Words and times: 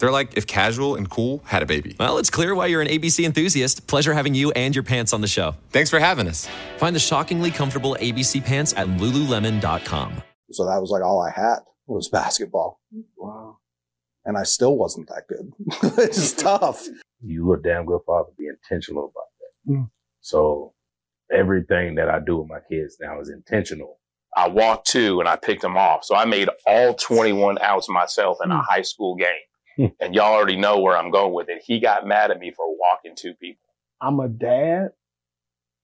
They're 0.00 0.10
like 0.10 0.36
if 0.36 0.46
casual 0.46 0.96
and 0.96 1.08
cool 1.08 1.42
had 1.44 1.62
a 1.62 1.66
baby. 1.66 1.94
Well, 2.00 2.18
it's 2.18 2.30
clear 2.30 2.54
why 2.54 2.66
you're 2.66 2.80
an 2.80 2.88
ABC 2.88 3.24
enthusiast. 3.24 3.86
Pleasure 3.86 4.14
having 4.14 4.34
you 4.34 4.50
and 4.52 4.74
your 4.74 4.82
pants 4.82 5.12
on 5.12 5.20
the 5.20 5.28
show. 5.28 5.54
Thanks 5.70 5.90
for 5.90 6.00
having 6.00 6.26
us. 6.26 6.48
Find 6.78 6.96
the 6.96 7.00
shockingly 7.00 7.50
comfortable 7.50 7.96
ABC 8.00 8.44
pants 8.44 8.74
at 8.76 8.88
lululemon.com. 8.88 10.22
So 10.50 10.66
that 10.66 10.80
was 10.80 10.90
like 10.90 11.02
all 11.02 11.20
I 11.20 11.30
had 11.30 11.58
was 11.86 12.08
basketball. 12.08 12.80
Wow. 13.16 13.58
And 14.24 14.36
I 14.36 14.42
still 14.42 14.76
wasn't 14.76 15.08
that 15.08 15.28
good. 15.28 15.52
it's 15.98 16.32
tough. 16.32 16.86
you 17.22 17.52
a 17.52 17.58
damn 17.58 17.84
good 17.84 18.00
father. 18.06 18.30
Be 18.38 18.46
intentional 18.46 19.04
about 19.04 19.24
that. 19.38 19.72
Mm. 19.72 19.90
So 20.20 20.74
everything 21.30 21.94
that 21.96 22.08
I 22.08 22.20
do 22.20 22.38
with 22.38 22.48
my 22.48 22.60
kids 22.70 22.96
now 23.00 23.20
is 23.20 23.28
intentional. 23.28 23.98
I 24.36 24.48
walked 24.48 24.88
two 24.88 25.20
and 25.20 25.28
I 25.28 25.36
picked 25.36 25.62
them 25.62 25.76
off. 25.76 26.04
So 26.04 26.14
I 26.14 26.24
made 26.24 26.48
all 26.66 26.94
21 26.94 27.58
outs 27.60 27.88
myself 27.88 28.38
in 28.42 28.50
a 28.50 28.62
high 28.62 28.82
school 28.82 29.16
game. 29.16 29.28
and 30.00 30.14
y'all 30.14 30.34
already 30.34 30.56
know 30.56 30.80
where 30.80 30.96
I'm 30.96 31.10
going 31.10 31.32
with 31.32 31.48
it. 31.48 31.62
He 31.64 31.80
got 31.80 32.06
mad 32.06 32.30
at 32.30 32.38
me 32.38 32.52
for 32.54 32.66
walking 32.76 33.14
two 33.16 33.34
people. 33.34 33.68
I'm 34.00 34.20
a 34.20 34.28
dad 34.28 34.90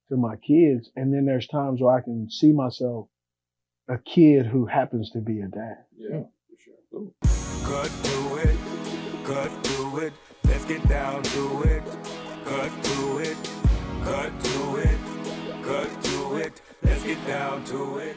to 0.09 0.17
my 0.17 0.37
kids, 0.37 0.91
and 0.97 1.13
then 1.13 1.27
there's 1.27 1.47
times 1.47 1.81
where 1.81 1.97
I 1.97 2.01
can 2.01 2.31
see 2.31 2.53
myself 2.53 3.09
a 3.89 3.99
kid 3.99 4.47
who 4.47 4.67
happens 4.67 5.11
to 5.11 5.21
be 5.21 5.41
a 5.41 5.49
dad. 5.49 5.85
Yeah, 5.97 6.23
for 6.49 6.57
sure. 6.59 7.13
Cut 7.65 7.91
to 8.05 8.49
it. 8.49 8.57
Cut 9.25 9.65
to 9.65 9.99
it. 9.99 10.13
Let's 10.45 10.65
get 10.65 10.89
down 10.89 11.23
to 11.23 11.63
it. 11.63 11.83
Cut 12.45 12.85
to 12.85 13.19
it. 13.19 13.37
Cut 14.03 14.41
to 14.45 14.77
it. 14.77 14.99
Cut 15.63 16.03
to 16.05 16.37
it. 16.37 16.61
Let's 16.83 17.03
get 17.03 17.27
down 17.27 17.65
to 17.65 17.99
it. 17.99 18.17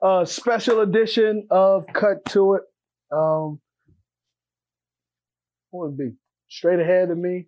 Uh, 0.00 0.24
special 0.24 0.80
edition 0.80 1.46
of 1.50 1.86
Cut 1.92 2.24
to 2.26 2.54
It. 2.54 2.62
Um, 3.12 3.60
what 3.60 3.69
would 5.72 5.96
be 5.96 6.12
straight 6.48 6.80
ahead 6.80 7.10
of 7.10 7.18
me? 7.18 7.46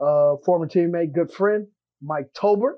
Uh, 0.00 0.36
former 0.44 0.66
teammate, 0.66 1.12
good 1.12 1.32
friend, 1.32 1.66
Mike 2.00 2.32
Tolbert, 2.32 2.76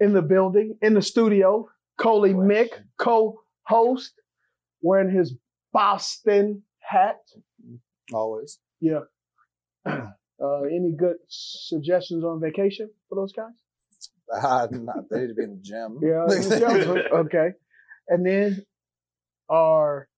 in 0.00 0.12
the 0.12 0.22
building, 0.22 0.76
in 0.82 0.94
the 0.94 1.02
studio. 1.02 1.68
Coley 1.96 2.32
Mick, 2.32 2.68
co-host, 2.98 4.12
wearing 4.82 5.10
his 5.14 5.34
Boston 5.72 6.62
hat. 6.78 7.18
Always. 8.12 8.58
Yeah. 8.80 9.00
Uh, 10.40 10.62
any 10.62 10.94
good 10.96 11.16
suggestions 11.26 12.22
on 12.22 12.40
vacation 12.40 12.88
for 13.08 13.16
those 13.16 13.32
guys? 13.32 13.50
Uh, 14.32 14.68
not, 14.84 15.10
they 15.10 15.22
need 15.22 15.26
to 15.26 15.34
be 15.34 15.42
in 15.42 15.56
the 15.56 15.60
gym. 15.60 15.98
Yeah. 16.00 16.22
in 16.32 16.48
the 16.48 16.58
gym. 16.60 16.98
okay. 17.26 17.48
And 18.06 18.24
then 18.24 18.64
our 19.50 20.08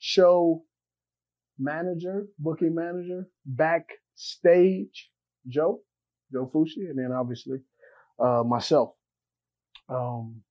show 0.00 0.64
manager, 1.58 2.26
booking 2.38 2.74
manager, 2.74 3.28
backstage, 3.44 5.10
Joe, 5.48 5.80
Joe 6.32 6.50
Fushey, 6.52 6.90
and 6.90 6.98
then 6.98 7.12
obviously 7.12 7.58
uh, 8.18 8.42
myself. 8.46 8.94
Um, 9.88 10.42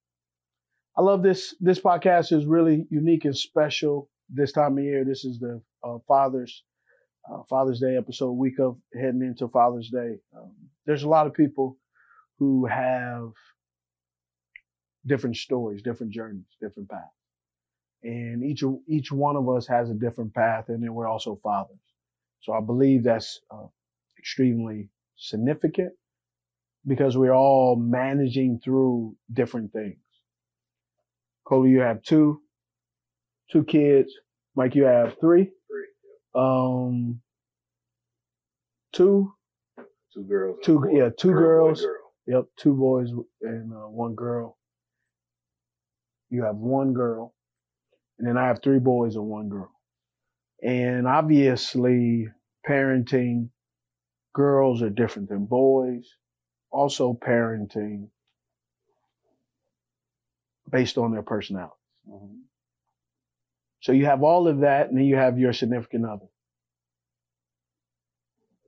I 0.97 1.01
love 1.01 1.23
this. 1.23 1.55
This 1.59 1.79
podcast 1.79 2.31
is 2.31 2.45
really 2.45 2.87
unique 2.89 3.25
and 3.25 3.35
special 3.35 4.09
this 4.29 4.51
time 4.51 4.77
of 4.77 4.83
year. 4.83 5.03
This 5.03 5.25
is 5.25 5.39
the 5.39 5.61
uh, 5.83 5.97
Father's 6.07 6.63
uh, 7.31 7.43
Father's 7.49 7.79
Day 7.79 7.97
episode, 7.97 8.31
week 8.33 8.59
of 8.59 8.77
heading 8.93 9.21
into 9.21 9.47
Father's 9.47 9.89
Day. 9.89 10.17
Um, 10.35 10.53
there's 10.85 11.03
a 11.03 11.09
lot 11.09 11.27
of 11.27 11.33
people 11.33 11.77
who 12.37 12.65
have 12.65 13.31
different 15.05 15.35
stories, 15.37 15.81
different 15.81 16.13
journeys, 16.13 16.45
different 16.61 16.89
paths. 16.89 17.03
And 18.05 18.45
each, 18.45 18.63
each 18.89 19.11
one 19.11 19.37
of 19.37 19.49
us 19.49 19.67
has 19.67 19.91
a 19.91 19.95
different 19.95 20.35
path, 20.35 20.65
and 20.69 20.83
then 20.83 20.93
we're 20.95 21.09
also 21.09 21.39
fathers. 21.43 21.79
So 22.41 22.53
I 22.53 22.61
believe 22.61 23.03
that's 23.05 23.41
uh, 23.51 23.67
extremely 24.19 24.89
significant 25.17 25.93
because 26.87 27.17
we're 27.17 27.33
all 27.35 27.75
managing 27.75 28.59
through 28.63 29.15
different 29.33 29.73
things. 29.73 29.97
Coley, 31.47 31.71
you 31.71 31.81
have 31.81 32.03
two, 32.03 32.41
two 33.51 33.63
kids. 33.65 34.13
Mike, 34.55 34.75
you 34.75 34.85
have 34.85 35.19
three. 35.21 35.51
Three. 35.67 35.87
Um, 36.35 37.21
two, 38.93 39.33
Two 40.13 40.23
girls. 40.23 40.57
two, 40.63 40.89
yeah, 40.93 41.09
two 41.17 41.31
Girl, 41.33 41.73
boy, 41.73 41.75
girls. 41.75 41.81
girl. 41.81 41.97
Yep, 42.27 42.45
two 42.57 42.75
boys 42.75 43.11
and 43.43 43.73
uh, 43.73 43.87
one 43.89 44.15
girl. 44.15 44.57
You 46.31 46.43
have 46.45 46.57
one 46.57 46.93
girl, 46.93 47.34
and 48.17 48.27
then 48.27 48.37
I 48.37 48.47
have 48.47 48.61
three 48.61 48.79
boys 48.79 49.15
and 49.15 49.25
one 49.25 49.49
girl. 49.49 49.71
And 50.63 51.07
obviously, 51.07 52.29
parenting 52.67 53.49
girls 54.33 54.81
are 54.81 54.89
different 54.89 55.29
than 55.29 55.45
boys. 55.45 56.07
Also, 56.71 57.13
parenting 57.13 58.09
based 60.69 60.97
on 60.97 61.11
their 61.11 61.21
personalities. 61.21 61.73
Mm-hmm. 62.09 62.35
So 63.81 63.91
you 63.91 64.05
have 64.05 64.23
all 64.23 64.47
of 64.47 64.61
that, 64.61 64.87
and 64.89 64.97
then 64.97 65.05
you 65.05 65.15
have 65.15 65.37
your 65.37 65.53
significant 65.53 66.05
other. 66.05 66.25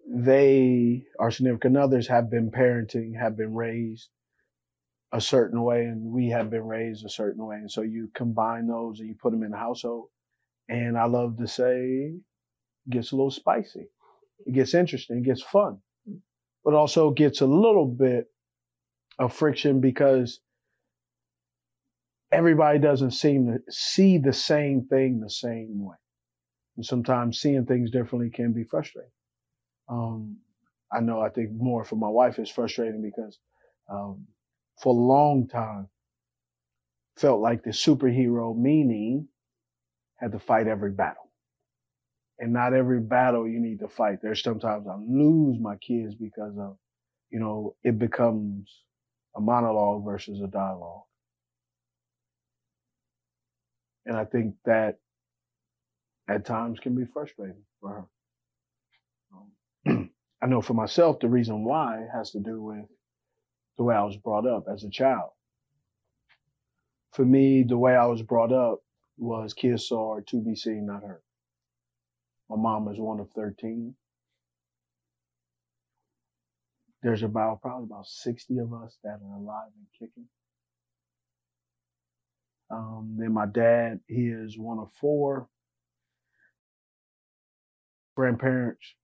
They, 0.09 1.05
our 1.19 1.31
significant 1.31 1.75
others, 1.75 2.07
have 2.07 2.29
been 2.29 2.51
parenting, 2.51 3.19
have 3.19 3.35
been 3.35 3.53
raised 3.53 4.09
a 5.13 5.21
certain 5.21 5.63
way, 5.63 5.85
and 5.85 6.11
we 6.11 6.29
have 6.29 6.49
been 6.49 6.65
raised 6.65 7.05
a 7.05 7.09
certain 7.09 7.45
way. 7.45 7.55
And 7.57 7.71
so 7.71 7.81
you 7.81 8.09
combine 8.13 8.67
those 8.67 8.99
and 8.99 9.07
you 9.07 9.15
put 9.15 9.31
them 9.31 9.43
in 9.43 9.51
the 9.51 9.57
household. 9.57 10.09
And 10.69 10.97
I 10.97 11.05
love 11.05 11.37
to 11.37 11.47
say, 11.47 12.13
it 12.13 12.89
gets 12.89 13.11
a 13.11 13.15
little 13.15 13.31
spicy. 13.31 13.87
It 14.45 14.53
gets 14.53 14.73
interesting. 14.73 15.19
It 15.19 15.23
gets 15.23 15.41
fun, 15.41 15.79
but 16.63 16.73
also 16.73 17.11
gets 17.11 17.41
a 17.41 17.45
little 17.45 17.85
bit 17.85 18.27
of 19.17 19.33
friction 19.33 19.79
because 19.79 20.41
everybody 22.31 22.79
doesn't 22.79 23.11
seem 23.11 23.47
to 23.47 23.71
see 23.71 24.17
the 24.17 24.33
same 24.33 24.85
thing 24.85 25.19
the 25.19 25.29
same 25.29 25.83
way. 25.83 25.95
And 26.75 26.85
sometimes 26.85 27.39
seeing 27.39 27.65
things 27.65 27.89
differently 27.91 28.29
can 28.29 28.53
be 28.53 28.63
frustrating. 28.63 29.11
Um, 29.89 30.37
I 30.91 30.99
know 30.99 31.21
I 31.21 31.29
think 31.29 31.51
more 31.53 31.83
for 31.83 31.95
my 31.95 32.09
wife 32.09 32.39
is 32.39 32.49
frustrating 32.49 33.01
because 33.01 33.39
um, 33.89 34.25
for 34.79 34.93
a 34.93 34.97
long 34.97 35.47
time 35.47 35.89
felt 37.17 37.41
like 37.41 37.63
the 37.63 37.71
superhero 37.71 38.55
meaning 38.57 39.27
had 40.17 40.31
to 40.31 40.39
fight 40.39 40.67
every 40.67 40.91
battle. 40.91 41.31
And 42.39 42.53
not 42.53 42.73
every 42.73 42.99
battle 42.99 43.47
you 43.47 43.59
need 43.59 43.79
to 43.79 43.87
fight. 43.87 44.19
There's 44.21 44.43
sometimes 44.43 44.87
I 44.87 44.95
lose 44.95 45.59
my 45.59 45.75
kids 45.77 46.15
because 46.15 46.55
of, 46.59 46.77
you 47.31 47.39
know, 47.39 47.75
it 47.83 47.97
becomes 47.97 48.83
a 49.35 49.41
monologue 49.41 50.05
versus 50.05 50.41
a 50.41 50.47
dialogue. 50.47 51.03
And 54.05 54.15
I 54.15 54.25
think 54.25 54.55
that 54.65 54.99
at 56.29 56.45
times 56.45 56.79
can 56.79 56.95
be 56.95 57.05
frustrating 57.05 57.63
for 57.81 57.89
her. 57.89 58.05
Um, 59.89 60.11
I 60.41 60.45
know 60.47 60.61
for 60.61 60.73
myself, 60.75 61.19
the 61.19 61.29
reason 61.29 61.63
why 61.63 62.05
has 62.13 62.31
to 62.31 62.39
do 62.39 62.61
with 62.61 62.85
the 63.77 63.83
way 63.83 63.95
I 63.95 64.03
was 64.03 64.17
brought 64.17 64.47
up 64.47 64.65
as 64.71 64.83
a 64.83 64.89
child. 64.89 65.31
For 67.13 67.25
me, 67.25 67.63
the 67.63 67.77
way 67.77 67.95
I 67.95 68.05
was 68.07 68.21
brought 68.21 68.53
up 68.53 68.79
was 69.17 69.53
kids 69.53 69.87
saw 69.87 70.19
to 70.27 70.41
be 70.41 70.55
seen, 70.55 70.87
not 70.87 71.03
heard. 71.03 71.21
My 72.49 72.57
mom 72.57 72.85
was 72.85 72.99
one 72.99 73.19
of 73.19 73.31
13. 73.31 73.95
There's 77.03 77.23
about 77.23 77.61
probably 77.61 77.85
about 77.85 78.07
60 78.07 78.59
of 78.59 78.73
us 78.73 78.97
that 79.03 79.19
are 79.23 79.37
alive 79.37 79.71
and 79.77 79.87
kicking. 80.09 80.27
Um, 82.71 83.15
then 83.19 83.33
my 83.33 83.45
dad, 83.47 84.01
he 84.07 84.27
is 84.27 84.57
one 84.57 84.79
of 84.79 84.91
four. 85.01 85.47
Grandparents 88.15 88.95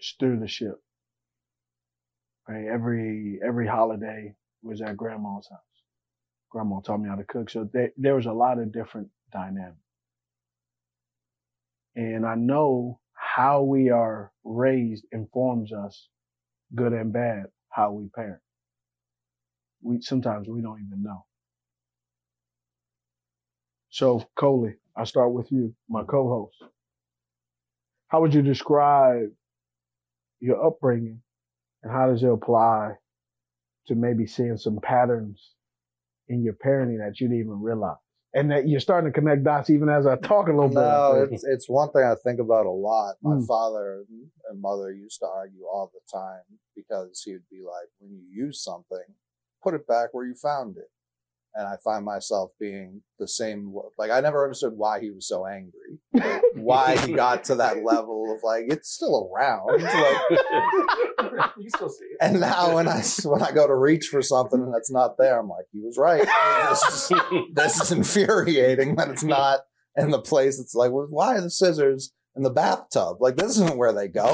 steer 0.00 0.36
the 0.38 0.48
ship. 0.48 0.80
Right? 2.48 2.66
Every 2.66 3.40
every 3.46 3.66
holiday 3.68 4.34
was 4.62 4.82
at 4.82 4.96
grandma's 4.96 5.48
house. 5.50 5.60
Grandma 6.50 6.80
taught 6.80 7.00
me 7.00 7.08
how 7.08 7.16
to 7.16 7.24
cook, 7.24 7.50
so 7.50 7.68
they, 7.72 7.90
there 7.96 8.16
was 8.16 8.26
a 8.26 8.32
lot 8.32 8.58
of 8.58 8.72
different 8.72 9.08
dynamics. 9.32 9.78
And 11.96 12.26
I 12.26 12.36
know 12.36 13.00
how 13.14 13.62
we 13.62 13.90
are 13.90 14.32
raised 14.44 15.06
informs 15.12 15.72
us, 15.72 16.08
good 16.74 16.92
and 16.92 17.12
bad, 17.12 17.46
how 17.70 17.92
we 17.92 18.08
parent. 18.10 18.42
We 19.82 20.00
sometimes 20.02 20.48
we 20.48 20.62
don't 20.62 20.82
even 20.86 21.02
know. 21.02 21.26
So, 23.90 24.24
Coley, 24.36 24.76
I 24.96 25.04
start 25.04 25.32
with 25.32 25.52
you, 25.52 25.74
my 25.88 26.04
co-host. 26.04 26.62
How 28.08 28.20
would 28.22 28.34
you 28.34 28.42
describe 28.42 29.30
your 30.40 30.64
upbringing 30.66 31.22
and 31.86 31.94
how 31.94 32.08
does 32.10 32.22
it 32.22 32.28
apply 32.30 32.94
to 33.86 33.94
maybe 33.94 34.26
seeing 34.26 34.56
some 34.56 34.80
patterns 34.82 35.52
in 36.28 36.42
your 36.42 36.54
parenting 36.54 36.98
that 36.98 37.20
you 37.20 37.28
didn't 37.28 37.40
even 37.40 37.60
realize? 37.62 37.96
And 38.34 38.50
that 38.50 38.68
you're 38.68 38.80
starting 38.80 39.10
to 39.10 39.18
connect 39.18 39.44
dots 39.44 39.70
even 39.70 39.88
as 39.88 40.04
I 40.06 40.16
talk 40.16 40.48
a 40.48 40.52
little 40.52 40.68
No, 40.68 41.14
bit. 41.14 41.32
it's 41.32 41.44
it's 41.44 41.68
one 41.70 41.90
thing 41.92 42.02
I 42.02 42.16
think 42.16 42.40
about 42.40 42.66
a 42.66 42.70
lot. 42.70 43.14
My 43.22 43.36
Mm. 43.36 43.46
father 43.46 44.04
and 44.50 44.60
mother 44.60 44.92
used 44.92 45.20
to 45.20 45.26
argue 45.26 45.64
all 45.64 45.90
the 45.94 46.00
time 46.12 46.42
because 46.74 47.22
he 47.24 47.32
would 47.32 47.48
be 47.48 47.62
like, 47.62 47.88
"When 47.98 48.10
you 48.12 48.24
use 48.46 48.62
something, 48.62 49.04
put 49.62 49.74
it 49.74 49.86
back 49.86 50.12
where 50.12 50.26
you 50.26 50.34
found 50.34 50.76
it." 50.76 50.90
And 51.58 51.66
I 51.66 51.76
find 51.82 52.04
myself 52.04 52.50
being 52.60 53.00
the 53.18 53.26
same. 53.26 53.72
Like 53.96 54.10
I 54.10 54.20
never 54.20 54.44
understood 54.44 54.74
why 54.76 55.00
he 55.00 55.10
was 55.10 55.26
so 55.26 55.46
angry, 55.46 55.98
like, 56.12 56.42
why 56.54 56.98
he 56.98 57.14
got 57.14 57.44
to 57.44 57.54
that 57.56 57.82
level 57.82 58.34
of 58.36 58.42
like 58.42 58.64
it's 58.68 58.90
still 58.90 59.30
around. 59.34 59.82
Like, 59.82 61.50
you 61.58 61.70
still 61.70 61.88
see 61.88 62.04
it. 62.04 62.18
and 62.20 62.40
now 62.40 62.74
when 62.74 62.88
I 62.88 63.02
when 63.24 63.42
I 63.42 63.52
go 63.52 63.66
to 63.66 63.74
reach 63.74 64.08
for 64.08 64.20
something 64.20 64.60
and 64.60 64.74
it's 64.76 64.90
not 64.90 65.16
there, 65.18 65.40
I'm 65.40 65.48
like, 65.48 65.64
he 65.72 65.80
was 65.80 65.96
right. 65.96 66.26
This 66.68 67.10
is, 67.10 67.12
this 67.54 67.80
is 67.80 67.90
infuriating 67.92 68.96
that 68.96 69.08
it's 69.08 69.24
not 69.24 69.60
in 69.96 70.10
the 70.10 70.20
place. 70.20 70.60
It's 70.60 70.74
like, 70.74 70.92
well, 70.92 71.06
why 71.08 71.36
are 71.36 71.40
the 71.40 71.50
scissors 71.50 72.12
in 72.36 72.42
the 72.42 72.50
bathtub? 72.50 73.16
Like, 73.20 73.36
this 73.36 73.52
isn't 73.52 73.76
where 73.76 73.92
they 73.92 74.08
go. 74.08 74.26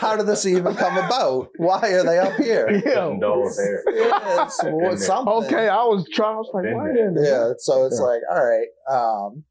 How 0.00 0.16
did 0.16 0.26
this 0.26 0.44
even 0.46 0.74
come 0.74 0.96
about? 0.98 1.48
Why 1.56 1.80
are 1.92 2.04
they 2.04 2.18
up 2.18 2.34
here? 2.34 2.68
Yeah. 2.84 2.94
Condole 2.94 3.50
there. 3.56 3.82
Yeah, 3.94 4.44
it's, 4.44 4.60
well, 4.64 4.96
something. 4.96 5.32
Okay, 5.44 5.68
I 5.68 5.84
was 5.84 6.06
trying. 6.12 6.34
I 6.34 6.38
was 6.38 6.50
like, 6.52 6.64
Been 6.64 6.76
wait 6.78 6.94
there. 6.94 7.08
a 7.08 7.12
minute. 7.12 7.28
Yeah. 7.28 7.52
So 7.58 7.86
it's 7.86 7.98
Yeah. 7.98 8.06
like, 8.06 8.20
all 8.30 8.44
right. 8.44 8.68
Um, 8.90 9.44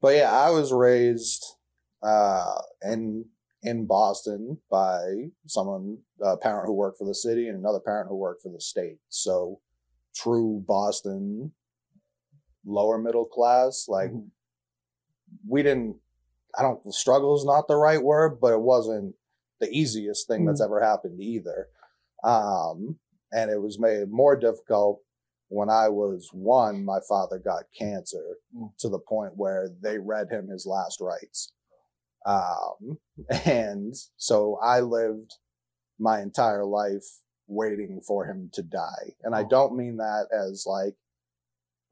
but 0.00 0.14
yeah, 0.16 0.30
I 0.32 0.50
was 0.50 0.72
raised 0.72 1.44
uh, 2.02 2.54
in 2.82 3.24
in 3.62 3.86
Boston 3.86 4.58
by 4.70 5.00
someone, 5.46 5.98
a 6.22 6.36
parent 6.36 6.66
who 6.66 6.74
worked 6.74 6.98
for 6.98 7.06
the 7.06 7.14
city, 7.14 7.48
and 7.48 7.58
another 7.58 7.80
parent 7.80 8.08
who 8.08 8.16
worked 8.16 8.42
for 8.42 8.52
the 8.52 8.60
state. 8.60 8.98
So 9.08 9.60
true 10.14 10.62
Boston, 10.66 11.52
lower 12.64 12.98
middle 12.98 13.24
class. 13.24 13.86
Like 13.88 14.10
Mhm. 14.12 14.28
we 15.48 15.62
didn't. 15.64 15.96
I 16.58 16.62
don't. 16.62 16.92
Struggle 16.92 17.36
is 17.36 17.44
not 17.44 17.68
the 17.68 17.76
right 17.76 18.02
word, 18.02 18.38
but 18.40 18.52
it 18.52 18.60
wasn't 18.60 19.14
the 19.60 19.70
easiest 19.70 20.26
thing 20.26 20.44
that's 20.44 20.60
ever 20.60 20.80
happened 20.80 21.20
either. 21.20 21.68
Um, 22.24 22.98
and 23.32 23.50
it 23.50 23.60
was 23.62 23.78
made 23.78 24.10
more 24.10 24.36
difficult 24.36 25.00
when 25.48 25.70
I 25.70 25.88
was 25.88 26.30
one. 26.32 26.84
My 26.84 26.98
father 27.08 27.38
got 27.38 27.64
cancer 27.78 28.38
Mm. 28.56 28.70
to 28.78 28.88
the 28.88 28.98
point 28.98 29.36
where 29.36 29.68
they 29.80 29.98
read 29.98 30.30
him 30.30 30.48
his 30.48 30.66
last 30.66 31.00
rites. 31.00 31.52
Um, 32.26 32.98
and 33.44 33.94
so 34.16 34.58
I 34.62 34.80
lived 34.80 35.34
my 35.98 36.20
entire 36.22 36.64
life 36.64 37.04
waiting 37.46 38.00
for 38.06 38.26
him 38.26 38.50
to 38.54 38.62
die. 38.62 39.14
And 39.22 39.34
I 39.34 39.42
Oh. 39.42 39.48
don't 39.48 39.76
mean 39.76 39.96
that 39.98 40.26
as 40.32 40.64
like, 40.66 40.96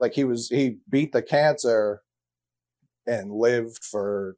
like 0.00 0.12
he 0.14 0.24
was, 0.24 0.48
he 0.48 0.80
beat 0.88 1.12
the 1.12 1.22
cancer 1.22 2.02
and 3.06 3.32
lived 3.32 3.84
for 3.84 4.36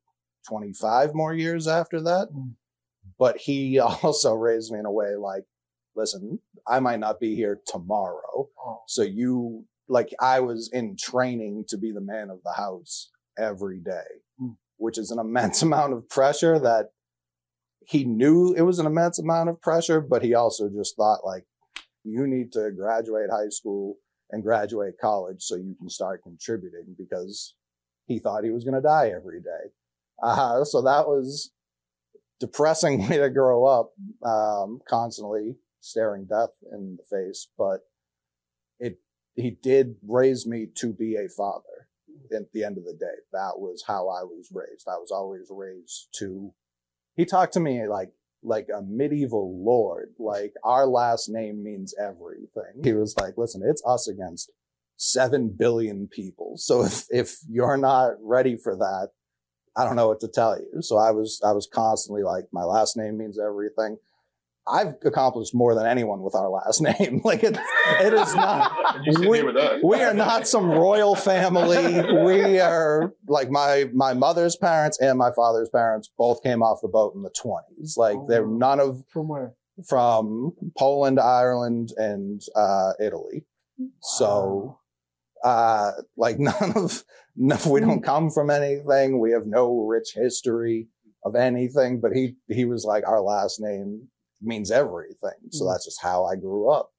25 0.48 1.14
more 1.14 1.34
years 1.34 1.68
after 1.68 2.00
that. 2.02 2.28
Mm. 2.34 2.54
But 3.18 3.36
he 3.36 3.78
also 4.02 4.34
raised 4.34 4.72
me 4.72 4.78
in 4.78 4.86
a 4.86 4.92
way 4.92 5.14
like, 5.16 5.44
listen, 5.96 6.38
I 6.66 6.80
might 6.80 7.00
not 7.00 7.20
be 7.20 7.34
here 7.34 7.60
tomorrow. 7.66 8.48
Oh. 8.58 8.82
So 8.86 9.02
you, 9.02 9.64
like, 9.88 10.14
I 10.20 10.40
was 10.40 10.70
in 10.72 10.96
training 10.96 11.64
to 11.68 11.76
be 11.78 11.92
the 11.92 12.00
man 12.00 12.30
of 12.30 12.38
the 12.44 12.52
house 12.52 13.10
every 13.38 13.80
day, 13.80 14.04
Mm. 14.40 14.56
which 14.76 14.98
is 14.98 15.10
an 15.10 15.18
immense 15.18 15.62
amount 15.68 15.92
of 15.92 16.08
pressure 16.08 16.58
that 16.60 16.90
he 17.86 18.04
knew 18.04 18.52
it 18.54 18.62
was 18.62 18.78
an 18.78 18.86
immense 18.86 19.18
amount 19.18 19.48
of 19.48 19.60
pressure, 19.60 20.00
but 20.00 20.22
he 20.22 20.34
also 20.34 20.68
just 20.68 20.94
thought 20.96 21.24
like, 21.24 21.44
you 22.04 22.26
need 22.26 22.52
to 22.52 22.70
graduate 22.70 23.30
high 23.30 23.48
school 23.48 23.96
and 24.30 24.42
graduate 24.42 24.94
college 25.00 25.42
so 25.42 25.56
you 25.56 25.74
can 25.78 25.88
start 25.88 26.22
contributing 26.22 26.94
because 26.98 27.54
he 28.06 28.18
thought 28.18 28.44
he 28.44 28.50
was 28.50 28.64
going 28.64 28.74
to 28.74 28.80
die 28.80 29.10
every 29.14 29.40
day. 29.40 29.72
Uh, 30.22 30.64
so 30.64 30.82
that 30.82 31.06
was 31.06 31.52
depressing 32.40 33.00
way 33.08 33.18
to 33.18 33.30
grow 33.30 33.64
up, 33.64 33.92
um, 34.24 34.80
constantly 34.88 35.56
staring 35.80 36.26
death 36.26 36.50
in 36.72 36.98
the 36.98 37.04
face, 37.16 37.48
but 37.56 37.80
it, 38.78 38.98
he 39.34 39.50
did 39.50 39.96
raise 40.06 40.46
me 40.46 40.66
to 40.76 40.92
be 40.92 41.16
a 41.16 41.28
father 41.28 41.88
at 42.34 42.52
the 42.52 42.64
end 42.64 42.76
of 42.76 42.84
the 42.84 42.92
day. 42.92 43.06
That 43.32 43.58
was 43.58 43.84
how 43.86 44.08
I 44.08 44.22
was 44.24 44.48
raised. 44.52 44.86
I 44.88 44.96
was 44.96 45.10
always 45.10 45.46
raised 45.50 46.08
to, 46.18 46.52
he 47.16 47.24
talked 47.24 47.54
to 47.54 47.60
me 47.60 47.86
like, 47.88 48.10
like 48.42 48.68
a 48.74 48.82
medieval 48.82 49.64
lord, 49.64 50.10
like 50.18 50.52
our 50.62 50.86
last 50.86 51.28
name 51.28 51.64
means 51.64 51.94
everything. 52.00 52.82
He 52.84 52.92
was 52.92 53.16
like, 53.16 53.34
listen, 53.36 53.62
it's 53.64 53.82
us 53.84 54.08
against 54.08 54.52
seven 54.96 55.54
billion 55.56 56.08
people. 56.08 56.54
So 56.56 56.84
if, 56.84 57.04
if 57.10 57.38
you're 57.48 57.76
not 57.76 58.12
ready 58.20 58.56
for 58.56 58.76
that, 58.76 59.08
I 59.78 59.84
don't 59.84 59.96
know 59.96 60.08
what 60.08 60.20
to 60.20 60.28
tell 60.28 60.58
you. 60.58 60.82
So 60.82 60.96
I 60.98 61.12
was, 61.12 61.40
I 61.44 61.52
was 61.52 61.68
constantly 61.72 62.22
like, 62.24 62.44
my 62.52 62.64
last 62.64 62.96
name 62.96 63.16
means 63.16 63.38
everything. 63.38 63.96
I've 64.70 64.96
accomplished 65.02 65.54
more 65.54 65.74
than 65.74 65.86
anyone 65.86 66.20
with 66.20 66.34
our 66.34 66.50
last 66.50 66.82
name. 66.90 67.22
like 67.24 67.42
it, 67.42 67.56
it 68.00 68.12
is 68.12 68.34
not, 68.34 69.00
You 69.04 69.12
sit 69.14 69.28
we, 69.30 69.42
with 69.42 69.56
us. 69.56 69.80
we 69.82 70.02
are 70.02 70.12
not 70.12 70.46
some 70.46 70.68
royal 70.70 71.14
family. 71.14 72.02
We 72.24 72.58
are 72.60 73.14
like 73.28 73.50
my, 73.50 73.84
my 73.94 74.12
mother's 74.12 74.56
parents 74.56 74.98
and 75.00 75.16
my 75.16 75.30
father's 75.34 75.70
parents 75.70 76.10
both 76.18 76.42
came 76.42 76.62
off 76.62 76.80
the 76.82 76.88
boat 76.88 77.14
in 77.14 77.22
the 77.22 77.30
twenties. 77.30 77.94
Like 77.96 78.18
they're 78.28 78.44
Oh. 78.44 78.50
none 78.50 78.80
of, 78.80 79.04
From 79.08 79.28
where? 79.28 79.54
from 79.88 80.52
Poland, 80.76 81.20
Ireland, 81.20 81.90
and 81.96 82.42
uh, 82.56 82.92
Italy. 83.00 83.46
So, 84.02 84.80
uh, 85.44 85.92
like 86.16 86.38
none 86.40 86.72
of, 86.76 87.04
no, 87.38 87.56
we 87.70 87.80
don't 87.80 88.02
come 88.02 88.30
from 88.30 88.50
anything. 88.50 89.20
We 89.20 89.30
have 89.32 89.46
no 89.46 89.80
rich 89.86 90.12
history 90.14 90.88
of 91.24 91.34
anything. 91.36 92.00
But 92.00 92.12
he 92.12 92.36
he 92.48 92.64
was 92.64 92.84
like 92.84 93.06
our 93.06 93.20
last 93.20 93.60
name 93.60 94.08
means 94.42 94.70
everything. 94.70 95.38
So 95.50 95.64
Mm. 95.64 95.72
that's 95.72 95.84
just 95.84 96.02
how 96.02 96.24
I 96.24 96.36
grew 96.36 96.70
up. 96.70 96.90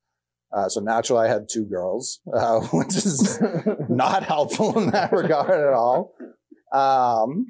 Uh, 0.51 0.67
so 0.67 0.79
naturally, 0.81 1.27
I 1.27 1.31
had 1.31 1.48
two 1.48 1.65
girls, 1.65 2.22
uh, 2.34 2.60
which 2.74 2.96
is 2.96 3.39
not 3.88 4.24
helpful 4.24 4.77
in 4.79 4.89
that 4.91 5.12
regard 5.12 5.51
at 5.51 5.74
all. 5.74 6.15
Um, 6.74 7.46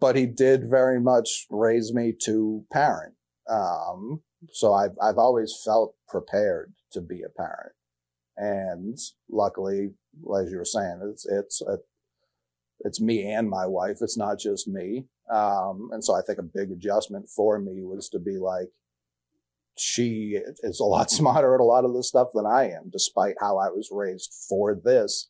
but 0.00 0.16
he 0.16 0.26
did 0.26 0.68
very 0.68 1.00
much 1.00 1.46
raise 1.50 1.92
me 1.94 2.12
to 2.24 2.64
parent. 2.72 3.14
Um, 3.48 4.20
so 4.50 4.72
I've, 4.74 4.96
I've 5.00 5.18
always 5.18 5.54
felt 5.64 5.94
prepared 6.08 6.72
to 6.92 7.00
be 7.00 7.22
a 7.22 7.28
parent. 7.28 7.72
And 8.36 8.98
luckily, 9.30 9.90
as 10.40 10.50
you 10.50 10.58
were 10.58 10.64
saying, 10.64 11.00
it's, 11.12 11.26
it's, 11.26 11.62
a, 11.62 11.78
it's 12.84 13.00
me 13.00 13.24
and 13.30 13.48
my 13.48 13.66
wife. 13.66 13.98
It's 14.00 14.16
not 14.16 14.38
just 14.38 14.68
me. 14.68 15.06
Um, 15.32 15.90
and 15.92 16.04
so 16.04 16.14
I 16.14 16.22
think 16.22 16.38
a 16.38 16.42
big 16.42 16.70
adjustment 16.70 17.28
for 17.28 17.58
me 17.58 17.84
was 17.84 18.08
to 18.10 18.18
be 18.18 18.38
like, 18.38 18.68
she 19.78 20.38
is 20.62 20.80
a 20.80 20.84
lot 20.84 21.10
smarter 21.18 21.54
at 21.54 21.60
a 21.60 21.64
lot 21.64 21.84
of 21.84 21.94
the 21.94 22.02
stuff 22.02 22.28
than 22.34 22.46
I 22.46 22.70
am, 22.70 22.90
despite 22.90 23.36
how 23.40 23.58
I 23.58 23.68
was 23.68 23.88
raised 23.90 24.32
for 24.48 24.74
this. 24.74 25.28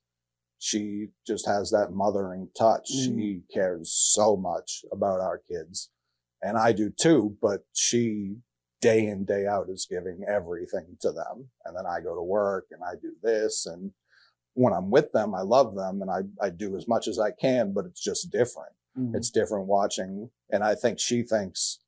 she 0.59 1.09
just 1.26 1.47
has 1.47 1.71
that 1.71 1.92
mothering 1.92 2.49
touch. 2.56 2.88
Mm. 2.94 3.04
She 3.04 3.42
cares 3.52 3.92
so 3.92 4.37
much 4.37 4.85
about 4.92 5.21
our 5.21 5.40
kids. 5.50 5.90
And 6.40 6.56
I 6.56 6.73
do 6.73 6.90
too, 6.90 7.37
but 7.40 7.64
she 7.73 8.37
day 8.80 9.06
in, 9.06 9.25
day 9.25 9.47
out 9.47 9.68
is 9.68 9.87
giving 9.88 10.25
everything 10.28 10.97
to 11.00 11.12
them. 11.12 11.49
And 11.64 11.76
then 11.76 11.85
I 11.87 12.00
go 12.00 12.14
to 12.14 12.23
work 12.23 12.66
and 12.71 12.80
I 12.82 12.94
do 13.00 13.12
this. 13.23 13.66
And 13.66 13.92
when 14.54 14.73
I'm 14.73 14.90
with 14.90 15.12
them, 15.12 15.35
I 15.35 15.42
love 15.42 15.75
them 15.75 16.02
and 16.02 16.11
I, 16.11 16.21
I 16.44 16.50
do 16.50 16.76
as 16.76 16.87
much 16.87 17.09
as 17.09 17.18
I 17.18 17.30
can, 17.30 17.73
but 17.73 17.87
it's 17.87 18.02
just 18.02 18.30
different. 18.30 18.73
Mhm. 18.99 19.16
It's 19.16 19.30
different 19.30 19.66
watching. 19.66 20.30
And 20.50 20.62
I 20.62 20.75
think 20.75 20.99
she 20.99 21.23
thinks 21.23 21.78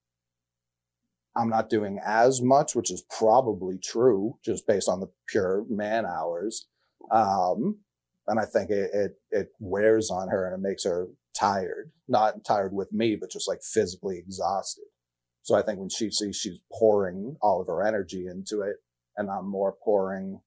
I'm 1.36 1.48
not 1.50 1.68
doing 1.68 2.00
as 2.04 2.40
much, 2.40 2.74
which 2.74 2.90
is 2.90 3.02
probably 3.18 3.76
true 3.78 4.38
just 4.44 4.66
based 4.66 4.88
on 4.88 5.00
the 5.00 5.10
pure 5.26 5.64
man 5.68 6.06
hours. 6.06 6.66
Um, 7.10 7.80
and 8.26 8.40
I 8.40 8.44
think 8.46 8.70
it, 8.70 8.90
it, 8.94 9.18
it 9.30 9.48
wears 9.58 10.10
on 10.10 10.28
her 10.28 10.46
and 10.46 10.54
it 10.54 10.66
makes 10.66 10.84
her 10.84 11.08
tired, 11.38 11.90
not 12.08 12.44
tired 12.44 12.72
with 12.72 12.92
me, 12.92 13.16
but 13.16 13.30
just 13.30 13.48
like 13.48 13.62
physically 13.62 14.16
exhausted. 14.16 14.84
So 15.42 15.54
I 15.54 15.62
think 15.62 15.78
when 15.78 15.90
she 15.90 16.10
sees 16.10 16.36
she's 16.36 16.60
pouring 16.72 17.36
all 17.42 17.60
of 17.60 17.66
her 17.66 17.82
energy 17.82 18.26
into 18.28 18.62
it 18.62 18.76
and 19.16 19.28
I'm 19.28 19.46
more 19.46 19.72
pouring, 19.84 20.40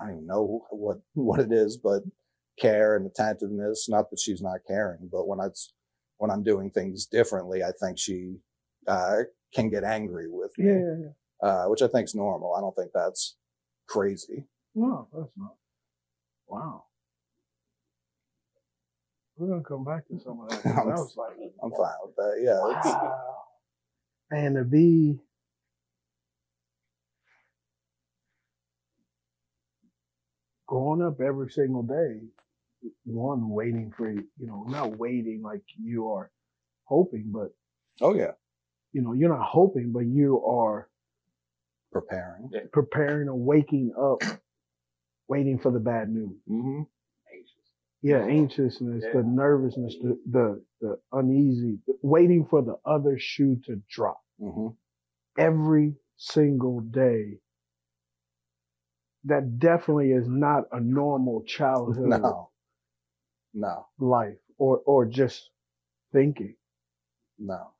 I 0.00 0.04
don't 0.06 0.14
even 0.14 0.26
know 0.26 0.64
what, 0.70 0.98
what 1.14 1.40
it 1.40 1.52
is, 1.52 1.76
but 1.76 2.02
care 2.58 2.96
and 2.96 3.06
attentiveness. 3.06 3.88
Not 3.88 4.10
that 4.10 4.20
she's 4.20 4.42
not 4.42 4.60
caring, 4.66 5.08
but 5.10 5.26
when 5.26 5.40
I, 5.40 5.48
when 6.18 6.30
I'm 6.30 6.42
doing 6.42 6.70
things 6.70 7.06
differently, 7.06 7.62
I 7.62 7.72
think 7.80 7.98
she, 7.98 8.36
uh, 8.86 9.18
can 9.54 9.68
get 9.70 9.84
angry 9.84 10.28
with 10.28 10.50
me, 10.58 10.66
Yeah, 10.66 10.78
yeah, 10.78 10.96
yeah. 11.42 11.48
uh, 11.48 11.64
which 11.66 11.82
I 11.82 11.88
think 11.88 12.06
is 12.06 12.14
normal. 12.14 12.54
I 12.54 12.60
don't 12.60 12.74
think 12.74 12.90
that's 12.94 13.36
crazy. 13.86 14.46
No, 14.74 15.08
that's 15.12 15.30
not. 15.36 15.54
Wow. 16.48 16.84
We're 19.36 19.48
gonna 19.48 19.62
come 19.62 19.84
back 19.84 20.06
to 20.08 20.18
some 20.20 20.40
of 20.40 20.48
that. 20.50 20.62
'cause 20.62 20.74
That 20.74 20.86
was 20.86 21.16
like, 21.16 21.36
I'm 21.62 21.70
fine 21.70 21.94
with 22.04 22.16
that. 22.16 22.40
Yeah. 22.42 22.60
Wow. 22.60 23.44
And 24.30 24.56
to 24.56 24.64
be 24.64 25.20
growing 30.72 31.02
up 31.02 31.20
every 31.20 31.50
single 31.50 31.82
day, 31.82 32.20
one 33.04 33.50
waiting 33.50 33.92
for 33.96 34.10
you 34.10 34.24
know, 34.40 34.64
not 34.68 34.98
waiting 34.98 35.42
like 35.44 35.62
you 35.78 36.10
are 36.10 36.30
hoping, 36.84 37.26
but 37.32 37.50
oh 38.00 38.14
yeah. 38.14 38.32
you 38.92 39.02
know, 39.02 39.12
you're 39.12 39.36
not 39.36 39.46
hoping, 39.46 39.92
but 39.92 40.06
you 40.06 40.44
are 40.46 40.88
Preparing. 41.92 42.50
preparing 42.72 43.28
and 43.28 43.40
waking 43.46 43.92
up, 44.00 44.18
waiting 45.28 45.58
for 45.58 45.70
the 45.72 45.80
bad 45.80 46.10
news. 46.10 46.36
hmm 46.48 46.82
Yeah, 48.02 48.24
anxiousness, 48.24 49.04
Yeah. 49.04 49.12
the 49.14 49.24
nervousness, 49.24 49.96
the, 50.02 50.18
the 50.30 50.64
the 50.80 51.00
uneasy, 51.12 51.80
waiting 52.02 52.46
for 52.50 52.62
the 52.62 52.76
other 52.86 53.18
shoe 53.18 53.56
to 53.66 53.76
drop 53.90 54.20
hmm 54.40 54.68
every 55.38 55.96
single 56.16 56.80
day. 56.80 57.38
That 59.24 59.58
definitely 59.58 60.10
is 60.12 60.26
not 60.28 60.64
a 60.72 60.80
normal 60.80 61.42
childhood 61.44 62.08
No. 62.08 62.50
No. 63.54 63.86
life 63.98 64.38
or 64.58 64.78
or 64.86 65.06
just 65.06 65.50
thinking. 66.12 66.56
No. 67.38 67.72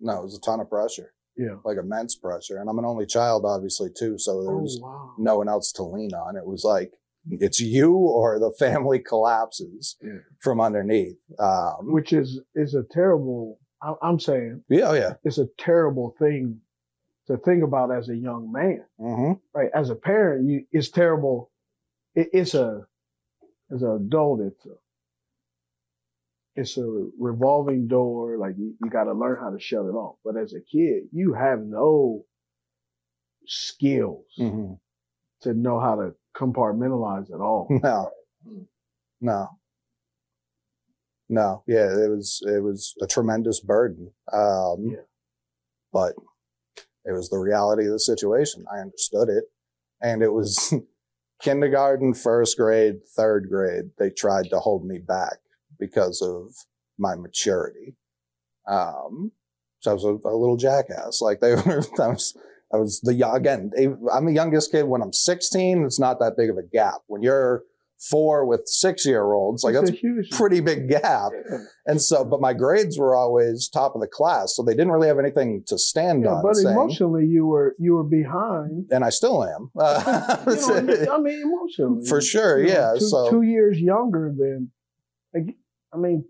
No. 0.00 0.20
It 0.20 0.24
was 0.24 0.36
a 0.36 0.40
ton 0.40 0.60
of 0.60 0.68
pressure, 0.68 1.14
Yeah. 1.36 1.56
like 1.64 1.78
immense 1.78 2.14
pressure. 2.16 2.58
And 2.58 2.68
I'm 2.68 2.78
an 2.78 2.84
only 2.84 3.06
child, 3.06 3.44
obviously, 3.44 3.90
too. 3.90 4.18
So 4.18 4.42
there 4.42 4.52
Oh 4.54 4.58
was 4.58 4.78
wow. 4.82 5.14
no 5.18 5.38
one 5.38 5.48
else 5.48 5.72
to 5.72 5.82
lean 5.82 6.12
on. 6.14 6.36
It 6.36 6.46
was 6.46 6.64
like, 6.64 6.92
it's 7.30 7.60
you 7.60 7.94
or 7.96 8.38
the 8.38 8.52
family 8.58 8.98
collapses 8.98 9.96
Yeah. 10.02 10.18
from 10.40 10.60
underneath. 10.60 11.16
Um, 11.38 11.92
Which 11.92 12.12
is 12.12 12.40
is 12.54 12.74
a 12.74 12.84
terrible. 12.90 13.58
I- 13.80 13.96
I'm 14.02 14.20
saying 14.20 14.64
yeah. 14.68 14.90
Oh, 14.90 14.94
yeah. 14.94 15.14
it's 15.24 15.38
a 15.38 15.46
terrible 15.58 16.14
thing 16.18 16.60
to 17.32 17.38
think 17.38 17.62
about 17.64 17.90
as 17.90 18.08
a 18.08 18.16
young 18.16 18.50
man. 18.52 18.84
hmm 18.98 19.32
right? 19.54 19.70
As 19.74 19.90
a 19.90 19.94
parent, 19.94 20.48
you 20.48 20.64
it's 20.72 20.90
terrible. 20.90 21.50
It, 22.14 22.28
it's 22.32 22.54
a 22.54 22.82
as 23.72 23.82
an 23.82 23.92
adult, 24.06 24.40
it's 24.40 24.66
a 24.66 24.74
it's 26.54 26.76
a 26.76 27.08
revolving 27.18 27.88
door. 27.88 28.36
Like 28.38 28.54
you, 28.58 28.74
you 28.82 28.90
got 28.90 29.04
to 29.04 29.12
learn 29.14 29.38
how 29.40 29.50
to 29.50 29.58
shut 29.58 29.86
it 29.86 29.94
off. 29.94 30.16
But 30.24 30.36
as 30.36 30.52
a 30.52 30.60
kid, 30.60 31.04
you 31.12 31.32
have 31.32 31.60
no 31.60 32.24
skills 33.46 34.26
hmm 34.36 34.72
to 35.40 35.52
know 35.54 35.80
how 35.80 35.96
to 35.96 36.14
compartmentalize 36.36 37.28
it 37.30 37.40
all. 37.40 37.66
No. 37.82 38.10
No. 39.20 39.48
No. 41.28 41.64
Yeah. 41.66 41.86
It 41.92 42.08
was, 42.10 42.40
it 42.46 42.62
was 42.62 42.94
a 43.02 43.06
tremendous 43.08 43.58
burden. 43.60 44.12
Um, 44.32 44.86
Yeah. 44.90 45.02
but 45.92 46.12
it 47.04 47.12
was 47.12 47.28
the 47.28 47.38
reality 47.38 47.86
of 47.86 47.92
the 47.92 48.00
situation. 48.00 48.64
I 48.72 48.78
understood 48.78 49.28
it. 49.28 49.44
And 50.00 50.22
it 50.22 50.32
was 50.32 50.74
kindergarten, 51.42 52.14
first 52.14 52.56
grade, 52.56 53.00
third 53.16 53.48
grade. 53.48 53.90
They 53.98 54.10
tried 54.10 54.50
to 54.50 54.60
hold 54.60 54.84
me 54.84 54.98
back 54.98 55.38
because 55.78 56.22
of 56.22 56.54
my 56.98 57.14
maturity. 57.16 57.96
Um, 58.68 59.32
so 59.80 59.90
I 59.90 59.94
was 59.94 60.04
a, 60.04 60.10
a 60.28 60.36
little 60.36 60.56
jackass. 60.56 61.20
Like 61.20 61.40
they 61.40 61.54
were, 61.66 61.82
I 62.00 62.08
was, 62.08 62.36
I 62.72 62.76
was 62.76 63.00
the 63.00 63.30
again, 63.32 63.72
I'm 64.12 64.26
the 64.26 64.32
youngest 64.32 64.70
kid 64.70 64.84
when 64.84 65.02
I'm 65.02 65.12
16. 65.12 65.84
It's 65.84 65.98
not 65.98 66.20
that 66.20 66.36
big 66.36 66.50
of 66.50 66.56
a 66.56 66.62
gap. 66.62 67.02
When 67.06 67.22
you're 67.22 67.64
four 68.10 68.44
with 68.46 68.62
six 68.66 69.06
year 69.06 69.32
olds, 69.32 69.62
like 69.62 69.74
that's 69.74 69.90
a 69.90 69.92
huge. 69.94 70.28
pretty 70.30 70.60
big 70.60 70.88
gap. 70.88 71.30
And 71.86 72.00
so, 72.02 72.24
but 72.24 72.40
my 72.40 72.52
grades 72.52 72.98
were 72.98 73.14
always 73.14 73.68
top 73.68 73.94
of 73.94 74.00
the 74.00 74.08
class. 74.08 74.54
So 74.56 74.62
they 74.64 74.72
didn't 74.72 74.90
really 74.90 75.06
have 75.08 75.18
anything 75.20 75.62
to 75.68 75.78
stand 75.78 76.24
Yeah, 76.24 76.30
on. 76.34 76.42
but 76.42 76.56
saying- 76.56 76.74
emotionally, 76.74 77.26
you 77.26 77.46
were 77.46 77.76
you 77.78 77.94
were 77.94 78.04
behind. 78.04 78.86
and 78.90 79.04
I 79.04 79.10
still 79.10 79.44
am. 79.44 79.70
Uh, 79.78 80.36
You 80.46 80.82
know, 80.82 81.06
I 81.12 81.18
mean, 81.20 81.40
emotionally, 81.42 82.06
For 82.06 82.20
sure, 82.20 82.58
You 82.60 82.68
know, 82.68 82.72
yeah, 82.72 82.92
Two, 82.98 83.06
so- 83.06 83.30
two 83.30 83.42
years 83.42 83.78
younger 83.78 84.34
than, 84.36 84.72
like, 85.34 85.54
I 85.94 85.96
mean, 85.98 86.24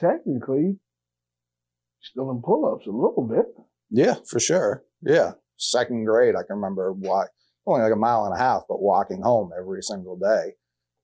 technically, 0.00 0.78
still 2.00 2.30
in 2.30 2.42
pull-ups 2.42 2.86
a 2.86 2.90
little 2.90 3.26
bit. 3.28 3.46
yeah, 3.90 4.14
for 4.28 4.40
sure. 4.40 4.84
Yeah. 5.02 5.32
Second 5.56 6.04
grade, 6.04 6.34
I 6.34 6.42
can 6.42 6.56
remember 6.56 6.92
why. 6.92 7.26
only 7.66 7.82
like 7.82 7.92
a 7.92 7.96
mile 7.96 8.24
and 8.26 8.34
a 8.34 8.38
half, 8.38 8.62
but 8.68 8.82
walking 8.82 9.22
home 9.22 9.50
every 9.58 9.82
single 9.82 10.16
day, 10.16 10.54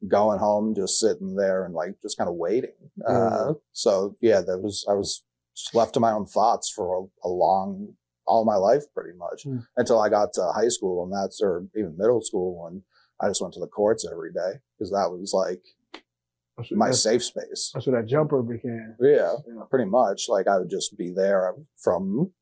going 0.09 0.39
home, 0.39 0.75
just 0.75 0.99
sitting 0.99 1.35
there 1.37 1.65
and 1.65 1.75
like 1.75 1.95
just 2.03 2.17
kind 2.19 2.29
of 2.29 2.37
waiting. 2.37 2.73
Uh, 3.07 3.55
so 3.73 4.17
yeah, 4.21 4.41
that 4.41 4.59
was, 4.59 4.87
I 4.89 4.95
was 4.95 5.23
just 5.55 5.75
left 5.75 5.95
to 5.95 6.01
my 6.01 6.13
own 6.13 6.27
thoughts 6.27 6.71
for 6.71 6.97
a, 7.25 7.29
a 7.29 7.31
long, 7.31 7.95
all 8.27 8.45
my 8.45 8.57
life 8.57 8.85
pretty 8.95 9.17
much 9.19 9.43
Hmm. 9.45 9.59
until 9.77 10.01
I 10.01 10.09
got 10.09 10.33
to 10.35 10.53
high 10.55 10.69
school 10.69 11.05
and 11.05 11.13
that's, 11.13 11.41
or 11.43 11.67
even 11.77 11.97
middle 11.99 12.23
school. 12.23 12.67
And 12.67 12.83
I 13.21 13.29
just 13.29 13.43
went 13.43 13.55
to 13.55 13.61
the 13.61 13.67
courts 13.67 14.07
every 14.11 14.33
day 14.33 14.61
because 14.79 14.91
that 14.93 15.11
was 15.11 15.33
like 15.35 15.63
That's 16.57 16.71
my 16.73 16.87
that's, 16.87 17.03
safe 17.03 17.23
space. 17.25 17.71
that's 17.75 17.87
what 17.87 17.93
that 17.97 18.07
jumper 18.07 18.43
became. 18.43 18.97
Yeah, 19.01 19.35
Yeah. 19.47 19.65
pretty 19.69 19.91
much. 19.91 20.29
Like 20.29 20.47
I 20.49 20.59
would 20.59 20.71
just 20.71 20.97
be 20.97 21.11
there 21.11 21.55
from 21.83 22.33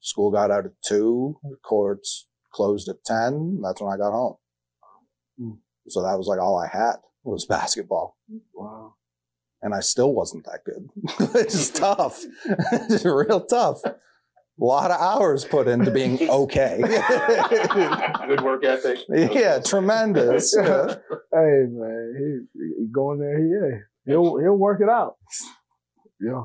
school 0.00 0.30
got 0.30 0.50
out 0.50 0.66
at 0.66 0.72
two, 0.84 1.38
courts 1.64 2.26
closed 2.52 2.88
at 2.88 3.04
10. 3.04 3.60
That's 3.62 3.80
when 3.80 3.92
I 3.92 3.96
got 3.96 4.12
home. 4.12 4.36
Mm. 5.40 5.58
So 5.88 6.02
that 6.02 6.16
was 6.18 6.26
like 6.26 6.40
all 6.40 6.58
I 6.58 6.66
had 6.68 6.96
was 7.26 7.46
basketball. 7.46 8.16
Wow. 8.54 8.94
And 9.62 9.74
I 9.74 9.80
still 9.80 10.12
wasn't 10.12 10.44
that 10.44 10.64
good. 10.64 10.88
it's 11.34 11.70
tough. 11.78 12.22
it's 12.44 13.04
real 13.04 13.44
tough. 13.44 13.80
A 13.84 14.64
lot 14.64 14.90
of 14.90 14.98
hours 14.98 15.44
put 15.44 15.68
into 15.68 15.90
being 15.90 16.30
okay. 16.30 16.80
Good 16.80 18.40
work 18.40 18.64
ethic. 18.64 19.00
yeah, 19.08 19.58
tremendous. 19.60 20.56
Yeah. 20.56 20.94
Hey 21.30 21.66
man, 21.68 22.46
he, 22.54 22.60
he 22.78 22.86
going 22.90 23.18
there. 23.18 23.38
Yeah, 23.38 23.78
he'll 24.06 24.38
he'll 24.38 24.56
work 24.56 24.80
it 24.80 24.88
out. 24.88 25.16
Yeah. 26.18 26.44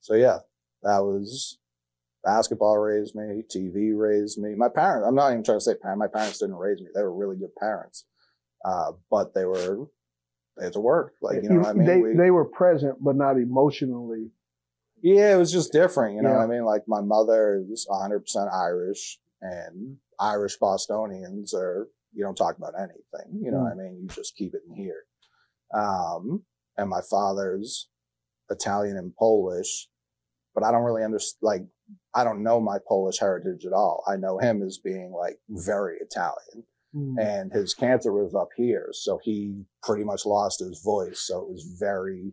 So 0.00 0.14
yeah, 0.14 0.38
that 0.82 1.00
was 1.00 1.58
basketball 2.24 2.78
raised 2.78 3.14
me, 3.14 3.42
TV 3.54 3.96
raised 3.96 4.38
me. 4.38 4.54
My 4.54 4.68
parents, 4.68 5.06
I'm 5.06 5.14
not 5.14 5.32
even 5.32 5.44
trying 5.44 5.58
to 5.58 5.64
say 5.64 5.74
parent, 5.74 5.98
my 5.98 6.06
parents 6.06 6.38
didn't 6.38 6.56
raise 6.56 6.80
me. 6.80 6.88
They 6.94 7.02
were 7.02 7.14
really 7.14 7.36
good 7.36 7.54
parents. 7.58 8.06
Uh, 8.64 8.92
but 9.10 9.34
they 9.34 9.44
were, 9.44 9.86
they 10.56 10.64
had 10.64 10.72
to 10.74 10.80
work. 10.80 11.14
Like, 11.22 11.42
you 11.42 11.48
know 11.48 11.60
what 11.60 11.68
I 11.68 11.72
mean? 11.72 11.86
They 11.86 12.00
We- 12.00 12.16
they 12.16 12.30
were 12.30 12.44
present, 12.44 13.02
but 13.02 13.16
not 13.16 13.36
emotionally. 13.38 14.30
yeah, 15.02 15.34
it 15.34 15.38
was 15.38 15.50
just 15.52 15.72
different. 15.72 16.16
You 16.16 16.22
know 16.22 16.30
Yeah. 16.30 16.36
what 16.38 16.44
I 16.44 16.46
mean? 16.48 16.64
Like 16.64 16.86
my 16.86 17.00
mother 17.00 17.64
is 17.70 17.86
100% 17.88 18.52
Irish 18.52 19.20
and 19.40 19.96
Irish 20.18 20.58
Bostonians 20.58 21.54
are, 21.54 21.88
you 22.12 22.22
don't 22.22 22.36
talk 22.36 22.58
about 22.58 22.74
anything. 22.78 23.40
You 23.42 23.50
know 23.50 23.58
Mm. 23.58 23.62
what 23.62 23.72
I 23.72 23.76
mean? 23.76 24.00
You 24.02 24.08
just 24.08 24.36
keep 24.36 24.54
it 24.54 24.62
in 24.68 24.74
here. 24.74 25.04
Um, 25.72 26.44
and 26.76 26.88
my 26.90 27.00
father's 27.00 27.88
Italian 28.50 28.96
and 28.98 29.14
Polish, 29.16 29.88
but 30.54 30.64
I 30.64 30.70
don't 30.72 30.82
really 30.84 31.04
understand, 31.04 31.38
like, 31.42 31.62
I 32.14 32.24
don't 32.24 32.42
know 32.42 32.60
my 32.60 32.78
Polish 32.86 33.18
heritage 33.20 33.64
at 33.64 33.72
all. 33.72 34.02
I 34.06 34.16
know 34.16 34.38
him 34.38 34.62
as 34.62 34.78
being 34.78 35.12
like 35.12 35.40
very 35.48 35.98
Italian. 36.00 36.64
Mm. 36.94 37.14
and 37.20 37.52
his 37.52 37.72
cancer 37.74 38.12
was 38.12 38.34
up 38.34 38.48
here. 38.56 38.88
So 38.92 39.20
he 39.22 39.64
pretty 39.82 40.02
much 40.04 40.26
lost 40.26 40.58
his 40.60 40.80
voice. 40.82 41.20
So 41.20 41.40
it 41.42 41.48
was 41.48 41.76
very 41.78 42.32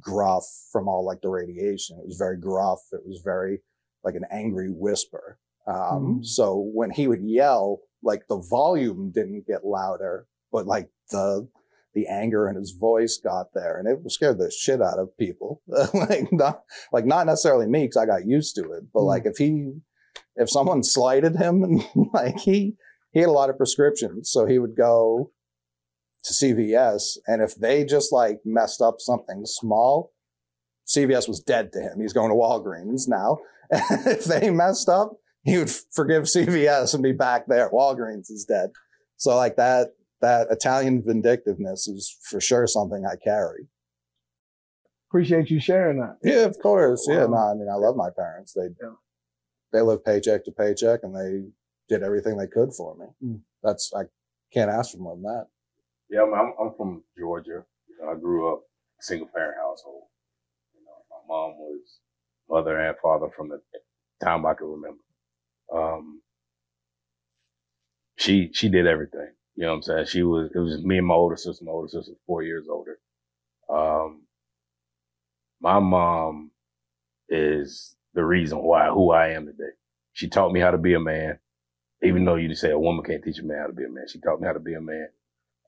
gruff 0.00 0.44
from 0.72 0.88
all 0.88 1.04
like 1.04 1.20
the 1.22 1.28
radiation. 1.28 1.98
It 2.00 2.06
was 2.06 2.16
very 2.16 2.36
gruff. 2.36 2.80
It 2.92 3.02
was 3.06 3.20
very 3.24 3.60
like 4.02 4.14
an 4.16 4.24
angry 4.30 4.70
whisper. 4.70 5.38
Um, 5.66 6.18
Mhm. 6.20 6.26
so 6.26 6.56
when 6.74 6.90
he 6.90 7.06
would 7.08 7.22
yell, 7.22 7.82
like 8.02 8.26
the 8.28 8.38
volume 8.50 9.12
didn't 9.14 9.46
get 9.46 9.64
louder, 9.64 10.26
but 10.52 10.66
like 10.66 10.90
the, 11.10 11.48
the 11.94 12.06
anger 12.08 12.48
in 12.48 12.56
his 12.56 12.72
voice 12.72 13.18
got 13.22 13.54
there 13.54 13.78
and 13.78 13.86
it 13.86 14.10
scared 14.10 14.38
the 14.38 14.50
shit 14.50 14.82
out 14.82 14.98
of 14.98 15.16
people. 15.16 15.62
like 15.94 16.32
not, 16.32 16.64
like 16.92 17.06
not 17.06 17.26
necessarily 17.26 17.66
me 17.66 17.84
because 17.84 17.96
I 17.96 18.06
got 18.06 18.26
used 18.26 18.56
to 18.56 18.72
it, 18.72 18.84
but 18.92 19.00
Mm. 19.02 19.06
like 19.06 19.26
if 19.26 19.36
he, 19.38 19.72
if 20.36 20.50
someone 20.50 20.82
slighted 20.82 21.36
him 21.36 21.62
and 21.62 21.84
like 22.12 22.38
he, 22.40 22.76
he 23.14 23.20
had 23.20 23.28
a 23.28 23.32
lot 23.32 23.48
of 23.48 23.56
prescriptions. 23.56 24.30
So 24.30 24.44
he 24.44 24.58
would 24.58 24.76
go 24.76 25.30
to 26.24 26.32
CVS 26.32 27.16
and 27.26 27.40
if 27.42 27.54
they 27.54 27.84
just 27.84 28.12
like 28.12 28.40
messed 28.44 28.82
up 28.82 28.96
something 28.98 29.42
small, 29.46 30.12
CVS 30.86 31.28
was 31.28 31.40
dead 31.40 31.72
to 31.72 31.80
him. 31.80 32.00
He's 32.00 32.12
going 32.12 32.30
to 32.30 32.34
Walgreens 32.36 33.02
now. 33.08 33.38
if 33.70 34.24
they 34.24 34.50
messed 34.50 34.88
up, 34.88 35.12
he 35.44 35.56
would 35.58 35.70
forgive 35.92 36.24
CVS 36.24 36.92
and 36.94 37.02
be 37.02 37.12
back 37.12 37.46
there. 37.46 37.70
Walgreens 37.70 38.30
is 38.30 38.44
dead. 38.46 38.70
So 39.16 39.36
like 39.36 39.56
that, 39.56 39.88
that 40.20 40.48
Italian 40.50 41.02
vindictiveness 41.06 41.86
is 41.86 42.16
for 42.28 42.40
sure 42.40 42.66
something 42.66 43.04
I 43.06 43.16
carry. 43.22 43.68
Appreciate 45.10 45.50
you 45.50 45.60
sharing 45.60 46.00
that. 46.00 46.16
Yeah, 46.24 46.44
of 46.46 46.58
course. 46.60 47.06
Yeah, 47.08 47.26
Wow. 47.26 47.30
no, 47.30 47.36
I 47.36 47.54
mean, 47.54 47.68
I 47.70 47.76
love 47.76 47.94
my 47.96 48.10
parents. 48.10 48.52
They, 48.54 48.68
Yeah. 48.82 48.94
they 49.72 49.80
lived 49.82 50.04
paycheck 50.04 50.44
to 50.46 50.50
paycheck 50.52 51.00
and 51.04 51.14
they 51.14 51.50
did 51.88 52.02
everything 52.02 52.36
they 52.36 52.46
could 52.46 52.72
for 52.74 52.96
me. 52.96 53.06
Mm. 53.22 53.40
That's, 53.62 53.92
I 53.94 54.04
can't 54.52 54.70
ask 54.70 54.92
for 54.92 54.98
more 54.98 55.16
than 55.16 55.22
that. 55.24 55.46
Yeah, 56.10 56.22
I'm, 56.22 56.34
I'm, 56.34 56.52
I'm 56.60 56.74
from 56.76 57.02
Georgia. 57.18 57.64
You 57.88 57.96
know, 58.00 58.10
I 58.10 58.14
grew 58.14 58.52
up 58.52 58.62
single 59.00 59.28
parent 59.34 59.56
household. 59.58 60.04
You 60.74 60.80
know, 60.84 60.92
my 61.10 61.34
mom 61.34 61.58
was 61.58 62.00
mother 62.48 62.78
and 62.78 62.96
father 63.02 63.28
from 63.36 63.48
the 63.48 63.60
time 64.22 64.46
I 64.46 64.54
can 64.54 64.68
remember. 64.68 65.02
Um, 65.72 66.22
she 68.16 68.50
she 68.52 68.68
did 68.68 68.86
everything. 68.86 69.28
You 69.56 69.64
know 69.64 69.70
what 69.70 69.76
I'm 69.76 69.82
saying? 69.82 70.06
She 70.06 70.22
was 70.22 70.50
it 70.54 70.58
was 70.58 70.82
me 70.82 70.98
and 70.98 71.06
my 71.06 71.14
older 71.14 71.36
sister. 71.36 71.64
My 71.64 71.72
older 71.72 71.88
sister 71.88 72.12
was 72.12 72.20
four 72.26 72.42
years 72.42 72.66
older. 72.70 72.98
Um, 73.68 74.22
my 75.60 75.78
mom 75.78 76.50
is 77.28 77.96
the 78.14 78.24
reason 78.24 78.58
why 78.62 78.88
who 78.88 79.10
I 79.10 79.28
am 79.30 79.46
today. 79.46 79.72
She 80.12 80.28
taught 80.28 80.52
me 80.52 80.60
how 80.60 80.70
to 80.70 80.78
be 80.78 80.94
a 80.94 81.00
man. 81.00 81.38
Even 82.04 82.24
though 82.24 82.36
you 82.36 82.54
say 82.54 82.70
a 82.70 82.78
woman 82.78 83.04
can't 83.04 83.22
teach 83.24 83.38
a 83.38 83.42
man 83.42 83.58
how 83.58 83.66
to 83.66 83.72
be 83.72 83.84
a 83.84 83.88
man, 83.88 84.04
she 84.08 84.20
taught 84.20 84.40
me 84.40 84.46
how 84.46 84.52
to 84.52 84.60
be 84.60 84.74
a 84.74 84.80
man. 84.80 85.08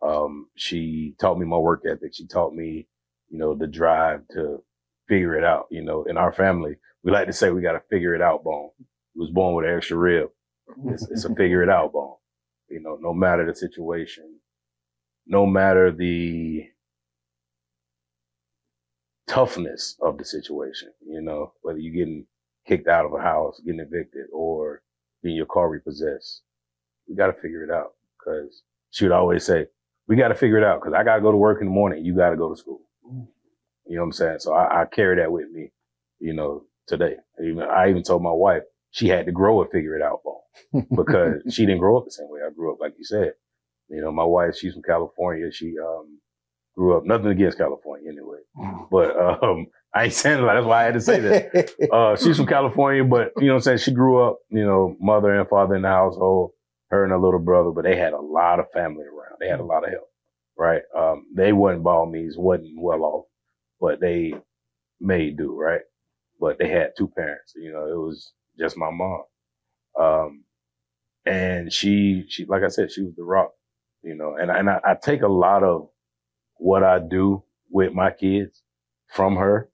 Um, 0.02 0.48
she 0.54 1.14
taught 1.18 1.38
me 1.38 1.46
my 1.46 1.56
work 1.56 1.82
ethic. 1.90 2.14
She 2.14 2.26
taught 2.26 2.54
me, 2.54 2.86
you 3.28 3.38
know, 3.38 3.54
the 3.54 3.66
drive 3.66 4.28
to 4.32 4.62
figure 5.08 5.34
it 5.34 5.44
out. 5.44 5.66
You 5.70 5.82
know, 5.82 6.04
in 6.04 6.16
our 6.16 6.32
family, 6.32 6.76
we 7.02 7.10
like 7.10 7.26
to 7.26 7.32
say 7.32 7.50
we 7.50 7.62
got 7.62 7.72
to 7.72 7.82
figure 7.90 8.14
it 8.14 8.20
out 8.20 8.44
bone. 8.44 8.70
Was 9.14 9.30
born 9.30 9.54
with 9.54 9.64
an 9.64 9.76
extra 9.76 9.96
rib. 9.96 10.28
It's, 10.88 11.08
it's 11.10 11.24
a 11.24 11.34
figure 11.34 11.62
it 11.62 11.70
out 11.70 11.92
bone. 11.92 12.16
You 12.68 12.80
know, 12.80 12.98
no 13.00 13.14
matter 13.14 13.46
the 13.46 13.54
situation, 13.54 14.40
no 15.26 15.46
matter 15.46 15.90
the 15.90 16.64
toughness 19.26 19.96
of 20.02 20.18
the 20.18 20.24
situation, 20.24 20.92
you 21.06 21.22
know, 21.22 21.52
whether 21.62 21.78
you're 21.78 21.94
getting 21.94 22.26
kicked 22.66 22.88
out 22.88 23.06
of 23.06 23.14
a 23.14 23.22
house, 23.22 23.60
getting 23.64 23.80
evicted, 23.80 24.26
or 24.32 24.82
getting 25.26 25.36
your 25.36 25.46
car 25.46 25.68
repossessed, 25.68 26.42
we 27.08 27.16
got 27.16 27.26
to 27.26 27.32
figure 27.34 27.64
it 27.64 27.70
out. 27.70 27.92
Cause 28.22 28.62
she 28.90 29.04
would 29.04 29.12
always 29.12 29.44
say, 29.44 29.66
we 30.08 30.16
got 30.16 30.28
to 30.28 30.34
figure 30.34 30.58
it 30.58 30.64
out. 30.64 30.80
Cause 30.80 30.92
I 30.96 31.04
got 31.04 31.16
to 31.16 31.22
go 31.22 31.32
to 31.32 31.36
work 31.36 31.60
in 31.60 31.66
the 31.66 31.72
morning. 31.72 32.04
You 32.04 32.16
got 32.16 32.30
to 32.30 32.36
go 32.36 32.50
to 32.52 32.56
school. 32.56 32.80
You 33.86 33.96
know 33.96 34.02
what 34.02 34.06
I'm 34.06 34.12
saying? 34.12 34.38
So 34.40 34.54
I, 34.54 34.82
I 34.82 34.84
carry 34.86 35.16
that 35.16 35.30
with 35.30 35.50
me, 35.50 35.72
you 36.18 36.34
know, 36.34 36.64
today. 36.86 37.16
Even, 37.40 37.62
I 37.62 37.90
even 37.90 38.02
told 38.02 38.22
my 38.22 38.32
wife 38.32 38.62
she 38.90 39.08
had 39.08 39.26
to 39.26 39.32
grow 39.32 39.62
a 39.62 39.68
figure 39.68 39.96
it 39.96 40.02
out 40.02 40.20
because 40.96 41.42
she 41.50 41.66
didn't 41.66 41.80
grow 41.80 41.98
up 41.98 42.04
the 42.04 42.10
same 42.10 42.28
way 42.30 42.40
I 42.46 42.50
grew 42.52 42.72
up, 42.72 42.80
like 42.80 42.94
you 42.98 43.04
said. 43.04 43.32
You 43.88 44.00
know, 44.00 44.12
my 44.12 44.24
wife, 44.24 44.56
she's 44.56 44.72
from 44.74 44.82
California. 44.82 45.50
She, 45.52 45.74
um, 45.78 46.18
grew 46.76 46.96
up, 46.96 47.04
nothing 47.04 47.28
against 47.28 47.58
California 47.58 48.10
anyway, 48.10 48.38
but, 48.90 49.16
um, 49.42 49.66
I 49.96 50.04
ain't 50.04 50.12
saying 50.12 50.42
lot. 50.42 50.54
That's 50.54 50.66
why 50.66 50.82
I 50.82 50.84
had 50.84 50.94
to 50.94 51.00
say 51.00 51.20
that. 51.20 51.90
Uh, 51.90 52.16
she's 52.16 52.36
from 52.36 52.46
California, 52.46 53.02
but 53.02 53.32
you 53.38 53.46
know 53.46 53.54
what 53.54 53.56
I'm 53.58 53.62
saying? 53.62 53.78
She 53.78 53.92
grew 53.92 54.22
up, 54.22 54.40
you 54.50 54.64
know, 54.64 54.94
mother 55.00 55.32
and 55.32 55.48
father 55.48 55.74
in 55.74 55.82
the 55.82 55.88
household, 55.88 56.50
her 56.90 57.02
and 57.02 57.12
her 57.12 57.18
little 57.18 57.40
brother, 57.40 57.70
but 57.70 57.84
they 57.84 57.96
had 57.96 58.12
a 58.12 58.20
lot 58.20 58.60
of 58.60 58.66
family 58.74 59.04
around. 59.04 59.36
They 59.40 59.48
had 59.48 59.60
a 59.60 59.64
lot 59.64 59.84
of 59.84 59.90
help, 59.90 60.10
right? 60.58 60.82
Um, 60.94 61.26
they 61.34 61.52
wasn't 61.52 61.84
ball 61.84 62.04
means, 62.04 62.36
wasn't 62.36 62.78
well 62.78 63.02
off, 63.04 63.24
but 63.80 64.00
they 64.00 64.34
made 65.00 65.38
do, 65.38 65.58
right? 65.58 65.80
But 66.38 66.58
they 66.58 66.68
had 66.68 66.92
two 66.98 67.08
parents, 67.08 67.54
you 67.56 67.72
know, 67.72 67.86
it 67.86 67.96
was 67.96 68.32
just 68.58 68.76
my 68.76 68.90
mom. 68.90 69.22
Um, 69.98 70.44
and 71.24 71.72
she, 71.72 72.24
she, 72.28 72.44
like 72.44 72.62
I 72.62 72.68
said, 72.68 72.92
she 72.92 73.02
was 73.02 73.14
the 73.16 73.24
rock, 73.24 73.52
you 74.02 74.14
know, 74.14 74.36
and, 74.38 74.50
and 74.50 74.68
I, 74.68 74.78
I 74.84 74.94
take 74.94 75.22
a 75.22 75.28
lot 75.28 75.62
of 75.62 75.88
what 76.56 76.84
I 76.84 76.98
do 76.98 77.44
with 77.70 77.94
my 77.94 78.10
kids 78.10 78.62
from 79.08 79.36
her. 79.36 79.70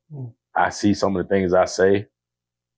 I 0.55 0.71
see 0.71 0.95
some 0.95 1.17
of 1.17 1.25
the 1.27 1.29
things 1.35 1.53
I 1.55 1.65
say 1.65 2.07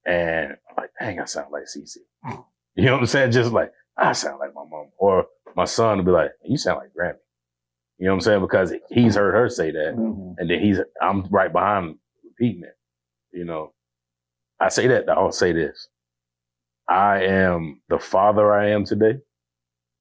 and 0.07 0.53
I'm 0.69 0.77
like, 0.77 0.91
dang, 1.01 1.21
I 1.21 1.25
sound 1.25 1.53
like 1.53 1.65
Cece. 1.65 1.99
You 2.77 2.87
know 2.87 2.95
what 2.95 3.03
I'm 3.03 3.07
saying? 3.07 3.31
Just 3.31 3.53
like, 3.53 3.71
I 3.97 4.13
sound 4.15 4.41
like 4.41 4.53
my 4.53 4.65
mom. 4.69 4.89
Or 4.99 5.27
my 5.55 5.65
son 5.65 5.99
will 5.99 6.05
be 6.05 6.11
like, 6.11 6.33
you 6.45 6.57
sound 6.57 6.81
like 6.81 6.89
Grammy. 6.89 7.19
You 7.99 8.07
know 8.07 8.13
what 8.13 8.15
I'm 8.17 8.21
saying? 8.23 8.41
Because 8.41 8.75
he's 8.91 9.15
heard 9.15 9.33
her 9.33 9.49
say 9.49 9.71
that. 9.71 9.95
Mhm. 9.97 10.35
And 10.39 10.51
then 10.51 10.59
he's, 10.61 10.81
I'm 11.01 11.23
right 11.31 11.53
behind 11.53 11.87
him 11.91 11.99
repeating 12.25 12.65
it. 12.65 12.77
You 13.31 13.45
know, 13.45 13.73
I 14.59 14.71
say 14.71 14.89
that, 14.89 15.09
I'll 15.09 15.31
say 15.31 15.53
this. 15.53 15.87
I 16.89 17.23
am 17.25 17.81
the 17.89 18.01
father 18.01 18.53
I 18.53 18.71
am 18.71 18.85
today 18.85 19.21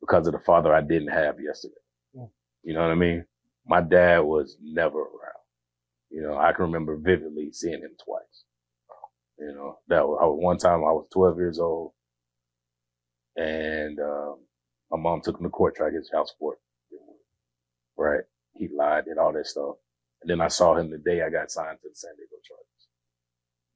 because 0.02 0.26
of 0.26 0.34
the 0.34 0.40
father 0.40 0.74
I 0.74 0.82
didn't 0.82 1.10
have 1.10 1.40
yesterday. 1.40 1.76
You 2.64 2.74
know 2.74 2.82
what 2.82 2.92
I 2.92 2.96
mean? 2.96 3.26
My 3.68 3.82
dad 3.82 4.20
was 4.22 4.58
never 4.62 4.98
around. 5.00 5.43
You 6.14 6.24
know, 6.24 6.38
I 6.38 6.54
can 6.54 6.66
remember 6.68 6.98
vividly 6.98 7.52
seeing 7.54 7.82
him 7.82 7.98
twice. 8.06 8.46
You 9.40 9.54
know, 9.56 9.80
that 9.90 10.08
was, 10.08 10.20
one 10.42 10.60
time 10.60 10.80
I 10.80 10.94
was 10.94 11.08
12 11.14 11.38
years 11.38 11.60
old 11.60 11.94
and, 13.38 14.00
um, 14.00 14.38
my 14.92 15.00
mom 15.00 15.22
took 15.22 15.38
him 15.40 15.44
to 15.46 15.50
court, 15.50 15.76
tried 15.76 15.92
to 15.92 16.00
get 16.02 16.10
house 16.14 16.32
support. 16.32 16.60
Right. 17.98 18.24
He 18.56 18.70
lied, 18.70 19.06
did 19.06 19.18
all 19.20 19.34
that 19.34 19.48
stuff. 19.48 19.76
And 20.22 20.30
then 20.30 20.42
I 20.42 20.50
saw 20.50 20.76
him 20.78 20.92
the 20.92 21.00
day 21.00 21.24
I 21.24 21.30
got 21.32 21.52
signed 21.52 21.80
to 21.84 21.90
the 21.90 21.96
San 21.96 22.12
Diego 22.16 22.36
Chargers. 22.44 22.88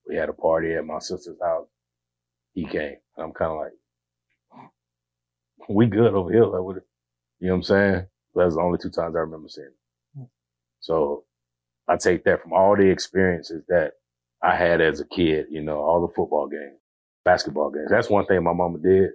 We 0.07 0.15
had 0.17 0.29
a 0.29 0.33
party 0.33 0.73
at 0.75 0.85
my 0.85 0.99
sister's 0.99 1.39
house. 1.41 1.67
He 2.53 2.65
came. 2.65 2.97
And 3.17 3.25
I'm 3.25 3.33
kind 3.33 3.51
of 3.51 3.57
like, 3.59 3.73
we 5.69 5.87
good 5.87 6.13
over 6.13 6.31
here. 6.31 6.43
You 7.39 7.47
know 7.49 7.53
what 7.53 7.55
I'm 7.57 7.63
saying? 7.63 8.05
That's 8.35 8.55
the 8.55 8.61
only 8.61 8.79
two 8.79 8.91
times 8.91 9.15
I 9.15 9.19
remember 9.19 9.49
seeing 9.49 9.67
him. 9.67 9.73
So 10.81 11.25
I 11.87 11.97
take 11.97 12.23
that 12.25 12.41
from 12.41 12.53
all 12.53 12.75
the 12.75 12.89
experiences 12.89 13.63
that 13.69 13.93
I 14.43 14.55
had 14.55 14.81
as 14.81 14.99
a 14.99 15.05
kid, 15.05 15.47
you 15.49 15.61
know, 15.61 15.77
all 15.77 16.05
the 16.05 16.13
football 16.13 16.47
games, 16.47 16.79
basketball 17.25 17.71
games. 17.71 17.89
That's 17.89 18.09
one 18.09 18.25
thing 18.25 18.43
my 18.43 18.53
mama 18.53 18.79
did 18.79 19.11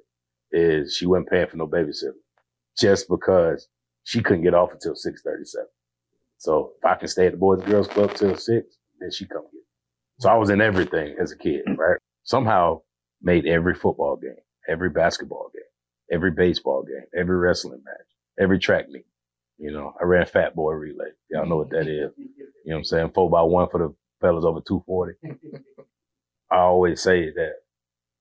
is 0.50 0.94
she 0.94 1.06
wasn't 1.06 1.30
paying 1.30 1.48
for 1.48 1.56
no 1.56 1.66
babysitter 1.66 2.14
just 2.78 3.08
because 3.08 3.68
she 4.04 4.22
couldn't 4.22 4.42
get 4.42 4.54
off 4.54 4.72
until 4.72 4.94
637. 4.94 5.66
So 6.38 6.72
if 6.78 6.84
I 6.84 6.94
can 6.96 7.08
stay 7.08 7.26
at 7.26 7.32
the 7.32 7.38
Boys 7.38 7.60
and 7.60 7.70
Girls 7.70 7.88
Club 7.88 8.14
till 8.14 8.36
six, 8.36 8.76
then 8.98 9.10
she 9.12 9.26
come 9.26 9.42
get 9.44 9.52
me. 9.54 9.60
So 10.18 10.28
I 10.28 10.34
was 10.34 10.50
in 10.50 10.60
everything 10.60 11.16
as 11.20 11.32
a 11.32 11.36
kid, 11.36 11.62
mm-hmm. 11.68 11.80
right? 11.80 11.98
Somehow 12.24 12.82
made 13.22 13.46
every 13.46 13.74
football 13.74 14.16
game, 14.16 14.34
every 14.68 14.90
basketball 14.90 15.50
game, 15.54 15.62
every 16.10 16.32
baseball 16.32 16.82
game, 16.82 17.06
every 17.16 17.36
wrestling 17.36 17.82
match, 17.84 18.06
every 18.40 18.58
track 18.58 18.88
meet. 18.88 19.06
You 19.62 19.70
know, 19.70 19.94
I 20.00 20.04
ran 20.04 20.26
Fat 20.26 20.56
Boy 20.56 20.72
Relay. 20.72 21.10
Y'all 21.30 21.46
know 21.46 21.58
what 21.58 21.70
that 21.70 21.86
is. 21.86 22.10
You 22.18 22.26
know 22.66 22.74
what 22.74 22.76
I'm 22.78 22.84
saying? 22.84 23.12
Four 23.14 23.30
by 23.30 23.42
one 23.42 23.68
for 23.68 23.78
the 23.78 23.94
fellas 24.20 24.44
over 24.44 24.60
240. 24.60 25.12
I 26.50 26.56
always 26.56 27.00
say 27.00 27.30
that 27.30 27.52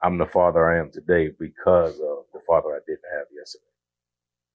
I'm 0.03 0.19
the 0.19 0.27
father 0.27 0.71
I 0.71 0.77
am 0.77 0.91
today 0.91 1.31
because 1.39 1.95
of 1.95 2.25
the 2.31 2.41
father 2.45 2.69
I 2.69 2.79
didn't 2.85 3.09
have 3.11 3.25
yesterday. 3.35 3.63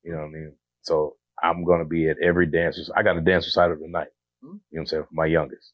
You 0.05 0.13
know 0.13 0.19
what 0.19 0.27
I 0.27 0.31
mean? 0.31 0.53
So 0.83 1.17
I'm 1.43 1.65
going 1.65 1.81
to 1.81 1.85
be 1.85 2.09
at 2.09 2.19
every 2.23 2.47
dance. 2.47 2.89
I 2.95 3.03
got 3.03 3.17
a 3.17 3.21
dance 3.21 3.47
recital 3.47 3.79
tonight. 3.79 4.11
You 4.43 4.49
mm-hmm. 4.49 4.55
know 4.55 4.61
what 4.71 4.81
I'm 4.81 4.87
saying? 4.87 5.03
For 5.09 5.15
my 5.15 5.27
youngest. 5.27 5.73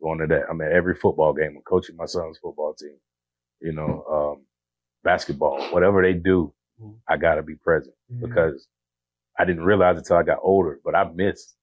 Going 0.00 0.20
to 0.20 0.28
that. 0.28 0.44
I'm 0.48 0.60
at 0.60 0.70
every 0.70 0.94
football 0.94 1.32
game. 1.32 1.54
I'm 1.56 1.62
coaching 1.62 1.96
my 1.96 2.06
son's 2.06 2.38
football 2.38 2.74
team. 2.74 2.96
You 3.60 3.72
know, 3.72 4.04
um, 4.38 4.44
basketball, 5.02 5.64
whatever 5.72 6.00
they 6.00 6.12
do, 6.12 6.54
mm-hmm. 6.80 6.92
I 7.08 7.16
got 7.16 7.34
to 7.36 7.42
be 7.42 7.56
present 7.56 7.96
mm-hmm. 8.12 8.28
because 8.28 8.68
I 9.38 9.44
didn't 9.44 9.64
realize 9.64 9.96
until 9.98 10.16
I 10.16 10.22
got 10.22 10.38
older, 10.42 10.80
but 10.84 10.94
I 10.94 11.04
missed 11.04 11.56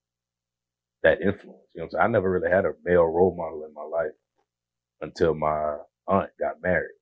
that 1.04 1.22
influence. 1.22 1.68
You 1.74 1.82
know? 1.82 2.00
I 2.00 2.08
never 2.08 2.30
really 2.30 2.52
had 2.52 2.66
a 2.66 2.74
male 2.84 3.04
role 3.06 3.36
model 3.36 3.66
in 3.66 3.74
my 3.74 3.84
life 3.84 4.12
until 5.02 5.34
my 5.34 5.78
aunt 6.08 6.30
got 6.40 6.62
married. 6.62 6.96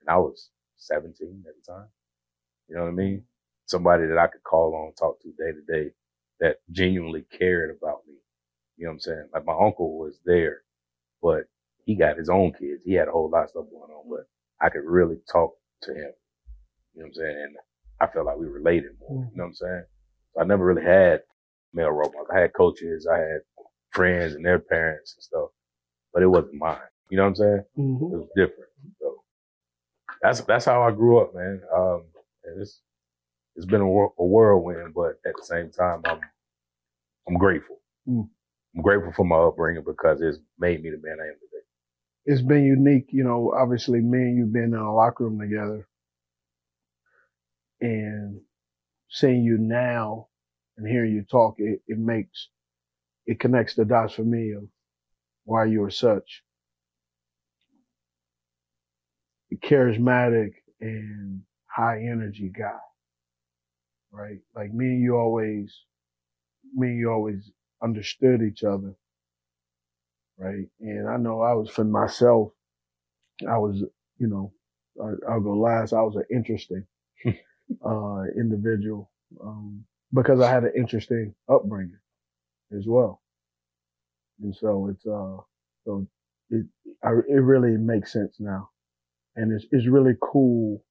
And 0.00 0.08
I 0.08 0.16
was 0.16 0.50
17 0.76 1.44
at 1.46 1.54
the 1.54 1.72
time. 1.72 1.88
You 2.68 2.76
know 2.76 2.82
what 2.82 2.88
I 2.88 2.92
mean? 2.92 3.24
somebody 3.66 4.06
that 4.06 4.18
I 4.18 4.26
could 4.26 4.42
call 4.42 4.74
on, 4.74 4.94
talk 4.94 5.20
to 5.22 5.28
day 5.28 5.52
to 5.52 5.62
day, 5.62 5.90
that 6.40 6.56
genuinely 6.70 7.24
cared 7.36 7.76
about 7.76 8.02
me. 8.06 8.14
You 8.76 8.86
know 8.86 8.90
what 8.90 8.94
I'm 8.94 9.00
saying? 9.00 9.28
Like 9.32 9.44
my 9.46 9.54
uncle 9.54 9.98
was 9.98 10.18
there, 10.24 10.62
but 11.22 11.44
he 11.84 11.94
got 11.94 12.18
his 12.18 12.28
own 12.28 12.52
kids. 12.52 12.82
He 12.84 12.94
had 12.94 13.08
a 13.08 13.12
whole 13.12 13.30
lot 13.30 13.44
of 13.44 13.50
stuff 13.50 13.64
going 13.70 13.90
on, 13.90 14.08
but 14.08 14.26
I 14.60 14.68
could 14.68 14.84
really 14.84 15.18
talk 15.30 15.54
to 15.82 15.92
him. 15.92 16.12
You 16.94 17.02
know 17.02 17.04
what 17.04 17.06
I'm 17.06 17.14
saying? 17.14 17.36
And 17.44 17.56
I 18.04 18.12
felt 18.12 18.26
like 18.26 18.36
we 18.38 18.46
related 18.46 18.92
more. 19.00 19.24
You 19.32 19.36
know 19.36 19.44
what 19.44 19.48
I'm 19.48 19.54
saying? 19.54 19.84
So 20.34 20.40
I 20.40 20.44
never 20.44 20.64
really 20.64 20.84
had 20.84 21.22
male 21.72 21.90
role 21.90 22.12
models. 22.12 22.28
I 22.34 22.40
had 22.40 22.52
coaches, 22.54 23.06
I 23.10 23.18
had 23.18 23.40
friends 23.92 24.34
and 24.34 24.44
their 24.44 24.58
parents 24.58 25.14
and 25.16 25.22
stuff, 25.22 25.48
but 26.12 26.22
it 26.22 26.26
wasn't 26.28 26.54
mine. 26.54 26.78
You 27.10 27.16
know 27.18 27.24
what 27.24 27.28
I'm 27.30 27.34
saying? 27.36 27.64
Mhm. 27.78 28.12
It 28.12 28.16
was 28.16 28.28
different. 28.36 28.70
So 29.00 29.16
that's 30.22 30.40
that's 30.42 30.64
how 30.64 30.82
I 30.82 30.90
grew 30.90 31.18
up, 31.18 31.34
man. 31.34 31.60
Um, 31.74 32.04
and 32.44 32.60
it's 32.60 32.80
it's 33.56 33.66
been 33.66 33.80
a, 33.82 33.88
whir- 33.88 34.12
a 34.18 34.24
whirlwind, 34.24 34.94
but 34.94 35.18
at 35.26 35.34
the 35.36 35.44
same 35.44 35.70
time, 35.70 36.02
I'm 36.06 36.20
I'm 37.28 37.38
grateful. 37.38 37.78
Mm. 38.08 38.28
I'm 38.76 38.82
grateful 38.82 39.12
for 39.12 39.24
my 39.24 39.36
upbringing 39.36 39.84
because 39.84 40.20
it's 40.20 40.38
made 40.58 40.82
me 40.82 40.90
the 40.90 40.98
man 40.98 41.18
I 41.20 41.28
am 41.28 41.34
today. 41.34 41.64
It's 42.26 42.42
been 42.42 42.64
unique, 42.64 43.08
you 43.12 43.22
know. 43.24 43.52
Obviously, 43.56 44.00
me 44.00 44.18
and 44.18 44.36
you've 44.38 44.52
been 44.52 44.64
in 44.64 44.74
a 44.74 44.94
locker 44.94 45.24
room 45.24 45.38
together, 45.38 45.86
and 47.84 48.40
seeing 49.10 49.42
you 49.42 49.58
now 49.58 50.28
and 50.76 50.88
hearing 50.88 51.12
you 51.12 51.22
talk, 51.30 51.56
it, 51.58 51.80
it 51.86 51.98
makes 51.98 52.48
it 53.26 53.38
connects 53.38 53.74
the 53.74 53.84
dots 53.84 54.14
for 54.14 54.22
me 54.22 54.52
of 54.52 54.64
why 55.44 55.66
you 55.66 55.80
were 55.80 55.90
such 55.90 56.42
a 59.52 59.56
charismatic 59.56 60.52
and 60.80 61.42
high 61.66 61.98
energy 61.98 62.50
guy, 62.56 62.78
right? 64.10 64.38
Like 64.54 64.72
me 64.72 64.86
and 64.86 65.02
you 65.02 65.16
always, 65.16 65.74
me 66.74 66.88
and 66.88 66.98
you 66.98 67.10
always 67.10 67.50
understood 67.82 68.42
each 68.42 68.64
other, 68.64 68.94
right? 70.38 70.66
And 70.80 71.08
I 71.08 71.18
know 71.18 71.42
I 71.42 71.52
was 71.52 71.68
for 71.68 71.84
myself, 71.84 72.52
I 73.48 73.58
was, 73.58 73.82
you 74.18 74.28
know, 74.28 74.52
I, 75.02 75.32
I'll 75.32 75.40
go 75.40 75.54
last. 75.54 75.92
I 75.92 76.02
was 76.02 76.16
an 76.16 76.24
interesting 76.34 76.86
uh, 77.84 78.22
individual 78.38 79.10
um, 79.42 79.84
because 80.12 80.40
I 80.40 80.50
had 80.50 80.64
an 80.64 80.72
interesting 80.76 81.34
upbringing 81.48 81.98
as 82.76 82.84
well, 82.86 83.22
and 84.42 84.54
so 84.54 84.88
it's 84.90 85.06
uh, 85.06 85.38
so 85.84 86.06
it 86.50 86.66
I, 87.02 87.10
it 87.28 87.40
really 87.42 87.76
makes 87.76 88.12
sense 88.12 88.36
now, 88.40 88.70
and 89.36 89.52
it's 89.52 89.66
it's 89.72 89.86
really 89.86 90.14
cool 90.20 90.82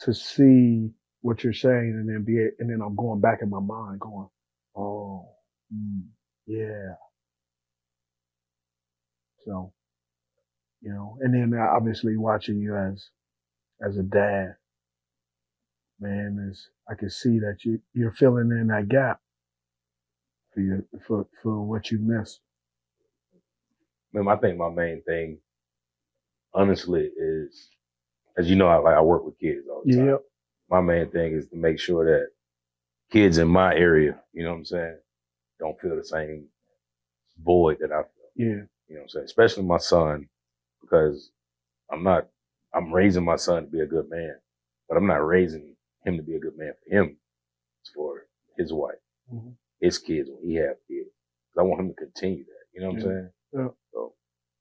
to 0.00 0.14
see 0.14 0.90
what 1.22 1.44
you're 1.44 1.52
saying, 1.52 1.90
and 1.98 2.08
then 2.08 2.24
be 2.24 2.38
and 2.58 2.70
then 2.70 2.80
I'm 2.84 2.96
going 2.96 3.20
back 3.20 3.40
in 3.42 3.50
my 3.50 3.60
mind, 3.60 4.00
going, 4.00 4.28
oh, 4.76 5.28
mm, 5.74 6.02
yeah. 6.46 6.94
So, 9.46 9.72
you 10.82 10.92
know, 10.92 11.18
and 11.20 11.34
then 11.34 11.58
obviously 11.58 12.16
watching 12.16 12.60
you 12.60 12.76
as 12.76 13.08
as 13.84 13.96
a 13.96 14.02
dad, 14.02 14.56
man, 16.00 16.48
is 16.50 16.68
I 16.88 16.94
can 16.94 17.10
see 17.10 17.38
that 17.38 17.58
you 17.64 17.80
you're 17.94 18.12
filling 18.12 18.50
in 18.50 18.68
that 18.68 18.88
gap 18.88 19.20
for 20.52 20.84
for 21.06 21.26
for 21.42 21.62
what 21.62 21.90
you 21.90 21.98
missed. 21.98 22.40
Man, 24.12 24.28
I 24.28 24.36
think 24.36 24.58
my 24.58 24.70
main 24.70 25.02
thing, 25.02 25.38
honestly, 26.52 27.10
is 27.16 27.68
as 28.36 28.48
you 28.48 28.56
know, 28.56 28.66
I 28.68 28.76
like 28.76 28.96
I 28.96 29.00
work 29.00 29.24
with 29.24 29.38
kids 29.38 29.66
all 29.68 29.82
the 29.84 29.94
time. 29.94 30.06
Yep. 30.08 30.22
My 30.68 30.80
main 30.80 31.10
thing 31.10 31.32
is 31.34 31.48
to 31.48 31.56
make 31.56 31.78
sure 31.78 32.04
that 32.04 32.28
kids 33.10 33.38
in 33.38 33.48
my 33.48 33.74
area, 33.74 34.20
you 34.32 34.42
know 34.44 34.50
what 34.50 34.58
I'm 34.58 34.64
saying, 34.64 34.98
don't 35.58 35.80
feel 35.80 35.96
the 35.96 36.04
same 36.04 36.46
void 37.44 37.78
that 37.80 37.92
I 37.92 38.02
feel. 38.02 38.30
Yeah. 38.36 38.46
You 38.46 38.96
know 38.96 39.00
what 39.00 39.02
I'm 39.02 39.08
saying? 39.08 39.24
Especially 39.24 39.64
my 39.64 39.78
son, 39.78 40.28
because 40.80 41.30
I'm 41.92 42.02
not, 42.02 42.28
I'm 42.74 42.92
raising 42.92 43.24
my 43.24 43.36
son 43.36 43.64
to 43.64 43.70
be 43.70 43.80
a 43.80 43.86
good 43.86 44.08
man, 44.10 44.36
but 44.88 44.96
I'm 44.96 45.06
not 45.06 45.26
raising 45.26 45.74
him 46.04 46.16
to 46.16 46.22
be 46.22 46.36
a 46.36 46.40
good 46.40 46.56
man 46.56 46.72
for 46.84 46.94
him. 46.94 47.16
It's 47.82 47.90
for 47.94 48.26
his 48.56 48.72
wife, 48.72 48.98
Mhm. 49.32 49.56
his 49.80 49.98
kids 49.98 50.28
when 50.30 50.42
he 50.48 50.54
have 50.56 50.76
kids. 50.86 51.10
'Cause 51.52 51.58
I 51.60 51.62
want 51.62 51.80
him 51.80 51.88
to 51.88 51.94
continue 51.94 52.44
that. 52.44 52.64
You 52.72 52.80
know 52.80 52.86
what 52.88 52.96
I'm 52.96 53.00
saying? 53.02 53.30
Yeah. 53.52 53.68
So, 53.92 54.14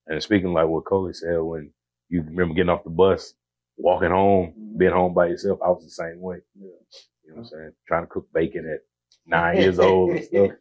and 0.07 0.23
speaking 0.23 0.53
like 0.53 0.67
what 0.67 0.85
Coley 0.85 1.13
said, 1.13 1.37
when 1.39 1.73
you 2.09 2.23
remember 2.23 2.55
getting 2.55 2.69
off 2.69 2.83
the 2.83 2.89
bus, 2.89 3.35
walking 3.77 4.09
home, 4.09 4.73
being 4.77 4.91
home 4.91 5.13
by 5.13 5.27
yourself, 5.27 5.61
I 5.61 5.69
was 5.69 5.83
the 5.83 5.91
same 5.91 6.19
way. 6.19 6.41
Yeah. 6.55 6.65
You 7.23 7.29
know 7.29 7.35
what 7.35 7.37
I'm 7.37 7.45
saying? 7.45 7.75
Trying 7.87 8.03
to 8.03 8.07
cook 8.07 8.31
bacon 8.33 8.67
at 8.67 8.81
nine 9.25 9.57
years 9.57 9.77
old 9.79 10.11
and 10.11 10.23
stuff. 10.23 10.51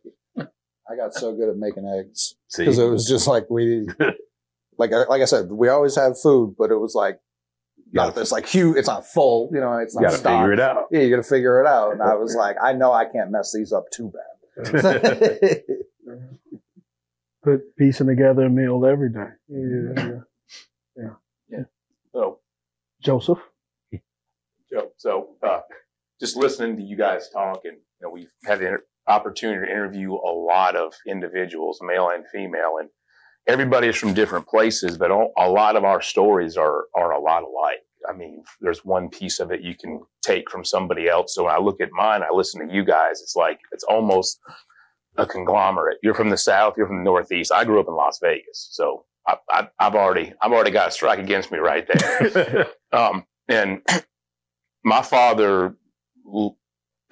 I 0.91 0.97
got 0.97 1.15
so 1.15 1.35
good 1.35 1.49
at 1.51 1.57
making 1.57 1.87
eggs 1.87 2.37
because 2.57 2.79
it 2.79 2.89
was 2.89 3.07
just 3.07 3.27
like 3.27 3.49
we, 3.51 3.87
like 4.79 4.91
like 4.91 5.23
I 5.23 5.27
said, 5.27 5.51
we 5.51 5.69
always 5.69 5.97
have 5.97 6.19
food, 6.21 6.57
but 6.59 6.71
it 6.71 6.77
was 6.77 6.95
like 6.95 7.21
not 7.93 8.09
Gotta- 8.09 8.21
this 8.21 8.33
like 8.33 8.47
huge. 8.47 8.77
It's 8.77 8.89
not 8.89 9.07
full, 9.07 9.51
you 9.53 9.61
know. 9.61 9.79
It's 9.79 9.95
You 9.95 10.01
not 10.03 10.09
got 10.09 10.13
to 10.13 10.19
stocked. 10.19 10.43
figure 10.43 10.53
it 10.53 10.61
out. 10.61 10.85
Yeah, 10.91 11.01
you 11.01 11.11
got 11.11 11.23
to 11.23 11.29
figure 11.29 11.61
it 11.63 11.67
out. 11.67 11.93
And 11.93 12.03
I 12.03 12.15
was 12.15 12.35
like, 12.35 12.57
I 12.63 12.73
know 12.73 12.93
I 12.93 13.05
can't 13.07 13.31
mess 13.31 13.53
these 13.53 13.73
up 13.73 13.85
too 13.91 14.13
bad. 14.13 14.25
Put 17.45 17.77
piecing 17.77 18.09
together 18.09 18.47
a 18.47 18.51
meal 18.51 18.85
every 18.85 19.11
day. 19.13 19.29
Yeah, 19.49 20.19
yeah. 20.97 21.11
yeah. 21.49 21.59
So, 22.13 22.41
Joseph. 23.01 23.39
Joe, 24.71 24.91
so 24.97 25.29
uh, 25.43 25.61
just 26.21 26.37
listening 26.37 26.77
to 26.77 26.83
you 26.83 26.97
guys 26.97 27.31
talk, 27.31 27.61
and 27.65 27.77
you 27.77 27.81
know, 28.03 28.11
we've 28.11 28.29
had 28.45 28.59
the 28.59 28.67
inter- 28.67 28.85
opportunity 29.07 29.65
to 29.67 29.73
interview 29.73 30.13
a 30.13 30.33
lot 30.35 30.77
of 30.77 30.93
individuals, 31.07 31.79
male 31.81 32.11
and 32.13 32.25
female, 32.31 32.77
and 32.81 32.91
everybody 33.49 33.89
is 33.89 33.97
from 33.97 34.15
different 34.15 34.47
places, 34.47 34.99
but 34.99 35.11
a 35.11 35.49
lot 35.49 35.75
of 35.75 35.85
our 35.85 36.03
stories 36.03 36.57
are 36.57 36.85
are 36.95 37.13
a 37.13 37.21
lot 37.21 37.43
alike. 37.43 37.83
I 38.09 38.13
mean, 38.13 38.45
there's 38.61 38.85
one 38.85 39.09
piece 39.09 39.41
of 39.41 39.51
it 39.51 39.63
you 39.63 39.75
can 39.75 40.01
take 40.23 40.51
from 40.51 40.65
somebody 40.65 41.09
else. 41.09 41.35
So 41.35 41.45
when 41.45 41.55
I 41.55 41.59
look 41.59 41.81
at 41.81 41.91
mine, 41.93 42.23
I 42.23 42.33
listen 42.33 42.67
to 42.67 42.73
you 42.73 42.85
guys. 42.85 43.21
It's 43.21 43.35
like 43.35 43.59
it's 43.73 43.85
almost 43.85 44.39
a 45.17 45.27
conglomerate. 45.27 45.99
You're 46.03 46.15
from 46.15 46.31
the 46.31 46.37
South. 46.37 46.75
You're 46.77 46.87
from 46.87 46.99
the 46.99 47.05
Northeast. 47.05 47.51
I 47.51 47.65
grew 47.65 47.81
up 47.81 47.89
in 47.89 47.95
Las 47.95 48.19
Vegas, 48.23 48.69
so 48.71 49.05
I, 49.27 49.37
I, 49.51 49.69
I've 49.79 49.95
already 49.95 50.33
I've 50.41 50.53
already 50.53 50.71
got 50.71 50.89
a 50.89 50.93
strike 50.93 51.19
against 51.19 51.51
me 51.51 51.59
right 51.59 51.89
there. 51.89 52.69
um, 52.93 53.25
and 53.49 53.83
my 54.85 55.03
father 55.03 55.75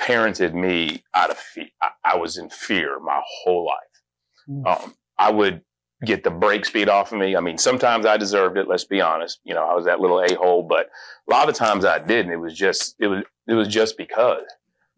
parented 0.00 0.54
me 0.54 1.02
out 1.14 1.30
of 1.30 1.38
fear. 1.38 1.68
I, 1.82 1.90
I 2.04 2.16
was 2.16 2.36
in 2.36 2.50
fear 2.50 3.00
my 3.00 3.20
whole 3.24 3.66
life. 3.66 4.66
Um, 4.66 4.94
I 5.18 5.30
would 5.32 5.62
get 6.06 6.24
the 6.24 6.30
brake 6.30 6.64
speed 6.64 6.88
off 6.88 7.12
of 7.12 7.18
me. 7.18 7.36
I 7.36 7.40
mean, 7.40 7.58
sometimes 7.58 8.06
I 8.06 8.16
deserved 8.16 8.56
it. 8.56 8.68
Let's 8.68 8.84
be 8.84 9.00
honest. 9.00 9.40
You 9.44 9.54
know, 9.54 9.66
I 9.66 9.74
was 9.74 9.84
that 9.84 10.00
little 10.00 10.20
a 10.20 10.34
hole, 10.34 10.62
but 10.62 10.88
a 11.28 11.30
lot 11.30 11.48
of 11.48 11.54
times 11.54 11.84
I 11.84 11.98
didn't. 11.98 12.32
It 12.32 12.40
was 12.40 12.54
just 12.54 12.96
it 12.98 13.08
was 13.08 13.24
it 13.46 13.54
was 13.54 13.68
just 13.68 13.96
because. 13.96 14.44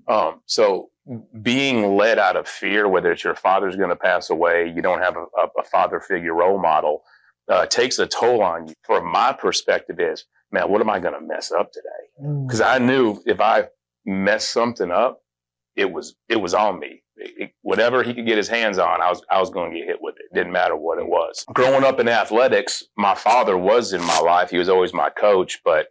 Um, 0.07 0.40
so 0.47 0.90
being 1.42 1.97
led 1.97 2.18
out 2.18 2.37
of 2.37 2.47
fear, 2.49 2.88
whether 2.88 3.12
it's 3.12 3.25
your 3.25 3.35
father's 3.35 3.77
going 3.77 3.88
to 3.88 3.97
pass 3.97 4.31
away, 4.31 4.73
you 4.75 4.83
don't 4.83 5.01
have 5.01 5.16
a, 5.16 5.25
a, 5.59 5.64
father 5.64 6.01
figure 6.01 6.35
role 6.35 6.59
model, 6.59 7.03
uh, 7.49 7.66
takes 7.66 7.99
a 7.99 8.07
toll 8.07 8.42
on 8.42 8.68
you. 8.68 8.75
From 8.83 9.11
my 9.11 9.33
perspective, 9.33 10.01
is 10.01 10.25
man, 10.51 10.71
what 10.71 10.81
am 10.81 10.90
I 10.90 10.99
going 10.99 11.14
to 11.14 11.21
mess 11.21 11.51
up 11.53 11.73
today? 11.73 12.42
Because 12.47 12.61
I 12.61 12.79
knew 12.79 13.21
if 13.27 13.40
I 13.40 13.68
messed 14.05 14.51
something 14.51 14.90
up, 14.90 15.23
it 15.79 15.91
was 15.91 16.17
it 16.29 16.37
was 16.37 16.55
on 16.55 16.79
me. 16.81 17.03
It- 17.17 17.35
it- 17.38 17.51
whatever 17.62 18.03
he 18.03 18.12
could 18.12 18.27
get 18.27 18.37
his 18.37 18.49
hands 18.49 18.79
on, 18.79 19.01
I 19.01 19.09
was 19.09 19.23
I 19.31 19.41
was 19.41 19.51
going 19.51 19.71
to 19.73 19.79
get 19.79 19.87
hit 19.87 20.03
with 20.03 20.17
it. 20.19 20.35
Didn't 20.35 20.53
matter 20.53 20.77
what 20.77 20.99
it 20.99 21.05
mm. 21.05 21.11
was. 21.11 21.45
Growing 21.55 21.85
up 21.85 22.01
in 22.01 22.09
athletics, 22.09 22.85
my 22.97 23.14
father 23.14 23.57
was 23.57 23.93
in 23.93 24.03
my 24.03 24.19
life. 24.19 24.51
He 24.51 24.59
was 24.59 24.69
always 24.69 24.93
my 24.93 25.09
coach, 25.09 25.61
but 25.64 25.88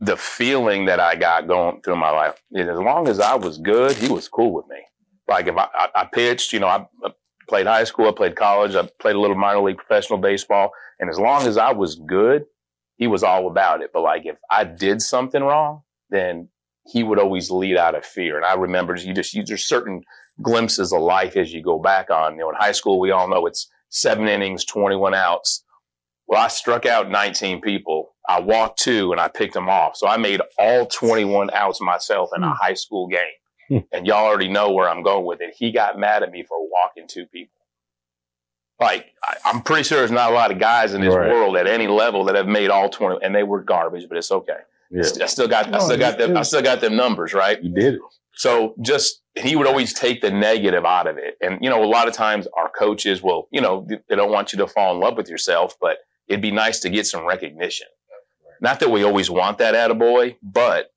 the 0.00 0.16
feeling 0.16 0.86
that 0.86 1.00
I 1.00 1.14
got 1.16 1.46
going 1.46 1.80
through 1.82 1.96
my 1.96 2.10
life, 2.10 2.34
as 2.56 2.66
long 2.78 3.08
as 3.08 3.20
I 3.20 3.34
was 3.34 3.58
good, 3.58 3.96
he 3.96 4.08
was 4.08 4.28
cool 4.28 4.52
with 4.52 4.66
me. 4.68 4.80
Like 5.28 5.46
if 5.46 5.56
I, 5.56 5.68
I, 5.74 5.88
I 5.94 6.04
pitched, 6.04 6.52
you 6.52 6.58
know, 6.60 6.66
I, 6.66 6.86
I 7.04 7.10
played 7.48 7.66
high 7.66 7.84
school, 7.84 8.08
I 8.08 8.12
played 8.12 8.34
college, 8.34 8.74
I 8.74 8.88
played 9.00 9.16
a 9.16 9.20
little 9.20 9.36
minor 9.36 9.60
league 9.60 9.76
professional 9.76 10.18
baseball, 10.18 10.72
and 10.98 11.08
as 11.10 11.18
long 11.18 11.46
as 11.46 11.56
I 11.56 11.72
was 11.72 11.96
good, 11.96 12.46
he 12.96 13.06
was 13.06 13.22
all 13.22 13.46
about 13.46 13.82
it. 13.82 13.90
But 13.92 14.02
like 14.02 14.26
if 14.26 14.36
I 14.50 14.64
did 14.64 15.02
something 15.02 15.42
wrong, 15.42 15.82
then 16.10 16.48
he 16.86 17.02
would 17.02 17.18
always 17.18 17.50
lead 17.50 17.76
out 17.76 17.94
of 17.94 18.04
fear. 18.04 18.36
And 18.36 18.44
I 18.44 18.54
remember 18.54 18.96
you 18.96 19.14
just 19.14 19.34
you, 19.34 19.44
there's 19.44 19.64
certain 19.64 20.02
glimpses 20.40 20.92
of 20.92 21.00
life 21.00 21.36
as 21.36 21.52
you 21.52 21.62
go 21.62 21.78
back 21.78 22.10
on. 22.10 22.34
You 22.34 22.40
know, 22.40 22.50
in 22.50 22.56
high 22.56 22.72
school, 22.72 22.98
we 22.98 23.10
all 23.10 23.28
know 23.28 23.46
it's 23.46 23.70
seven 23.90 24.28
innings, 24.28 24.64
21 24.64 25.14
outs. 25.14 25.64
Well, 26.26 26.40
I 26.40 26.48
struck 26.48 26.86
out 26.86 27.10
19 27.10 27.60
people. 27.60 28.14
I 28.28 28.40
walked 28.40 28.80
two 28.80 29.12
and 29.12 29.20
I 29.20 29.28
picked 29.28 29.54
them 29.54 29.68
off. 29.68 29.96
So 29.96 30.06
I 30.06 30.16
made 30.16 30.40
all 30.58 30.86
21 30.86 31.50
outs 31.52 31.80
myself 31.80 32.30
in 32.34 32.42
a 32.42 32.48
hmm. 32.48 32.54
high 32.54 32.74
school 32.74 33.08
game. 33.08 33.20
Hmm. 33.68 33.78
and 33.92 34.06
y'all 34.06 34.26
already 34.26 34.48
know 34.48 34.72
where 34.72 34.88
I'm 34.88 35.02
going 35.02 35.24
with 35.24 35.40
it. 35.40 35.54
He 35.56 35.70
got 35.70 35.98
mad 35.98 36.22
at 36.22 36.32
me 36.32 36.42
for 36.42 36.58
walking 36.68 37.06
two 37.08 37.26
people. 37.26 37.54
Like, 38.80 39.12
I, 39.22 39.36
I'm 39.44 39.62
pretty 39.62 39.84
sure 39.84 39.98
there's 39.98 40.10
not 40.10 40.32
a 40.32 40.34
lot 40.34 40.50
of 40.50 40.58
guys 40.58 40.94
in 40.94 41.00
this 41.00 41.14
Right. 41.14 41.30
world 41.30 41.56
at 41.56 41.68
any 41.68 41.86
level 41.86 42.24
that 42.24 42.34
have 42.34 42.48
made 42.48 42.70
all 42.70 42.88
20, 42.88 43.20
and 43.22 43.34
they 43.34 43.44
were 43.44 43.62
garbage, 43.62 44.08
but 44.08 44.18
it's 44.18 44.32
okay. 44.32 44.58
Yeah, 44.92 45.02
I 45.22 45.26
still 45.26 45.48
got, 45.48 45.74
I 45.74 45.78
still 45.78 45.96
got 45.98 46.14
it- 46.14 46.18
them, 46.28 46.36
I 46.36 46.42
still 46.42 46.62
got 46.62 46.80
them 46.80 46.96
numbers, 46.96 47.32
right? 47.34 47.62
you 47.62 47.72
did 47.74 47.94
it. 47.94 48.00
So 48.34 48.74
just 48.82 49.22
he 49.34 49.56
would 49.56 49.66
always 49.66 49.92
take 49.92 50.20
the 50.20 50.30
negative 50.30 50.84
out 50.84 51.06
of 51.06 51.16
it. 51.18 51.36
And 51.40 51.58
you 51.62 51.68
know, 51.70 51.82
a 51.82 51.86
lot 51.86 52.08
of 52.08 52.14
times 52.14 52.46
our 52.56 52.68
coaches 52.70 53.22
will, 53.22 53.48
you 53.50 53.60
know, 53.60 53.86
they 54.08 54.16
don't 54.16 54.30
want 54.30 54.52
you 54.52 54.58
to 54.58 54.66
fall 54.66 54.94
in 54.94 55.00
love 55.00 55.16
with 55.16 55.28
yourself, 55.28 55.76
but 55.80 55.98
it'd 56.28 56.40
be 56.42 56.50
nice 56.50 56.80
to 56.80 56.90
get 56.90 57.06
some 57.06 57.26
recognition. 57.26 57.86
Not 58.60 58.80
that 58.80 58.90
we 58.90 59.02
always 59.02 59.28
want 59.30 59.58
that 59.58 59.74
out 59.74 59.90
of 59.90 59.98
boy, 59.98 60.36
but 60.42 60.92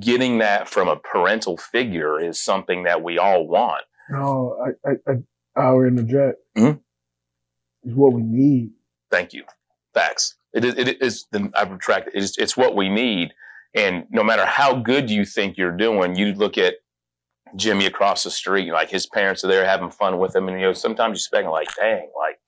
getting 0.00 0.38
that 0.38 0.68
from 0.68 0.88
a 0.88 0.96
parental 0.96 1.56
figure 1.56 2.18
is 2.20 2.40
something 2.40 2.84
that 2.84 3.02
we 3.02 3.18
all 3.18 3.46
want. 3.46 3.84
No, 4.10 4.56
I, 4.84 4.90
I, 4.90 4.94
I, 5.12 5.60
I'll 5.62 5.82
interject. 5.82 6.38
Mhm. 6.56 6.80
It's 7.84 7.94
what 7.94 8.12
we 8.12 8.22
need. 8.22 8.72
Thank 9.10 9.32
you. 9.32 9.44
Facts. 9.94 10.36
It 10.52 10.64
is, 10.64 10.74
it 10.76 11.02
is 11.02 11.26
the, 11.30 11.50
I 11.54 11.62
retract 11.62 12.08
it. 12.08 12.14
It's, 12.14 12.38
it's 12.38 12.56
what 12.56 12.74
we 12.76 12.88
need. 12.88 13.32
And 13.74 14.04
no 14.10 14.24
matter 14.24 14.44
how 14.44 14.74
good 14.74 15.10
you 15.10 15.24
think 15.24 15.56
you're 15.56 15.76
doing, 15.76 16.16
you 16.16 16.34
look 16.34 16.58
at 16.58 16.74
Jimmy 17.56 17.86
across 17.86 18.24
the 18.24 18.30
street, 18.30 18.72
like 18.72 18.90
his 18.90 19.06
parents 19.06 19.44
are 19.44 19.48
there 19.48 19.64
having 19.64 19.90
fun 19.90 20.18
with 20.18 20.34
him. 20.34 20.48
And, 20.48 20.58
you 20.58 20.66
know, 20.66 20.72
sometimes 20.72 21.12
you're 21.12 21.18
spend 21.18 21.48
like, 21.50 21.74
dang, 21.76 22.10
like, 22.18 22.38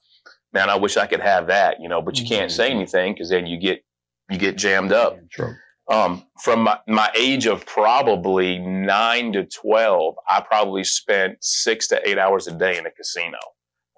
man, 0.53 0.69
I 0.69 0.77
wish 0.77 0.97
I 0.97 1.07
could 1.07 1.21
have 1.21 1.47
that, 1.47 1.81
you 1.81 1.89
know, 1.89 2.03
but 2.03 2.19
you 2.19 2.27
can't 2.27 2.51
say 2.51 2.71
anything 2.71 3.15
because 3.15 3.31
then 3.31 3.47
you 3.47 3.59
get, 3.59 3.85
you 4.31 4.39
get 4.39 4.57
jammed 4.57 4.93
up. 4.93 5.19
True. 5.31 5.55
Um, 5.91 6.25
from 6.41 6.61
my, 6.61 6.79
my 6.87 7.11
age 7.17 7.47
of 7.47 7.67
probably 7.67 8.59
nine 8.59 9.33
to 9.33 9.45
12, 9.45 10.15
I 10.29 10.41
probably 10.41 10.85
spent 10.85 11.39
six 11.41 11.89
to 11.89 12.09
eight 12.09 12.19
hours 12.19 12.47
a 12.47 12.53
day 12.53 12.79
in 12.79 12.87
a 12.87 12.91
casino. 12.91 13.39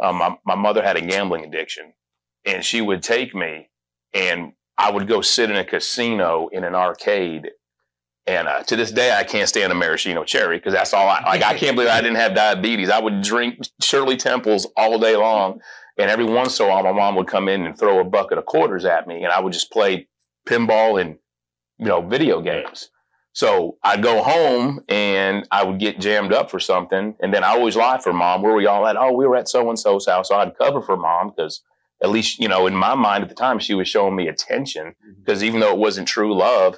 Um, 0.02 0.16
my, 0.16 0.36
my 0.44 0.54
mother 0.54 0.82
had 0.82 0.96
a 0.96 1.00
gambling 1.00 1.44
addiction 1.44 1.92
and 2.44 2.64
she 2.64 2.80
would 2.80 3.02
take 3.02 3.34
me 3.34 3.68
and 4.14 4.52
I 4.78 4.90
would 4.90 5.06
go 5.06 5.20
sit 5.20 5.50
in 5.50 5.56
a 5.56 5.64
casino 5.64 6.48
in 6.48 6.64
an 6.64 6.74
arcade. 6.74 7.50
And 8.26 8.48
uh, 8.48 8.62
to 8.62 8.76
this 8.76 8.90
day, 8.90 9.14
I 9.14 9.22
can't 9.22 9.48
stand 9.48 9.70
a 9.70 9.74
maraschino 9.74 10.24
cherry 10.24 10.56
because 10.56 10.72
that's 10.72 10.94
all 10.94 11.06
I 11.06 11.22
like. 11.24 11.42
I 11.42 11.54
can't 11.58 11.76
believe 11.76 11.90
I 11.90 12.00
didn't 12.00 12.16
have 12.16 12.34
diabetes. 12.34 12.88
I 12.88 12.98
would 12.98 13.20
drink 13.20 13.58
Shirley 13.82 14.16
Temples 14.16 14.66
all 14.76 14.98
day 14.98 15.16
long. 15.16 15.60
And 15.98 16.10
every 16.10 16.24
once 16.24 16.58
in 16.58 16.66
a 16.66 16.68
while, 16.70 16.82
my 16.82 16.92
mom 16.92 17.16
would 17.16 17.28
come 17.28 17.48
in 17.48 17.66
and 17.66 17.78
throw 17.78 18.00
a 18.00 18.04
bucket 18.04 18.38
of 18.38 18.46
quarters 18.46 18.84
at 18.84 19.06
me, 19.06 19.22
and 19.22 19.32
I 19.32 19.40
would 19.40 19.52
just 19.52 19.70
play 19.70 20.08
pinball 20.48 21.00
and 21.00 21.16
you 21.78 21.86
know 21.86 22.00
video 22.00 22.40
games. 22.40 22.90
So 23.32 23.78
I'd 23.82 24.02
go 24.02 24.22
home 24.22 24.80
and 24.88 25.46
I 25.50 25.64
would 25.64 25.80
get 25.80 26.00
jammed 26.00 26.32
up 26.32 26.50
for 26.50 26.60
something, 26.60 27.14
and 27.20 27.32
then 27.32 27.44
I 27.44 27.48
always 27.48 27.76
lie 27.76 27.98
for 27.98 28.12
mom. 28.12 28.42
Where 28.42 28.52
were 28.52 28.58
we 28.58 28.66
all 28.66 28.86
at? 28.86 28.96
Oh, 28.96 29.12
we 29.12 29.26
were 29.26 29.36
at 29.36 29.48
so 29.48 29.68
and 29.68 29.78
so's 29.78 30.06
house. 30.06 30.28
So 30.28 30.36
I'd 30.36 30.56
cover 30.56 30.80
for 30.80 30.96
mom 30.96 31.32
because 31.36 31.62
at 32.02 32.10
least 32.10 32.38
you 32.38 32.48
know 32.48 32.66
in 32.66 32.74
my 32.74 32.94
mind 32.94 33.22
at 33.22 33.28
the 33.28 33.34
time 33.34 33.58
she 33.58 33.74
was 33.74 33.88
showing 33.88 34.16
me 34.16 34.28
attention 34.28 34.88
mm-hmm. 34.88 35.20
because 35.24 35.42
even 35.42 35.60
though 35.60 35.72
it 35.72 35.78
wasn't 35.78 36.08
true 36.08 36.36
love, 36.36 36.76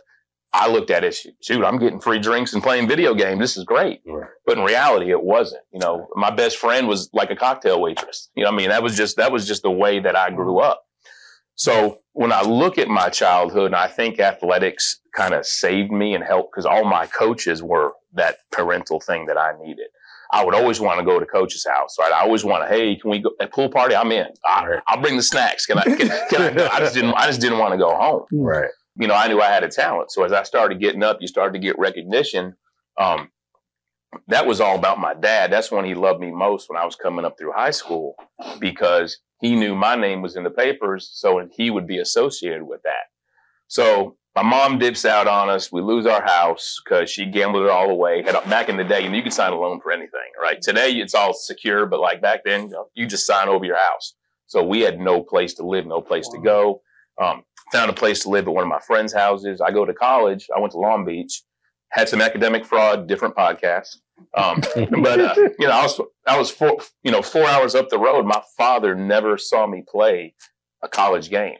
I 0.52 0.68
looked 0.68 0.90
at 0.90 1.04
it. 1.04 1.16
Shoot, 1.42 1.64
I'm 1.64 1.78
getting 1.78 2.00
free 2.00 2.18
drinks 2.18 2.54
and 2.54 2.62
playing 2.62 2.88
video 2.88 3.14
games. 3.14 3.40
This 3.40 3.56
is 3.56 3.64
great. 3.64 4.00
Right. 4.06 4.28
But 4.46 4.58
in 4.58 4.64
reality, 4.64 5.10
it 5.10 5.22
wasn't. 5.22 5.62
You 5.72 5.80
know, 5.80 6.08
my 6.14 6.30
best 6.30 6.56
friend 6.56 6.88
was 6.88 7.10
like 7.12 7.30
a 7.30 7.36
cocktail 7.36 7.80
waitress. 7.80 8.30
You 8.34 8.44
know, 8.44 8.50
I 8.50 8.54
mean, 8.54 8.70
that 8.70 8.82
was 8.82 8.96
just 8.96 9.16
that 9.16 9.32
was 9.32 9.46
just 9.46 9.62
the 9.62 9.70
way 9.70 10.00
that 10.00 10.16
I 10.16 10.30
grew 10.30 10.60
up. 10.60 10.82
So 11.56 11.98
when 12.12 12.32
I 12.32 12.42
look 12.42 12.78
at 12.78 12.88
my 12.88 13.08
childhood, 13.08 13.66
and 13.66 13.76
I 13.76 13.88
think 13.88 14.20
athletics 14.20 15.00
kind 15.14 15.34
of 15.34 15.46
saved 15.46 15.90
me 15.90 16.14
and 16.14 16.22
helped 16.22 16.52
because 16.52 16.66
all 16.66 16.84
my 16.84 17.06
coaches 17.06 17.62
were 17.62 17.92
that 18.12 18.36
parental 18.52 19.00
thing 19.00 19.26
that 19.26 19.38
I 19.38 19.52
needed. 19.62 19.86
I 20.32 20.44
would 20.44 20.54
always 20.54 20.80
want 20.80 20.98
to 20.98 21.04
go 21.04 21.18
to 21.20 21.26
coach's 21.26 21.66
house, 21.66 21.96
right? 21.98 22.12
I 22.12 22.20
always 22.22 22.44
want 22.44 22.64
to, 22.64 22.68
hey, 22.68 22.96
can 22.96 23.10
we 23.10 23.20
go 23.20 23.30
at 23.40 23.52
pool 23.52 23.68
party? 23.68 23.94
I'm 23.94 24.10
in. 24.12 24.26
I, 24.44 24.80
I'll 24.86 25.00
bring 25.00 25.16
the 25.16 25.22
snacks. 25.22 25.66
Can 25.66 25.78
I? 25.78 25.82
Can, 25.84 26.08
can 26.28 26.42
I? 26.42 26.52
Go? 26.52 26.66
I 26.72 26.80
just 26.80 26.94
didn't. 26.94 27.14
I 27.14 27.26
just 27.26 27.40
didn't 27.40 27.58
want 27.58 27.72
to 27.72 27.78
go 27.78 27.94
home 27.94 28.24
Right. 28.32 28.70
you 28.98 29.06
know, 29.06 29.14
I 29.14 29.28
knew 29.28 29.40
I 29.40 29.46
had 29.46 29.62
a 29.64 29.68
talent. 29.68 30.10
So 30.10 30.24
as 30.24 30.32
I 30.32 30.42
started 30.42 30.80
getting 30.80 31.02
up, 31.02 31.18
you 31.20 31.26
started 31.28 31.52
to 31.52 31.58
get 31.58 31.78
recognition. 31.78 32.54
Um, 32.98 33.30
that 34.28 34.46
was 34.46 34.60
all 34.60 34.76
about 34.78 34.98
my 34.98 35.14
dad. 35.14 35.52
That's 35.52 35.70
when 35.70 35.84
he 35.84 35.94
loved 35.94 36.20
me 36.20 36.30
most 36.30 36.68
when 36.70 36.78
I 36.80 36.84
was 36.84 36.96
coming 36.96 37.24
up 37.24 37.36
through 37.38 37.52
high 37.52 37.70
school 37.70 38.14
because 38.58 39.18
he 39.40 39.54
knew 39.54 39.74
my 39.74 39.94
name 39.94 40.22
was 40.22 40.36
in 40.36 40.44
the 40.44 40.50
papers. 40.50 41.10
So 41.12 41.46
he 41.52 41.70
would 41.70 41.86
be 41.86 41.98
associated 41.98 42.62
with 42.62 42.82
that. 42.84 43.10
So 43.68 44.16
my 44.34 44.42
mom 44.42 44.78
dips 44.78 45.04
out 45.04 45.26
on 45.26 45.48
us. 45.48 45.72
We 45.72 45.80
lose 45.80 46.06
our 46.06 46.22
house 46.22 46.78
because 46.84 47.08
she 47.08 47.24
gambled 47.24 47.64
it 47.64 47.70
all 47.70 47.90
away. 47.90 48.22
Had, 48.22 48.34
back 48.50 48.68
in 48.68 48.76
the 48.76 48.84
day, 48.84 49.02
you, 49.02 49.08
know, 49.08 49.16
you 49.16 49.22
could 49.22 49.32
sign 49.32 49.52
a 49.52 49.58
loan 49.58 49.80
for 49.80 49.92
anything, 49.92 50.30
right? 50.40 50.60
Today 50.60 50.90
it's 50.92 51.14
all 51.14 51.32
secure, 51.32 51.86
but 51.86 52.00
like 52.00 52.20
back 52.20 52.44
then, 52.44 52.64
you, 52.64 52.68
know, 52.68 52.86
you 52.94 53.06
just 53.06 53.26
sign 53.26 53.48
over 53.48 53.64
your 53.64 53.78
house. 53.78 54.14
So 54.46 54.62
we 54.62 54.80
had 54.80 55.00
no 55.00 55.22
place 55.22 55.54
to 55.54 55.66
live, 55.66 55.86
no 55.86 56.00
place 56.00 56.28
to 56.28 56.38
go. 56.38 56.82
Um, 57.20 57.44
found 57.72 57.90
a 57.90 57.94
place 57.94 58.22
to 58.22 58.28
live 58.28 58.46
at 58.46 58.52
one 58.52 58.62
of 58.62 58.68
my 58.68 58.78
friends' 58.78 59.12
houses. 59.12 59.60
I 59.60 59.70
go 59.70 59.84
to 59.84 59.94
college. 59.94 60.48
I 60.54 60.60
went 60.60 60.72
to 60.72 60.78
Long 60.78 61.04
Beach, 61.04 61.42
had 61.90 62.08
some 62.08 62.20
academic 62.20 62.64
fraud, 62.64 63.08
different 63.08 63.34
podcast. 63.34 63.96
Um, 64.36 64.60
but 65.02 65.20
uh, 65.20 65.34
you 65.58 65.66
know, 65.66 65.72
I 65.72 65.82
was 65.82 66.00
I 66.26 66.38
was 66.38 66.50
four, 66.50 66.78
you 67.02 67.10
know 67.10 67.22
four 67.22 67.46
hours 67.46 67.74
up 67.74 67.88
the 67.88 67.98
road. 67.98 68.26
My 68.26 68.42
father 68.56 68.94
never 68.94 69.38
saw 69.38 69.66
me 69.66 69.82
play 69.86 70.34
a 70.82 70.88
college 70.88 71.30
game. 71.30 71.56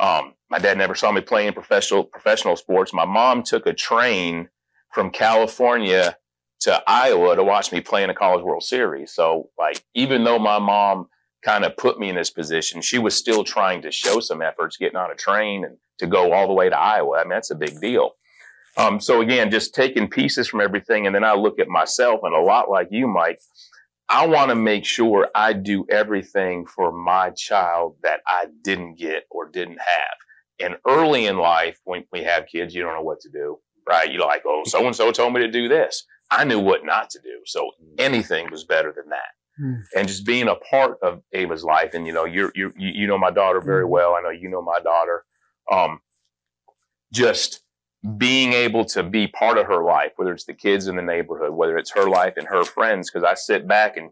Um, 0.00 0.34
my 0.52 0.58
dad 0.58 0.76
never 0.76 0.94
saw 0.94 1.10
me 1.10 1.22
play 1.22 1.46
in 1.46 1.54
professional 1.54 2.04
professional 2.04 2.56
sports. 2.56 2.92
My 2.92 3.06
mom 3.06 3.42
took 3.42 3.66
a 3.66 3.72
train 3.72 4.50
from 4.92 5.08
California 5.08 6.18
to 6.60 6.82
Iowa 6.86 7.34
to 7.34 7.42
watch 7.42 7.72
me 7.72 7.80
play 7.80 8.04
in 8.04 8.10
a 8.10 8.14
college 8.14 8.44
World 8.44 8.62
Series. 8.62 9.14
So 9.14 9.48
like, 9.58 9.82
even 9.94 10.24
though 10.24 10.38
my 10.38 10.58
mom 10.58 11.08
kind 11.42 11.64
of 11.64 11.74
put 11.78 11.98
me 11.98 12.10
in 12.10 12.16
this 12.16 12.28
position, 12.28 12.82
she 12.82 12.98
was 12.98 13.16
still 13.16 13.44
trying 13.44 13.80
to 13.80 13.90
show 13.90 14.20
some 14.20 14.42
efforts 14.42 14.76
getting 14.76 14.98
on 14.98 15.10
a 15.10 15.14
train 15.14 15.64
and 15.64 15.78
to 16.00 16.06
go 16.06 16.34
all 16.34 16.46
the 16.46 16.52
way 16.52 16.68
to 16.68 16.78
Iowa. 16.78 17.16
I 17.16 17.22
mean, 17.22 17.30
that's 17.30 17.50
a 17.50 17.54
big 17.54 17.80
deal. 17.80 18.10
Um, 18.76 19.00
so 19.00 19.22
again, 19.22 19.50
just 19.50 19.74
taking 19.74 20.06
pieces 20.06 20.48
from 20.48 20.60
everything. 20.60 21.06
And 21.06 21.14
then 21.14 21.24
I 21.24 21.32
look 21.32 21.60
at 21.60 21.68
myself 21.68 22.20
and 22.24 22.34
a 22.34 22.40
lot 22.40 22.70
like 22.70 22.88
you, 22.90 23.08
Mike, 23.08 23.40
I 24.10 24.26
want 24.26 24.50
to 24.50 24.54
make 24.54 24.84
sure 24.84 25.28
I 25.34 25.54
do 25.54 25.86
everything 25.88 26.66
for 26.66 26.92
my 26.92 27.30
child 27.30 27.96
that 28.02 28.20
I 28.26 28.48
didn't 28.62 28.98
get 28.98 29.24
or 29.30 29.48
didn't 29.48 29.78
have. 29.80 30.16
And 30.62 30.76
early 30.86 31.26
in 31.26 31.36
life, 31.38 31.78
when 31.84 32.04
we 32.12 32.22
have 32.22 32.46
kids, 32.46 32.74
you 32.74 32.82
don't 32.82 32.94
know 32.94 33.02
what 33.02 33.20
to 33.20 33.30
do, 33.30 33.58
right? 33.88 34.10
You're 34.10 34.26
like, 34.26 34.42
oh, 34.46 34.62
so 34.64 34.86
and 34.86 34.94
so 34.94 35.10
told 35.10 35.34
me 35.34 35.40
to 35.40 35.50
do 35.50 35.68
this. 35.68 36.04
I 36.30 36.44
knew 36.44 36.60
what 36.60 36.84
not 36.84 37.10
to 37.10 37.20
do. 37.20 37.40
So 37.44 37.70
anything 37.98 38.50
was 38.50 38.64
better 38.64 38.92
than 38.96 39.08
that 39.10 39.32
Hmm. 39.58 39.74
and 39.94 40.08
just 40.08 40.24
being 40.24 40.48
a 40.48 40.54
part 40.54 40.96
of 41.02 41.20
Ava's 41.34 41.62
life. 41.62 41.92
And 41.92 42.06
you 42.06 42.12
know, 42.12 42.24
you're, 42.24 42.52
you're 42.54 42.72
you 42.76 42.88
you 42.94 43.06
know 43.06 43.18
my 43.18 43.30
daughter 43.30 43.60
very 43.60 43.84
well. 43.84 44.14
I 44.14 44.22
know 44.22 44.30
you 44.30 44.48
know 44.48 44.62
my 44.62 44.78
daughter. 44.80 45.24
Um, 45.70 46.00
just 47.12 47.60
being 48.16 48.54
able 48.54 48.86
to 48.86 49.02
be 49.02 49.28
part 49.28 49.58
of 49.58 49.66
her 49.66 49.84
life, 49.84 50.12
whether 50.16 50.32
it's 50.32 50.46
the 50.46 50.54
kids 50.54 50.86
in 50.86 50.96
the 50.96 51.02
neighborhood, 51.02 51.52
whether 51.52 51.76
it's 51.76 51.92
her 51.92 52.08
life 52.08 52.34
and 52.38 52.48
her 52.48 52.64
friends. 52.64 53.10
Because 53.10 53.24
I 53.24 53.34
sit 53.34 53.68
back 53.68 53.98
and 53.98 54.10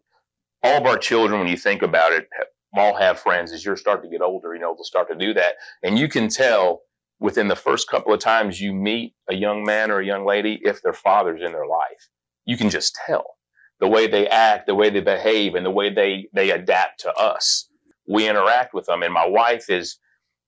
all 0.62 0.76
of 0.76 0.86
our 0.86 0.98
children, 0.98 1.40
when 1.40 1.48
you 1.48 1.56
think 1.56 1.80
about 1.80 2.12
it, 2.12 2.28
all 2.74 2.94
have 2.96 3.18
friends. 3.18 3.52
As 3.52 3.64
you 3.64 3.74
start 3.76 4.02
to 4.02 4.08
get 4.08 4.22
older, 4.22 4.54
you 4.54 4.60
know 4.60 4.74
they'll 4.74 4.84
start 4.84 5.08
to 5.08 5.16
do 5.16 5.34
that, 5.34 5.54
and 5.82 5.98
you 5.98 6.08
can 6.08 6.28
tell 6.28 6.82
within 7.18 7.48
the 7.48 7.56
first 7.56 7.88
couple 7.88 8.12
of 8.12 8.20
times 8.20 8.60
you 8.60 8.72
meet 8.72 9.14
a 9.28 9.34
young 9.34 9.62
man 9.62 9.90
or 9.90 10.00
a 10.00 10.06
young 10.06 10.24
lady 10.24 10.58
if 10.62 10.82
their 10.82 10.94
father's 10.94 11.42
in 11.42 11.52
their 11.52 11.66
life. 11.66 12.08
You 12.46 12.56
can 12.56 12.70
just 12.70 12.98
tell 13.06 13.36
the 13.78 13.88
way 13.88 14.06
they 14.06 14.26
act, 14.28 14.66
the 14.66 14.74
way 14.74 14.90
they 14.90 15.00
behave, 15.00 15.54
and 15.54 15.64
the 15.64 15.70
way 15.70 15.92
they 15.92 16.28
they 16.32 16.50
adapt 16.50 17.00
to 17.00 17.12
us. 17.14 17.68
We 18.08 18.28
interact 18.28 18.74
with 18.74 18.86
them, 18.86 19.02
and 19.02 19.12
my 19.12 19.26
wife 19.26 19.68
is 19.68 19.98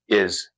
is 0.09 0.51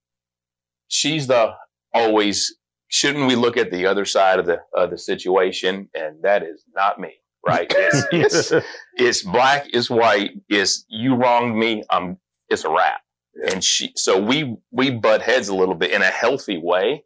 she's 0.89 1.27
the 1.27 1.53
always. 1.93 2.57
Shouldn't 2.89 3.27
we 3.27 3.35
look 3.35 3.57
at 3.57 3.73
the 3.73 3.87
other 3.87 4.05
side 4.05 4.39
of 4.39 4.47
the 4.47 4.59
of 4.75 4.91
the 4.91 4.99
situation? 4.99 5.89
And 5.95 6.23
that 6.23 6.43
is 6.43 6.65
not 6.77 7.01
me, 7.01 7.15
right? 7.47 7.67
It's 7.71 8.07
it's, 8.53 8.67
it's 8.97 9.23
black, 9.23 9.67
it's 9.73 9.91
white, 9.91 10.41
it's 10.49 10.85
you 10.89 11.15
wronged 11.15 11.57
me. 11.57 11.85
Um, 11.91 12.19
it's 12.49 12.65
a 12.65 12.71
wrap. 12.71 13.01
And 13.51 13.65
she, 13.65 13.93
so 13.97 14.21
we 14.21 14.57
we 14.71 14.91
butt 14.91 15.23
heads 15.23 15.49
a 15.49 15.55
little 15.55 15.75
bit 15.75 15.91
in 15.91 16.03
a 16.03 16.07
healthy 16.07 16.59
way. 16.59 17.05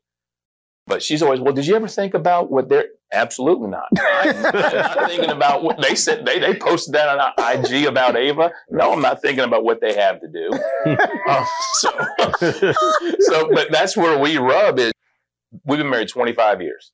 But 0.87 1.03
she's 1.03 1.22
always, 1.22 1.38
well, 1.38 1.53
did 1.53 1.66
you 1.66 1.77
ever 1.77 1.87
think 1.87 2.14
about 2.14 2.51
what 2.51 2.68
they're? 2.68 2.87
Absolutely 3.12 3.68
not. 3.68 3.88
I'm 3.98 4.42
not 4.42 5.09
thinking 5.09 5.31
about 5.31 5.62
what 5.62 5.81
they 5.81 5.94
said. 5.94 6.27
They 6.27 6.38
they 6.38 6.55
posted 6.55 6.94
that 6.94 7.18
on 7.18 7.33
IG 7.38 7.87
about 7.87 8.16
Ava. 8.16 8.51
No, 8.70 8.92
I'm 8.92 9.01
not 9.01 9.22
thinking 9.22 9.44
about 9.44 9.64
what 9.64 9.81
they 9.81 9.94
have 9.94 10.20
to 10.20 10.29
do. 10.29 10.51
Uh, 11.27 11.44
so, 11.74 11.90
so, 13.20 13.51
but 13.53 13.68
that's 13.70 13.96
where 13.96 14.18
we 14.18 14.37
rub 14.37 14.79
is. 14.79 14.92
We've 15.64 15.79
been 15.79 15.88
married 15.88 16.09
25 16.09 16.61
years. 16.61 16.92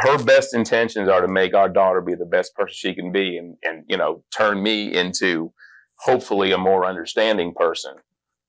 Her 0.00 0.22
best 0.22 0.54
intentions 0.54 1.08
are 1.08 1.20
to 1.20 1.28
make 1.28 1.54
our 1.54 1.68
daughter 1.68 2.00
be 2.00 2.14
the 2.14 2.24
best 2.26 2.54
person 2.54 2.74
she 2.74 2.94
can 2.94 3.12
be, 3.12 3.36
and 3.36 3.56
and 3.62 3.84
you 3.88 3.96
know 3.96 4.24
turn 4.36 4.62
me 4.62 4.94
into 4.94 5.52
hopefully 5.98 6.52
a 6.52 6.58
more 6.58 6.86
understanding 6.86 7.52
person 7.54 7.94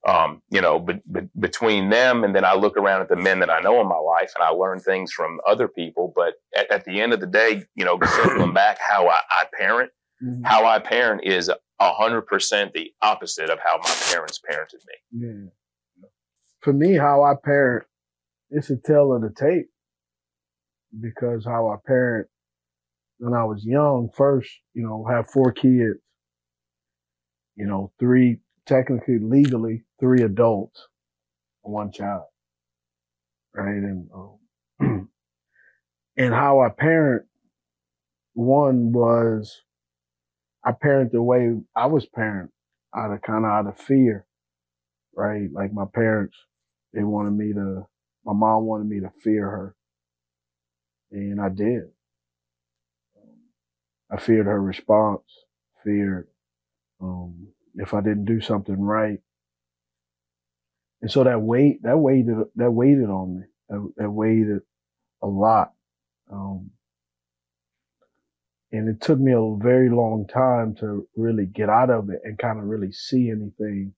um, 0.08 0.42
you 0.50 0.62
know, 0.62 0.80
be, 0.80 0.94
be, 1.12 1.22
between 1.40 1.90
them 1.90 2.24
and 2.24 2.36
then 2.36 2.44
I 2.44 2.56
look 2.56 2.76
around 2.76 3.02
at 3.02 3.10
the 3.10 3.16
men 3.16 3.40
that 3.40 3.50
I 3.50 3.60
know 3.60 3.80
in 3.82 3.88
my 3.88 3.98
life 3.98 4.32
and 4.36 4.44
I 4.44 4.50
learn 4.50 4.80
things 4.80 5.12
from 5.12 5.40
other 5.48 5.68
people. 5.68 6.12
But 6.16 6.34
at, 6.58 6.72
at 6.72 6.86
the 6.86 7.00
end 7.00 7.14
of 7.14 7.20
the 7.20 7.28
day, 7.28 7.64
you 7.76 7.86
know, 7.86 8.00
circling 8.02 8.54
back, 8.54 8.80
how 8.80 9.08
I, 9.08 9.20
I 9.30 9.46
parent, 9.58 9.92
Mhm. 10.24 10.42
how 10.46 10.68
I 10.68 10.78
parent 10.78 11.24
is 11.26 11.50
a 11.50 11.56
hundred 11.80 12.28
percent 12.28 12.74
the 12.74 12.92
opposite 13.02 13.50
of 13.50 13.58
how 13.58 13.78
my 13.78 13.96
parents 14.12 14.40
parented 14.48 14.82
me. 14.86 15.28
Yeah. 15.28 16.08
For 16.60 16.74
me, 16.74 16.94
how 16.94 17.24
I 17.24 17.34
parent 17.44 17.88
it's 18.52 18.70
a 18.70 18.78
tale 18.78 19.14
of 19.14 19.24
the 19.24 19.32
tape 19.36 19.70
because 20.99 21.45
how 21.45 21.69
I 21.69 21.75
parent 21.86 22.27
when 23.19 23.34
I 23.34 23.43
was 23.43 23.63
young 23.63 24.10
first, 24.15 24.49
you 24.73 24.84
know, 24.84 25.06
have 25.10 25.30
four 25.30 25.51
kids, 25.51 25.99
you 27.56 27.67
know, 27.67 27.91
three 27.99 28.39
technically 28.65 29.19
legally 29.19 29.84
three 29.99 30.23
adults, 30.23 30.88
one 31.62 31.91
child, 31.91 32.25
right? 33.54 33.67
And 33.67 34.10
um, 34.13 35.10
and 36.17 36.34
how 36.34 36.62
I 36.62 36.69
parent 36.69 37.25
one 38.34 38.91
was 38.91 39.62
I 40.63 40.71
parent 40.73 41.12
the 41.12 41.23
way 41.23 41.56
I 41.75 41.88
was 41.88 42.06
parent 42.06 42.51
out 42.95 43.12
of 43.12 43.21
kind 43.21 43.45
of 43.45 43.51
out 43.51 43.67
of 43.67 43.80
fear, 43.80 44.25
right? 45.15 45.49
Like 45.51 45.73
my 45.73 45.86
parents, 45.93 46.38
they 46.93 47.04
wanted 47.04 47.32
me 47.32 47.54
to, 47.54 47.88
my 48.25 48.34
mom 48.34 48.65
wanted 48.65 48.88
me 48.88 48.99
to 48.99 49.12
fear 49.23 49.49
her. 49.49 49.75
And 51.12 51.41
I 51.41 51.50
did. 51.50 51.84
I 54.12 54.17
feared 54.17 54.45
her 54.45 54.62
response, 54.62 55.24
feared, 55.84 56.28
um, 57.02 57.47
if 57.76 57.93
I 57.93 58.02
didn't 58.02 58.26
do 58.26 58.41
something 58.41 58.80
right. 58.80 59.19
And 61.02 61.10
so 61.10 61.24
that 61.24 61.41
weight, 61.41 61.82
that 61.84 61.97
weighted, 61.97 62.36
that 62.56 62.71
weighted 62.71 63.10
on 63.10 63.39
me. 63.39 63.45
That, 63.69 63.93
that 63.97 64.62
a 65.21 65.28
lot. 65.28 65.74
Um, 66.32 66.71
and 68.71 68.89
it 68.89 69.02
took 69.02 69.19
me 69.19 69.34
a 69.34 69.56
very 69.63 69.89
long 69.89 70.28
time 70.28 70.76
to 70.76 71.08
really 71.15 71.45
get 71.45 71.69
out 71.69 71.89
of 71.89 72.10
it 72.10 72.21
and 72.24 72.38
kind 72.38 72.60
of 72.60 72.65
really 72.65 72.91
see 72.91 73.30
anything 73.30 73.93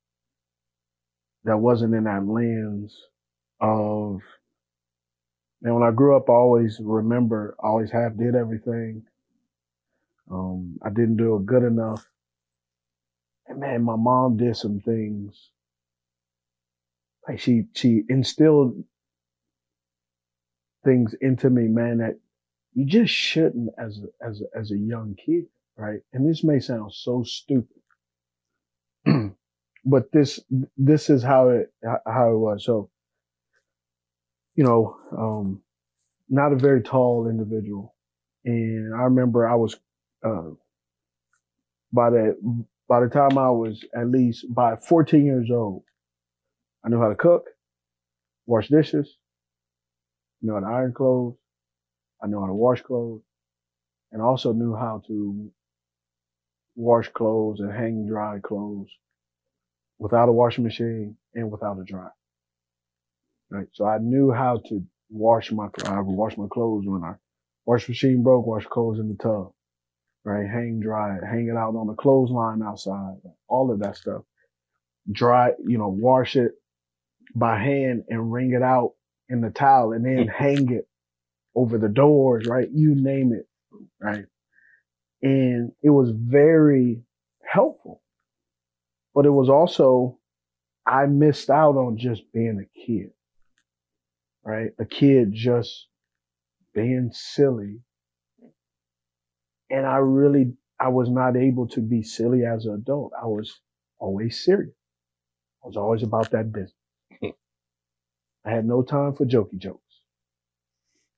that 1.44 1.58
wasn't 1.58 1.94
in 1.94 2.06
that 2.06 2.26
lens 2.26 2.96
of, 3.60 4.22
and 5.64 5.74
when 5.74 5.84
I 5.84 5.92
grew 5.92 6.16
up, 6.16 6.30
I 6.30 6.34
always 6.34 6.80
remember, 6.82 7.56
I 7.64 7.68
always 7.68 7.92
half 7.92 8.16
did 8.18 8.36
everything. 8.36 9.04
Um, 10.30 10.78
I 10.84 10.90
didn't 10.90 11.18
do 11.18 11.36
it 11.38 11.46
good 11.46 11.64
enough. 11.64 12.08
And 13.48 13.60
man, 13.60 13.84
my 13.84 13.96
mom 13.96 14.38
did 14.38 14.56
some 14.58 14.80
things. 14.82 15.50
Like 17.28 17.40
she, 17.40 17.64
she 17.74 18.04
instilled 18.10 18.84
things 20.84 21.16
into 21.22 21.50
me, 21.50 21.68
man, 21.68 22.00
that 22.00 22.20
you 22.74 22.86
just 22.86 23.14
shouldn't 23.14 23.70
as 23.78 24.00
a, 24.00 24.26
as 24.28 24.42
a, 24.42 24.60
as 24.60 24.72
a 24.72 24.78
young 24.78 25.16
kid, 25.16 25.46
right? 25.78 26.00
And 26.14 26.30
this 26.30 26.44
may 26.44 26.60
sound 26.60 26.94
so 26.94 27.24
stupid, 27.24 27.82
but 29.86 30.12
this 30.12 30.40
this 30.78 31.10
is 31.10 31.24
how 31.24 31.50
it 31.50 31.74
how 32.06 32.34
it 32.34 32.38
was. 32.38 32.66
So, 32.66 32.90
you 34.56 34.64
know, 34.64 34.98
um, 35.18 35.62
not 36.30 36.54
a 36.54 36.56
very 36.56 36.82
tall 36.82 37.28
individual, 37.28 37.96
and 38.46 38.94
I 38.94 39.04
remember 39.04 39.48
I 39.48 39.56
was 39.56 39.76
uh, 40.24 40.52
by 41.92 42.10
the 42.10 42.66
by 42.88 43.00
the 43.00 43.10
time 43.10 43.38
I 43.38 43.50
was 43.50 43.84
at 43.96 44.10
least 44.10 44.46
by 44.54 44.76
14 44.76 45.26
years 45.26 45.50
old, 45.52 45.84
I 46.84 46.90
knew 46.90 47.00
how 47.00 47.10
to 47.10 47.16
cook, 47.16 47.46
wash 48.46 48.68
dishes, 48.68 49.18
knew 50.42 50.54
how 50.54 50.60
to 50.60 50.68
iron 50.68 50.94
clothes, 50.94 51.36
I 52.22 52.28
knew 52.28 52.40
how 52.40 52.48
to 52.48 52.54
wash 52.54 52.82
clothes 52.82 53.22
and 54.12 54.22
also 54.22 54.54
knew 54.54 54.76
how 54.76 55.02
to 55.08 55.52
wash 56.76 57.10
clothes 57.10 57.60
and 57.60 57.72
hang 57.72 58.08
dry 58.08 58.40
clothes 58.40 58.90
without 60.00 60.30
a 60.30 60.32
washing 60.32 60.64
machine 60.64 61.18
and 61.34 61.52
without 61.52 61.80
a 61.80 61.84
dryer. 61.84 62.14
Right. 63.54 63.68
So 63.74 63.86
I 63.86 64.00
knew 64.00 64.32
how 64.32 64.62
to 64.70 64.84
wash 65.12 65.52
my, 65.52 65.68
I 65.86 66.00
would 66.00 66.18
wash 66.18 66.36
my 66.38 66.48
clothes 66.52 66.86
when 66.88 67.04
our 67.04 67.20
wash 67.68 67.88
machine 67.88 68.24
broke, 68.24 68.48
wash 68.48 68.66
clothes 68.66 68.98
in 68.98 69.10
the 69.10 69.16
tub, 69.16 69.52
right? 70.26 70.48
Hang 70.50 70.80
dry 70.80 71.18
it, 71.18 71.24
hang 71.24 71.50
it 71.50 71.56
out 71.56 71.76
on 71.76 71.86
the 71.86 71.94
clothesline 71.94 72.64
outside, 72.64 73.18
all 73.48 73.72
of 73.72 73.80
that 73.82 73.96
stuff. 73.96 74.24
Dry, 75.12 75.52
you 75.64 75.78
know, 75.78 75.88
wash 75.88 76.36
it 76.36 76.54
by 77.36 77.60
hand 77.60 78.06
and 78.10 78.34
wring 78.34 78.54
it 78.54 78.64
out 78.64 78.94
in 79.30 79.42
the 79.42 79.52
towel 79.52 79.94
and 79.94 80.04
then 80.04 80.26
mm. 80.26 80.34
hang 80.34 80.72
it 80.72 80.88
over 81.56 81.78
the 81.78 81.90
doors, 81.90 82.48
right? 82.48 82.68
You 82.74 82.96
name 82.96 83.34
it, 83.34 83.48
right? 84.02 84.26
And 85.22 85.74
it 85.84 85.92
was 85.92 86.10
very 86.12 87.04
helpful. 87.46 88.02
But 89.14 89.28
it 89.28 89.30
was 89.30 89.50
also, 89.50 90.18
I 90.88 91.06
missed 91.06 91.52
out 91.52 91.76
on 91.76 92.00
just 92.00 92.24
being 92.34 92.60
a 92.60 92.80
kid, 92.86 93.12
right? 94.46 94.72
A 94.80 94.86
kid 94.86 95.34
just 95.34 95.88
being 96.74 97.12
silly. 97.14 97.82
And 99.70 99.86
I 99.86 99.98
really, 99.98 100.54
I 100.80 100.90
was 100.90 101.10
not 101.10 101.36
able 101.36 101.68
to 101.70 101.82
be 101.82 102.04
silly 102.04 102.46
as 102.46 102.66
an 102.66 102.76
adult. 102.76 103.14
I 103.22 103.26
was 103.26 103.60
always 104.00 104.44
serious. 104.44 104.76
I 105.64 105.68
was 105.68 105.78
always 105.78 106.04
about 106.04 106.32
that 106.32 106.52
business. 106.52 106.74
I 108.46 108.52
had 108.52 108.66
no 108.66 108.84
time 108.84 109.16
for 109.16 109.26
jokey 109.26 109.58
jokes. 109.58 109.80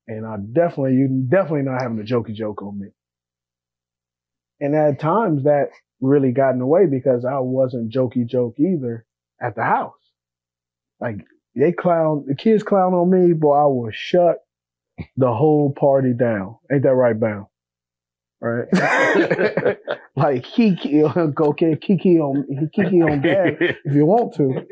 And 0.07 0.25
I 0.25 0.37
definitely, 0.37 0.93
you 0.93 1.25
definitely 1.27 1.63
not 1.63 1.81
having 1.81 1.99
a 1.99 2.03
jokey 2.03 2.33
joke 2.35 2.61
on 2.61 2.79
me. 2.79 2.89
And 4.59 4.75
at 4.75 4.99
times 4.99 5.43
that 5.43 5.69
really 5.99 6.31
got 6.31 6.51
in 6.51 6.59
the 6.59 6.65
way 6.65 6.85
because 6.85 7.25
I 7.25 7.39
wasn't 7.39 7.91
jokey 7.91 8.27
joke 8.27 8.55
either 8.59 9.05
at 9.41 9.55
the 9.55 9.63
house. 9.63 9.93
Like 10.99 11.25
they 11.55 11.71
clown, 11.71 12.25
the 12.27 12.35
kids 12.35 12.63
clown 12.63 12.93
on 12.93 13.09
me, 13.09 13.33
boy, 13.33 13.53
I 13.53 13.65
will 13.65 13.91
shut 13.91 14.37
the 15.17 15.33
whole 15.33 15.71
party 15.71 16.13
down. 16.13 16.57
Ain't 16.71 16.83
that 16.83 16.93
right, 16.93 17.17
Bound? 17.19 17.45
Right? 18.41 19.77
like 20.15 20.43
Kiki, 20.43 21.03
okay, 21.05 21.77
Kiki 21.81 22.19
on, 22.19 22.69
Kiki 22.73 23.01
on 23.01 23.21
dad 23.21 23.57
if 23.59 23.93
you 23.93 24.05
want 24.05 24.35
to. 24.35 24.65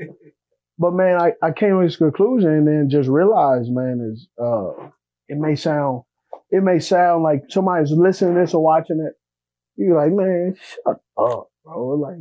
But 0.78 0.92
man, 0.92 1.22
I, 1.22 1.34
I 1.42 1.52
came 1.52 1.80
to 1.80 1.86
this 1.86 1.96
conclusion 1.96 2.50
and 2.50 2.68
then 2.68 2.90
just 2.90 3.08
realized, 3.08 3.72
man, 3.72 4.12
is, 4.14 4.28
uh, 4.42 4.90
it 5.28 5.38
may 5.38 5.56
sound, 5.56 6.04
it 6.52 6.62
may 6.62 6.80
sound 6.80 7.24
like 7.24 7.44
somebody's 7.50 7.92
listening 7.92 8.36
to 8.36 8.42
this 8.42 8.54
or 8.54 8.64
watching 8.64 9.00
it. 9.00 9.14
You're 9.76 9.98
like, 9.98 10.12
man, 10.12 10.56
shut 10.60 11.02
up, 11.18 11.48
bro. 11.64 11.88
Like, 11.96 12.18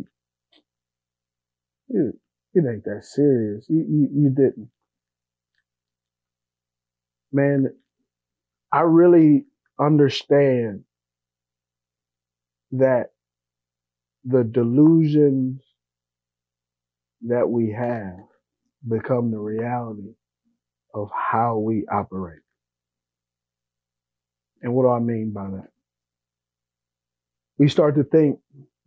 it, 1.88 2.14
it 2.54 2.64
ain't 2.70 2.84
that 2.84 3.04
serious. 3.04 3.66
You, 3.68 3.86
you, 3.88 4.08
you 4.24 4.30
didn't. 4.30 4.70
Man, 7.32 7.68
I 8.72 8.80
really 8.82 9.46
understand 9.80 10.84
that 12.72 13.12
the 14.24 14.44
delusions 14.44 15.62
that 17.22 17.48
we 17.48 17.72
have 17.72 18.18
become 18.88 19.30
the 19.30 19.38
reality 19.38 20.14
of 20.94 21.10
how 21.16 21.58
we 21.58 21.86
operate. 21.92 22.40
And 24.62 24.74
what 24.74 24.84
do 24.84 24.90
I 24.90 25.00
mean 25.00 25.32
by 25.32 25.48
that? 25.50 25.68
We 27.58 27.68
start 27.68 27.96
to 27.96 28.04
think 28.04 28.40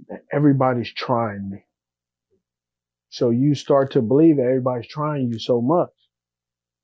that 0.10 0.26
everybody's 0.34 0.94
trying 0.94 1.50
me. 1.52 1.65
So 3.16 3.30
you 3.30 3.56
start 3.56 3.92
to 3.92 4.02
believe 4.02 4.36
that 4.36 4.44
everybody's 4.44 4.90
trying 4.90 5.32
you 5.32 5.40
so 5.40 5.62
much 5.62 5.88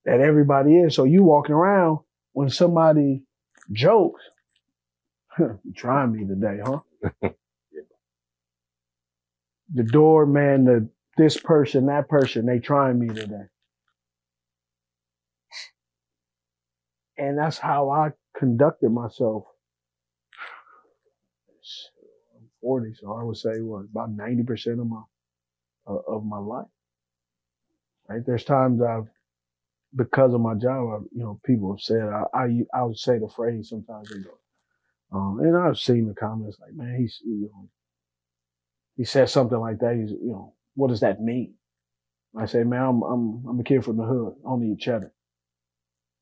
that 0.05 0.21
everybody 0.21 0.77
is. 0.77 0.95
So 0.95 1.03
you 1.03 1.23
walking 1.23 1.53
around 1.53 1.99
when 2.31 2.49
somebody 2.49 3.23
jokes, 3.73 4.21
you 5.39 5.59
trying 5.75 6.13
me 6.13 6.25
today, 6.25 6.59
huh? 6.63 6.79
the 9.73 9.83
doorman, 9.83 10.63
the 10.63 10.89
this 11.17 11.35
person, 11.35 11.87
that 11.87 12.07
person, 12.07 12.45
they 12.45 12.59
trying 12.59 12.97
me 12.97 13.09
today. 13.09 13.47
And 17.17 17.37
that's 17.37 17.57
how 17.57 17.89
I 17.89 18.11
conducted 18.37 18.89
myself. 18.89 19.43
I'm 22.37 22.47
40, 22.61 22.93
so 23.01 23.17
I 23.19 23.23
would 23.23 23.35
say 23.35 23.59
what 23.59 23.83
about 23.91 24.15
90% 24.15 24.79
of 24.79 24.87
my 24.87 25.01
of 26.07 26.25
my 26.25 26.39
life. 26.39 26.67
Right? 28.09 28.21
There's 28.25 28.43
times 28.43 28.81
I've 28.81 29.07
because 29.95 30.33
of 30.33 30.41
my 30.41 30.53
job, 30.55 30.87
I, 30.89 30.97
you 31.11 31.23
know, 31.23 31.39
people 31.45 31.73
have 31.73 31.81
said 31.81 32.03
I, 32.03 32.23
I 32.33 32.61
I 32.73 32.83
would 32.83 32.97
say 32.97 33.17
the 33.17 33.29
phrase 33.29 33.69
sometimes 33.69 34.09
they 34.09 34.19
go, 34.19 34.37
um, 35.17 35.39
and 35.41 35.57
I've 35.57 35.77
seen 35.77 36.07
the 36.07 36.13
comments 36.13 36.57
like, 36.59 36.73
man, 36.73 36.97
he's 36.99 37.19
you 37.25 37.49
know, 37.53 37.69
he 38.97 39.03
says 39.03 39.31
something 39.31 39.59
like 39.59 39.79
that. 39.79 39.95
He's 39.95 40.11
you 40.11 40.31
know, 40.31 40.53
what 40.75 40.89
does 40.89 41.01
that 41.01 41.21
mean? 41.21 41.55
I 42.37 42.45
say, 42.45 42.63
man, 42.63 42.81
I'm 42.81 43.01
I'm 43.03 43.45
I'm 43.49 43.59
a 43.59 43.63
kid 43.63 43.83
from 43.83 43.97
the 43.97 44.03
hood. 44.03 44.35
Don't 44.43 44.61
need 44.61 44.79
cheddar. 44.79 45.13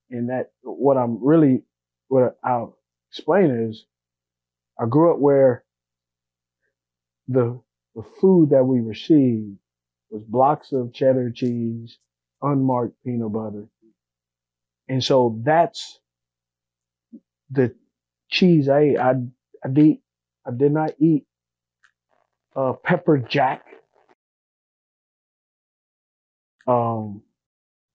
And 0.10 0.30
that 0.30 0.52
what 0.62 0.98
I'm 0.98 1.24
really 1.24 1.64
what 2.08 2.38
I'll 2.44 2.78
explain 3.12 3.52
is 3.70 3.86
I 4.80 4.86
grew 4.88 5.14
up 5.14 5.20
where 5.20 5.64
the 7.28 7.62
the 7.96 8.04
food 8.22 8.52
that 8.52 8.64
we 8.66 8.80
received 8.82 9.58
was 10.12 10.24
blocks 10.24 10.72
of 10.74 10.94
cheddar 10.94 11.32
cheese, 11.32 11.98
unmarked 12.42 12.96
peanut 13.06 13.34
butter, 13.34 13.68
And 14.90 15.04
so 15.04 15.40
that's 15.44 16.00
the 17.52 17.76
cheese 18.30 18.70
I 18.70 18.80
ate. 18.82 18.98
I, 19.00 19.14
I 19.66 19.70
did, 19.70 19.98
I 20.48 20.52
did 20.52 20.74
not 20.74 20.92
eat, 21.00 21.26
uh, 22.56 22.74
pepper 22.74 23.18
jack, 23.20 23.66
um, 26.68 27.24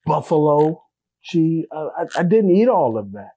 buffalo 0.06 0.82
cheese. 1.22 1.66
I, 1.72 1.76
I, 1.78 2.06
I 2.18 2.22
didn't 2.24 2.52
eat 2.52 2.68
all 2.68 2.98
of 2.98 3.12
that. 3.12 3.32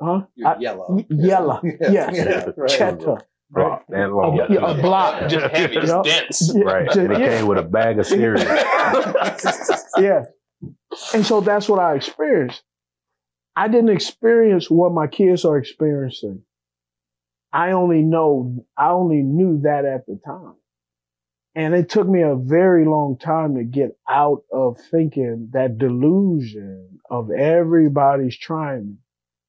Huh? 0.00 0.22
You're 0.36 0.48
I- 0.48 0.58
yellow. 0.60 1.06
yellow. 1.10 1.62
Yes. 1.80 2.16
Yeah, 2.16 2.50
right. 2.56 2.68
Cheddar. 2.70 3.18
Block, 3.50 3.84
that 3.88 4.12
long. 4.12 4.38
A, 4.40 4.52
yeah, 4.52 4.70
a 4.70 4.74
block. 4.80 5.28
Just 5.30 5.46
heavy, 5.56 5.74
just 5.76 5.88
Yeah. 5.88 6.02
dense. 6.02 6.52
Yeah, 6.54 6.62
Right. 6.64 6.90
ju- 6.90 7.00
And 7.00 7.12
it 7.12 7.20
yeah. 7.20 7.38
came 7.38 7.46
with 7.46 7.58
a 7.58 7.62
bag 7.62 7.98
of 7.98 8.06
cereal. 8.06 8.44
yeah. 9.98 10.24
And 11.14 11.24
so 11.24 11.40
that's 11.40 11.68
what 11.68 11.78
I 11.80 11.94
experienced. 11.94 12.62
I 13.56 13.68
didn't 13.68 13.90
experience 13.90 14.70
what 14.70 14.92
my 14.92 15.06
kids 15.06 15.44
are 15.44 15.56
experiencing. 15.56 16.42
I 17.52 17.72
only 17.72 18.02
know, 18.02 18.64
I 18.76 18.90
only 18.90 19.22
knew 19.22 19.60
that 19.62 19.84
at 19.84 20.06
the 20.06 20.20
time. 20.24 20.54
And 21.54 21.74
it 21.74 21.88
took 21.88 22.06
me 22.06 22.20
a 22.22 22.36
very 22.36 22.84
long 22.84 23.16
time 23.18 23.56
to 23.56 23.64
get 23.64 23.96
out 24.08 24.42
of 24.52 24.78
thinking 24.90 25.48
that 25.52 25.78
delusion 25.78 27.00
of 27.10 27.30
everybody's 27.30 28.36
trying 28.38 28.86
me. 28.90 28.96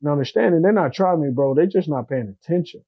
And 0.02 0.12
understanding 0.12 0.62
they're 0.62 0.72
not 0.72 0.94
trying 0.94 1.22
me, 1.22 1.30
bro. 1.32 1.54
They're 1.54 1.66
just 1.68 1.90
not 1.90 2.08
paying 2.10 2.34
attention. 2.42 2.82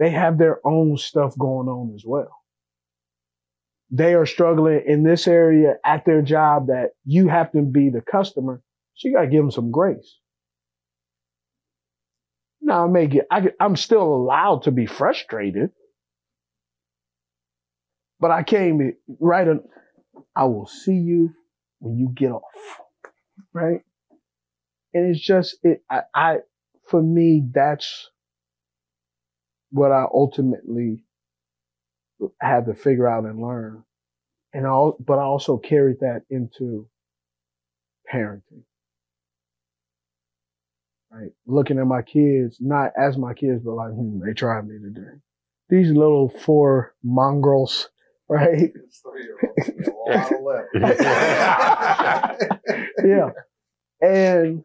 They 0.00 0.10
have 0.10 0.36
their 0.36 0.66
own 0.66 0.96
stuff 0.96 1.38
going 1.38 1.68
on 1.68 1.94
as 1.94 2.02
well 2.04 2.40
they 3.90 4.14
are 4.14 4.26
struggling 4.26 4.82
in 4.86 5.02
this 5.02 5.26
area 5.26 5.74
at 5.84 6.04
their 6.04 6.22
job 6.22 6.68
that 6.68 6.90
you 7.04 7.28
have 7.28 7.50
to 7.52 7.62
be 7.62 7.90
the 7.90 8.00
customer. 8.00 8.62
So 8.94 9.08
you 9.08 9.14
got 9.14 9.22
to 9.22 9.26
give 9.26 9.42
them 9.42 9.50
some 9.50 9.70
grace. 9.70 10.18
Now 12.60 12.84
I 12.84 12.88
may 12.88 13.06
get, 13.06 13.26
I, 13.30 13.50
I'm 13.58 13.74
still 13.74 14.02
allowed 14.02 14.62
to 14.64 14.70
be 14.70 14.86
frustrated, 14.86 15.70
but 18.20 18.30
I 18.30 18.42
came 18.42 18.92
right 19.18 19.48
on, 19.48 19.62
I 20.36 20.44
will 20.44 20.66
see 20.66 20.94
you 20.94 21.30
when 21.80 21.98
you 21.98 22.10
get 22.14 22.30
off. 22.30 22.42
Right. 23.52 23.80
And 24.94 25.14
it's 25.14 25.24
just, 25.24 25.56
it, 25.64 25.82
I, 25.90 26.02
I, 26.14 26.36
for 26.88 27.02
me, 27.02 27.42
that's 27.52 28.10
what 29.70 29.92
I 29.92 30.04
ultimately 30.12 31.04
had 32.40 32.66
to 32.66 32.74
figure 32.74 33.08
out 33.08 33.24
and 33.24 33.40
learn. 33.40 33.84
And 34.52 34.66
all, 34.66 34.96
but 34.98 35.18
I 35.18 35.22
also 35.22 35.58
carried 35.58 36.00
that 36.00 36.22
into 36.28 36.88
parenting. 38.12 38.62
Right. 41.12 41.30
Looking 41.46 41.78
at 41.78 41.86
my 41.86 42.02
kids, 42.02 42.58
not 42.60 42.92
as 42.96 43.16
my 43.16 43.34
kids, 43.34 43.62
but 43.64 43.74
like, 43.74 43.92
hmm, 43.92 44.20
they 44.24 44.32
tried 44.32 44.66
me 44.66 44.78
today. 44.78 45.10
These 45.68 45.90
little 45.90 46.28
four 46.28 46.94
mongrels, 47.02 47.88
right? 48.28 48.72
yeah. 53.04 53.30
And, 54.02 54.64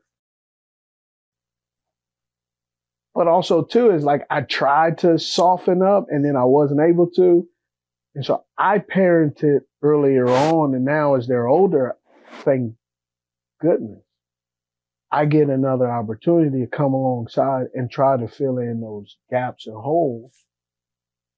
but 3.16 3.28
also 3.30 3.64
too 3.64 3.92
is 3.92 4.04
like 4.04 4.28
I 4.30 4.42
tried 4.42 4.98
to 5.00 5.18
soften 5.18 5.82
up 5.82 6.08
and 6.10 6.24
then 6.24 6.36
I 6.36 6.44
wasn't 6.44 6.82
able 6.82 7.10
to. 7.12 7.48
And 8.14 8.26
so 8.26 8.44
I 8.58 8.80
parented 8.80 9.62
earlier 9.82 10.28
on 10.28 10.76
and 10.76 10.84
now 10.84 11.16
as 11.16 11.26
they're 11.26 11.48
older, 11.48 11.96
thank 12.44 12.74
goodness, 13.62 14.04
I 15.12 15.26
get 15.26 15.50
another 15.50 15.90
opportunity 15.90 16.60
to 16.62 16.68
come 16.68 16.94
alongside 16.94 17.68
and 17.74 17.90
try 17.90 18.18
to 18.18 18.28
fill 18.28 18.58
in 18.58 18.82
those 18.82 19.16
gaps 19.30 19.66
and 19.66 19.78
holes 19.78 20.34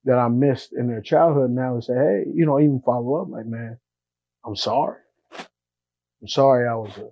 that 0.04 0.18
I 0.18 0.26
missed 0.28 0.72
in 0.72 0.88
their 0.88 1.00
childhood. 1.00 1.50
Now 1.50 1.74
and 1.74 1.84
say, 1.84 1.94
hey, 1.94 2.24
you 2.34 2.44
know, 2.44 2.58
even 2.58 2.82
follow 2.84 3.22
up 3.22 3.28
like, 3.28 3.46
man, 3.46 3.78
I'm 4.44 4.56
sorry. 4.56 4.98
I'm 5.38 6.28
sorry 6.28 6.66
I 6.66 6.74
was 6.74 6.96
a 6.98 7.10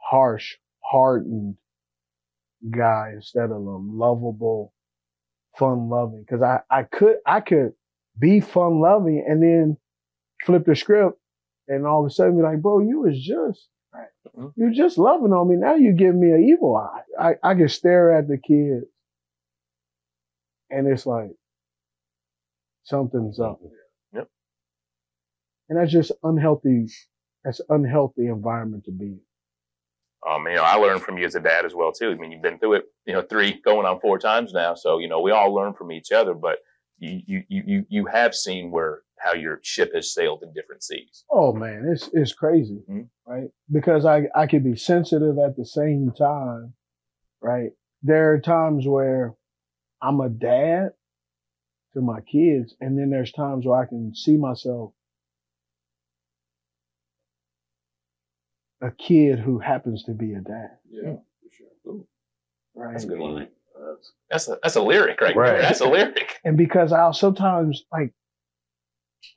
harsh, 0.00 0.56
hardened 0.80 1.56
guy 2.70 3.12
instead 3.14 3.44
of 3.44 3.50
a 3.50 3.78
lovable, 3.80 4.72
fun 5.58 5.88
loving. 5.88 6.24
Cause 6.28 6.42
I, 6.42 6.60
I 6.70 6.84
could, 6.84 7.16
I 7.26 7.40
could 7.40 7.72
be 8.18 8.40
fun 8.40 8.80
loving 8.80 9.24
and 9.28 9.42
then 9.42 9.76
flip 10.44 10.64
the 10.66 10.76
script 10.76 11.18
and 11.68 11.86
all 11.86 12.04
of 12.04 12.10
a 12.10 12.14
sudden 12.14 12.36
be 12.36 12.42
like, 12.42 12.60
bro, 12.60 12.80
you 12.80 13.00
was 13.00 13.18
just, 13.18 13.68
mm-hmm. 14.36 14.48
you 14.56 14.74
just 14.74 14.98
loving 14.98 15.32
on 15.32 15.48
me. 15.48 15.56
Now 15.56 15.74
you 15.74 15.92
give 15.92 16.14
me 16.14 16.30
an 16.30 16.44
evil 16.44 16.76
eye. 16.76 17.00
I, 17.18 17.50
I 17.50 17.54
can 17.54 17.68
stare 17.68 18.16
at 18.16 18.28
the 18.28 18.38
kids 18.38 18.86
and 20.70 20.86
it's 20.86 21.06
like, 21.06 21.30
something's 22.84 23.40
up. 23.40 23.60
Yep. 24.14 24.28
And 25.68 25.78
that's 25.78 25.92
just 25.92 26.12
unhealthy. 26.22 26.86
That's 27.44 27.60
unhealthy 27.68 28.26
environment 28.26 28.84
to 28.84 28.92
be 28.92 29.04
in. 29.04 29.20
Um, 30.28 30.46
you 30.46 30.54
know, 30.54 30.62
I 30.62 30.76
learned 30.76 31.02
from 31.02 31.18
you 31.18 31.26
as 31.26 31.34
a 31.34 31.40
dad 31.40 31.64
as 31.64 31.74
well 31.74 31.92
too. 31.92 32.10
I 32.10 32.14
mean, 32.14 32.32
you've 32.32 32.42
been 32.42 32.58
through 32.58 32.74
it, 32.74 32.84
you 33.06 33.12
know, 33.12 33.22
three 33.22 33.60
going 33.64 33.86
on 33.86 34.00
four 34.00 34.18
times 34.18 34.52
now. 34.52 34.74
So 34.74 34.98
you 34.98 35.08
know, 35.08 35.20
we 35.20 35.30
all 35.30 35.52
learn 35.54 35.74
from 35.74 35.92
each 35.92 36.12
other. 36.12 36.34
But 36.34 36.58
you 36.98 37.20
you 37.26 37.42
you 37.48 37.86
you 37.88 38.06
have 38.06 38.34
seen 38.34 38.70
where 38.70 39.00
how 39.18 39.34
your 39.34 39.60
ship 39.62 39.92
has 39.94 40.12
sailed 40.14 40.42
in 40.42 40.52
different 40.52 40.82
seas. 40.82 41.24
Oh 41.30 41.52
man, 41.52 41.86
it's 41.92 42.08
it's 42.12 42.32
crazy, 42.32 42.82
Mhm. 42.88 43.08
right? 43.26 43.50
Because 43.70 44.04
I 44.06 44.28
I 44.34 44.46
could 44.46 44.64
be 44.64 44.76
sensitive 44.76 45.38
at 45.38 45.56
the 45.56 45.64
same 45.66 46.10
time, 46.12 46.74
right? 47.42 47.72
There 48.02 48.32
are 48.32 48.40
times 48.40 48.86
where 48.86 49.34
I'm 50.00 50.20
a 50.20 50.28
dad 50.28 50.90
to 51.94 52.00
my 52.00 52.20
kids, 52.22 52.74
and 52.80 52.98
then 52.98 53.10
there's 53.10 53.32
times 53.32 53.66
where 53.66 53.78
I 53.80 53.86
can 53.86 54.14
see 54.14 54.36
myself 54.36 54.92
a 58.84 58.90
kid 58.92 59.38
who 59.38 59.58
happens 59.58 60.04
to 60.04 60.12
be 60.12 60.34
a 60.34 60.40
dad, 60.40 60.70
Yeah, 60.88 61.14
for 61.14 61.50
sure. 61.50 62.00
right? 62.74 62.92
That's 62.92 63.04
a 63.04 63.08
good 63.08 63.18
line. 63.18 63.48
That's 64.30 64.48
a 64.48 64.58
that's 64.62 64.76
a 64.76 64.82
lyric 64.82 65.20
right, 65.20 65.34
Right. 65.36 65.52
there. 65.52 65.62
That's 65.62 65.80
a 65.80 65.88
lyric. 65.88 66.38
and 66.44 66.56
because 66.56 66.92
I'll 66.92 67.12
sometimes 67.12 67.82
like, 67.92 68.12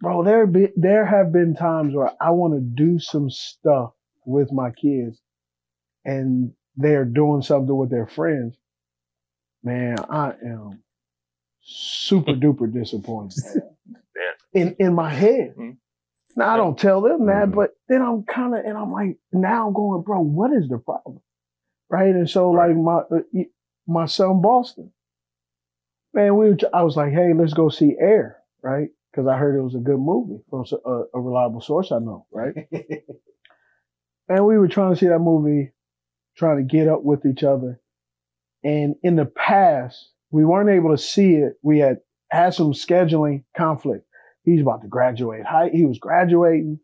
bro, 0.01 0.23
there 0.23 0.45
be 0.47 0.69
there 0.75 1.05
have 1.05 1.31
been 1.31 1.55
times 1.55 1.93
where 1.95 2.11
I 2.21 2.31
want 2.31 2.53
to 2.55 2.59
do 2.61 2.99
some 2.99 3.29
stuff 3.29 3.91
with 4.25 4.51
my 4.51 4.71
kids, 4.71 5.19
and 6.05 6.51
they're 6.75 7.05
doing 7.05 7.41
something 7.41 7.75
with 7.75 7.89
their 7.89 8.07
friends. 8.07 8.55
Man, 9.63 9.97
I 10.09 10.33
am 10.45 10.83
super 11.61 12.33
duper 12.43 12.71
disappointed 12.71 13.43
in 14.53 14.75
in 14.79 14.93
my 14.93 15.09
head. 15.09 15.55
Mhm. 15.57 15.77
Now 16.37 16.53
I 16.53 16.57
don't 16.57 16.77
tell 16.77 17.01
them 17.01 17.25
that, 17.25 17.49
Mhm. 17.49 17.55
but 17.55 17.71
then 17.89 18.01
I'm 18.03 18.23
kind 18.23 18.53
of 18.55 18.63
and 18.63 18.77
I'm 18.77 18.91
like, 18.91 19.17
now 19.33 19.67
I'm 19.67 19.73
going, 19.73 20.03
bro, 20.03 20.21
what 20.21 20.53
is 20.53 20.69
the 20.69 20.77
problem, 20.77 21.19
right? 21.89 22.13
And 22.15 22.29
so 22.29 22.53
Right. 22.53 22.69
like 22.69 22.77
my 22.77 22.97
uh, 23.17 23.43
my 23.87 24.05
son 24.05 24.39
Boston, 24.41 24.93
man, 26.13 26.37
we 26.37 26.49
were, 26.51 26.57
I 26.73 26.83
was 26.83 26.95
like, 26.95 27.11
hey, 27.11 27.33
let's 27.33 27.53
go 27.53 27.69
see 27.69 27.97
Air, 27.99 28.37
right? 28.61 28.89
Because 29.11 29.27
I 29.27 29.35
heard 29.37 29.57
it 29.57 29.63
was 29.63 29.75
a 29.75 29.79
good 29.79 29.99
movie 29.99 30.43
from 30.49 30.63
a 30.85 31.19
reliable 31.19 31.61
source 31.61 31.91
I 31.91 31.99
know, 31.99 32.27
right? 32.31 32.53
and 34.29 34.45
we 34.45 34.57
were 34.59 34.67
trying 34.67 34.93
to 34.93 34.99
see 34.99 35.07
that 35.07 35.19
movie, 35.19 35.71
trying 36.35 36.57
to 36.57 36.63
get 36.63 36.87
up 36.87 37.03
with 37.03 37.25
each 37.25 37.43
other. 37.43 37.81
And 38.63 38.95
in 39.01 39.15
the 39.15 39.25
past, 39.25 40.11
we 40.29 40.45
weren't 40.45 40.69
able 40.69 40.91
to 40.91 40.97
see 41.01 41.35
it. 41.35 41.53
We 41.63 41.79
had 41.79 41.97
had 42.29 42.53
some 42.53 42.73
scheduling 42.73 43.43
conflict. 43.55 44.06
He's 44.47 44.61
about 44.61 44.81
to 44.83 44.87
graduate. 44.87 45.45
High, 45.45 45.71
he 45.73 45.85
was 45.85 45.99
graduating 45.99 46.79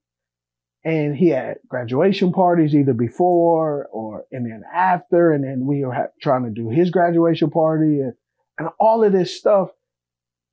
and 0.83 1.15
he 1.15 1.29
had 1.29 1.59
graduation 1.69 2.33
parties 2.33 2.75
either 2.75 2.91
before 2.91 3.85
or 3.85 4.25
and 4.33 4.45
then 4.45 4.63
after. 4.73 5.31
And 5.31 5.45
then 5.45 5.65
we 5.65 5.85
were 5.85 6.11
trying 6.21 6.43
to 6.43 6.49
do 6.49 6.69
his 6.69 6.89
graduation 6.89 7.49
party 7.51 8.01
and, 8.01 8.15
and 8.59 8.67
all 8.81 9.01
of 9.01 9.13
this 9.13 9.37
stuff. 9.37 9.69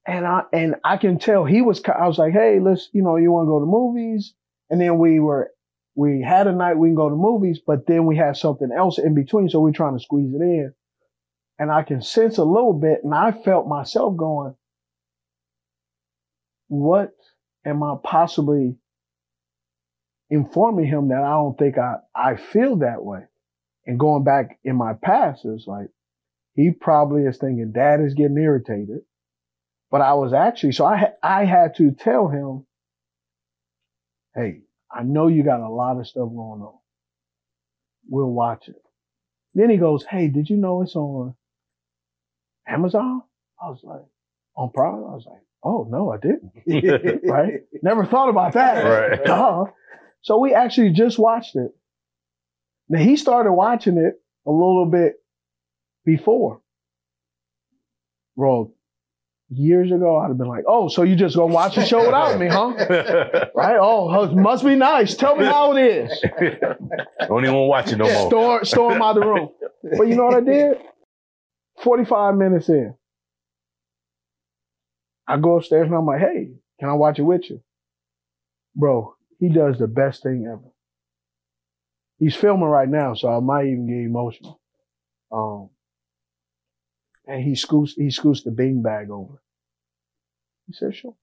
And 0.07 0.25
I, 0.25 0.43
and 0.53 0.77
I 0.85 0.99
can 0.99 1.19
tell 1.19 1.45
he 1.45 1.63
was, 1.63 1.83
I 1.85 2.07
was 2.07 2.17
like, 2.17 2.33
Hey, 2.33 2.61
let's, 2.61 2.89
you 2.93 3.03
know, 3.03 3.17
you 3.17 3.33
want 3.33 3.47
to 3.47 3.51
go 3.51 3.59
to 3.59 3.67
movies? 3.67 4.33
And 4.71 4.81
then 4.81 4.99
we 4.99 5.19
were, 5.19 5.51
we 5.97 6.23
had 6.23 6.47
a 6.47 6.53
night 6.53 6.79
we 6.79 6.91
can 6.91 6.95
go 6.95 7.09
to 7.09 7.17
movies, 7.17 7.59
but 7.67 7.89
then 7.89 8.07
we 8.07 8.17
had 8.17 8.37
something 8.37 8.71
else 8.71 9.01
in 9.01 9.17
between. 9.17 9.49
So 9.49 9.59
we're 9.59 9.73
trying 9.73 9.99
to 9.99 10.03
squeeze 10.03 10.33
it 10.33 10.41
in. 10.41 10.73
And 11.59 11.73
I 11.73 11.83
can 11.83 12.03
sense 12.03 12.39
a 12.39 12.45
little 12.45 12.73
bit. 12.73 13.01
And 13.03 13.13
I 13.13 13.33
felt 13.33 13.67
myself 13.67 14.17
going, 14.17 14.55
what 16.71 17.11
am 17.67 17.83
I 17.83 17.97
possibly 18.03 18.77
informing 20.31 20.87
him 20.87 21.09
that 21.09 21.23
I 21.23 21.31
don't 21.31 21.59
think 21.59 21.77
I, 21.77 21.97
I 22.15 22.37
feel 22.37 22.77
that 22.77 23.05
way? 23.05 23.23
And 23.87 23.99
going 23.99 24.23
back 24.23 24.61
in 24.63 24.77
my 24.77 24.93
past, 24.93 25.45
it's 25.45 25.67
like, 25.67 25.89
he 26.55 26.71
probably 26.71 27.23
is 27.23 27.39
thinking 27.39 27.73
dad 27.73 28.01
is 28.01 28.15
getting 28.15 28.39
irritated. 28.39 29.01
But 29.91 30.01
I 30.01 30.15
was 30.15 30.33
actually, 30.33 30.73
so 30.73 30.85
I, 30.85 31.09
I 31.25 31.45
had 31.45 31.75
to 31.77 31.91
tell 31.91 32.29
him, 32.29 32.67
Hey, 34.37 34.61
I 34.93 35.03
know 35.03 35.27
you 35.27 35.43
got 35.43 35.59
a 35.59 35.69
lot 35.69 35.99
of 35.99 36.07
stuff 36.07 36.29
going 36.29 36.63
on. 36.63 36.79
We'll 38.09 38.31
watch 38.31 38.69
it. 38.69 38.81
Then 39.55 39.71
he 39.71 39.77
goes, 39.77 40.05
Hey, 40.05 40.29
did 40.29 40.49
you 40.49 40.57
know 40.57 40.83
it's 40.83 40.95
on 40.95 41.35
Amazon? 42.69 43.23
I 43.61 43.71
was 43.71 43.81
like, 43.83 44.07
on 44.57 44.71
Prime? 44.71 44.95
I 44.95 45.15
was 45.17 45.27
like, 45.27 45.43
Oh 45.63 45.87
no, 45.91 46.11
I 46.11 46.17
didn't. 46.19 47.21
right? 47.29 47.61
Never 47.83 48.07
thought 48.07 48.29
about 48.29 48.55
that. 48.55 48.83
Right. 48.83 49.25
Duh. 49.25 49.65
So 50.23 50.39
we 50.39 50.55
actually 50.55 50.91
just 50.91 51.19
watched 51.19 51.57
it. 51.57 51.75
Now 52.89 52.99
he 52.99 53.17
started 53.17 53.53
watching 53.53 53.99
it 53.99 54.21
a 54.47 54.51
little 54.51 54.87
bit 54.87 55.15
before. 56.05 56.61
Bro, 58.37 58.73
years 59.51 59.93
ago, 59.93 60.19
I'd 60.19 60.29
have 60.29 60.39
been 60.39 60.49
like, 60.49 60.65
oh, 60.67 60.89
so 60.89 61.03
you 61.03 61.15
just 61.17 61.37
gonna 61.37 61.53
watch 61.53 61.75
the 61.75 61.85
show 61.85 62.05
without 62.05 62.39
me, 62.39 62.49
huh? 62.49 62.73
Right? 63.55 63.77
Oh, 63.81 64.25
it 64.25 64.35
must 64.35 64.65
be 64.65 64.77
nice. 64.77 65.15
Tell 65.15 65.37
me 65.37 65.45
how 65.45 65.77
it 65.77 65.83
is. 65.83 66.25
Don't 67.29 67.45
even 67.45 67.55
watch 67.57 67.93
it 67.93 67.97
no 67.97 68.05
more. 68.05 68.29
Storm, 68.29 68.65
storm 68.65 69.03
out 69.03 69.15
the 69.15 69.21
room. 69.21 69.51
But 69.83 70.09
you 70.09 70.17
know 70.17 70.25
what 70.25 70.37
I 70.37 70.41
did? 70.41 70.79
45 71.83 72.37
minutes 72.37 72.69
in. 72.69 72.95
I 75.31 75.37
go 75.39 75.57
upstairs 75.59 75.87
and 75.87 75.95
I'm 75.95 76.07
like, 76.07 76.21
hey, 76.21 76.51
can 76.81 76.89
I 76.89 76.95
watch 76.95 77.21
it 77.21 77.23
with 77.23 77.49
you? 77.49 77.63
Bro, 78.75 79.15
he 79.39 79.49
does 79.49 79.79
the 79.79 79.87
best 79.87 80.25
thing 80.25 80.45
ever. 80.51 80.73
He's 82.19 82.35
filming 82.35 82.67
right 82.67 82.89
now, 82.89 83.15
so 83.15 83.29
I 83.29 83.39
might 83.39 83.67
even 83.67 83.87
get 83.87 84.05
emotional. 84.05 84.61
Um, 85.31 85.71
and 87.29 87.45
he 87.45 87.55
scoots, 87.55 87.95
he 87.95 88.11
scoots 88.11 88.43
the 88.43 88.51
bean 88.51 88.83
bag 88.83 89.11
over. 89.11 89.41
He 90.67 90.73
said, 90.73 90.97
sure. 90.97 91.15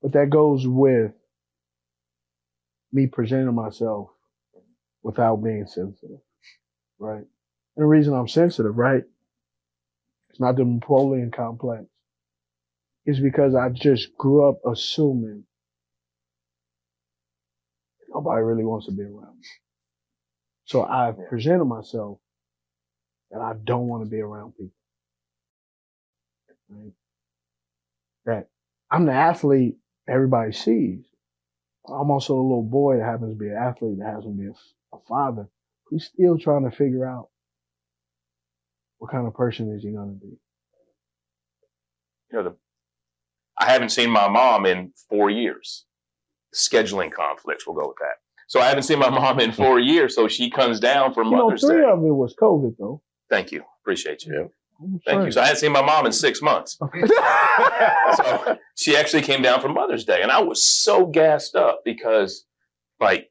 But 0.00 0.12
that 0.12 0.30
goes 0.30 0.66
with 0.66 1.12
me 2.92 3.08
presenting 3.08 3.54
myself 3.54 4.10
without 5.02 5.36
being 5.42 5.66
sensitive, 5.66 6.20
right? 7.00 7.16
And 7.16 7.26
the 7.76 7.86
reason 7.86 8.14
I'm 8.14 8.28
sensitive, 8.28 8.76
right? 8.78 9.02
Not 10.40 10.56
the 10.56 10.64
Napoleon 10.64 11.30
complex. 11.30 11.84
It's 13.04 13.20
because 13.20 13.54
I 13.54 13.68
just 13.68 14.16
grew 14.16 14.48
up 14.48 14.58
assuming 14.66 15.44
nobody 18.08 18.42
really 18.42 18.64
wants 18.64 18.86
to 18.86 18.92
be 18.92 19.02
around 19.02 19.36
me. 19.36 19.46
So 20.64 20.82
I've 20.82 21.16
presented 21.28 21.66
myself 21.66 22.18
that 23.30 23.40
I 23.42 23.52
don't 23.64 23.86
want 23.86 24.04
to 24.04 24.10
be 24.10 24.20
around 24.20 24.52
people. 24.52 24.72
Right? 26.70 26.92
That 28.24 28.48
I'm 28.90 29.04
the 29.04 29.12
athlete 29.12 29.76
everybody 30.08 30.52
sees. 30.52 31.04
I'm 31.86 32.10
also 32.10 32.34
a 32.34 32.40
little 32.40 32.62
boy 32.62 32.96
that 32.96 33.04
happens 33.04 33.34
to 33.34 33.38
be 33.38 33.48
an 33.48 33.56
athlete 33.56 33.98
that 33.98 34.06
happens 34.06 34.24
to 34.24 34.30
be 34.30 34.46
a, 34.46 34.96
a 34.96 35.00
father 35.06 35.48
who's 35.86 36.06
still 36.06 36.38
trying 36.38 36.68
to 36.68 36.74
figure 36.74 37.04
out 37.04 37.29
what 39.00 39.10
kind 39.10 39.26
of 39.26 39.34
person 39.34 39.74
is 39.74 39.82
he 39.82 39.90
going 39.90 40.10
to 40.10 40.26
be. 40.26 40.36
You 42.30 42.38
know, 42.38 42.42
the, 42.44 42.56
I 43.58 43.72
haven't 43.72 43.88
seen 43.88 44.10
my 44.10 44.28
mom 44.28 44.66
in 44.66 44.92
four 45.08 45.30
years. 45.30 45.86
Scheduling 46.54 47.10
conflicts, 47.10 47.66
we'll 47.66 47.76
go 47.76 47.88
with 47.88 47.96
that. 48.00 48.16
So 48.46 48.60
I 48.60 48.66
haven't 48.66 48.82
seen 48.82 48.98
my 48.98 49.08
mom 49.08 49.40
in 49.40 49.52
four 49.52 49.80
years. 49.80 50.14
So 50.14 50.28
she 50.28 50.50
comes 50.50 50.80
down 50.80 51.14
for 51.14 51.24
You 51.24 51.30
know, 51.30 51.44
Mother's 51.46 51.62
three 51.62 51.80
Day. 51.80 51.88
of 51.88 51.98
it 51.98 52.10
was 52.10 52.36
COVID 52.40 52.76
though. 52.78 53.02
Thank 53.30 53.52
you. 53.52 53.64
Appreciate 53.82 54.24
you. 54.24 54.50
I'm 54.82 55.00
Thank 55.06 55.24
you. 55.24 55.30
So 55.32 55.40
I 55.40 55.46
hadn't 55.46 55.60
seen 55.60 55.72
my 55.72 55.82
mom 55.82 56.04
in 56.06 56.12
six 56.12 56.42
months. 56.42 56.78
so 58.16 58.58
she 58.76 58.96
actually 58.96 59.22
came 59.22 59.40
down 59.42 59.60
for 59.60 59.68
Mother's 59.68 60.04
Day, 60.04 60.20
and 60.22 60.30
I 60.30 60.40
was 60.40 60.64
so 60.64 61.06
gassed 61.06 61.54
up 61.54 61.82
because, 61.84 62.46
like, 62.98 63.30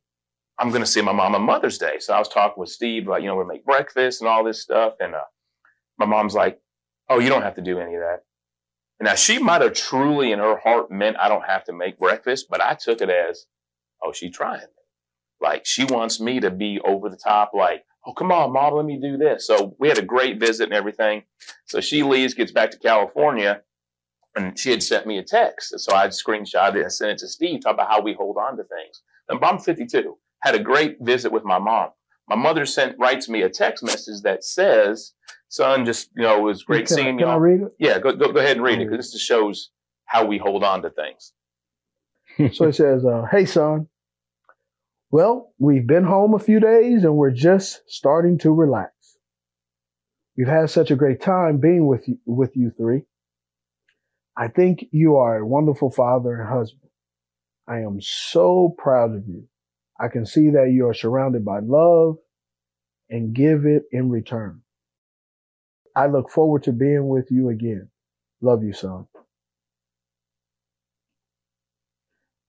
I'm 0.59 0.69
going 0.69 0.83
to 0.83 0.87
see 0.87 1.01
my 1.01 1.11
mom 1.11 1.35
on 1.35 1.41
Mother's 1.41 1.77
Day. 1.79 1.97
So 1.99 2.13
I 2.13 2.19
was 2.19 2.29
talking 2.29 2.59
with 2.59 2.69
Steve, 2.69 3.07
like, 3.07 3.23
you 3.23 3.27
know, 3.27 3.35
we 3.35 3.45
make 3.45 3.65
breakfast 3.65 4.21
and 4.21 4.29
all 4.29 4.43
this 4.43 4.61
stuff, 4.61 4.93
and 4.99 5.15
uh, 5.15 5.21
my 5.99 6.05
mom's 6.05 6.33
like, 6.33 6.59
"Oh, 7.09 7.19
you 7.19 7.29
don't 7.29 7.43
have 7.43 7.55
to 7.55 7.61
do 7.61 7.79
any 7.79 7.95
of 7.95 8.01
that." 8.01 8.23
Now 9.01 9.15
she 9.15 9.39
might 9.39 9.61
have 9.61 9.73
truly, 9.73 10.31
in 10.31 10.39
her 10.39 10.57
heart, 10.57 10.91
meant 10.91 11.17
I 11.17 11.29
don't 11.29 11.45
have 11.45 11.63
to 11.65 11.73
make 11.73 11.99
breakfast, 11.99 12.47
but 12.49 12.61
I 12.61 12.73
took 12.73 13.01
it 13.01 13.09
as, 13.09 13.45
"Oh, 14.03 14.11
she's 14.11 14.35
trying." 14.35 14.67
Like 15.41 15.65
she 15.65 15.85
wants 15.85 16.19
me 16.19 16.39
to 16.39 16.51
be 16.51 16.79
over 16.83 17.09
the 17.09 17.17
top, 17.17 17.51
like, 17.53 17.85
"Oh, 18.05 18.13
come 18.13 18.31
on, 18.31 18.51
mom, 18.51 18.73
let 18.73 18.85
me 18.85 18.99
do 18.99 19.17
this." 19.17 19.45
So 19.45 19.75
we 19.79 19.87
had 19.87 19.97
a 19.97 20.03
great 20.03 20.39
visit 20.39 20.65
and 20.65 20.73
everything. 20.73 21.23
So 21.65 21.79
she 21.81 22.03
leaves, 22.03 22.33
gets 22.33 22.51
back 22.51 22.71
to 22.71 22.79
California, 22.79 23.63
and 24.35 24.57
she 24.57 24.71
had 24.71 24.83
sent 24.83 25.07
me 25.07 25.17
a 25.17 25.23
text. 25.23 25.79
So 25.79 25.95
I 25.95 26.07
screenshot 26.07 26.75
it 26.75 26.81
and 26.81 26.93
sent 26.93 27.11
it 27.11 27.17
to 27.19 27.27
Steve, 27.27 27.61
talk 27.61 27.73
about 27.75 27.89
how 27.89 28.01
we 28.01 28.13
hold 28.13 28.37
on 28.37 28.57
to 28.57 28.63
things. 28.63 29.01
And 29.27 29.43
I'm 29.43 29.59
52. 29.59 30.17
Had 30.41 30.55
a 30.55 30.59
great 30.59 30.97
visit 31.01 31.31
with 31.31 31.43
my 31.43 31.59
mom. 31.59 31.89
My 32.27 32.35
mother 32.35 32.65
sent 32.65 32.97
writes 32.99 33.27
me 33.27 33.41
a 33.41 33.49
text 33.49 33.83
message 33.83 34.21
that 34.21 34.43
says, 34.43 35.13
"Son, 35.49 35.85
just 35.85 36.09
you 36.15 36.23
know, 36.23 36.37
it 36.37 36.43
was 36.43 36.63
great 36.63 36.87
Can 36.87 36.95
seeing 36.95 37.17
Can 37.17 37.27
I 37.27 37.31
y'all." 37.31 37.39
read 37.39 37.61
it? 37.61 37.71
Yeah, 37.79 37.99
go, 37.99 38.13
go 38.13 38.31
go 38.31 38.39
ahead 38.39 38.55
and 38.57 38.63
read 38.63 38.79
it 38.79 38.85
because 38.89 39.05
this 39.05 39.11
just 39.11 39.25
shows 39.25 39.71
how 40.05 40.25
we 40.25 40.37
hold 40.37 40.63
on 40.63 40.81
to 40.83 40.89
things. 40.89 41.33
So 42.55 42.67
he 42.67 42.71
says, 42.71 43.03
uh, 43.03 43.25
"Hey 43.29 43.45
son, 43.45 43.87
well, 45.11 45.53
we've 45.57 45.87
been 45.87 46.03
home 46.05 46.33
a 46.33 46.39
few 46.39 46.59
days 46.59 47.03
and 47.03 47.15
we're 47.17 47.31
just 47.31 47.81
starting 47.87 48.37
to 48.39 48.51
relax. 48.53 48.93
We've 50.37 50.47
had 50.47 50.69
such 50.69 50.91
a 50.91 50.95
great 50.95 51.19
time 51.21 51.57
being 51.57 51.87
with 51.87 52.07
you, 52.07 52.17
with 52.25 52.55
you 52.55 52.71
three. 52.77 53.01
I 54.37 54.47
think 54.47 54.85
you 54.91 55.17
are 55.17 55.37
a 55.39 55.45
wonderful 55.45 55.89
father 55.91 56.39
and 56.39 56.47
husband. 56.47 56.91
I 57.67 57.79
am 57.79 57.99
so 58.01 58.73
proud 58.77 59.13
of 59.15 59.27
you. 59.27 59.47
I 59.99 60.07
can 60.07 60.25
see 60.25 60.51
that 60.51 60.71
you 60.71 60.87
are 60.87 60.93
surrounded 60.93 61.43
by 61.43 61.59
love 61.59 62.17
and 63.09 63.33
give 63.33 63.65
it 63.65 63.83
in 63.91 64.09
return. 64.09 64.61
I 65.95 66.07
look 66.07 66.29
forward 66.29 66.63
to 66.63 66.71
being 66.71 67.07
with 67.07 67.29
you 67.31 67.49
again. 67.49 67.89
Love 68.41 68.63
you, 68.63 68.73
son. 68.73 69.05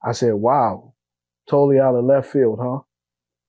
I 0.05 0.13
said, 0.13 0.35
wow, 0.35 0.95
totally 1.49 1.79
out 1.79 1.95
of 1.95 2.05
left 2.05 2.31
field, 2.31 2.59
huh? 2.63 2.81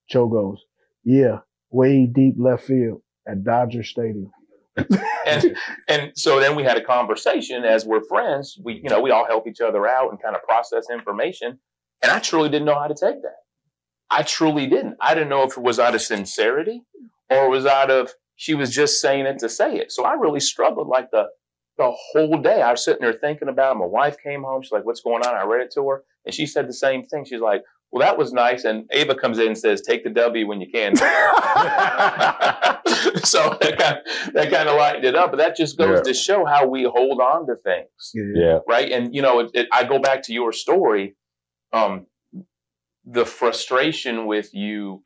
Joe 0.10 0.28
goes, 0.28 0.64
yeah, 1.04 1.40
way 1.70 2.06
deep 2.06 2.36
left 2.38 2.64
field 2.64 3.02
at 3.28 3.44
Dodger 3.44 3.84
Stadium. 3.84 4.32
and 5.26 5.56
and 5.88 6.12
so 6.16 6.40
then 6.40 6.56
we 6.56 6.64
had 6.64 6.78
a 6.78 6.84
conversation 6.84 7.66
as 7.66 7.86
we're 7.86 8.02
friends 8.06 8.58
we 8.64 8.76
you 8.76 8.90
know 8.90 9.02
we 9.02 9.12
all 9.12 9.26
help 9.26 9.46
each 9.46 9.60
other 9.60 9.86
out 9.86 10.10
and 10.12 10.22
kind 10.22 10.34
of 10.34 10.42
process 10.44 10.86
information 10.90 11.60
and 12.02 12.10
i 12.10 12.20
truly 12.20 12.48
didn't 12.48 12.66
know 12.66 12.80
how 12.80 12.88
to 12.88 12.94
take 12.94 13.22
that 13.22 13.36
i 14.10 14.24
truly 14.24 14.68
didn't 14.68 14.96
i 15.02 15.14
didn't 15.14 15.28
know 15.28 15.44
if 15.44 15.58
it 15.58 15.62
was 15.62 15.78
out 15.78 15.94
of 15.94 16.02
sincerity 16.02 16.84
or 17.30 17.48
it 17.48 17.50
was 17.50 17.66
out 17.66 17.92
of 17.92 18.14
she 18.42 18.56
was 18.56 18.72
just 18.74 19.00
saying 19.00 19.28
it 19.28 19.38
to 19.38 19.48
say 19.48 19.76
it. 19.76 19.92
So 19.92 20.04
i 20.04 20.14
really 20.14 20.40
struggled 20.40 20.88
like 20.88 21.12
the 21.12 21.26
the 21.78 21.92
whole 21.92 22.38
day. 22.42 22.60
I 22.64 22.72
was 22.72 22.84
sitting 22.84 23.02
there 23.02 23.14
thinking 23.14 23.50
about 23.50 23.76
it. 23.76 23.80
My 23.80 23.86
wife 23.86 24.18
came 24.22 24.42
home. 24.42 24.64
She's 24.64 24.72
like 24.72 24.84
what's 24.84 25.02
going 25.02 25.24
on? 25.28 25.36
I 25.36 25.44
read 25.44 25.62
it 25.62 25.72
to 25.76 25.88
her 25.90 26.04
and 26.26 26.34
she 26.34 26.48
said 26.48 26.68
the 26.68 26.74
same 26.74 27.06
thing. 27.06 27.24
She's 27.24 27.40
like 27.40 27.62
well 27.92 28.02
that 28.06 28.18
was 28.18 28.34
nice. 28.34 28.64
And 28.64 28.90
ava 28.92 29.14
comes 29.14 29.38
in 29.38 29.48
and 29.48 29.58
says 29.58 29.82
take 29.84 30.04
the 30.04 30.10
w 30.10 30.48
when 30.48 30.60
you 30.60 30.70
can. 30.72 30.94
So 33.24 33.58
that 33.62 33.78
kind, 33.78 33.98
that 34.34 34.52
kind 34.52 34.68
of 34.70 34.76
lightened 34.78 35.06
it 35.06 35.16
up. 35.16 35.32
But 35.32 35.38
that 35.38 35.56
just 35.56 35.78
goes 35.78 35.98
Yeah. 36.00 36.04
to 36.10 36.14
show 36.14 36.46
how 36.46 36.66
we 36.68 36.84
hold 36.84 37.20
on 37.22 37.46
to 37.48 37.56
things, 37.64 38.12
Yeah. 38.14 38.60
right? 38.68 38.92
And 38.92 39.14
you 39.16 39.22
know, 39.22 39.40
it, 39.42 39.52
it, 39.54 39.68
I 39.72 39.84
go 39.84 40.00
back 40.00 40.24
to 40.24 40.34
your 40.34 40.52
story, 40.52 41.16
um, 41.74 42.08
the 43.06 43.26
frustration 43.26 44.26
with 44.26 44.54
you 44.54 45.04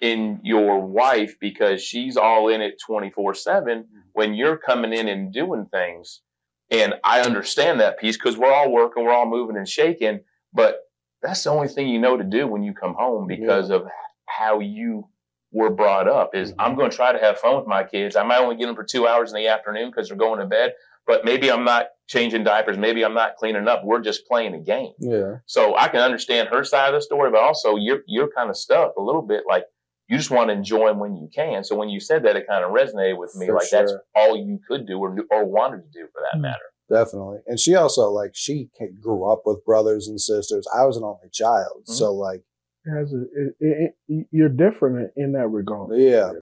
in 0.00 0.40
your 0.42 0.80
wife 0.80 1.36
because 1.40 1.82
she's 1.82 2.16
all 2.16 2.48
in 2.48 2.60
it 2.60 2.80
twenty 2.84 3.10
four 3.10 3.34
seven 3.34 3.84
mm-hmm. 3.84 3.98
when 4.12 4.34
you're 4.34 4.56
coming 4.56 4.92
in 4.92 5.08
and 5.08 5.32
doing 5.32 5.66
things. 5.66 6.22
And 6.70 6.94
I 7.02 7.22
understand 7.22 7.80
that 7.80 7.98
piece 7.98 8.16
because 8.16 8.36
we're 8.36 8.52
all 8.52 8.70
working, 8.70 9.04
we're 9.04 9.12
all 9.12 9.28
moving 9.28 9.56
and 9.56 9.68
shaking, 9.68 10.20
but 10.52 10.80
that's 11.22 11.42
the 11.44 11.50
only 11.50 11.68
thing 11.68 11.88
you 11.88 11.98
know 11.98 12.16
to 12.16 12.24
do 12.24 12.46
when 12.46 12.62
you 12.62 12.74
come 12.74 12.94
home 12.94 13.26
because 13.26 13.70
of 13.70 13.86
how 14.26 14.60
you 14.60 15.08
were 15.50 15.70
brought 15.70 16.08
up 16.08 16.34
is 16.34 16.52
I'm 16.58 16.70
mm-hmm. 16.70 16.78
going 16.78 16.90
to 16.90 16.96
try 16.96 17.12
to 17.12 17.18
have 17.18 17.38
fun 17.38 17.56
with 17.56 17.66
my 17.66 17.84
kids. 17.84 18.16
I 18.16 18.22
might 18.22 18.40
only 18.40 18.56
get 18.56 18.66
them 18.66 18.76
for 18.76 18.84
two 18.84 19.06
hours 19.06 19.32
in 19.32 19.36
the 19.36 19.48
afternoon 19.48 19.90
because 19.90 20.08
they're 20.08 20.16
going 20.16 20.40
to 20.40 20.46
bed, 20.46 20.74
but 21.06 21.24
maybe 21.24 21.50
I'm 21.50 21.64
not 21.64 21.86
changing 22.06 22.44
diapers. 22.44 22.76
Maybe 22.76 23.04
I'm 23.04 23.14
not 23.14 23.36
cleaning 23.36 23.66
up. 23.66 23.82
We're 23.84 24.00
just 24.00 24.26
playing 24.26 24.54
a 24.54 24.58
game. 24.58 24.92
Yeah. 24.98 25.36
So 25.46 25.74
I 25.74 25.88
can 25.88 26.00
understand 26.00 26.48
her 26.50 26.64
side 26.64 26.88
of 26.88 26.94
the 26.94 27.02
story, 27.02 27.30
but 27.30 27.40
also 27.40 27.76
you're, 27.76 28.02
you're 28.06 28.30
kind 28.30 28.50
of 28.50 28.56
stuck 28.56 28.94
a 28.96 29.02
little 29.02 29.22
bit. 29.22 29.44
Like 29.48 29.64
you 30.08 30.16
just 30.16 30.30
want 30.30 30.48
to 30.48 30.54
enjoy 30.54 30.88
them 30.88 30.98
when 30.98 31.16
you 31.16 31.28
can. 31.34 31.62
So 31.64 31.76
when 31.76 31.88
you 31.88 32.00
said 32.00 32.22
that, 32.24 32.34
it 32.36 32.46
kind 32.48 32.64
of 32.64 32.70
resonated 32.72 33.18
with 33.18 33.34
me. 33.36 33.46
For 33.46 33.54
like 33.54 33.68
that's 33.70 33.92
all 34.14 34.36
you 34.36 34.58
could 34.66 34.86
do 34.86 34.98
or, 34.98 35.14
or 35.30 35.44
wanted 35.44 35.82
to 35.82 35.88
do 35.92 36.06
for 36.12 36.22
that 36.32 36.40
matter. 36.40 36.56
Definitely. 36.90 37.38
And 37.46 37.60
she 37.60 37.74
also 37.74 38.10
like 38.10 38.30
she 38.34 38.70
grew 39.00 39.30
up 39.30 39.42
with 39.44 39.64
brothers 39.64 40.08
and 40.08 40.18
sisters. 40.20 40.66
I 40.74 40.86
was 40.86 40.96
an 40.96 41.04
only 41.04 41.28
child. 41.32 41.82
Mm-hmm. 41.82 41.92
So 41.92 42.14
like 42.14 42.42
It 42.86 42.98
has 42.98 43.12
a, 43.12 43.20
it, 43.20 43.54
it, 43.60 43.94
it- 44.08 44.26
you're 44.30 44.48
different 44.48 45.10
in 45.16 45.32
that 45.32 45.48
regard. 45.48 45.90
yeah. 45.98 46.32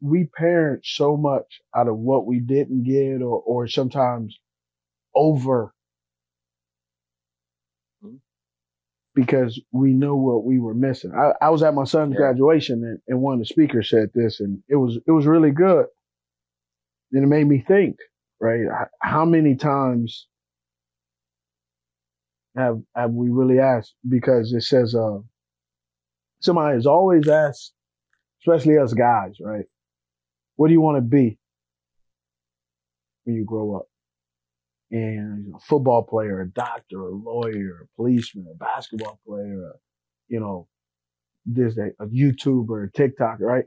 we 0.00 0.24
parent 0.36 0.84
so 0.84 1.16
much 1.16 1.60
out 1.76 1.86
of 1.88 1.96
what 1.96 2.26
we 2.26 2.40
didn't 2.40 2.82
get 2.84 3.22
or, 3.22 3.40
or 3.40 3.68
sometimes 3.68 4.36
over 5.14 5.72
because 9.18 9.60
we 9.72 9.92
knew 9.92 10.14
what 10.14 10.44
we 10.44 10.60
were 10.60 10.74
missing. 10.74 11.10
I, 11.12 11.32
I 11.44 11.50
was 11.50 11.64
at 11.64 11.74
my 11.74 11.82
son's 11.82 12.12
Yeah. 12.12 12.18
graduation 12.18 12.84
and, 12.84 13.00
and 13.08 13.20
one 13.20 13.34
of 13.34 13.40
the 13.40 13.46
speakers 13.46 13.90
said 13.90 14.10
this 14.14 14.38
and 14.38 14.62
it 14.68 14.76
was 14.76 14.96
it 15.08 15.10
was 15.10 15.26
really 15.26 15.50
good. 15.50 15.86
And 17.10 17.24
it 17.24 17.26
made 17.26 17.48
me 17.48 17.64
think, 17.66 17.96
right? 18.40 18.60
How 19.02 19.24
many 19.24 19.56
times 19.56 20.28
have 22.56 22.80
have 22.94 23.10
we 23.10 23.28
really 23.30 23.58
asked? 23.58 23.94
Because 24.08 24.52
it 24.52 24.62
says 24.62 24.94
uh 24.94 25.18
somebody 26.40 26.76
has 26.76 26.86
always 26.86 27.26
asked, 27.28 27.72
especially 28.42 28.78
us 28.78 28.94
guys, 28.94 29.34
right? 29.40 29.66
What 30.54 30.68
do 30.68 30.74
you 30.74 30.80
want 30.80 30.98
to 30.98 31.02
be 31.02 31.38
when 33.24 33.34
you 33.34 33.44
grow 33.44 33.78
up? 33.78 33.86
And 34.90 35.54
a 35.54 35.58
football 35.60 36.02
player, 36.02 36.40
a 36.40 36.48
doctor, 36.48 37.00
a 37.02 37.10
lawyer, 37.10 37.82
a 37.82 37.96
policeman, 37.96 38.46
a 38.50 38.56
basketball 38.56 39.20
player, 39.26 39.70
a, 39.70 39.72
you 40.28 40.40
know, 40.40 40.66
this 41.44 41.76
a, 41.76 41.90
a 42.02 42.06
YouTuber, 42.06 42.88
a 42.88 42.92
TikTok, 42.92 43.38
right? 43.40 43.64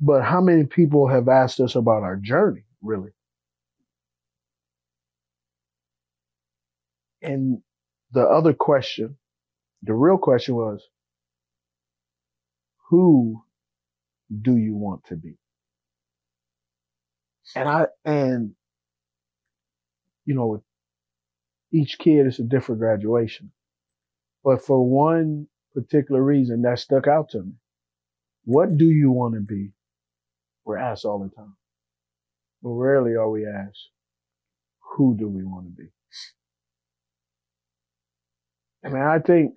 But 0.00 0.22
how 0.22 0.40
many 0.40 0.64
people 0.64 1.08
have 1.08 1.28
asked 1.28 1.60
us 1.60 1.74
about 1.74 2.02
our 2.02 2.16
journey, 2.16 2.64
really? 2.82 3.10
And 7.22 7.62
the 8.12 8.22
other 8.22 8.52
question, 8.52 9.16
the 9.82 9.94
real 9.94 10.18
question 10.18 10.54
was, 10.54 10.86
who 12.90 13.42
do 14.42 14.56
you 14.56 14.76
want 14.76 15.04
to 15.06 15.16
be? 15.16 15.36
And 17.56 17.68
I, 17.68 17.86
and, 18.04 18.52
you 20.24 20.34
know, 20.34 20.46
with 20.46 20.62
each 21.72 21.98
kid 21.98 22.26
is 22.26 22.38
a 22.38 22.42
different 22.42 22.80
graduation. 22.80 23.52
But 24.42 24.62
for 24.62 24.82
one 24.84 25.46
particular 25.74 26.22
reason 26.22 26.62
that 26.62 26.78
stuck 26.78 27.06
out 27.06 27.30
to 27.30 27.42
me, 27.42 27.52
what 28.44 28.76
do 28.76 28.86
you 28.86 29.10
want 29.10 29.34
to 29.34 29.40
be? 29.40 29.70
We're 30.64 30.78
asked 30.78 31.04
all 31.04 31.18
the 31.18 31.34
time. 31.34 31.56
But 32.62 32.70
rarely 32.70 33.14
are 33.14 33.30
we 33.30 33.46
asked, 33.46 33.90
who 34.96 35.16
do 35.16 35.28
we 35.28 35.44
want 35.44 35.66
to 35.66 35.70
be? 35.70 35.88
I 38.84 38.88
mean, 38.88 39.02
I 39.02 39.18
think, 39.18 39.54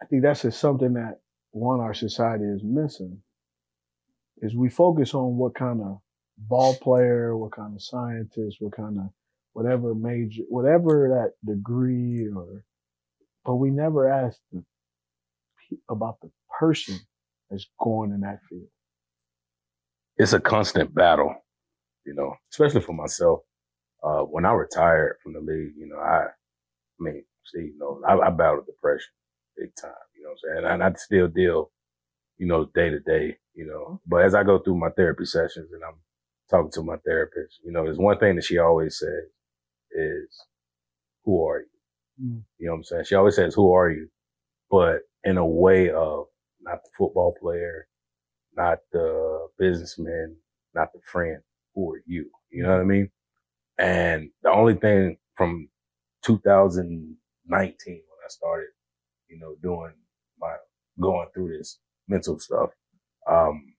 I 0.00 0.06
think 0.06 0.22
that's 0.22 0.42
just 0.42 0.60
something 0.60 0.94
that 0.94 1.20
one, 1.50 1.80
our 1.80 1.94
society 1.94 2.44
is 2.44 2.62
missing 2.62 3.20
is 4.42 4.56
we 4.56 4.70
focus 4.70 5.14
on 5.14 5.36
what 5.36 5.54
kind 5.54 5.80
of 5.82 5.98
ball 6.38 6.76
player, 6.76 7.36
what 7.36 7.52
kind 7.52 7.74
of 7.74 7.82
scientist, 7.82 8.58
what 8.60 8.72
kind 8.74 8.98
of 8.98 9.06
whatever 9.54 9.94
major, 9.94 10.42
whatever 10.48 11.08
that 11.10 11.50
degree 11.52 12.28
or, 12.34 12.64
but 13.44 13.56
we 13.56 13.70
never 13.70 14.08
ask 14.08 14.38
the, 14.52 14.64
about 15.90 16.20
the 16.22 16.30
person 16.60 16.98
that's 17.50 17.66
going 17.80 18.12
in 18.12 18.20
that 18.22 18.40
field. 18.48 18.68
it's 20.18 20.32
a 20.32 20.40
constant 20.40 20.94
battle, 20.94 21.34
you 22.06 22.14
know, 22.14 22.34
especially 22.52 22.80
for 22.80 22.94
myself. 22.94 23.40
Uh, 24.02 24.20
when 24.22 24.46
I 24.46 24.52
retired 24.52 25.16
from 25.22 25.34
the 25.34 25.40
league, 25.40 25.74
you 25.78 25.88
know, 25.88 25.98
I, 25.98 26.26
I 26.26 26.30
mean, 27.00 27.24
Steve 27.44 27.72
knows, 27.78 28.02
I, 28.08 28.14
I 28.18 28.30
battled 28.30 28.66
depression 28.66 29.08
big 29.56 29.70
time, 29.80 29.92
you 30.16 30.22
know 30.24 30.30
what 30.30 30.58
I'm 30.58 30.62
saying? 30.64 30.72
And 30.74 30.84
I 30.84 30.92
still 30.98 31.28
deal, 31.28 31.70
you 32.38 32.46
know, 32.46 32.66
day 32.74 32.90
to 32.90 33.00
day, 33.00 33.38
you 33.58 33.66
know, 33.66 34.00
but 34.06 34.24
as 34.24 34.36
I 34.36 34.44
go 34.44 34.60
through 34.60 34.76
my 34.78 34.90
therapy 34.90 35.24
sessions 35.24 35.72
and 35.72 35.82
I'm 35.82 35.96
talking 36.48 36.70
to 36.74 36.82
my 36.84 36.96
therapist, 37.04 37.58
you 37.64 37.72
know, 37.72 37.82
there's 37.82 37.98
one 37.98 38.16
thing 38.20 38.36
that 38.36 38.44
she 38.44 38.56
always 38.56 38.96
says 38.96 39.24
is, 39.90 40.46
who 41.24 41.44
are 41.44 41.62
you? 41.62 42.24
Mm. 42.24 42.42
You 42.58 42.66
know 42.66 42.72
what 42.74 42.78
I'm 42.78 42.84
saying? 42.84 43.04
She 43.06 43.16
always 43.16 43.34
says, 43.34 43.54
who 43.56 43.72
are 43.72 43.90
you? 43.90 44.10
But 44.70 45.00
in 45.24 45.38
a 45.38 45.44
way 45.44 45.90
of 45.90 46.26
not 46.60 46.84
the 46.84 46.90
football 46.96 47.34
player, 47.40 47.88
not 48.56 48.78
the 48.92 49.48
businessman, 49.58 50.36
not 50.72 50.92
the 50.92 51.00
friend. 51.10 51.40
Who 51.74 51.94
are 51.94 52.02
you? 52.06 52.30
You 52.50 52.62
know 52.62 52.70
what 52.70 52.80
I 52.80 52.84
mean? 52.84 53.10
And 53.76 54.30
the 54.44 54.52
only 54.52 54.74
thing 54.74 55.16
from 55.34 55.68
2019 56.24 57.16
when 57.50 58.00
I 58.24 58.28
started, 58.28 58.68
you 59.28 59.40
know, 59.40 59.56
doing 59.60 59.94
my 60.38 60.54
going 61.00 61.26
through 61.34 61.58
this 61.58 61.80
mental 62.06 62.38
stuff, 62.38 62.70
um, 63.30 63.74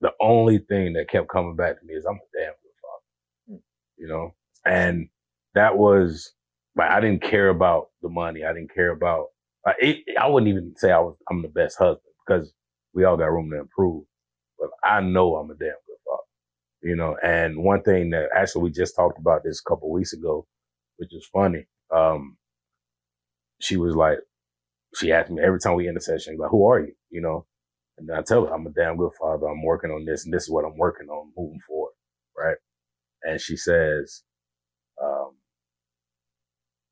the 0.00 0.12
only 0.20 0.58
thing 0.58 0.94
that 0.94 1.10
kept 1.10 1.28
coming 1.30 1.56
back 1.56 1.80
to 1.80 1.86
me 1.86 1.94
is 1.94 2.06
I'm 2.06 2.16
a 2.16 2.38
damn 2.38 2.52
good 2.52 2.78
father. 2.82 3.62
You 3.98 4.08
know? 4.08 4.34
And 4.66 5.08
that 5.54 5.78
was 5.78 6.32
like 6.76 6.90
I 6.90 7.00
didn't 7.00 7.22
care 7.22 7.50
about 7.50 7.88
the 8.02 8.10
money. 8.10 8.44
I 8.44 8.52
didn't 8.54 8.74
care 8.74 8.92
about 8.92 9.26
I, 9.66 9.74
it, 9.80 9.98
I 10.20 10.28
wouldn't 10.28 10.50
even 10.50 10.74
say 10.76 10.92
I 10.92 11.00
was 11.00 11.16
I'm 11.30 11.42
the 11.42 11.48
best 11.48 11.78
husband 11.78 12.14
because 12.26 12.52
we 12.94 13.04
all 13.04 13.16
got 13.16 13.32
room 13.32 13.50
to 13.52 13.60
improve. 13.60 14.04
But 14.58 14.70
I 14.84 15.00
know 15.00 15.36
I'm 15.36 15.50
a 15.50 15.54
damn 15.54 15.70
good 15.86 15.98
father. 16.06 16.22
You 16.82 16.96
know, 16.96 17.16
and 17.22 17.64
one 17.64 17.82
thing 17.82 18.10
that 18.10 18.30
actually 18.36 18.64
we 18.64 18.70
just 18.70 18.96
talked 18.96 19.18
about 19.18 19.42
this 19.44 19.60
a 19.60 19.68
couple 19.70 19.90
weeks 19.90 20.12
ago, 20.14 20.46
which 20.98 21.14
is 21.14 21.28
funny. 21.32 21.66
Um, 21.94 22.36
she 23.60 23.76
was 23.76 23.96
like, 23.96 24.18
she 24.96 25.12
asked 25.12 25.30
me 25.30 25.42
every 25.42 25.60
time 25.60 25.74
we 25.76 25.88
end 25.88 25.96
the 25.96 26.00
session, 26.00 26.36
like, 26.38 26.50
who 26.50 26.66
are 26.66 26.80
you? 26.80 26.94
You 27.10 27.20
know, 27.22 27.46
and 28.00 28.12
I 28.12 28.22
tell 28.22 28.46
her 28.46 28.54
I'm 28.54 28.66
a 28.68 28.72
damn 28.72 28.98
good 28.98 29.12
father. 29.20 29.48
I'm 29.48 29.64
working 29.64 29.92
on 29.92 30.06
this 30.06 30.26
and 30.26 30.34
this 30.34 30.44
is 30.44 30.50
what 30.50 30.66
I'm 30.66 30.78
working 30.78 31.08
on 31.10 31.32
moving 31.38 31.60
forward. 31.68 31.94
Right. 32.38 32.58
And 33.24 33.40
she 33.40 33.56
says, 33.56 34.24
um, 35.02 35.32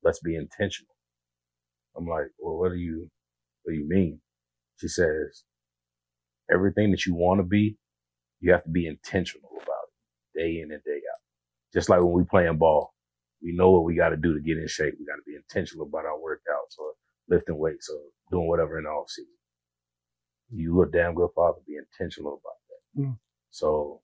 let's 0.03 0.19
be 0.21 0.35
intentional. 0.35 0.93
I'm 1.97 2.07
like, 2.07 2.27
well, 2.39 2.57
what 2.59 2.71
do 2.71 2.77
you, 2.77 3.09
what 3.63 3.73
do 3.73 3.79
you 3.79 3.87
mean? 3.89 4.21
She 4.77 4.89
says, 4.89 5.43
everything 6.51 6.91
that 6.91 7.05
you 7.05 7.15
want 7.15 7.39
to 7.39 7.43
be, 7.45 7.77
you 8.41 8.53
have 8.53 8.63
to 8.65 8.71
be 8.71 8.87
intentional 8.87 9.49
about 9.55 9.89
it 10.35 10.39
day 10.39 10.61
in 10.61 10.71
and 10.71 10.83
day 10.83 10.91
out. 10.97 11.21
Just 11.73 11.89
like 11.89 12.01
when 12.01 12.13
we 12.13 12.25
playing 12.25 12.57
ball, 12.57 12.93
we 13.43 13.53
know 13.55 13.71
what 13.71 13.85
we 13.85 13.95
got 13.97 14.09
to 14.11 14.17
do 14.17 14.35
to 14.35 14.41
get 14.41 14.57
in 14.57 14.67
shape. 14.67 14.95
We 14.99 15.05
got 15.07 15.17
to 15.17 15.23
be 15.27 15.35
intentional 15.37 15.87
about 15.87 16.05
our 16.07 16.17
workouts 16.19 16.79
or 16.79 16.93
lifting 17.29 17.59
weights 17.59 17.89
or 17.89 18.01
doing 18.31 18.49
whatever 18.49 18.79
in 18.79 18.85
the 18.85 18.91
off 18.91 19.09
season. 19.11 19.33
You 20.51 20.77
look 20.77 20.91
damn 20.91 21.13
good, 21.13 21.29
father. 21.35 21.59
Be 21.67 21.75
intentional 21.77 22.41
about 22.41 22.53
that. 22.69 23.01
Mm. 23.01 23.17
So 23.51 24.01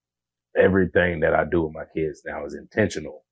everything 0.55 1.21
that 1.21 1.33
I 1.33 1.43
do 1.43 1.63
with 1.63 1.73
my 1.73 1.85
kids 1.95 2.21
now 2.25 2.45
is 2.45 2.55
intentional, 2.55 3.23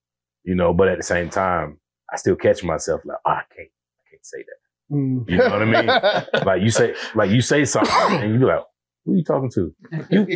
you 0.44 0.56
know. 0.56 0.74
But 0.74 0.90
at 0.90 0.98
the 0.98 1.04
same 1.04 1.30
time, 1.30 1.80
I 2.12 2.18
still 2.18 2.36
catch 2.36 2.64
myself 2.64 3.02
like, 3.06 3.18
oh, 3.26 3.32
I 3.32 3.44
can't, 3.56 3.70
I 3.70 4.10
can't 4.10 4.26
say 4.26 4.40
that. 4.40 4.96
Mm. 4.96 5.30
You 5.30 5.38
know 5.38 5.50
what 5.50 5.62
I 5.62 5.66
mean? 5.66 6.46
like 6.46 6.62
you 6.62 6.70
say, 6.70 6.96
like 7.16 7.30
you 7.30 7.42
say 7.42 7.66
something, 7.66 7.94
and 7.94 8.34
you 8.34 8.40
be 8.40 8.46
like, 8.46 8.64
"Who 9.06 9.14
are 9.14 9.16
you 9.16 9.24
talking 9.24 9.52
to?" 9.52 9.74
You. 10.10 10.28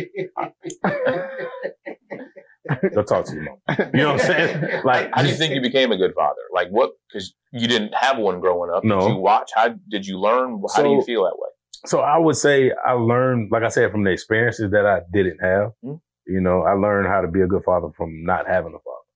Go 2.94 3.02
talk 3.02 3.24
to 3.26 3.34
your 3.34 3.44
mom. 3.44 3.56
You 3.94 4.00
know 4.02 4.12
what 4.12 4.20
I'm 4.20 4.26
saying? 4.26 4.80
Like, 4.84 5.10
how 5.14 5.22
do 5.22 5.28
you 5.28 5.34
think 5.34 5.54
you 5.54 5.60
became 5.60 5.90
a 5.92 5.96
good 5.96 6.14
father? 6.14 6.40
Like 6.52 6.68
what? 6.68 6.92
Because 7.08 7.34
you 7.52 7.66
didn't 7.66 7.94
have 7.94 8.18
one 8.18 8.40
growing 8.40 8.70
up. 8.70 8.84
No. 8.84 9.00
Did 9.00 9.08
you 9.08 9.16
watch? 9.16 9.50
How 9.54 9.74
did 9.88 10.06
you 10.06 10.18
learn? 10.18 10.62
How 10.74 10.82
do 10.82 10.90
you 10.90 11.02
feel 11.02 11.24
that 11.24 11.36
way? 11.36 11.48
So 11.86 12.00
I 12.00 12.18
would 12.18 12.36
say 12.36 12.72
I 12.86 12.92
learned, 12.92 13.50
like 13.52 13.62
I 13.62 13.68
said, 13.68 13.90
from 13.92 14.04
the 14.04 14.10
experiences 14.10 14.70
that 14.72 14.86
I 14.86 15.00
didn't 15.12 15.38
have. 15.40 15.72
Mm. 15.84 16.00
You 16.26 16.40
know, 16.40 16.62
I 16.62 16.72
learned 16.72 17.08
how 17.08 17.20
to 17.20 17.28
be 17.28 17.40
a 17.40 17.46
good 17.46 17.64
father 17.64 17.88
from 17.96 18.24
not 18.24 18.46
having 18.46 18.74
a 18.74 18.78
father. 18.78 19.06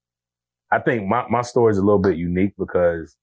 I 0.71 0.79
think 0.79 1.07
my, 1.07 1.27
my 1.29 1.43
story 1.43 1.73
is 1.73 1.79
a 1.79 1.83
little 1.83 1.99
bit 2.01 2.17
unique 2.17 2.55
because 2.59 3.17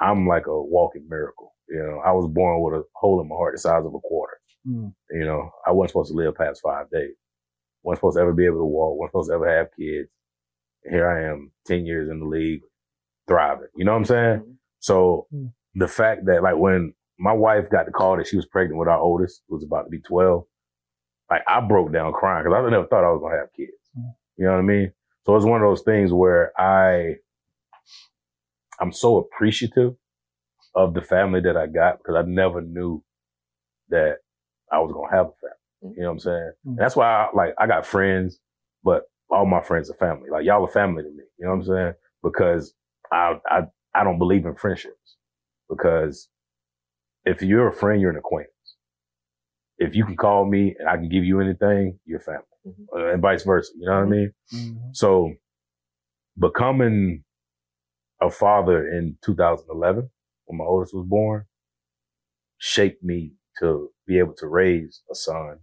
I'm 0.00 0.26
like 0.26 0.46
a 0.46 0.60
walking 0.62 1.06
miracle. 1.08 1.54
You 1.68 1.78
know, 1.78 2.00
I 2.04 2.12
was 2.12 2.26
born 2.32 2.60
with 2.62 2.74
a 2.80 2.84
hole 2.94 3.20
in 3.20 3.28
my 3.28 3.36
heart 3.36 3.54
the 3.54 3.60
size 3.60 3.84
of 3.84 3.94
a 3.94 3.98
quarter. 4.00 4.38
Mm. 4.66 4.92
You 5.12 5.26
know, 5.26 5.50
I 5.66 5.70
wasn't 5.72 5.90
supposed 5.90 6.10
to 6.12 6.16
live 6.16 6.34
past 6.34 6.60
five 6.64 6.90
days. 6.90 7.14
wasn't 7.84 7.98
supposed 8.00 8.16
to 8.16 8.22
ever 8.22 8.32
be 8.32 8.46
able 8.46 8.58
to 8.58 8.64
walk. 8.64 8.98
wasn't 8.98 9.12
supposed 9.12 9.30
to 9.30 9.34
ever 9.34 9.56
have 9.58 9.68
kids. 9.78 10.08
And 10.84 10.94
here 10.94 11.08
I 11.08 11.30
am, 11.30 11.52
10 11.66 11.86
years 11.86 12.08
in 12.10 12.18
the 12.20 12.26
league, 12.26 12.62
thriving. 13.28 13.68
You 13.76 13.84
know 13.84 13.92
what 13.92 13.98
I'm 13.98 14.04
saying? 14.06 14.58
So 14.80 15.26
Mm. 15.32 15.52
the 15.76 15.86
fact 15.88 16.26
that 16.26 16.42
like 16.42 16.56
when 16.56 16.94
my 17.18 17.32
wife 17.32 17.70
got 17.70 17.86
the 17.86 17.92
call 17.92 18.16
that 18.16 18.26
she 18.26 18.36
was 18.36 18.46
pregnant 18.46 18.78
with 18.78 18.88
our 18.88 18.98
oldest, 18.98 19.42
who 19.48 19.54
was 19.54 19.64
about 19.64 19.84
to 19.84 19.90
be 19.90 20.00
12, 20.00 20.44
like 21.30 21.42
I 21.48 21.60
broke 21.60 21.92
down 21.92 22.12
crying 22.12 22.44
because 22.44 22.56
I 22.56 22.70
never 22.70 22.86
thought 22.86 23.04
I 23.04 23.10
was 23.10 23.20
going 23.20 23.32
to 23.32 23.38
have 23.38 23.52
kids. 23.56 23.72
Mm. 23.98 24.14
You 24.36 24.44
know 24.46 24.52
what 24.52 24.58
I 24.58 24.62
mean? 24.62 24.92
So 25.24 25.34
it's 25.34 25.44
one 25.44 25.62
of 25.62 25.68
those 25.68 25.82
things 25.82 26.12
where 26.12 26.52
I, 26.60 27.16
I'm 28.80 28.92
so 28.92 29.16
appreciative 29.16 29.94
of 30.74 30.94
the 30.94 31.02
family 31.02 31.40
that 31.40 31.56
I 31.56 31.66
got 31.66 31.98
because 31.98 32.14
I 32.16 32.22
never 32.22 32.60
knew 32.60 33.02
that 33.88 34.18
I 34.70 34.78
was 34.78 34.92
going 34.92 35.10
to 35.10 35.16
have 35.16 35.26
a 35.26 35.32
family. 35.40 35.96
You 35.96 36.02
know 36.02 36.08
what 36.08 36.12
I'm 36.12 36.20
saying? 36.20 36.52
Mm. 36.66 36.70
And 36.70 36.78
that's 36.78 36.96
why 36.96 37.06
I, 37.06 37.28
like, 37.34 37.54
I 37.58 37.66
got 37.66 37.86
friends, 37.86 38.38
but 38.84 39.04
all 39.30 39.46
my 39.46 39.62
friends 39.62 39.90
are 39.90 39.94
family. 39.94 40.30
Like 40.30 40.44
y'all 40.44 40.64
are 40.64 40.72
family 40.72 41.02
to 41.02 41.08
me. 41.08 41.24
You 41.38 41.46
know 41.46 41.52
what 41.52 41.60
I'm 41.60 41.64
saying? 41.64 41.92
Because 42.22 42.74
I, 43.12 43.34
I, 43.48 43.62
I 43.94 44.04
don't 44.04 44.18
believe 44.18 44.44
in 44.46 44.54
friendships 44.54 45.16
because 45.68 46.28
if 47.26 47.42
you're 47.42 47.68
a 47.68 47.72
friend, 47.74 48.00
you're 48.00 48.10
an 48.12 48.16
acquaintance. 48.16 48.52
If 49.78 49.94
you 49.94 50.06
can 50.06 50.16
call 50.16 50.46
me 50.46 50.74
and 50.78 50.88
I 50.88 50.96
can 50.96 51.10
give 51.10 51.24
you 51.24 51.40
anything, 51.40 51.98
you're 52.06 52.20
family. 52.20 52.42
Uh, 52.94 53.12
and 53.12 53.20
vice 53.22 53.44
versa. 53.44 53.72
You 53.78 53.86
know 53.86 53.96
what 53.96 54.06
I 54.06 54.10
mean? 54.10 54.32
Mhm. 54.54 54.96
So 54.96 55.34
becoming 56.38 57.24
a 58.20 58.30
father 58.30 58.88
in 58.88 59.18
2011 59.24 60.10
when 60.46 60.58
my 60.58 60.64
oldest 60.64 60.94
was 60.94 61.06
born 61.06 61.44
shaped 62.58 63.02
me 63.02 63.32
to 63.60 63.90
be 64.06 64.18
able 64.18 64.34
to 64.34 64.46
raise 64.46 65.02
a 65.10 65.14
son, 65.14 65.58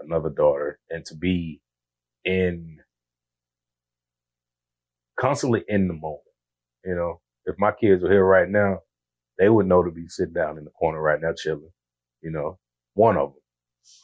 another 0.00 0.30
daughter, 0.30 0.78
and 0.90 1.04
to 1.06 1.16
be 1.16 1.60
in 2.24 2.78
constantly 5.18 5.64
in 5.68 5.88
the 5.88 5.94
moment. 5.94 6.20
You 6.84 6.94
know, 6.94 7.20
if 7.46 7.56
my 7.58 7.72
kids 7.72 8.02
were 8.02 8.10
here 8.10 8.24
right 8.24 8.48
now, 8.48 8.80
they 9.38 9.48
would 9.48 9.66
know 9.66 9.82
to 9.82 9.90
be 9.90 10.08
sitting 10.08 10.34
down 10.34 10.58
in 10.58 10.64
the 10.64 10.70
corner 10.70 11.00
right 11.00 11.20
now 11.20 11.32
chilling. 11.36 11.70
You 12.22 12.30
know, 12.30 12.58
one 12.94 13.16
of 13.16 13.32
them. 13.32 13.40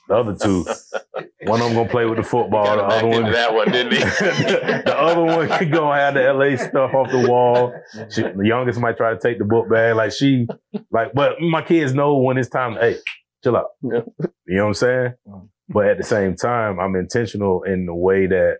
The 0.09 0.15
other 0.15 0.37
two, 0.37 0.67
one 1.45 1.61
of 1.61 1.69
them 1.69 1.75
gonna 1.75 1.89
play 1.89 2.05
with 2.05 2.19
the 2.19 2.23
football. 2.23 2.77
The 2.77 2.83
other 2.83 3.07
one, 3.07 3.33
that 3.33 3.55
one, 3.55 3.71
didn't 3.71 3.93
he? 3.93 3.99
the 4.05 4.95
other 4.95 5.23
one 5.23 5.49
could 5.59 5.73
go 5.73 5.91
have 5.91 6.15
the 6.15 6.33
LA 6.33 6.57
stuff 6.57 6.93
off 6.93 7.11
the 7.11 7.27
wall. 7.29 7.73
She, 8.11 8.23
the 8.23 8.45
youngest 8.45 8.79
might 8.79 8.99
try 8.99 9.15
to 9.15 9.19
take 9.19 9.39
the 9.39 9.45
book 9.45 9.71
bag. 9.71 9.97
Like 9.97 10.13
she, 10.13 10.47
like, 10.91 11.13
but 11.15 11.41
my 11.41 11.63
kids 11.63 11.95
know 11.95 12.19
when 12.19 12.37
it's 12.37 12.51
time. 12.51 12.75
To, 12.75 12.81
hey, 12.81 12.97
chill 13.43 13.57
out. 13.57 13.69
Yeah. 13.83 14.01
You 14.47 14.57
know 14.57 14.63
what 14.65 14.69
I'm 14.69 14.75
saying? 14.75 15.15
Mm. 15.27 15.49
But 15.69 15.87
at 15.87 15.99
the 15.99 16.05
same 16.05 16.35
time, 16.35 16.81
I'm 16.81 16.97
intentional 16.97 17.63
in 17.63 17.87
the 17.87 17.95
way 17.95 18.27
that, 18.27 18.59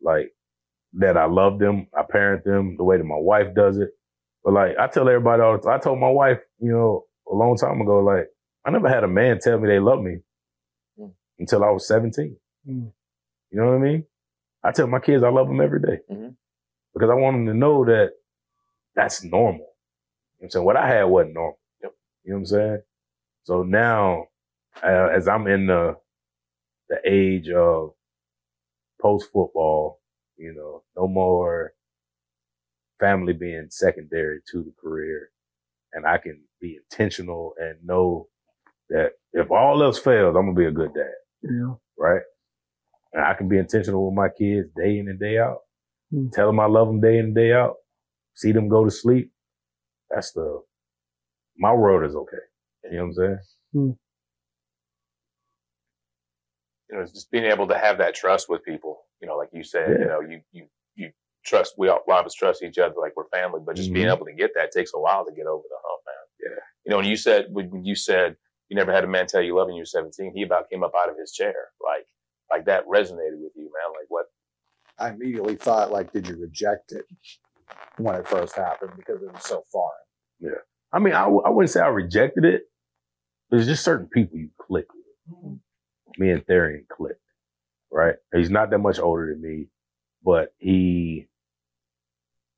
like, 0.00 0.30
that 0.94 1.16
I 1.16 1.26
love 1.26 1.58
them, 1.58 1.88
I 1.96 2.02
parent 2.08 2.44
them, 2.44 2.76
the 2.76 2.84
way 2.84 2.98
that 2.98 3.04
my 3.04 3.18
wife 3.18 3.52
does 3.54 3.78
it. 3.78 3.90
But 4.44 4.52
like, 4.54 4.76
I 4.78 4.86
tell 4.88 5.08
everybody 5.08 5.42
all 5.42 5.56
the 5.56 5.62
time. 5.62 5.72
I 5.74 5.78
told 5.82 5.98
my 5.98 6.10
wife, 6.10 6.38
you 6.60 6.70
know, 6.70 7.04
a 7.30 7.34
long 7.34 7.56
time 7.56 7.80
ago, 7.80 8.00
like, 8.00 8.28
I 8.64 8.70
never 8.70 8.88
had 8.88 9.04
a 9.04 9.08
man 9.08 9.38
tell 9.40 9.58
me 9.58 9.68
they 9.68 9.78
love 9.78 10.02
me 10.02 10.18
Mm. 10.98 11.12
until 11.38 11.64
I 11.64 11.70
was 11.70 11.88
17. 11.88 12.36
Mm. 12.68 12.92
You 13.50 13.58
know 13.60 13.66
what 13.66 13.74
I 13.76 13.78
mean? 13.78 14.06
I 14.62 14.72
tell 14.72 14.86
my 14.86 15.00
kids 15.00 15.22
I 15.24 15.28
love 15.30 15.48
them 15.48 15.60
every 15.60 15.80
day 15.80 16.00
Mhm. 16.10 16.36
because 16.94 17.10
I 17.10 17.14
want 17.14 17.36
them 17.36 17.46
to 17.46 17.54
know 17.54 17.84
that 17.84 18.12
that's 18.94 19.24
normal. 19.24 19.60
You 19.60 19.64
know 19.64 19.66
what 20.38 20.44
I'm 20.46 20.50
saying? 20.50 20.64
What 20.66 20.76
I 20.76 20.88
had 20.88 21.04
wasn't 21.04 21.34
normal. 21.34 21.58
Yep. 21.82 21.94
You 22.24 22.30
know 22.32 22.36
what 22.36 22.40
I'm 22.40 22.46
saying? 22.46 22.82
So 23.44 23.62
now, 23.62 24.28
uh, 24.82 25.08
as 25.12 25.28
I'm 25.28 25.46
in 25.46 25.66
the 25.66 25.96
the 26.88 27.00
age 27.04 27.48
of 27.50 27.94
post 29.00 29.30
football, 29.32 30.00
you 30.36 30.52
know, 30.54 30.84
no 30.96 31.08
more 31.08 31.73
family 33.00 33.32
being 33.32 33.66
secondary 33.70 34.40
to 34.52 34.62
the 34.62 34.72
career, 34.80 35.30
and 35.92 36.06
I 36.06 36.18
can 36.18 36.40
be 36.60 36.78
intentional 36.90 37.54
and 37.58 37.76
know 37.84 38.28
that 38.90 39.12
if 39.32 39.50
all 39.50 39.82
else 39.82 39.98
fails, 39.98 40.36
I'm 40.36 40.46
gonna 40.46 40.54
be 40.54 40.66
a 40.66 40.70
good 40.70 40.94
dad 40.94 41.14
Yeah. 41.42 41.74
right? 41.98 42.22
And 43.12 43.24
I 43.24 43.34
can 43.34 43.48
be 43.48 43.58
intentional 43.58 44.04
with 44.06 44.14
my 44.14 44.28
kids 44.28 44.68
day 44.76 44.98
in 44.98 45.08
and 45.08 45.18
day 45.20 45.38
out. 45.38 45.58
Mm. 46.12 46.32
Tell 46.32 46.46
them 46.46 46.60
I 46.60 46.66
love 46.66 46.88
them 46.88 47.00
day 47.00 47.18
in 47.18 47.26
and 47.26 47.34
day 47.34 47.52
out. 47.52 47.74
See 48.34 48.52
them 48.52 48.68
go 48.68 48.84
to 48.84 48.90
sleep. 48.90 49.32
That's 50.10 50.32
the, 50.32 50.62
my 51.58 51.72
world 51.72 52.04
is 52.08 52.14
okay. 52.16 52.36
You 52.84 52.90
know 52.98 53.00
what 53.02 53.04
I'm 53.06 53.14
saying? 53.14 53.38
you 53.74 53.98
know, 56.96 57.02
it's 57.02 57.12
just 57.12 57.30
being 57.30 57.44
able 57.44 57.66
to 57.68 57.78
have 57.78 57.98
that 57.98 58.14
trust 58.14 58.48
with 58.48 58.64
people. 58.64 59.00
You 59.20 59.28
know, 59.28 59.36
like 59.36 59.48
you 59.52 59.62
said, 59.64 60.00
you 60.00 60.06
know, 60.06 60.20
you 60.20 60.40
you 60.52 60.62
you 60.62 60.66
trust. 61.44 61.74
We 61.78 61.88
all, 61.88 62.00
us 62.10 62.34
trust 62.34 62.62
each 62.62 62.78
other 62.78 62.94
like 63.00 63.12
we're 63.16 63.28
family, 63.28 63.60
but 63.64 63.76
just 63.76 63.92
being 63.92 64.06
Mhm. 64.06 64.14
able 64.14 64.26
to 64.26 64.32
get 64.32 64.52
that 64.54 64.72
takes 64.72 64.92
a 64.94 64.98
while 64.98 65.24
to 65.24 65.32
get 65.32 65.46
over 65.46 65.62
the 65.68 65.76
hump, 65.84 66.02
man. 66.06 66.50
Yeah. 66.52 66.60
You 66.84 66.90
know, 66.90 66.96
when 66.98 67.06
you 67.06 67.16
said 67.16 67.46
when 67.50 67.84
you 67.84 67.94
said 67.94 68.36
you 68.68 68.76
never 68.76 68.92
had 68.92 69.04
a 69.04 69.06
man 69.06 69.26
tell 69.26 69.42
you 69.42 69.54
love 69.56 69.66
when 69.68 69.76
you 69.76 69.82
were 69.82 69.86
17, 69.86 70.32
he 70.34 70.42
about 70.42 70.68
came 70.70 70.82
up 70.82 70.92
out 70.98 71.08
of 71.10 71.16
his 71.18 71.32
chair, 71.32 71.54
like 71.80 72.06
like 72.50 72.64
that 72.66 72.86
resonated 72.86 73.38
with 73.40 73.52
you, 73.56 73.64
man. 73.64 73.92
Like 73.92 74.06
what? 74.08 74.26
I 74.98 75.08
immediately 75.10 75.56
thought, 75.56 75.90
like, 75.90 76.12
did 76.12 76.28
you 76.28 76.36
reject 76.36 76.92
it 76.92 77.04
when 77.96 78.14
it 78.14 78.28
first 78.28 78.54
happened 78.54 78.92
because 78.96 79.22
it 79.22 79.32
was 79.32 79.42
so 79.44 79.64
foreign? 79.72 79.96
Yeah. 80.38 80.50
I 80.92 81.00
mean, 81.00 81.14
I, 81.14 81.22
w- 81.24 81.42
I 81.44 81.48
wouldn't 81.50 81.70
say 81.70 81.80
I 81.80 81.88
rejected 81.88 82.44
it. 82.44 82.62
There's 83.50 83.66
just 83.66 83.82
certain 83.82 84.06
people 84.06 84.38
you 84.38 84.50
click 84.60 84.86
with. 84.94 85.58
Me 86.16 86.30
and 86.30 86.46
Therian 86.46 86.86
clicked, 86.86 87.18
right? 87.90 88.14
He's 88.32 88.50
not 88.50 88.70
that 88.70 88.78
much 88.78 89.00
older 89.00 89.32
than 89.32 89.42
me, 89.42 89.66
but 90.22 90.54
he, 90.58 91.26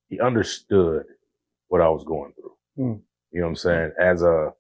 he 0.09 0.20
understood 0.20 1.04
what 1.68 1.80
I 1.80 1.88
was 1.88 2.04
going 2.04 2.32
through. 2.34 2.52
Mm. 2.78 3.00
You 3.32 3.40
know 3.40 3.46
what 3.46 3.50
I'm 3.50 3.57
saying? 3.57 3.92
As 4.00 4.22
a, 4.22 4.52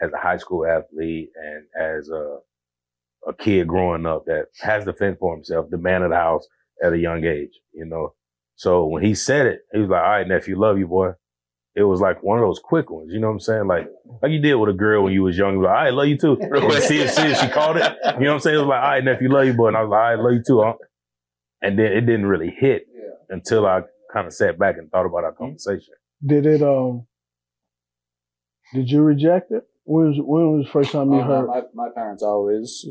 as 0.00 0.12
a 0.12 0.18
high 0.18 0.36
school 0.36 0.66
athlete 0.66 1.30
and 1.36 1.64
as 1.78 2.08
a, 2.08 2.38
a 3.26 3.34
kid 3.34 3.68
growing 3.68 4.06
up 4.06 4.26
that 4.26 4.46
has 4.60 4.84
to 4.84 4.92
fend 4.92 5.18
for 5.18 5.34
himself, 5.34 5.70
the 5.70 5.78
man 5.78 6.02
of 6.02 6.10
the 6.10 6.16
house 6.16 6.46
at 6.84 6.92
a 6.92 6.98
young 6.98 7.24
age, 7.24 7.60
you 7.72 7.84
know? 7.84 8.14
So 8.56 8.86
when 8.86 9.02
he 9.02 9.14
said 9.14 9.46
it, 9.46 9.60
he 9.72 9.80
was 9.80 9.90
like, 9.90 10.02
all 10.02 10.10
right, 10.10 10.28
nephew, 10.28 10.58
love 10.58 10.78
you, 10.78 10.86
boy 10.86 11.12
it 11.74 11.84
was 11.84 12.00
like 12.00 12.22
one 12.22 12.38
of 12.38 12.44
those 12.44 12.58
quick 12.58 12.90
ones. 12.90 13.10
You 13.12 13.20
know 13.20 13.28
what 13.28 13.34
I'm 13.34 13.40
saying? 13.40 13.66
Like, 13.66 13.88
like 14.22 14.30
you 14.30 14.40
did 14.40 14.54
with 14.56 14.68
a 14.68 14.74
girl 14.74 15.04
when 15.04 15.12
you 15.12 15.22
was 15.22 15.38
young. 15.38 15.54
You 15.54 15.60
were 15.60 15.66
like, 15.66 15.86
I 15.86 15.90
love 15.90 16.06
you 16.06 16.18
too. 16.18 16.36
Quick. 16.36 16.82
see, 16.82 17.06
see 17.06 17.34
she 17.34 17.48
called 17.48 17.78
it. 17.78 17.96
You 18.04 18.24
know 18.24 18.26
what 18.26 18.34
I'm 18.34 18.40
saying? 18.40 18.56
It 18.56 18.60
was 18.60 18.68
like, 18.68 18.82
all 18.82 18.90
right, 18.90 19.04
nephew, 19.04 19.32
love 19.32 19.46
you, 19.46 19.54
boy. 19.54 19.68
And 19.68 19.76
I 19.76 19.82
was 19.82 19.90
like, 19.90 20.00
I 20.00 20.14
love 20.16 20.32
you 20.32 20.42
too, 20.46 20.62
huh? 20.62 20.74
And 21.62 21.78
then 21.78 21.92
it 21.92 22.02
didn't 22.02 22.26
really 22.26 22.50
hit 22.50 22.86
until 23.30 23.66
I 23.66 23.82
kind 24.12 24.26
of 24.26 24.32
sat 24.32 24.58
back 24.58 24.76
and 24.78 24.90
thought 24.90 25.06
about 25.06 25.24
our 25.24 25.32
conversation. 25.32 25.94
Did 26.24 26.46
it? 26.46 26.62
Um. 26.62 27.06
Did 28.74 28.90
you 28.90 29.02
reject 29.02 29.50
it? 29.50 29.64
When 29.84 30.08
was 30.08 30.16
when 30.18 30.56
was 30.58 30.66
the 30.66 30.72
first 30.72 30.92
time 30.92 31.12
you 31.12 31.20
Uh, 31.20 31.26
heard? 31.26 31.46
my, 31.48 31.62
my 31.74 31.88
parents 31.94 32.22
always 32.22 32.86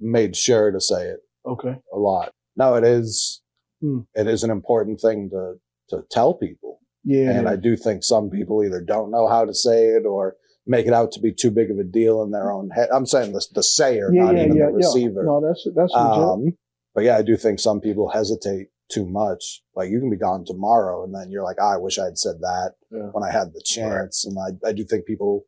made 0.00 0.36
sure 0.36 0.70
to 0.70 0.80
say 0.80 1.08
it 1.08 1.20
Okay. 1.46 1.76
a 1.92 1.98
lot. 1.98 2.32
No, 2.56 2.74
it 2.74 2.84
is. 2.84 3.42
Hmm. 3.80 4.00
It 4.14 4.26
is 4.26 4.44
an 4.44 4.50
important 4.50 5.00
thing 5.00 5.30
to 5.30 5.54
to 5.90 6.02
tell 6.10 6.34
people, 6.34 6.80
Yeah. 7.04 7.30
and 7.30 7.48
I 7.48 7.54
do 7.56 7.76
think 7.76 8.02
some 8.02 8.28
people 8.28 8.64
either 8.64 8.80
don't 8.80 9.10
know 9.10 9.28
how 9.28 9.44
to 9.44 9.54
say 9.54 9.86
it 9.86 10.04
or 10.04 10.36
make 10.66 10.86
it 10.86 10.92
out 10.92 11.12
to 11.12 11.20
be 11.20 11.32
too 11.32 11.50
big 11.50 11.70
of 11.70 11.78
a 11.78 11.84
deal 11.84 12.22
in 12.24 12.32
their 12.32 12.50
own 12.50 12.70
head. 12.70 12.88
I'm 12.92 13.06
saying 13.06 13.32
the 13.32 13.44
the 13.54 13.62
sayer, 13.62 14.10
yeah, 14.12 14.24
not 14.24 14.34
yeah, 14.36 14.44
even 14.44 14.56
yeah, 14.56 14.64
the 14.66 14.70
yeah. 14.72 14.76
receiver. 14.76 15.24
No, 15.24 15.40
that's 15.40 15.66
that's 15.74 15.92
legit. 15.92 16.54
But 16.96 17.04
yeah, 17.04 17.16
I 17.16 17.22
do 17.22 17.36
think 17.36 17.60
some 17.60 17.80
people 17.80 18.08
hesitate 18.08 18.68
too 18.90 19.06
much. 19.06 19.62
Like 19.76 19.90
you 19.90 20.00
can 20.00 20.10
be 20.10 20.16
gone 20.16 20.44
tomorrow, 20.44 21.04
and 21.04 21.14
then 21.14 21.30
you're 21.30 21.44
like, 21.44 21.58
"Ah, 21.60 21.74
I 21.74 21.76
wish 21.76 21.98
I'd 21.98 22.18
said 22.18 22.40
that 22.40 22.72
Yeah. 22.90 23.10
when 23.12 23.22
I 23.22 23.30
had 23.30 23.52
the 23.52 23.62
chance. 23.64 24.24
And 24.24 24.36
I, 24.38 24.68
I 24.68 24.72
do 24.72 24.82
think 24.84 25.04
people 25.06 25.44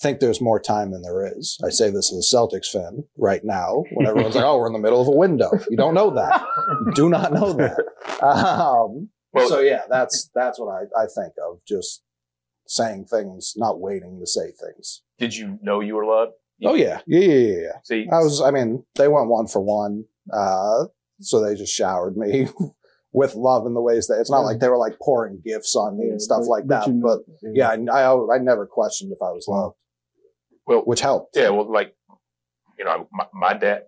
think 0.00 0.18
there's 0.18 0.40
more 0.40 0.58
time 0.58 0.90
than 0.92 1.02
there 1.02 1.26
is. 1.26 1.58
I 1.64 1.68
say 1.70 1.90
this 1.90 2.12
as 2.12 2.18
a 2.32 2.36
Celtics 2.36 2.66
fan 2.72 3.04
right 3.18 3.44
now 3.44 3.84
when 3.92 4.06
everyone's 4.06 4.34
like, 4.34 4.44
"Oh, 4.50 4.58
we're 4.58 4.66
in 4.66 4.72
the 4.72 4.78
middle 4.80 5.00
of 5.00 5.08
a 5.08 5.12
window." 5.12 5.50
You 5.70 5.76
don't 5.76 5.94
know 5.94 6.10
that. 6.10 6.42
You 6.86 6.92
do 6.94 7.08
not 7.08 7.32
know 7.32 7.52
that. 7.52 7.78
Um, 8.24 9.10
Well- 9.32 9.48
so 9.48 9.60
yeah, 9.60 9.82
that's 9.88 10.28
that's 10.34 10.58
what 10.58 10.68
I, 10.72 11.02
I 11.02 11.06
think 11.06 11.34
of. 11.48 11.60
Just 11.66 12.02
saying 12.66 13.04
things, 13.06 13.54
not 13.56 13.80
waiting 13.80 14.18
to 14.20 14.26
say 14.26 14.50
things. 14.50 15.02
Did 15.18 15.36
you 15.36 15.58
know 15.62 15.80
you 15.80 15.94
were 15.96 16.04
loved? 16.06 16.32
Oh 16.64 16.74
yeah, 16.74 17.00
yeah, 17.06 17.20
yeah, 17.20 17.34
yeah. 17.34 17.56
yeah. 17.62 17.72
See, 17.84 18.06
I 18.12 18.18
was, 18.18 18.40
I 18.42 18.50
mean, 18.50 18.84
they 18.96 19.08
went 19.08 19.28
one 19.28 19.46
for 19.46 19.60
one. 19.60 20.04
Uh, 20.32 20.84
so 21.20 21.40
they 21.44 21.54
just 21.54 21.74
showered 21.74 22.16
me 22.16 22.48
with 23.12 23.34
love 23.34 23.66
in 23.66 23.74
the 23.74 23.80
ways 23.80 24.06
that 24.06 24.20
it's 24.20 24.30
not 24.30 24.40
Yeah. 24.40 24.44
like 24.46 24.60
they 24.60 24.68
were 24.68 24.78
like 24.78 24.98
pouring 25.00 25.40
gifts 25.44 25.74
on 25.76 25.98
me 25.98 26.06
Yeah, 26.06 26.12
and 26.12 26.22
stuff 26.22 26.40
but- 26.42 26.48
like 26.48 26.66
but 26.66 26.80
that. 26.84 26.86
you 26.88 27.00
but 27.02 27.18
know- 27.42 27.52
yeah, 27.54 27.68
I, 27.92 28.02
I, 28.02 28.36
I 28.36 28.38
never 28.38 28.66
questioned 28.66 29.12
if 29.12 29.18
I 29.22 29.30
was 29.32 29.46
loved, 29.48 29.76
well, 30.66 30.80
which 30.80 31.00
helped. 31.00 31.36
yeah, 31.36 31.48
well, 31.50 31.70
like 31.70 31.94
you 32.80 32.86
know, 32.86 33.06
my, 33.12 33.26
my 33.34 33.52
dad, 33.52 33.82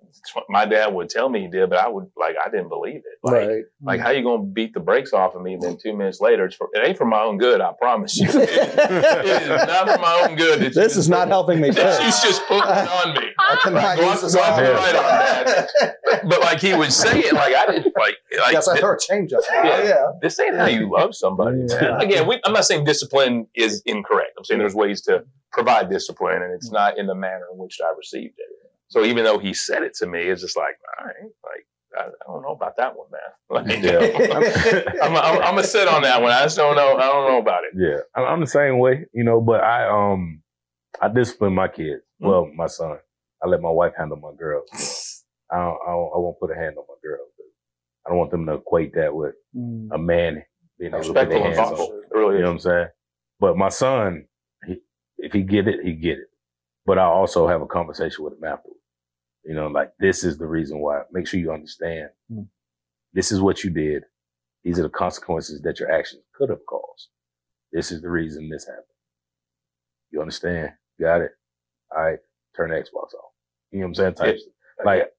my 0.50 0.66
dad 0.66 0.92
would 0.92 1.08
tell 1.08 1.30
me 1.30 1.40
he 1.40 1.48
did, 1.48 1.70
but 1.70 1.78
I 1.78 1.88
would 1.88 2.10
like 2.14 2.36
I 2.44 2.50
didn't 2.50 2.68
believe 2.68 2.96
it. 2.96 3.18
Like, 3.22 3.34
right. 3.34 3.64
Like, 3.80 4.00
mm. 4.00 4.02
how 4.02 4.10
you 4.10 4.22
gonna 4.22 4.42
beat 4.42 4.74
the 4.74 4.80
brakes 4.80 5.14
off 5.14 5.34
of 5.34 5.40
me? 5.40 5.54
And 5.54 5.62
Then 5.62 5.78
two 5.82 5.96
minutes 5.96 6.20
later, 6.20 6.44
it's 6.44 6.56
for, 6.56 6.68
it 6.74 6.86
ain't 6.86 6.98
for 6.98 7.06
my 7.06 7.22
own 7.22 7.38
good. 7.38 7.62
I 7.62 7.72
promise 7.72 8.18
you, 8.18 8.28
it 8.30 8.34
is 8.34 9.66
not 9.66 9.88
for 9.88 9.98
my 9.98 10.26
own 10.28 10.36
good. 10.36 10.60
that 10.60 10.64
you 10.64 10.70
This 10.74 10.98
is 10.98 11.08
not 11.08 11.28
put- 11.28 11.30
helping 11.30 11.60
me. 11.62 11.68
She's 11.68 12.20
just 12.20 12.46
putting 12.48 12.64
on 12.68 13.14
me. 13.14 13.28
I 13.38 13.56
cannot 13.62 13.82
Right, 13.82 13.98
go 13.98 14.10
use 14.10 14.16
on- 14.18 14.22
this 14.24 14.34
go 14.34 14.42
on 14.42 14.52
on. 14.52 14.58
to 14.58 14.66
the 14.66 14.74
right 14.74 14.94
on 14.94 15.02
that. 15.02 15.96
But 16.28 16.40
like 16.40 16.60
he 16.60 16.74
would 16.74 16.92
say 16.92 17.20
it, 17.20 17.32
like 17.32 17.54
I 17.54 17.64
didn't 17.66 17.96
like. 17.96 18.16
like 18.38 18.52
yes, 18.52 18.68
I 18.68 18.74
thi- 18.74 18.80
throw 18.80 18.94
a 18.94 18.98
change 18.98 19.32
up. 19.32 19.40
Yeah. 19.50 19.82
yeah. 19.82 20.06
this 20.20 20.38
ain't 20.38 20.54
how 20.54 20.66
you 20.66 20.92
love 20.92 21.14
somebody. 21.14 21.64
Yeah. 21.66 21.98
Again, 21.98 22.28
we, 22.28 22.38
I'm 22.44 22.52
not 22.52 22.66
saying 22.66 22.84
discipline 22.84 23.46
is 23.54 23.82
incorrect. 23.86 24.32
I'm 24.36 24.44
saying 24.44 24.58
there's 24.58 24.74
ways 24.74 25.00
to 25.02 25.24
provide 25.52 25.88
discipline, 25.90 26.42
and 26.42 26.52
it's 26.52 26.68
mm. 26.68 26.74
not 26.74 26.98
in 26.98 27.06
the 27.06 27.14
manner 27.14 27.46
in 27.50 27.58
which 27.58 27.78
I 27.82 27.94
received 27.96 28.34
it. 28.38 28.61
So 28.92 29.04
even 29.04 29.24
though 29.24 29.38
he 29.38 29.54
said 29.54 29.82
it 29.82 29.94
to 30.00 30.06
me, 30.06 30.20
it's 30.20 30.42
just 30.42 30.54
like, 30.56 30.74
all 30.98 31.06
right, 31.06 31.14
like 31.44 31.66
I, 31.98 32.02
I 32.08 32.32
don't 32.32 32.42
know 32.42 32.52
about 32.52 32.76
that 32.76 32.94
one, 32.94 33.08
man. 33.10 33.20
Like, 33.52 33.66
I'm, 35.02 35.16
I'm, 35.16 35.42
I'm 35.42 35.54
gonna 35.56 35.64
sit 35.64 35.88
on 35.88 36.02
that 36.02 36.20
one. 36.22 36.30
I 36.32 36.42
just 36.42 36.56
don't 36.56 36.76
know. 36.76 36.96
I 36.96 37.02
don't 37.06 37.30
know 37.30 37.38
about 37.38 37.64
it. 37.64 37.72
Yeah, 37.76 38.00
I'm, 38.14 38.24
I'm 38.34 38.40
the 38.40 38.46
same 38.46 38.78
way, 38.78 39.06
you 39.14 39.24
know. 39.24 39.40
But 39.40 39.62
I 39.62 39.88
um, 39.88 40.42
I 41.00 41.08
discipline 41.08 41.54
my 41.54 41.68
kids. 41.68 42.02
Well, 42.18 42.48
my 42.54 42.66
son. 42.66 42.98
I 43.42 43.48
let 43.48 43.60
my 43.60 43.70
wife 43.70 43.92
handle 43.98 44.18
my 44.18 44.30
girls. 44.38 45.24
I 45.50 45.56
don't, 45.56 45.78
I, 45.86 45.90
don't, 45.90 46.12
I 46.14 46.18
won't 46.18 46.38
put 46.38 46.50
a 46.50 46.54
hand 46.54 46.76
on 46.78 46.84
my 46.88 46.94
girls. 47.02 47.28
I 48.06 48.10
don't 48.10 48.18
want 48.18 48.30
them 48.30 48.46
to 48.46 48.54
equate 48.54 48.94
that 48.94 49.14
with 49.14 49.34
Mm. 49.56 49.88
a 49.92 49.98
man 49.98 50.42
being 50.78 50.94
able 50.94 51.02
to 51.04 51.12
put 51.12 51.28
their 51.28 51.42
hands 51.42 51.58
on. 51.58 51.66
thoughtful. 51.76 52.00
It 52.10 52.16
really 52.16 52.36
You 52.36 52.40
know 52.42 52.46
what 52.48 52.52
I'm 52.54 52.58
saying? 52.60 52.86
But 53.38 53.56
my 53.58 53.68
son, 53.68 54.24
he, 54.66 54.76
if 55.18 55.32
he 55.34 55.42
get 55.42 55.68
it, 55.68 55.80
he 55.84 55.92
get 55.92 56.18
it. 56.18 56.28
But 56.86 56.98
I 56.98 57.04
also 57.04 57.46
have 57.48 57.60
a 57.62 57.66
conversation 57.66 58.24
with 58.24 58.32
him 58.34 58.44
afterwards. 58.44 58.80
You 59.44 59.54
know, 59.54 59.66
like 59.68 59.92
this 59.98 60.24
is 60.24 60.38
the 60.38 60.46
reason 60.46 60.78
why. 60.78 61.02
Make 61.12 61.26
sure 61.26 61.40
you 61.40 61.52
understand. 61.52 62.10
Mm. 62.32 62.46
This 63.12 63.32
is 63.32 63.40
what 63.40 63.64
you 63.64 63.70
did. 63.70 64.04
These 64.64 64.78
are 64.78 64.82
the 64.84 64.88
consequences 64.88 65.60
that 65.62 65.80
your 65.80 65.90
actions 65.90 66.22
could 66.34 66.48
have 66.50 66.64
caused. 66.66 67.08
This 67.72 67.90
is 67.90 68.00
the 68.02 68.08
reason 68.08 68.48
this 68.48 68.66
happened. 68.66 68.84
You 70.10 70.20
understand? 70.20 70.70
Got 71.00 71.22
it. 71.22 71.32
All 71.94 72.02
right. 72.02 72.18
Turn 72.56 72.70
the 72.70 72.76
Xbox 72.76 73.14
off. 73.14 73.32
You 73.70 73.80
know 73.80 73.86
what 73.86 73.88
I'm 73.88 73.94
saying? 73.94 74.14
Type 74.14 74.38
like 74.84 75.10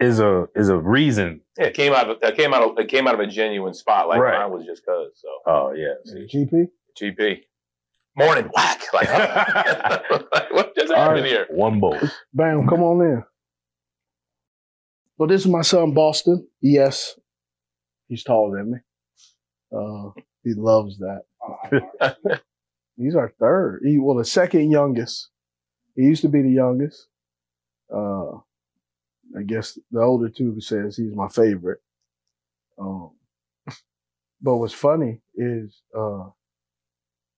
is 0.00 0.18
a 0.18 0.48
is 0.56 0.70
a 0.70 0.76
reason. 0.76 1.42
Yeah, 1.58 1.66
it 1.66 1.74
came 1.74 1.92
out 1.92 2.08
of 2.08 2.16
it 2.22 2.36
came 2.36 2.54
out 2.54 2.62
of 2.62 2.78
it 2.78 2.88
came 2.88 3.06
out 3.06 3.14
of 3.14 3.20
a 3.20 3.26
genuine 3.26 3.74
spot. 3.74 4.08
Like 4.08 4.20
Right. 4.20 4.38
mine 4.38 4.50
was 4.50 4.64
just 4.66 4.84
cause. 4.84 5.10
So 5.14 5.28
Oh 5.46 5.72
yeah. 5.72 5.94
See. 6.04 6.26
GP. 6.26 6.68
GP. 7.00 7.42
Morning 8.16 8.50
whack. 8.54 8.82
Like, 8.92 9.08
like, 9.12 10.10
what 10.52 10.74
just 10.74 10.92
happened 10.92 11.26
here? 11.26 11.46
One 11.50 11.78
bolt. 11.80 12.02
Bam, 12.34 12.66
come 12.66 12.82
on 12.82 13.00
in. 13.02 13.24
Well, 15.20 15.28
this 15.28 15.42
is 15.42 15.48
my 15.48 15.60
son, 15.60 15.92
Boston. 15.92 16.48
Yes, 16.62 17.14
he's 18.08 18.24
taller 18.24 18.56
than 18.56 18.72
me. 18.72 18.78
Uh, 19.70 20.12
he 20.42 20.54
loves 20.54 20.98
that. 21.00 21.24
He's 22.96 23.14
our 23.14 23.30
third. 23.38 23.82
He, 23.84 23.98
well, 23.98 24.16
the 24.16 24.24
second 24.24 24.70
youngest. 24.70 25.28
He 25.94 26.04
used 26.04 26.22
to 26.22 26.30
be 26.30 26.40
the 26.40 26.50
youngest. 26.50 27.06
Uh, 27.94 28.30
I 29.36 29.42
guess 29.44 29.78
the 29.90 30.00
older 30.00 30.30
two 30.30 30.58
says 30.58 30.96
he's 30.96 31.14
my 31.14 31.28
favorite. 31.28 31.80
Um, 32.78 33.10
but 34.40 34.56
what's 34.56 34.72
funny 34.72 35.20
is, 35.34 35.82
uh, 35.94 36.30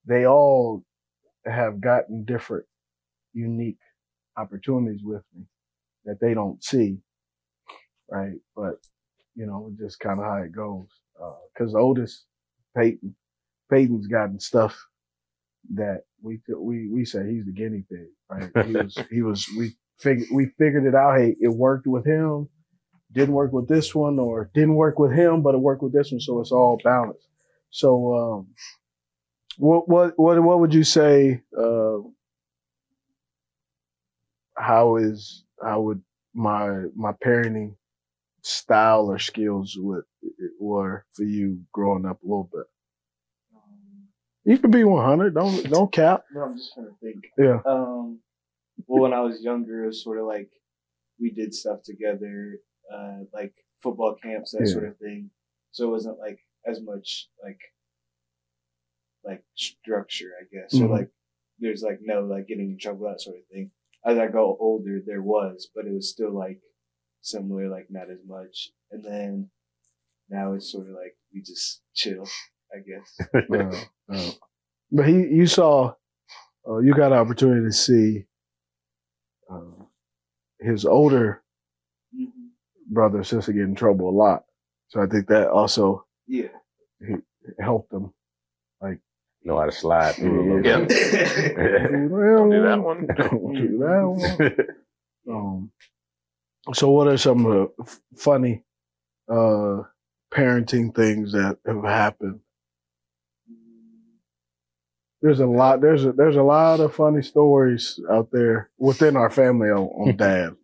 they 0.06 0.24
all 0.24 0.84
have 1.44 1.80
gotten 1.80 2.24
different, 2.24 2.66
unique 3.32 3.80
opportunities 4.36 5.02
with 5.02 5.24
me 5.36 5.46
that 6.04 6.20
they 6.20 6.32
don't 6.32 6.62
see. 6.62 6.98
Right. 8.12 8.38
But, 8.56 8.80
you 9.36 9.46
know, 9.46 9.72
just 9.78 10.00
kind 10.00 10.20
of 10.20 10.26
how 10.26 10.38
it 10.38 10.52
goes. 10.52 10.88
Uh, 11.22 11.34
cause 11.58 11.72
the 11.72 11.78
oldest, 11.78 12.26
Peyton, 12.76 13.16
Peyton's 13.70 14.08
gotten 14.08 14.40
stuff 14.40 14.78
that 15.74 16.02
we, 16.22 16.40
we, 16.56 16.88
we 16.88 17.04
say 17.06 17.28
he's 17.30 17.46
the 17.46 17.52
guinea 17.52 17.84
pig, 17.90 18.08
right? 18.30 18.66
He 18.66 18.72
was, 18.76 18.98
he 19.10 19.22
was, 19.22 19.48
we 19.58 19.76
figured, 20.00 20.28
we 20.32 20.46
figured 20.58 20.86
it 20.86 20.94
out. 20.94 21.18
Hey, 21.18 21.36
it 21.40 21.48
worked 21.48 21.86
with 21.88 22.06
him, 22.06 22.48
didn't 23.12 23.34
work 23.34 23.52
with 23.52 23.68
this 23.68 23.94
one 23.94 24.18
or 24.18 24.50
didn't 24.54 24.76
work 24.76 24.98
with 24.98 25.12
him, 25.12 25.42
but 25.42 25.54
it 25.54 25.60
worked 25.60 25.82
with 25.82 25.94
this 25.94 26.12
one. 26.12 26.20
So 26.20 26.40
it's 26.40 26.52
all 26.52 26.80
balanced. 26.84 27.28
So, 27.70 28.14
um, 28.16 28.48
what, 29.58 29.88
what, 29.88 30.14
what, 30.18 30.42
what 30.42 30.60
would 30.60 30.74
you 30.74 30.84
say, 30.84 31.42
uh, 31.58 31.98
how 34.56 34.96
is 34.96 35.44
how 35.62 35.80
would 35.82 36.02
my 36.34 36.84
my 36.96 37.12
parenting 37.24 37.74
style 38.42 39.06
or 39.10 39.18
skills 39.18 39.76
would 39.78 40.04
were 40.60 41.04
for 41.12 41.24
you 41.24 41.60
growing 41.72 42.04
up 42.06 42.22
a 42.22 42.26
little 42.26 42.50
bit? 42.52 42.66
You 44.44 44.58
can 44.58 44.70
be 44.70 44.84
one 44.84 45.04
hundred. 45.04 45.34
Don't 45.34 45.62
don't 45.70 45.92
cap. 45.92 46.24
No, 46.34 46.42
I'm 46.42 46.56
just 46.56 46.74
trying 46.74 46.86
to 46.86 46.94
think. 47.00 47.24
Yeah. 47.38 47.60
Um, 47.64 48.18
well, 48.86 49.02
when 49.02 49.12
I 49.12 49.20
was 49.20 49.40
younger, 49.42 49.84
it 49.84 49.86
was 49.88 50.02
sort 50.02 50.18
of 50.18 50.26
like 50.26 50.50
we 51.20 51.30
did 51.30 51.54
stuff 51.54 51.82
together, 51.84 52.58
uh, 52.92 53.18
like 53.32 53.54
football 53.82 54.16
camps, 54.20 54.50
that 54.52 54.66
Yeah. 54.66 54.72
sort 54.72 54.84
of 54.88 54.98
thing. 54.98 55.30
So 55.70 55.86
it 55.88 55.90
wasn't 55.92 56.18
like 56.18 56.40
as 56.66 56.80
much 56.82 57.28
like 57.42 57.60
like 59.24 59.44
structure, 59.54 60.32
I 60.40 60.44
guess. 60.52 60.72
So 60.72 60.86
Mhm. 60.88 60.90
like 60.90 61.10
there's 61.60 61.82
like 61.82 62.00
no 62.02 62.22
like 62.24 62.48
getting 62.48 62.70
in 62.72 62.78
trouble 62.78 63.06
that 63.08 63.20
sort 63.20 63.36
of 63.38 63.46
thing. 63.46 63.70
As 64.04 64.18
I 64.18 64.26
go 64.26 64.56
older, 64.58 65.00
there 65.00 65.22
was, 65.22 65.70
but 65.72 65.86
it 65.86 65.92
was 65.92 66.10
still 66.10 66.32
like 66.32 66.60
similar, 67.22 67.68
like 67.68 67.86
not 67.90 68.10
as 68.10 68.18
much. 68.26 68.70
And 68.90 69.02
then 69.02 69.50
now 70.28 70.52
it's 70.52 70.70
sort 70.70 70.88
of 70.88 70.94
like 70.94 71.16
we 71.32 71.40
just 71.40 71.80
chill, 71.94 72.26
I 72.74 72.78
guess. 72.78 73.28
Uh, 73.52 74.14
uh, 74.14 74.30
but 74.90 75.08
he, 75.08 75.14
you 75.14 75.46
saw, 75.46 75.94
uh, 76.68 76.78
you 76.78 76.92
got 76.94 77.12
an 77.12 77.18
opportunity 77.18 77.64
to 77.66 77.72
see 77.72 78.24
uh, 79.50 79.84
his 80.60 80.84
older 80.84 81.42
Mhm. 82.14 82.50
brother 82.90 83.18
and 83.18 83.26
sister 83.26 83.52
get 83.52 83.62
in 83.62 83.74
trouble 83.74 84.08
a 84.10 84.16
lot. 84.16 84.44
So 84.88 85.00
I 85.00 85.06
think 85.06 85.28
that 85.28 85.48
also 85.48 86.04
Yeah. 86.26 86.48
he, 87.00 87.14
helped 87.58 87.92
him. 87.92 88.12
Like 88.82 88.98
know 89.44 89.58
how 89.58 89.64
to 89.64 89.72
slide 89.72 90.14
through 90.16 90.40
a 90.40 90.44
little 90.56 90.66
Yeah. 90.66 90.78
Don't 90.86 92.50
do 92.50 92.62
that 92.62 92.80
one. 92.82 93.06
Don't 93.06 93.54
do 93.54 93.78
that 93.78 94.02
one. 94.04 94.56
Um, 95.30 95.70
so 96.72 96.90
what 96.90 97.08
are 97.08 97.16
some 97.16 97.46
of 97.46 97.52
the 97.52 97.82
f- 97.82 98.00
funny 98.16 98.62
uh, 99.28 99.82
parenting 100.32 100.94
things 100.94 101.32
that 101.32 101.58
have 101.66 101.82
happened? 101.84 102.40
There's 105.20 105.40
a 105.40 105.46
lot. 105.46 105.80
There's 105.80 106.04
a 106.04 106.12
there's 106.12 106.36
a 106.36 106.42
lot 106.42 106.80
of 106.80 106.94
funny 106.94 107.22
stories 107.22 108.00
out 108.10 108.30
there 108.32 108.70
within 108.78 109.16
our 109.16 109.30
family 109.30 109.68
on, 109.70 109.84
on 109.84 110.16
dad. 110.16 110.56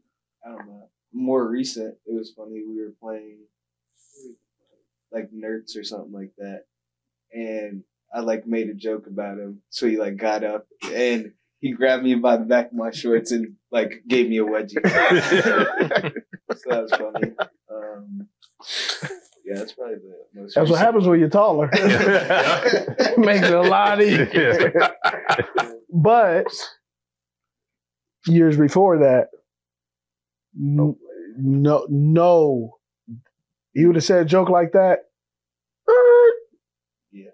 I 0.44 0.49
don't 0.51 0.66
know. 0.66 0.88
More 1.12 1.46
recent, 1.46 1.96
it 2.07 2.12
was 2.12 2.32
funny. 2.36 2.62
We 2.68 2.80
were 2.80 2.92
playing 3.01 3.38
like 5.12 5.30
nerds 5.30 5.76
or 5.76 5.84
something 5.84 6.12
like 6.12 6.32
that, 6.38 6.64
and 7.32 7.84
I 8.12 8.20
like 8.20 8.46
made 8.46 8.68
a 8.68 8.74
joke 8.74 9.07
about 9.07 9.38
him. 9.38 9.62
So 9.70 9.86
he 9.86 9.96
like 9.96 10.16
got 10.16 10.42
up 10.42 10.66
and 10.92 11.32
he 11.61 11.72
grabbed 11.72 12.04
me 12.04 12.14
by 12.14 12.36
the 12.36 12.44
back 12.44 12.66
of 12.66 12.72
my 12.74 12.90
shorts 12.90 13.32
and 13.32 13.54
like 13.70 14.02
gave 14.06 14.28
me 14.28 14.38
a 14.38 14.44
wedgie. 14.44 14.74
so 16.56 16.70
that 16.70 16.82
was 16.82 16.92
funny. 16.92 17.32
Um, 17.70 18.28
yeah, 19.44 19.54
that's 19.56 19.72
probably 19.72 19.96
the 19.96 20.40
most. 20.40 20.54
That's 20.54 20.70
what 20.70 20.78
happens 20.78 21.06
when 21.06 21.20
you're 21.20 21.28
taller. 21.28 21.68
Makes 21.72 23.48
it 23.48 23.54
a 23.54 23.62
lot 23.62 24.00
easier. 24.02 24.72
but 25.92 26.46
years 28.26 28.56
before 28.56 28.98
that, 28.98 29.28
n- 30.56 30.96
no, 31.38 31.86
no, 31.88 32.78
he 33.72 33.86
would 33.86 33.96
have 33.96 34.04
said 34.04 34.22
a 34.22 34.24
joke 34.24 34.48
like 34.48 34.72
that. 34.72 35.00
Yeah. 37.11 37.30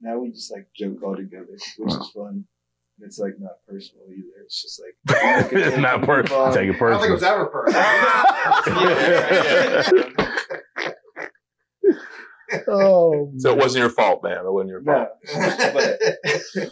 Now 0.00 0.18
we 0.18 0.30
just 0.30 0.52
like 0.52 0.68
joke 0.76 1.02
all 1.02 1.16
together, 1.16 1.46
which 1.78 1.94
is 1.94 2.10
fun. 2.10 2.46
And 2.98 3.06
It's 3.06 3.18
like 3.18 3.34
not 3.38 3.54
personal 3.68 4.04
either. 4.10 4.42
It's 4.44 4.62
just 4.62 4.80
like 4.80 4.96
it's 5.52 5.76
not 5.78 6.02
personal. 6.02 6.52
Take 6.52 6.68
it 6.70 6.76
I 6.76 6.90
don't 6.90 7.00
think 7.00 7.10
it 7.10 7.12
was 7.12 7.22
ever 7.22 7.46
personal. 7.46 7.82
Oh, 12.68 13.32
So 13.38 13.50
it 13.52 13.58
wasn't 13.58 13.80
your 13.82 13.90
fault, 13.90 14.22
man. 14.22 14.38
It 14.44 14.52
wasn't 14.52 14.70
your 14.70 14.82
fault. 14.82 15.08
No, 15.34 16.66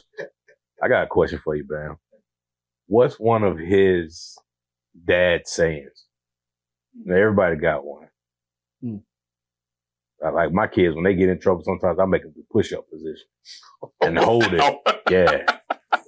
I 0.83 0.89
got 0.89 1.05
a 1.05 1.07
question 1.09 1.41
for 1.43 1.55
you, 1.57 1.65
Bam. 1.65 1.97
What's 2.87 3.19
one 3.19 3.43
of 3.43 3.59
his 3.59 4.37
dad 5.07 5.43
sayings? 5.47 6.05
Now, 7.05 7.17
everybody 7.17 7.57
got 7.57 7.85
one. 7.85 8.09
Hmm. 8.83 8.97
I- 10.25 10.29
Like 10.31 10.53
my 10.53 10.67
kids, 10.67 10.95
when 10.95 11.05
they 11.05 11.15
get 11.15 11.31
in 11.31 11.41
trouble, 11.41 11.63
sometimes 11.65 11.99
I 11.99 12.05
make 12.05 12.23
them 12.23 12.33
do 12.35 12.45
push-up 12.53 12.85
position 12.91 13.27
and 14.03 14.19
hold 14.19 14.53
it. 14.53 14.63
Yeah, 15.11 15.43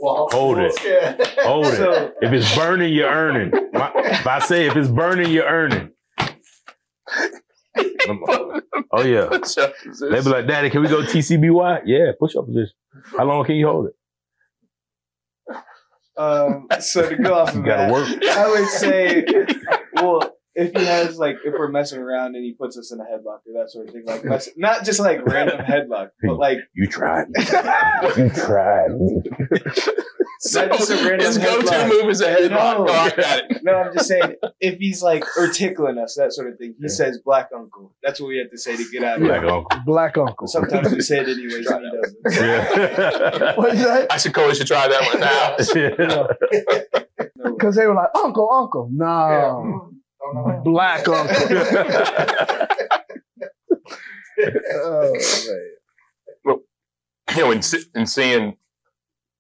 well, 0.05 0.28
Hold 0.30 0.59
it. 0.59 0.72
Yeah. 0.84 1.16
hold 1.44 1.66
So- 1.66 1.92
it. 1.92 2.14
If 2.22 2.32
it's 2.32 2.55
burning, 2.57 2.92
you're 2.92 3.09
earning. 3.11 3.50
My, 3.72 3.90
if 3.94 4.26
I 4.26 4.38
say 4.40 4.66
if 4.66 4.76
it's 4.76 4.88
burning, 4.88 5.30
you're 5.30 5.46
earning. 5.46 5.90
Oh 8.96 9.02
yeah. 9.02 9.26
They 9.28 10.20
be 10.22 10.28
like, 10.30 10.46
Daddy, 10.46 10.70
can 10.70 10.80
we 10.82 10.88
go 10.88 11.00
TCBY? 11.02 11.82
Yeah, 11.86 12.12
push-up 12.20 12.46
position. 12.46 12.70
How 13.16 13.24
long 13.24 13.44
can 13.44 13.57
you 13.57 13.66
hold 13.66 13.88
it? 13.88 13.94
Um, 16.16 16.68
so 16.80 17.09
to 17.09 17.16
go 17.16 17.34
off 17.34 17.52
You 17.55 17.61
of 17.61 17.66
gotta 17.66 17.92
that, 17.92 17.92
work. 17.92 18.22
I 18.30 18.48
would 18.48 18.68
say, 18.68 19.24
well, 19.94 20.34
if 20.57 20.72
he 20.78 20.84
has 20.86 21.18
like, 21.18 21.36
if 21.44 21.52
we're 21.52 21.68
messing 21.68 21.98
around 22.00 22.36
and 22.36 22.44
he 22.44 22.52
puts 22.52 22.76
us 22.78 22.92
in 22.92 23.00
a 23.00 23.05
headlock 23.05 23.40
or 23.46 23.52
that 23.61 23.70
sort 23.70 23.88
of 23.88 23.94
thing, 23.94 24.05
like 24.07 24.24
mess, 24.24 24.48
not 24.57 24.84
just 24.84 25.00
like 25.00 25.24
random 25.26 25.59
headlock, 25.66 26.11
but 26.22 26.36
like 26.38 26.59
You 26.74 26.86
tried. 26.88 27.26
You 28.16 28.30
tried. 28.30 28.90
me. 28.92 29.22
So 30.40 30.66
Not 30.66 30.78
just 30.78 30.90
a 30.90 30.96
random 30.96 31.20
his 31.26 31.38
go-to 31.38 31.66
headlock. 31.66 31.88
move 31.88 32.11
is 32.11 32.20
a 32.20 32.34
headlock. 32.34 32.50
No. 32.50 32.86
Oh, 32.88 32.92
I 32.92 33.11
got 33.11 33.50
it. 33.50 33.61
no, 33.64 33.72
I'm 33.76 33.92
just 33.94 34.09
saying 34.09 34.34
if 34.61 34.78
he's 34.78 35.02
like 35.02 35.24
or 35.38 35.48
tickling 35.48 35.96
us, 35.98 36.16
that 36.16 36.32
sort 36.34 36.52
of 36.52 36.59
thing. 36.59 36.74
He 36.80 36.88
says 36.88 37.18
black 37.24 37.48
uncle. 37.57 37.94
That's 38.02 38.20
what 38.20 38.28
we 38.28 38.38
have 38.38 38.50
to 38.50 38.59
say 38.59 38.76
to 38.76 38.84
get 38.92 39.02
out 39.05 39.22
of 39.22 39.26
Like 39.26 39.42
it. 39.42 39.48
uncle. 39.48 39.80
black 39.86 40.18
uncle. 40.18 40.46
Sometimes 40.46 40.92
we 40.92 41.00
say 41.00 41.20
it 41.20 41.28
anyways, 41.30 41.66
and 41.66 41.84
he 41.84 42.30
doesn't. 42.30 42.46
Yeah. 42.46 43.55
What 43.57 43.74
is 43.74 43.84
that? 43.84 44.12
I 44.12 44.18
should 44.18 44.34
Cody 44.34 44.55
should 44.55 44.66
try 44.66 44.86
that 44.86 45.02
one 45.07 45.20
now. 45.20 45.57
No. 46.07 47.52
Because 47.55 47.76
they 47.76 47.86
were 47.86 47.94
like, 47.94 48.09
Uncle, 48.14 48.50
Uncle. 48.52 48.88
No, 48.92 49.90
black 50.64 51.09
uncle. 51.09 51.37
oh, 54.72 55.12
man. 55.12 55.70
Well, 56.45 56.61
you 57.35 57.43
know, 57.43 57.51
in, 57.51 57.62
si- 57.62 57.85
in 57.95 58.07
seeing 58.07 58.57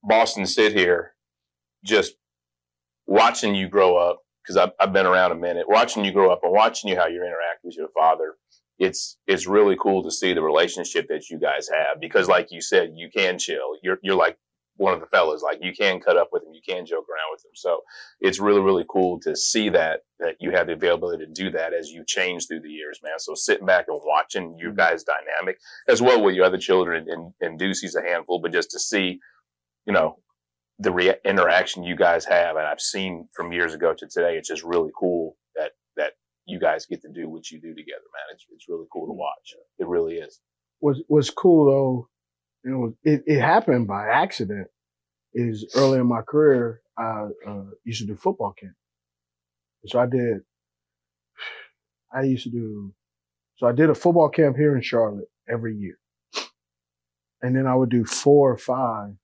Boston 0.02 0.46
sit 0.46 0.72
here, 0.72 1.14
just 1.84 2.14
watching 3.06 3.54
you 3.54 3.68
grow 3.68 3.96
up, 3.96 4.20
because 4.42 4.56
I've, 4.56 4.70
I've 4.80 4.92
been 4.92 5.06
around 5.06 5.32
a 5.32 5.36
minute, 5.36 5.68
watching 5.68 6.04
you 6.04 6.12
grow 6.12 6.30
up 6.30 6.40
and 6.42 6.52
watching 6.52 6.90
you 6.90 6.96
how 6.96 7.06
you 7.06 7.16
interact 7.22 7.64
with 7.64 7.76
your 7.76 7.88
father, 7.94 8.34
it's 8.78 9.16
it's 9.26 9.46
really 9.46 9.76
cool 9.80 10.02
to 10.02 10.10
see 10.10 10.32
the 10.32 10.42
relationship 10.42 11.06
that 11.08 11.30
you 11.30 11.38
guys 11.38 11.68
have 11.68 12.00
because, 12.00 12.28
like 12.28 12.48
you 12.50 12.60
said, 12.60 12.90
you 12.96 13.08
can 13.14 13.38
chill. 13.38 13.76
You're 13.82 13.98
you're 14.02 14.16
like 14.16 14.36
one 14.76 14.94
of 14.94 15.00
the 15.00 15.06
fellas. 15.06 15.42
Like 15.42 15.58
you 15.62 15.72
can 15.72 16.00
cut 16.00 16.16
up 16.16 16.28
with 16.32 16.42
him, 16.42 16.52
you 16.52 16.60
can 16.66 16.86
joke 16.86 17.06
around 17.08 17.30
with 17.32 17.44
him. 17.44 17.52
So 17.54 17.80
it's 18.20 18.40
really 18.40 18.60
really 18.60 18.84
cool 18.88 19.20
to 19.20 19.36
see 19.36 19.68
that 19.70 20.00
that 20.18 20.36
you 20.40 20.50
have 20.52 20.66
the 20.66 20.74
availability 20.74 21.24
to 21.24 21.32
do 21.32 21.50
that 21.50 21.74
as 21.74 21.90
you 21.90 22.04
change 22.06 22.46
through 22.46 22.60
the 22.60 22.70
years, 22.70 23.00
man. 23.02 23.18
So 23.18 23.34
sitting 23.34 23.66
back 23.66 23.86
and 23.88 24.00
watching 24.04 24.56
you 24.58 24.68
mm-hmm. 24.68 24.76
guys 24.76 25.04
dynamic 25.04 25.58
as 25.88 26.00
well 26.00 26.22
with 26.22 26.34
your 26.34 26.46
other 26.46 26.58
children 26.58 27.06
and 27.08 27.32
and 27.40 27.58
Ducey's 27.58 27.96
a 27.96 28.02
handful, 28.02 28.40
but 28.40 28.52
just 28.52 28.70
to 28.72 28.80
see, 28.80 29.20
you 29.86 29.92
know, 29.92 30.18
the 30.78 30.92
re- 30.92 31.16
interaction 31.24 31.84
you 31.84 31.96
guys 31.96 32.24
have, 32.24 32.56
and 32.56 32.66
I've 32.66 32.80
seen 32.80 33.28
from 33.34 33.52
years 33.52 33.74
ago 33.74 33.94
to 33.94 34.06
today, 34.08 34.36
it's 34.36 34.48
just 34.48 34.64
really 34.64 34.90
cool 34.98 35.36
that 35.56 35.72
that 35.96 36.12
you 36.46 36.58
guys 36.58 36.86
get 36.86 37.02
to 37.02 37.08
do 37.08 37.28
what 37.28 37.50
you 37.50 37.60
do 37.60 37.74
together, 37.74 38.04
man. 38.12 38.34
It's 38.34 38.44
it's 38.52 38.68
really 38.68 38.86
cool 38.92 39.06
to 39.06 39.12
mm-hmm. 39.12 39.20
watch. 39.20 39.54
It 39.78 39.86
really 39.86 40.16
is. 40.16 40.40
was 40.80 41.02
was 41.08 41.30
cool 41.30 41.66
though. 41.66 42.08
You 42.64 42.70
know, 42.70 42.94
it, 43.02 43.22
it 43.26 43.40
happened 43.40 43.86
by 43.86 44.08
accident. 44.08 44.68
Is 45.36 45.66
early 45.74 45.98
in 45.98 46.06
my 46.06 46.22
career, 46.22 46.80
I 46.96 47.26
uh, 47.46 47.64
used 47.82 48.00
to 48.02 48.06
do 48.06 48.14
football 48.14 48.52
camp. 48.52 48.74
So 49.86 49.98
I 49.98 50.06
did. 50.06 50.42
I 52.12 52.22
used 52.22 52.44
to 52.44 52.50
do. 52.50 52.94
So 53.56 53.66
I 53.66 53.72
did 53.72 53.90
a 53.90 53.94
football 53.96 54.28
camp 54.28 54.56
here 54.56 54.76
in 54.76 54.82
Charlotte 54.82 55.28
every 55.48 55.76
year, 55.76 55.98
and 57.42 57.56
then 57.56 57.66
I 57.66 57.74
would 57.74 57.90
do 57.90 58.04
four 58.04 58.52
or 58.52 58.56
five 58.56 59.14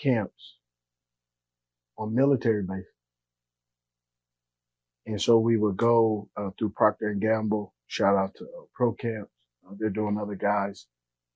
camps 0.00 0.58
on 1.98 2.14
military 2.14 2.62
base. 2.62 2.84
And 5.06 5.20
so 5.20 5.38
we 5.38 5.56
would 5.56 5.76
go 5.76 6.28
uh, 6.36 6.50
through 6.56 6.70
Procter 6.70 7.08
and 7.08 7.20
Gamble. 7.20 7.74
Shout 7.88 8.16
out 8.16 8.34
to 8.36 8.44
uh, 8.44 8.64
Pro 8.74 8.92
Camps. 8.92 9.30
Uh, 9.66 9.74
they're 9.76 9.90
doing 9.90 10.18
other 10.18 10.36
guys 10.36 10.86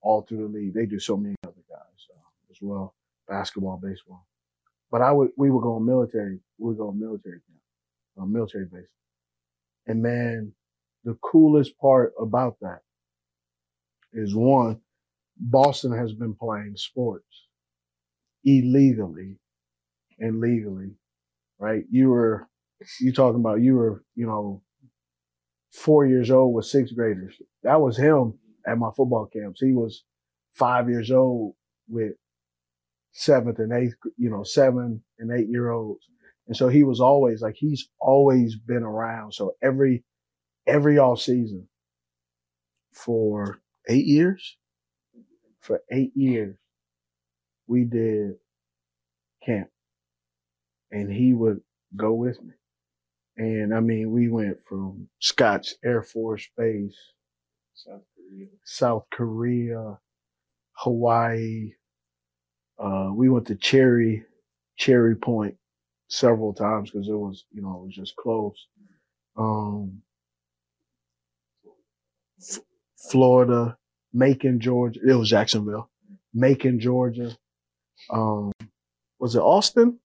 all 0.03 0.23
through 0.23 0.39
the 0.49 0.59
league. 0.59 0.75
They 0.75 0.87
do 0.87 0.99
so 0.99 1.17
many 1.17 1.35
other 1.45 1.63
guys 1.69 2.07
uh, 2.11 2.51
as 2.51 2.57
well, 2.61 2.95
basketball, 3.29 3.81
baseball. 3.83 4.27
But 4.91 5.03
I 5.03 5.13
would, 5.13 5.31
we 5.37 5.51
would 5.51 5.63
go 5.63 5.75
on 5.75 5.87
military, 5.87 6.41
we 6.59 6.69
would 6.69 6.79
go 6.79 6.89
on 6.89 6.99
military 6.99 7.41
camp, 7.41 7.61
on 8.19 8.33
military 8.33 8.67
base. 8.67 8.83
And 9.87 10.03
man, 10.03 10.53
the 11.05 11.17
coolest 11.23 11.79
part 11.79 12.13
about 12.21 12.57
that 12.61 12.81
is 14.13 14.35
one, 14.35 14.81
Boston 15.39 15.97
has 15.97 16.13
been 16.13 16.35
playing 16.35 16.75
sports 16.77 17.47
illegally 18.45 19.37
and 20.19 20.41
legally, 20.41 20.91
right? 21.59 21.85
You 21.91 22.11
were, 22.11 22.49
you 23.01 23.13
talking 23.13 23.41
about 23.41 23.61
you 23.61 23.77
were, 23.77 24.05
you 24.15 24.27
know, 24.27 24.63
four 25.73 26.05
years 26.07 26.31
old 26.31 26.55
with 26.55 26.67
sixth 26.67 26.95
graders. 26.95 27.35
That 27.63 27.81
was 27.81 27.97
him 27.97 28.35
at 28.67 28.79
my 28.79 28.91
football 28.97 29.27
camps. 29.27 29.61
He 29.61 29.73
was 29.73 30.05
five 30.53 30.89
years 30.89 31.11
old 31.11 31.55
with 31.89 32.13
seventh 33.13 33.59
and 33.59 33.73
eighth, 33.73 33.95
you 34.17 34.31
know, 34.31 34.43
seven 34.43 35.03
and 35.19 35.33
eight 35.33 35.49
year 35.49 35.71
olds. 35.71 36.05
And 36.47 36.57
so 36.57 36.69
he 36.69 36.83
was 36.83 37.01
always 37.01 37.43
like, 37.43 37.57
he's 37.57 37.89
always 38.01 38.57
been 38.57 38.83
around. 38.83 39.33
So 39.33 39.55
every, 39.63 40.05
every 40.67 40.99
off 40.99 41.21
season 41.21 41.69
for 42.93 43.61
eight 43.89 44.07
years, 44.07 44.57
for 45.61 45.81
eight 45.93 46.13
years, 46.17 46.57
we 47.67 47.85
did 47.85 48.33
camp 49.45 49.69
and 50.91 51.13
he 51.13 51.33
would 51.33 51.61
go 51.97 52.13
with 52.13 52.43
me. 52.43 52.55
And 53.37 53.75
I 53.75 53.81
mean, 53.81 54.11
we 54.11 54.29
went 54.29 54.59
from 54.69 55.09
Scotts 55.21 55.77
Air 55.85 56.03
Force 56.03 56.49
Base, 56.57 56.97
South. 57.75 58.03
South 58.65 59.05
Korea, 59.11 59.99
Hawaii. 60.73 61.73
Uh, 62.79 63.11
we 63.15 63.29
went 63.29 63.47
to 63.49 63.57
Cherry, 63.57 64.25
Cherry 64.77 65.17
Point 65.17 65.57
several 66.09 66.53
times 66.55 66.91
because 66.91 67.09
it 67.09 67.13
was, 67.15 67.45
you 67.53 67.63
know, 67.63 67.81
it 67.81 67.87
was 67.87 67.95
just 67.95 68.17
close. 68.17 68.67
Um, 69.37 70.03
Florida, 73.11 73.77
Macon, 74.13 74.61
Georgia. 74.61 75.01
It 75.07 75.15
was 75.15 75.31
Jacksonville, 75.31 75.91
Macon, 76.35 76.81
Georgia. 76.81 77.37
Um, 78.11 78.53
was 79.19 79.35
it 79.35 79.41
Austin? 79.41 79.99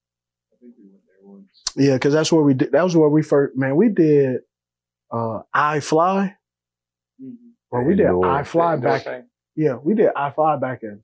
Yeah, 1.76 1.94
because 1.94 2.14
that's 2.14 2.32
where 2.32 2.44
we 2.44 2.54
did. 2.54 2.72
That 2.72 2.84
was 2.84 2.96
where 2.96 3.10
we 3.10 3.22
first. 3.22 3.56
Man, 3.58 3.76
we 3.76 3.90
did. 3.90 4.42
Uh, 5.12 5.42
I 5.54 5.80
fly. 5.80 6.36
Well, 7.76 7.84
we 7.86 7.96
did 7.96 8.06
Indoor- 8.06 8.26
I 8.26 8.44
fly 8.44 8.76
back. 8.78 9.04
thing. 9.04 9.28
Yeah, 9.56 9.76
we 9.76 9.96
did 9.96 10.10
I 10.16 10.32
fly 10.32 10.58
back 10.58 10.84
in 10.84 11.04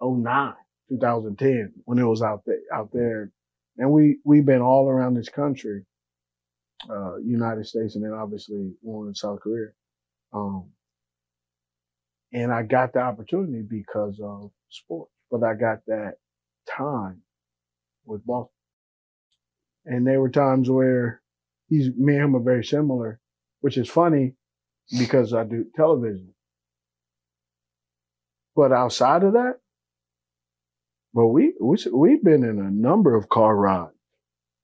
09, 0.00 0.54
2010 0.88 1.72
when 1.84 1.98
it 1.98 2.04
was 2.04 2.22
out 2.22 2.42
there, 2.46 2.60
out 2.72 2.90
there. 2.92 3.32
And 3.78 3.90
we, 3.90 4.18
we've 4.24 4.44
been 4.44 4.60
all 4.60 4.88
around 4.88 5.14
this 5.14 5.28
country, 5.28 5.84
uh, 6.88 7.16
United 7.16 7.66
States 7.66 7.96
and 7.96 8.04
then 8.04 8.12
obviously 8.12 8.72
one 8.82 9.08
in 9.08 9.14
South 9.14 9.40
Korea. 9.40 9.70
Um, 10.32 10.70
and 12.32 12.52
I 12.52 12.62
got 12.62 12.92
the 12.92 13.00
opportunity 13.00 13.62
because 13.62 14.20
of 14.22 14.52
sports, 14.68 15.12
but 15.30 15.42
I 15.42 15.54
got 15.54 15.78
that 15.86 16.14
time 16.68 17.22
with 18.04 18.24
Boston. 18.24 18.54
And 19.86 20.06
there 20.06 20.20
were 20.20 20.30
times 20.30 20.70
where 20.70 21.20
he's, 21.68 21.88
me 21.96 22.14
and 22.14 22.24
him 22.26 22.36
are 22.36 22.40
very 22.40 22.64
similar, 22.64 23.18
which 23.60 23.76
is 23.76 23.88
funny 23.88 24.34
because 24.98 25.34
I 25.34 25.44
do 25.44 25.66
television. 25.74 26.34
But 28.56 28.72
outside 28.72 29.22
of 29.22 29.34
that, 29.34 29.58
but 31.14 31.28
we, 31.28 31.54
we 31.60 31.76
we've 31.92 32.22
been 32.22 32.44
in 32.44 32.58
a 32.58 32.70
number 32.70 33.16
of 33.16 33.28
car 33.28 33.56
rides 33.56 33.92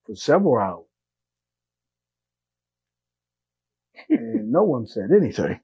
for 0.06 0.14
several 0.14 0.58
hours, 0.58 0.86
and 4.08 4.52
no 4.52 4.64
one 4.64 4.86
said 4.86 5.10
anything. 5.16 5.60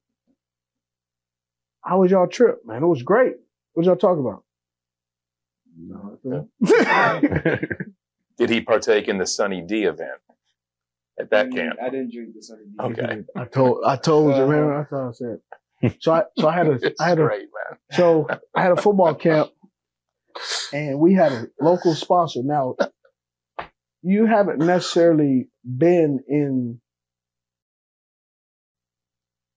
How 1.82 2.00
was 2.00 2.10
y'all 2.10 2.28
trip, 2.28 2.60
man? 2.64 2.82
It 2.82 2.86
was 2.86 3.02
great. 3.02 3.34
What 3.74 3.86
y'all 3.86 3.96
talk 3.96 4.18
about? 4.18 4.44
Nothing. 5.78 6.48
Did 8.38 8.50
he 8.50 8.60
partake 8.60 9.08
in 9.08 9.18
the 9.18 9.26
Sunny 9.26 9.62
D 9.62 9.84
event 9.84 10.20
at 11.18 11.30
that 11.30 11.48
Mm, 11.48 11.54
camp? 11.54 11.78
I 11.82 11.90
didn't 11.90 12.12
drink 12.12 12.34
this 12.34 12.48
the 12.48 12.56
Sunday. 12.80 13.02
Okay. 13.02 13.22
I 13.36 13.44
told 13.44 13.84
I 13.86 13.96
told 13.96 14.36
you, 14.36 14.46
man. 14.46 14.70
I 14.70 14.84
thought 14.84 15.08
I 15.08 15.12
said. 15.12 15.38
So 16.00 16.12
I 16.12 16.22
so 16.38 16.48
I 16.48 16.54
had 16.54 16.66
a 16.68 16.72
It's 16.82 17.00
I 17.00 17.08
had 17.08 17.18
a 17.18 17.22
great, 17.22 17.40
man. 17.70 17.78
So 17.92 18.28
I 18.54 18.62
had 18.62 18.72
a 18.72 18.76
football 18.80 19.14
camp 19.14 19.50
and 20.72 20.98
we 20.98 21.14
had 21.14 21.32
a 21.32 21.46
local 21.60 21.94
sponsor. 21.94 22.40
Now, 22.42 22.76
you 24.02 24.26
haven't 24.26 24.58
necessarily 24.58 25.48
been 25.64 26.20
in 26.28 26.80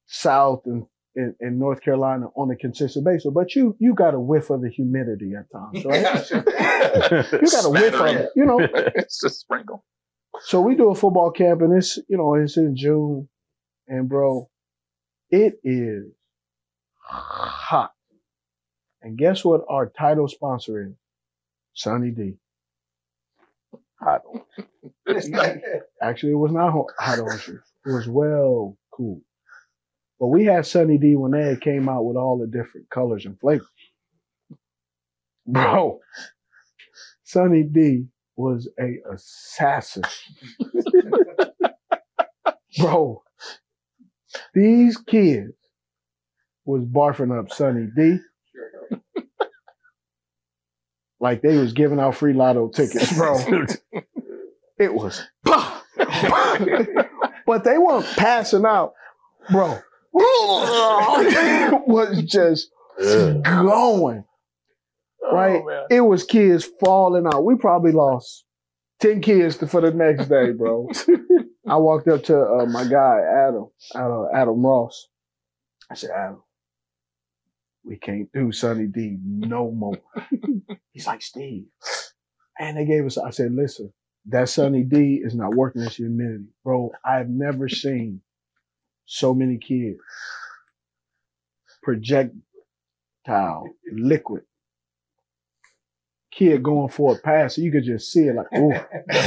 South 0.08 0.64
and 0.66 0.86
in, 1.16 1.36
in 1.40 1.60
North 1.60 1.82
Carolina 1.82 2.28
on 2.36 2.52
a 2.52 2.56
consistent 2.56 3.06
basis, 3.06 3.32
but 3.34 3.56
you 3.56 3.76
you 3.80 3.94
got 3.94 4.14
a 4.14 4.20
whiff 4.20 4.50
of 4.50 4.62
the 4.62 4.70
humidity 4.70 5.34
at 5.38 5.50
times, 5.52 5.86
right? 5.86 6.32
you 7.42 7.52
got 7.52 7.66
a 7.66 7.70
whiff 7.70 7.94
of 7.94 8.16
it, 8.16 8.30
you 8.36 8.46
know. 8.46 8.60
it's 8.96 9.22
just 9.22 9.40
sprinkle. 9.40 9.84
So 10.44 10.62
we 10.62 10.76
do 10.76 10.92
a 10.92 10.96
football 10.96 11.32
camp 11.32 11.62
and 11.62 11.74
it's, 11.74 11.98
you 12.08 12.18
know, 12.18 12.36
it's 12.36 12.58
in 12.58 12.76
June. 12.76 13.28
And 13.88 14.10
bro, 14.10 14.50
it 15.30 15.60
is 15.64 16.06
hot. 17.02 17.94
And 19.02 19.18
guess 19.18 19.46
what 19.46 19.62
our 19.70 19.88
title 19.90 20.28
sponsor 20.28 20.88
is? 20.88 20.94
Sunny 21.74 22.12
D. 22.12 22.36
Hot. 24.00 24.22
Actually, 26.02 26.32
it 26.34 26.36
was 26.38 26.52
not 26.52 26.72
ho- 26.72 26.90
hot 27.00 27.20
orange. 27.20 27.50
It 27.50 27.92
was 27.92 28.08
well 28.08 28.78
cool. 28.92 29.22
But 30.20 30.28
we 30.28 30.46
had 30.46 30.66
Sunny 30.66 30.98
D 30.98 31.16
when 31.16 31.32
they 31.32 31.58
came 31.62 31.90
out 31.90 32.04
with 32.06 32.18
all 32.18 32.38
the 32.40 32.48
different 32.48 32.90
colors 32.90 33.26
and 33.26 33.40
flavors. 33.40 33.68
Bro, 35.46 36.00
Sunny 37.24 37.64
D 37.64 38.08
was 38.36 38.70
a 38.80 39.00
assassin. 39.12 40.04
Bro, 42.78 43.24
these 44.54 44.98
kids 44.98 45.54
was 46.66 46.84
barfing 46.84 47.38
up 47.38 47.52
Sunny 47.52 47.88
D 47.96 48.20
like 51.20 51.42
they 51.42 51.58
was 51.58 51.74
giving 51.74 52.00
out 52.00 52.16
free 52.16 52.32
lotto 52.34 52.70
tickets, 52.70 53.18
bro. 53.18 53.38
it 54.78 54.94
was, 54.94 55.22
but 55.44 55.84
they 57.64 57.78
weren't 57.78 58.06
passing 58.16 58.66
out, 58.66 58.94
bro. 59.50 59.80
was 61.88 62.22
just 62.24 62.70
going 62.98 64.24
right. 65.32 65.62
Oh, 65.66 65.86
it 65.90 66.02
was 66.02 66.24
kids 66.24 66.68
falling 66.80 67.26
out. 67.28 67.46
We 67.46 67.56
probably 67.56 67.92
lost 67.92 68.46
10 69.00 69.22
kids 69.22 69.56
for 69.56 69.82
the 69.82 69.92
next 69.92 70.30
day, 70.30 70.52
bro. 70.52 70.88
I 71.68 71.78
walked 71.78 72.08
up 72.08 72.24
to 72.26 72.40
uh, 72.40 72.66
my 72.68 72.86
guy, 72.86 73.20
Adam, 73.48 73.68
Adam, 73.96 74.28
Adam 74.34 74.66
Ross. 74.66 75.08
I 75.90 75.96
said, 75.96 76.12
Adam, 76.12 76.44
we 77.84 77.98
can't 77.98 78.32
do 78.34 78.52
Sunny 78.52 78.88
D 78.88 79.18
no 79.24 79.72
more. 79.72 79.98
He's 80.92 81.08
like, 81.08 81.22
Steve. 81.22 81.66
And 82.60 82.78
they 82.78 82.86
gave 82.86 83.06
us, 83.06 83.18
I 83.18 83.32
said, 83.32 83.52
listen, 83.54 83.92
that 84.28 84.50
Sunny 84.50 84.84
D 84.84 85.22
is 85.24 85.36
not 85.36 85.56
working 85.56 85.82
as 85.82 85.96
humidity. 85.96 86.46
Bro, 86.64 86.92
I've 87.04 87.30
never 87.30 87.68
seen 87.68 88.22
so 89.06 89.34
many 89.34 89.58
kids 89.58 90.00
projectile 91.84 92.34
liquid 93.94 94.42
kid 96.36 96.62
going 96.62 96.90
for 96.90 97.16
a 97.16 97.20
pass, 97.20 97.56
so 97.56 97.62
you 97.62 97.72
could 97.72 97.86
just 97.86 98.12
see 98.12 98.28
it 98.28 98.36
like, 98.36 98.48
oh, 98.54 98.72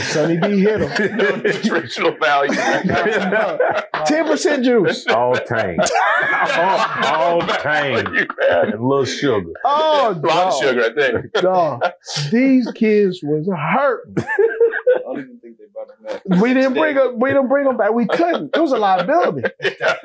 Sunny 0.02 0.36
D 0.36 0.60
hit 0.60 0.80
him. 0.80 1.16
nutritional 1.42 2.16
value. 2.18 2.52
Ten 4.06 4.26
percent 4.26 4.64
juice. 4.64 5.06
All 5.08 5.34
tang. 5.34 5.78
all, 5.80 7.04
all 7.04 7.40
tang. 7.40 8.06
And 8.06 8.74
a 8.74 8.82
little 8.82 9.04
sugar. 9.04 9.50
Oh, 9.64 10.10
A 10.10 10.26
lot 10.26 10.48
of 10.48 10.54
sugar, 10.60 10.84
I 10.84 10.94
think. 10.94 11.32
dog. 11.34 11.82
These 12.30 12.70
kids 12.72 13.20
was 13.22 13.48
hurt. 13.48 14.04
I 14.18 15.00
don't 15.04 15.18
even 15.20 15.38
think 15.40 15.56
they 15.58 15.64
brought 15.72 15.90
him 15.90 16.04
back. 16.04 16.42
We 16.42 16.54
didn't 16.54 16.74
bring 16.74 16.96
them. 16.96 17.18
We 17.18 17.30
didn't 17.30 17.48
bring 17.48 17.64
them 17.64 17.76
back. 17.76 17.92
We 17.92 18.06
couldn't. 18.06 18.54
It 18.54 18.60
was 18.60 18.72
a 18.72 18.78
liability, 18.78 19.48
yeah. 19.80 19.96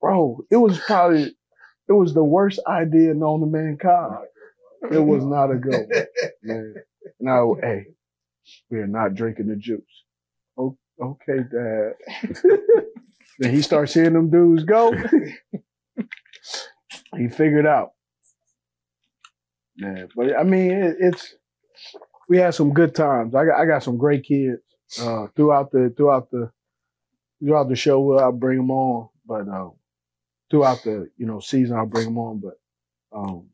bro. 0.00 0.44
It 0.50 0.56
was 0.56 0.78
probably. 0.78 1.34
It 1.88 1.94
was 1.94 2.14
the 2.14 2.24
worst 2.24 2.60
idea 2.66 3.12
known 3.12 3.40
to 3.40 3.46
mankind. 3.46 4.24
It 4.90 4.98
was 4.98 5.24
not 5.28 5.50
a 5.50 5.54
one, 5.54 5.88
man. 6.42 6.74
No, 7.20 7.56
hey, 7.60 7.86
we 8.70 8.78
are 8.78 8.86
not 8.86 9.14
drinking 9.14 9.48
the 9.48 9.56
juice. 9.56 10.04
O- 10.56 10.78
okay, 11.00 11.38
Dad. 11.50 12.32
then 13.38 13.54
he 13.54 13.62
starts 13.62 13.94
seeing 13.94 14.12
them 14.12 14.30
dudes 14.30 14.64
go. 14.64 14.92
he 17.16 17.28
figured 17.28 17.66
out. 17.66 17.92
Yeah, 19.76 20.04
but 20.14 20.36
I 20.36 20.42
mean, 20.42 20.70
it, 20.72 20.96
it's 21.00 21.34
we 22.28 22.38
had 22.38 22.54
some 22.54 22.72
good 22.72 22.94
times. 22.94 23.34
I 23.34 23.44
got 23.46 23.60
I 23.60 23.66
got 23.66 23.82
some 23.82 23.98
great 23.98 24.24
kids 24.24 24.60
uh, 25.00 25.26
throughout 25.34 25.70
the 25.70 25.92
throughout 25.96 26.30
the 26.30 26.50
throughout 27.42 27.68
the 27.68 27.76
show. 27.76 28.18
I'll 28.18 28.32
bring 28.32 28.58
them 28.58 28.70
on, 28.70 29.08
but 29.26 29.48
uh, 29.48 29.70
throughout 30.50 30.82
the 30.84 31.10
you 31.16 31.26
know 31.26 31.40
season 31.40 31.76
I'll 31.76 31.86
bring 31.86 32.06
them 32.06 32.18
on. 32.18 32.40
But 32.40 32.54
um, 33.16 33.48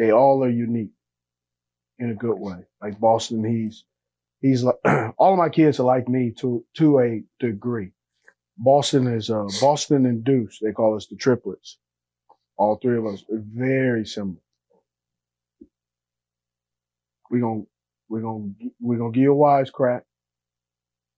they 0.00 0.12
all 0.12 0.42
are 0.42 0.50
unique 0.50 0.92
in 2.00 2.10
a 2.10 2.14
good 2.14 2.38
way. 2.38 2.56
Like 2.82 2.98
Boston, 2.98 3.44
he's 3.44 3.84
he's 4.40 4.64
like 4.64 4.76
all 5.18 5.32
of 5.34 5.38
my 5.38 5.50
kids 5.50 5.78
are 5.78 5.84
like 5.84 6.08
me 6.08 6.32
to 6.38 6.64
to 6.78 7.00
a 7.00 7.22
degree. 7.38 7.92
Boston 8.58 9.06
is 9.08 9.30
uh, 9.30 9.46
Boston 9.60 10.06
and 10.06 10.24
Deuce. 10.24 10.58
They 10.62 10.72
call 10.72 10.96
us 10.96 11.06
the 11.06 11.16
triplets. 11.16 11.78
All 12.56 12.76
three 12.76 12.98
of 12.98 13.06
us 13.06 13.22
are 13.30 13.42
very 13.54 14.06
similar. 14.06 14.38
We're 17.30 17.42
gonna 17.42 17.62
we're 18.08 18.22
gonna 18.22 18.50
we're 18.80 18.98
gonna 18.98 19.12
give 19.12 19.24
you 19.24 19.34
a 19.34 19.36
wisecrack. 19.36 20.02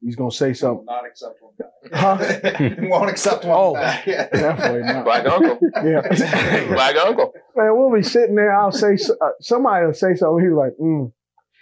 He's 0.02 0.16
gonna 0.16 0.32
say 0.32 0.52
something. 0.52 0.84
Not 0.86 1.06
accept 1.06 1.38
one 1.40 1.52
back. 1.58 1.70
Huh? 1.92 2.74
Won't 2.88 3.10
accept 3.10 3.44
one 3.44 3.56
Oh, 3.56 3.74
back. 3.74 4.04
Definitely 4.04 4.82
not. 4.82 5.04
Black 5.04 5.26
uncle. 5.26 5.58
Yeah. 5.76 6.66
Black 6.74 6.96
uncle. 6.96 7.32
Man, 7.54 7.76
we'll 7.78 7.94
be 7.94 8.02
sitting 8.02 8.34
there. 8.34 8.52
I'll 8.56 8.72
say 8.72 8.94
uh, 9.20 9.28
somebody 9.40 9.86
will 9.86 9.94
say 9.94 10.14
something. 10.16 10.44
He's 10.44 10.54
like, 10.54 10.72
mm. 10.80 11.12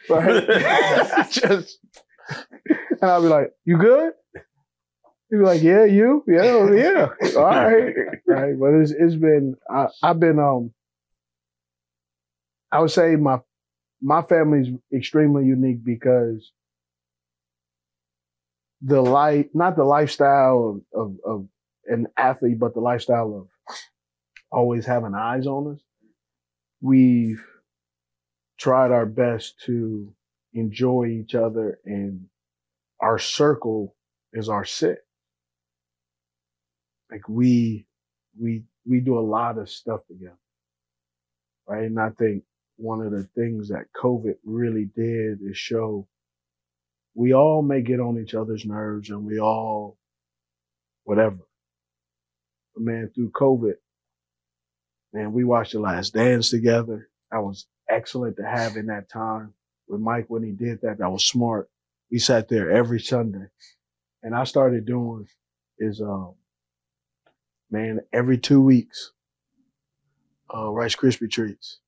Right? 0.09 1.31
Just, 1.31 1.79
and 2.71 3.11
I'll 3.11 3.21
be 3.23 3.29
like, 3.29 3.53
"You 3.67 3.77
good?" 3.77 4.13
He'll 5.29 5.41
be 5.41 5.45
like, 5.45 5.63
"Yeah, 5.63 5.85
you, 5.85 6.25
yeah, 6.27 6.73
yeah, 6.73 7.09
all 7.37 7.45
right, 7.45 7.95
right." 8.27 8.59
But 8.59 8.75
it's 8.81 8.91
it's 8.93 9.15
been 9.17 9.57
I, 9.71 9.89
I've 10.03 10.19
been 10.19 10.39
um 10.39 10.73
I 12.73 12.81
would 12.81 12.91
say 12.91 13.17
my 13.17 13.41
my 14.01 14.23
family's 14.23 14.69
extremely 14.95 15.45
unique 15.45 15.85
because 15.85 16.51
the 18.83 19.01
life 19.01 19.47
not 19.55 19.77
the 19.77 19.85
lifestyle 19.85 20.83
of, 20.95 21.01
of 21.01 21.17
of 21.25 21.49
an 21.87 22.07
athlete, 22.17 22.59
but 22.59 22.75
the 22.75 22.81
lifestyle 22.81 23.35
of 23.35 23.77
always 24.51 24.87
having 24.87 25.15
eyes 25.15 25.47
on 25.47 25.75
us. 25.75 25.81
We've 26.81 27.45
tried 28.59 28.91
our 28.91 29.07
best 29.07 29.61
to 29.67 30.13
enjoy 30.53 31.07
each 31.07 31.35
other 31.35 31.79
and 31.85 32.27
our 33.01 33.19
circle 33.19 33.97
is 34.33 34.49
our 34.49 34.65
set. 34.65 34.99
Like 37.11 37.29
we, 37.29 37.87
we, 38.39 38.65
we 38.87 39.01
do 39.01 39.19
a 39.19 39.21
lot 39.21 39.59
of 39.59 39.71
stuff 39.71 40.01
together. 40.07 40.39
Right. 41.67 41.85
And 41.85 41.99
I 41.99 42.11
think 42.11 42.45
one 42.77 43.01
of 43.01 43.13
the 43.13 43.29
things 43.35 43.69
that 43.69 43.87
COVID 44.01 44.35
really 44.45 44.91
did 44.95 45.39
is 45.43 45.57
show 45.57 46.07
we 47.21 47.35
all 47.35 47.61
may 47.61 47.83
get 47.83 48.01
on 48.01 48.19
each 48.19 48.35
other's 48.35 48.65
nerves 48.65 49.11
and 49.11 49.27
we 49.27 49.39
all, 49.39 49.99
whatever. 51.05 51.37
But 52.75 52.83
man, 52.83 53.11
through 53.15 53.33
COVID, 53.33 53.75
man, 55.13 55.35
we 55.35 55.45
watched 55.45 55.73
The 55.73 55.81
Last 55.81 56.15
Dance 56.15 56.49
together. 56.49 57.11
That 57.31 57.43
was 57.43 57.67
excellent 57.91 58.39
to 58.39 58.43
have 58.45 58.79
in 58.79 58.87
that 58.87 59.11
time 59.11 59.53
with 59.87 60.01
Mike 60.01 60.25
when 60.29 60.43
he 60.43 60.53
did 60.53 60.81
that. 60.81 60.97
That 60.97 61.13
was 61.13 61.27
smart. 61.27 61.69
We 62.11 62.19
sat 62.19 62.49
there 62.49 62.71
every 62.71 63.01
Sunday. 63.01 63.49
And 64.23 64.35
I 64.35 64.45
started 64.45 64.87
doing 64.87 65.29
is, 65.79 66.01
um, 66.01 66.37
man, 67.71 68.01
every 68.15 68.39
two 68.39 68.63
weeks, 68.63 69.13
uh, 70.55 70.71
Rice 70.71 70.97
Krispie 70.97 71.31
treats. 71.31 71.81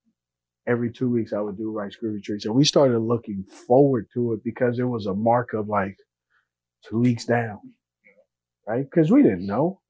Every 0.67 0.93
two 0.93 1.11
weeks 1.11 1.33
I 1.33 1.41
would 1.41 1.57
do 1.57 1.73
Rice 1.73 1.97
Krispie 2.01 2.23
treats. 2.23 2.45
And 2.45 2.55
we 2.55 2.65
started 2.65 2.99
looking 3.01 3.45
forward 3.45 4.09
to 4.15 4.35
it 4.35 4.45
because 4.45 4.79
it 4.79 4.85
was 4.85 5.07
a 5.07 5.15
mark 5.15 5.55
of 5.55 5.69
like 5.69 5.97
two 6.89 7.01
weeks 7.01 7.25
down. 7.25 7.59
Right? 8.67 8.89
Cause 8.91 9.11
we 9.11 9.23
didn't 9.23 9.47
know. 9.47 9.81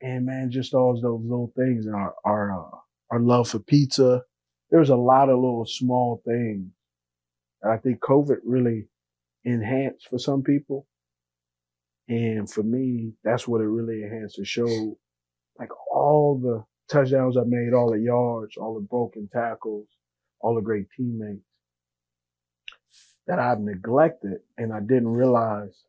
And 0.00 0.26
man, 0.26 0.50
just 0.50 0.74
all 0.74 0.94
those 0.94 1.22
little 1.22 1.52
things 1.56 1.86
and 1.86 1.94
our, 1.94 2.14
our, 2.24 2.52
uh, 2.52 2.78
our 3.10 3.20
love 3.20 3.48
for 3.48 3.58
pizza. 3.58 4.22
There 4.70 4.80
was 4.80 4.90
a 4.90 4.96
lot 4.96 5.28
of 5.28 5.36
little 5.36 5.66
small 5.66 6.22
things 6.24 6.70
I 7.64 7.76
think 7.76 8.00
COVID 8.00 8.38
really 8.44 8.88
enhanced 9.44 10.08
for 10.08 10.18
some 10.18 10.42
people. 10.42 10.86
And 12.08 12.50
for 12.50 12.62
me, 12.62 13.12
that's 13.22 13.46
what 13.46 13.60
it 13.60 13.66
really 13.66 14.02
enhanced 14.02 14.36
to 14.36 14.44
show 14.44 14.96
like 15.58 15.70
all 15.90 16.38
the 16.38 16.64
touchdowns 16.90 17.36
I 17.36 17.42
made, 17.46 17.72
all 17.72 17.90
the 17.90 18.00
yards, 18.00 18.56
all 18.56 18.74
the 18.74 18.80
broken 18.80 19.28
tackles, 19.32 19.88
all 20.40 20.54
the 20.54 20.60
great 20.60 20.86
teammates 20.96 21.44
that 23.26 23.38
I've 23.38 23.60
neglected 23.60 24.40
and 24.58 24.72
I 24.72 24.80
didn't 24.80 25.08
realize 25.08 25.84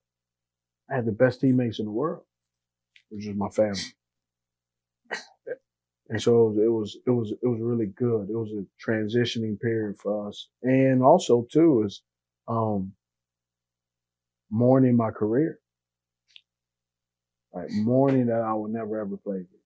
I 0.90 0.95
had 0.95 1.06
the 1.06 1.11
best 1.11 1.41
teammates 1.41 1.80
in 1.80 1.86
the 1.86 1.91
world, 1.91 2.24
which 3.10 3.26
is 3.26 3.36
my 3.36 3.49
family. 3.49 3.82
And 6.10 6.22
so 6.22 6.49
it 6.52 6.70
was, 6.70 6.98
it 7.07 7.11
was, 7.11 7.32
it 7.32 7.48
was 7.48 7.60
really 7.61 7.88
good. 7.88 8.30
It 8.30 8.36
was 8.36 8.52
a 8.52 8.65
transitioning 8.90 9.60
period 9.60 9.98
for 9.98 10.28
us. 10.28 10.49
And 10.61 11.02
also 11.02 11.48
too 11.52 11.84
is, 11.86 12.03
um, 12.48 12.94
mourning 14.52 14.95
my 14.98 15.11
career. 15.11 15.60
Like 17.53 17.70
mourning 17.72 18.28
that 18.28 18.41
I 18.41 18.53
would 18.53 18.72
never 18.72 18.99
ever 18.99 19.18
play 19.18 19.38
again. 19.38 19.62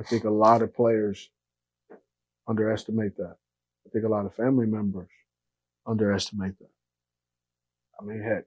I 0.00 0.04
think 0.04 0.24
a 0.24 0.30
lot 0.30 0.62
of 0.62 0.74
players 0.74 1.30
underestimate 2.48 3.16
that. 3.18 3.36
I 3.86 3.90
think 3.90 4.06
a 4.06 4.08
lot 4.08 4.26
of 4.26 4.34
family 4.34 4.66
members 4.66 5.10
underestimate 5.86 6.58
that. 6.60 6.70
I 8.00 8.04
mean, 8.04 8.22
heck, 8.22 8.44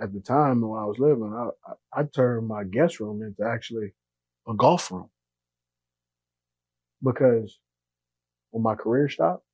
at 0.00 0.12
the 0.12 0.20
time 0.20 0.60
when 0.62 0.80
I 0.80 0.84
was 0.86 0.98
living, 1.00 1.32
I, 1.34 1.50
I, 1.96 2.00
I 2.00 2.04
turned 2.04 2.48
my 2.48 2.64
guest 2.64 3.00
room 3.00 3.22
into 3.22 3.44
actually 3.44 3.94
a 4.48 4.54
golf 4.54 4.90
room 4.92 5.10
because 7.02 7.58
when 8.52 8.62
my 8.62 8.76
career 8.76 9.08
stopped, 9.08 9.44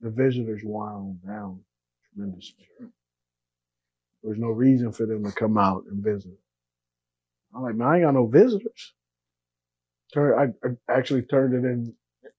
the 0.00 0.10
visitors 0.10 0.62
wound 0.64 1.20
down 1.26 1.60
tremendously. 2.14 2.66
There 4.22 4.30
was 4.30 4.38
no 4.38 4.48
reason 4.48 4.92
for 4.92 5.06
them 5.06 5.24
to 5.24 5.32
come 5.32 5.58
out 5.58 5.84
and 5.90 6.02
visit. 6.02 6.38
I'm 7.58 7.64
like, 7.64 7.74
man, 7.74 7.88
I 7.88 7.94
ain't 7.96 8.04
got 8.04 8.14
no 8.14 8.26
visitors. 8.26 8.94
Turn, 10.14 10.54
I, 10.64 10.68
I 10.68 10.96
actually 10.96 11.22
turned 11.22 11.54
it 11.54 11.66
in, 11.66 11.92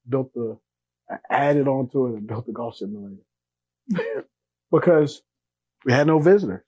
built 0.07 0.33
the, 0.33 0.57
I 1.11 1.17
added 1.29 1.67
onto 1.67 2.07
it 2.07 2.17
and 2.17 2.27
built 2.27 2.45
the 2.45 2.53
golf 2.53 2.77
simulator 2.77 3.21
because 4.71 5.21
we 5.83 5.91
had 5.91 6.07
no 6.07 6.19
visitors. 6.19 6.63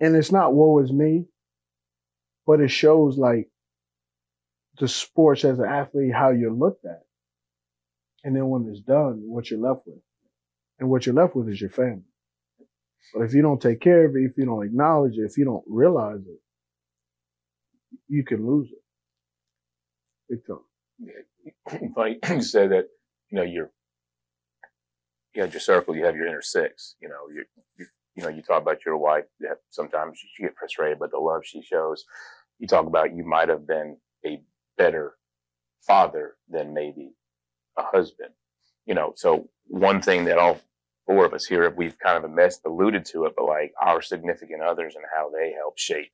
And 0.00 0.16
it's 0.16 0.32
not 0.32 0.54
woe 0.54 0.78
is 0.78 0.90
me, 0.90 1.26
but 2.46 2.60
it 2.60 2.70
shows 2.70 3.18
like 3.18 3.50
the 4.78 4.88
sports 4.88 5.44
as 5.44 5.58
an 5.58 5.66
athlete, 5.66 6.14
how 6.14 6.30
you're 6.30 6.52
looked 6.52 6.86
at. 6.86 7.02
And 8.24 8.34
then 8.34 8.48
when 8.48 8.66
it's 8.70 8.80
done, 8.80 9.22
what 9.26 9.50
you're 9.50 9.60
left 9.60 9.86
with. 9.86 9.98
And 10.78 10.88
what 10.88 11.04
you're 11.04 11.14
left 11.14 11.36
with 11.36 11.48
is 11.48 11.60
your 11.60 11.70
family. 11.70 12.02
But 13.14 13.24
if 13.24 13.34
you 13.34 13.42
don't 13.42 13.60
take 13.60 13.80
care 13.80 14.06
of 14.06 14.16
it, 14.16 14.20
if 14.20 14.38
you 14.38 14.46
don't 14.46 14.64
acknowledge 14.64 15.18
it, 15.18 15.22
if 15.22 15.36
you 15.36 15.44
don't 15.44 15.64
realize 15.66 16.20
it, 16.20 16.40
you 18.08 18.24
can 18.24 18.46
lose 18.46 18.68
it. 18.72 18.82
Big 20.28 20.46
time. 20.46 21.92
Funny 21.94 22.18
you 22.30 22.42
say 22.42 22.66
that. 22.68 22.88
You 23.30 23.38
know, 23.38 23.44
you're 23.44 23.70
you 25.34 25.42
had 25.42 25.52
your 25.52 25.60
circle, 25.60 25.96
you 25.96 26.04
have 26.04 26.16
your 26.16 26.26
inner 26.26 26.42
six. 26.42 26.96
You 27.00 27.08
know, 27.08 27.28
you 27.32 27.44
you, 28.14 28.22
know, 28.22 28.28
you 28.28 28.42
talk 28.42 28.62
about 28.62 28.84
your 28.86 28.96
wife. 28.96 29.24
That 29.40 29.58
sometimes 29.70 30.20
you 30.38 30.46
get 30.46 30.56
frustrated, 30.56 30.98
but 30.98 31.10
the 31.10 31.18
love 31.18 31.42
she 31.44 31.62
shows. 31.62 32.04
You 32.58 32.66
talk 32.66 32.86
about 32.86 33.14
you 33.14 33.24
might 33.24 33.48
have 33.48 33.66
been 33.66 33.98
a 34.24 34.40
better 34.78 35.16
father 35.86 36.36
than 36.48 36.74
maybe 36.74 37.12
a 37.78 37.82
husband. 37.82 38.30
You 38.86 38.94
know, 38.94 39.12
so 39.16 39.48
one 39.66 40.00
thing 40.00 40.24
that 40.26 40.38
all 40.38 40.60
four 41.06 41.26
of 41.26 41.34
us 41.34 41.46
here 41.46 41.70
we've 41.76 41.98
kind 41.98 42.24
of 42.24 42.30
alluded 42.64 43.04
to 43.06 43.26
it, 43.26 43.34
but 43.36 43.46
like 43.46 43.72
our 43.80 44.02
significant 44.02 44.62
others 44.62 44.94
and 44.96 45.04
how 45.14 45.30
they 45.30 45.52
help 45.52 45.78
shape 45.78 46.12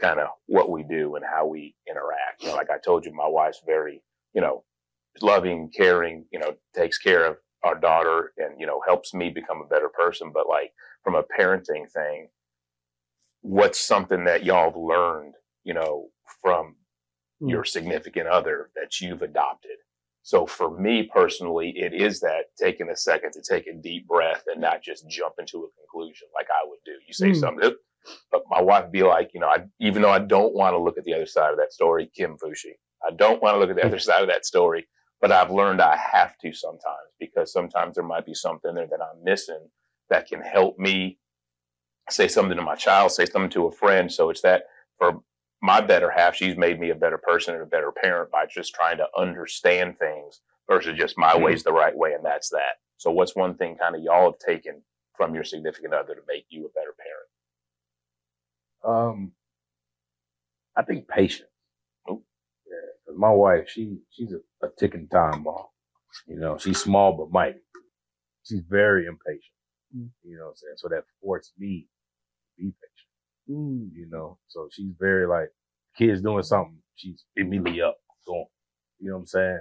kind 0.00 0.20
of 0.20 0.28
what 0.46 0.70
we 0.70 0.82
do 0.82 1.16
and 1.16 1.24
how 1.24 1.46
we 1.46 1.74
interact. 1.88 2.42
You 2.42 2.48
know, 2.48 2.54
like 2.54 2.70
I 2.70 2.78
told 2.78 3.04
you, 3.04 3.12
my 3.12 3.28
wife's 3.28 3.62
very, 3.66 4.02
you 4.34 4.40
know, 4.40 4.64
loving, 5.22 5.70
caring, 5.76 6.26
you 6.32 6.38
know, 6.38 6.56
takes 6.74 6.98
care 6.98 7.26
of 7.26 7.36
our 7.62 7.78
daughter 7.78 8.32
and, 8.38 8.58
you 8.60 8.66
know, 8.66 8.80
helps 8.86 9.12
me 9.14 9.30
become 9.30 9.60
a 9.60 9.68
better 9.68 9.88
person. 9.88 10.30
But 10.32 10.48
like 10.48 10.72
from 11.04 11.14
a 11.14 11.24
parenting 11.38 11.90
thing, 11.90 12.28
what's 13.42 13.80
something 13.80 14.24
that 14.24 14.44
y'all 14.44 14.70
have 14.70 14.76
learned, 14.76 15.34
you 15.64 15.74
know, 15.74 16.08
from 16.42 16.76
Hmm. 17.40 17.48
your 17.50 17.64
significant 17.64 18.28
other 18.28 18.70
that 18.76 19.00
you've 19.00 19.22
adopted? 19.22 19.76
So 20.22 20.46
for 20.46 20.70
me 20.78 21.04
personally, 21.12 21.72
it 21.76 21.94
is 21.94 22.20
that 22.20 22.46
taking 22.58 22.90
a 22.90 22.96
second 22.96 23.32
to 23.32 23.42
take 23.42 23.66
a 23.66 23.74
deep 23.74 24.06
breath 24.06 24.44
and 24.46 24.60
not 24.60 24.82
just 24.82 25.08
jump 25.08 25.34
into 25.38 25.64
a 25.64 25.70
conclusion 25.80 26.28
like 26.34 26.48
I 26.50 26.66
would 26.68 26.78
do. 26.84 26.92
You 27.06 27.12
say 27.14 27.30
Mm. 27.30 27.34
something, 27.34 27.74
but 28.32 28.42
my 28.50 28.60
wife 28.60 28.90
be 28.90 29.02
like, 29.02 29.30
you 29.34 29.40
know, 29.40 29.48
I, 29.48 29.64
even 29.80 30.02
though 30.02 30.10
I 30.10 30.18
don't 30.20 30.54
want 30.54 30.74
to 30.74 30.78
look 30.78 30.98
at 30.98 31.04
the 31.04 31.14
other 31.14 31.26
side 31.26 31.52
of 31.52 31.58
that 31.58 31.72
story, 31.72 32.10
Kim 32.14 32.36
Fushey, 32.36 32.74
I 33.06 33.12
don't 33.14 33.42
want 33.42 33.54
to 33.54 33.58
look 33.58 33.70
at 33.70 33.76
the 33.76 33.86
other 33.86 33.98
side 34.00 34.22
of 34.22 34.28
that 34.28 34.46
story, 34.46 34.86
but 35.20 35.32
I've 35.32 35.50
learned 35.50 35.80
I 35.80 35.96
have 35.96 36.38
to 36.38 36.52
sometimes 36.52 37.10
because 37.18 37.52
sometimes 37.52 37.96
there 37.96 38.04
might 38.04 38.26
be 38.26 38.34
something 38.34 38.74
there 38.74 38.86
that 38.88 39.00
I'm 39.02 39.24
missing 39.24 39.68
that 40.10 40.28
can 40.28 40.40
help 40.42 40.78
me 40.78 41.18
say 42.10 42.28
something 42.28 42.56
to 42.56 42.62
my 42.62 42.76
child, 42.76 43.12
say 43.12 43.26
something 43.26 43.50
to 43.50 43.66
a 43.66 43.72
friend. 43.72 44.12
So 44.12 44.30
it's 44.30 44.42
that 44.42 44.64
for 44.98 45.20
my 45.62 45.80
better 45.80 46.10
half, 46.10 46.36
she's 46.36 46.56
made 46.56 46.80
me 46.80 46.90
a 46.90 46.94
better 46.94 47.18
person 47.18 47.54
and 47.54 47.62
a 47.62 47.66
better 47.66 47.92
parent 47.92 48.30
by 48.30 48.46
just 48.46 48.74
trying 48.74 48.98
to 48.98 49.08
understand 49.18 49.98
things 49.98 50.40
versus 50.68 50.98
just 50.98 51.18
my 51.18 51.34
Mhm. 51.34 51.42
way's 51.44 51.64
the 51.64 51.72
right 51.72 51.96
way 51.96 52.14
and 52.14 52.24
that's 52.24 52.50
that. 52.50 52.78
So 52.98 53.10
what's 53.10 53.36
one 53.36 53.56
thing 53.56 53.76
kind 53.76 53.96
of 53.96 54.02
y'all 54.02 54.32
have 54.32 54.40
taken 54.40 54.82
from 55.16 55.34
your 55.34 55.44
significant 55.44 55.94
other 55.94 56.14
to 56.14 56.22
make 56.28 56.46
you 56.50 56.66
a 56.66 56.70
better 56.70 56.94
parent? 56.98 57.29
Um, 58.86 59.32
I 60.76 60.82
think 60.82 61.08
patience. 61.08 61.48
Yeah, 62.08 62.16
'cause 63.06 63.16
my 63.18 63.30
wife, 63.30 63.68
she 63.68 63.98
she's 64.10 64.32
a, 64.32 64.40
a 64.66 64.70
ticking 64.78 65.08
time 65.08 65.44
bomb. 65.44 65.66
You 66.26 66.38
know, 66.38 66.58
she's 66.58 66.80
small 66.82 67.16
but 67.16 67.30
mighty. 67.32 67.60
She's 68.44 68.62
very 68.68 69.06
impatient. 69.06 69.54
Mm. 69.96 70.10
You 70.24 70.38
know 70.38 70.44
what 70.46 70.50
I'm 70.52 70.56
saying? 70.56 70.74
So 70.78 70.88
that 70.90 71.04
forced 71.22 71.52
me 71.58 71.88
to 72.58 72.62
be 72.64 72.72
patient. 72.72 73.58
Mm. 73.60 73.90
You 73.94 74.08
know, 74.10 74.38
so 74.48 74.68
she's 74.72 74.92
very 74.98 75.26
like 75.26 75.50
kids 75.96 76.22
doing 76.22 76.44
something, 76.44 76.78
she's 76.96 77.24
immediately 77.36 77.82
up 77.82 77.98
going. 78.26 78.46
You 79.00 79.10
know 79.10 79.16
what 79.16 79.20
I'm 79.22 79.26
saying? 79.26 79.60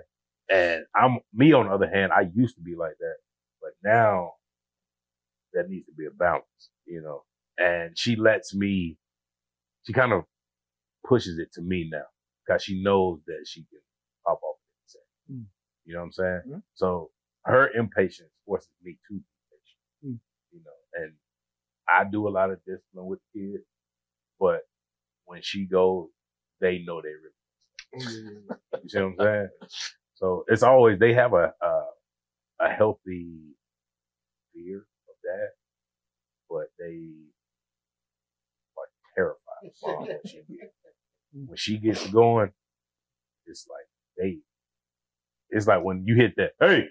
And 0.52 0.86
I'm 0.96 1.20
me 1.34 1.54
on 1.54 1.68
the 1.68 1.74
other 1.74 1.90
hand, 1.90 2.14
I 2.14 2.30
used 2.36 2.56
to 2.58 2.62
be 2.62 2.76
like 2.76 2.98
that, 3.00 3.18
but 3.62 3.72
now 3.84 4.34
that 5.54 5.70
needs 5.70 5.88
to 5.88 5.94
be 5.94 6.06
a 6.06 6.12
balance. 6.12 6.46
You 6.86 7.02
know, 7.02 7.24
and 7.58 7.98
she 7.98 8.16
lets 8.16 8.56
me. 8.56 8.98
She 9.86 9.94
kind 9.94 10.14
of 10.14 10.26
pushes 11.06 11.40
it 11.40 11.54
to 11.54 11.62
me 11.62 11.90
now 11.92 12.06
because 12.46 12.64
she 12.64 12.82
knows 12.82 13.20
that 13.28 13.46
she 13.48 13.62
can 13.62 13.80
pop 14.26 14.40
off 14.44 14.58
at 14.58 14.84
the 14.86 14.90
second. 14.90 15.42
Mm. 15.42 15.46
You 15.86 15.94
know 15.94 16.00
what 16.02 16.06
I'm 16.08 16.12
saying? 16.14 16.42
Mhm. 16.48 16.64
So 16.76 17.12
her 17.46 17.70
impatience 17.72 18.32
forces 18.46 18.70
me 18.84 18.98
to 19.08 19.14
be 19.16 19.24
patient. 19.52 20.16
Mm. 20.16 20.20
You 20.52 20.62
know, 20.66 21.04
and 21.04 21.14
I 21.90 22.06
do 22.06 22.28
a 22.28 22.32
lot 22.32 22.52
of 22.52 22.60
discipline 22.66 23.08
with 23.08 23.20
kids, 23.34 23.66
but 24.40 24.62
when 25.26 25.42
she 25.44 25.66
goes, 25.68 26.10
they 26.62 26.80
know 26.80 27.02
they 27.02 27.10
really. 27.10 27.34
You 28.84 28.90
see 28.90 29.00
what 29.00 29.06
I'm 29.08 29.18
saying? 29.20 29.50
So 30.16 30.46
it's 30.48 30.64
always 30.64 31.00
they 31.00 31.14
have 31.14 31.34
a 31.34 31.54
a, 31.62 31.86
a 32.62 32.70
healthy 32.70 33.56
fear 34.54 34.78
of 34.80 35.16
that, 35.24 35.50
but 36.50 36.68
they 36.80 37.12
when 39.61 39.72
she 39.98 40.06
gets 40.06 40.34
when 41.34 41.57
she 41.57 41.77
gets 41.77 42.07
going. 42.07 42.52
It's 43.45 43.68
like 43.69 43.86
hey, 44.18 44.40
It's 45.49 45.68
like 45.68 45.84
when 45.84 46.03
you 46.06 46.15
hit 46.15 46.36
that 46.38 46.52
hey, 46.60 46.86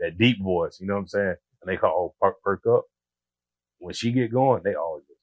that 0.00 0.18
deep 0.18 0.42
voice. 0.42 0.78
You 0.80 0.86
know 0.86 0.94
what 0.94 1.00
I'm 1.00 1.08
saying? 1.08 1.34
And 1.62 1.68
they 1.68 1.76
call 1.76 2.14
oh, 2.14 2.14
perk, 2.20 2.40
perk 2.42 2.62
up. 2.66 2.84
When 3.78 3.94
she 3.94 4.12
get 4.12 4.32
going, 4.32 4.62
they 4.64 4.74
all 4.74 5.00
Go, 5.08 5.14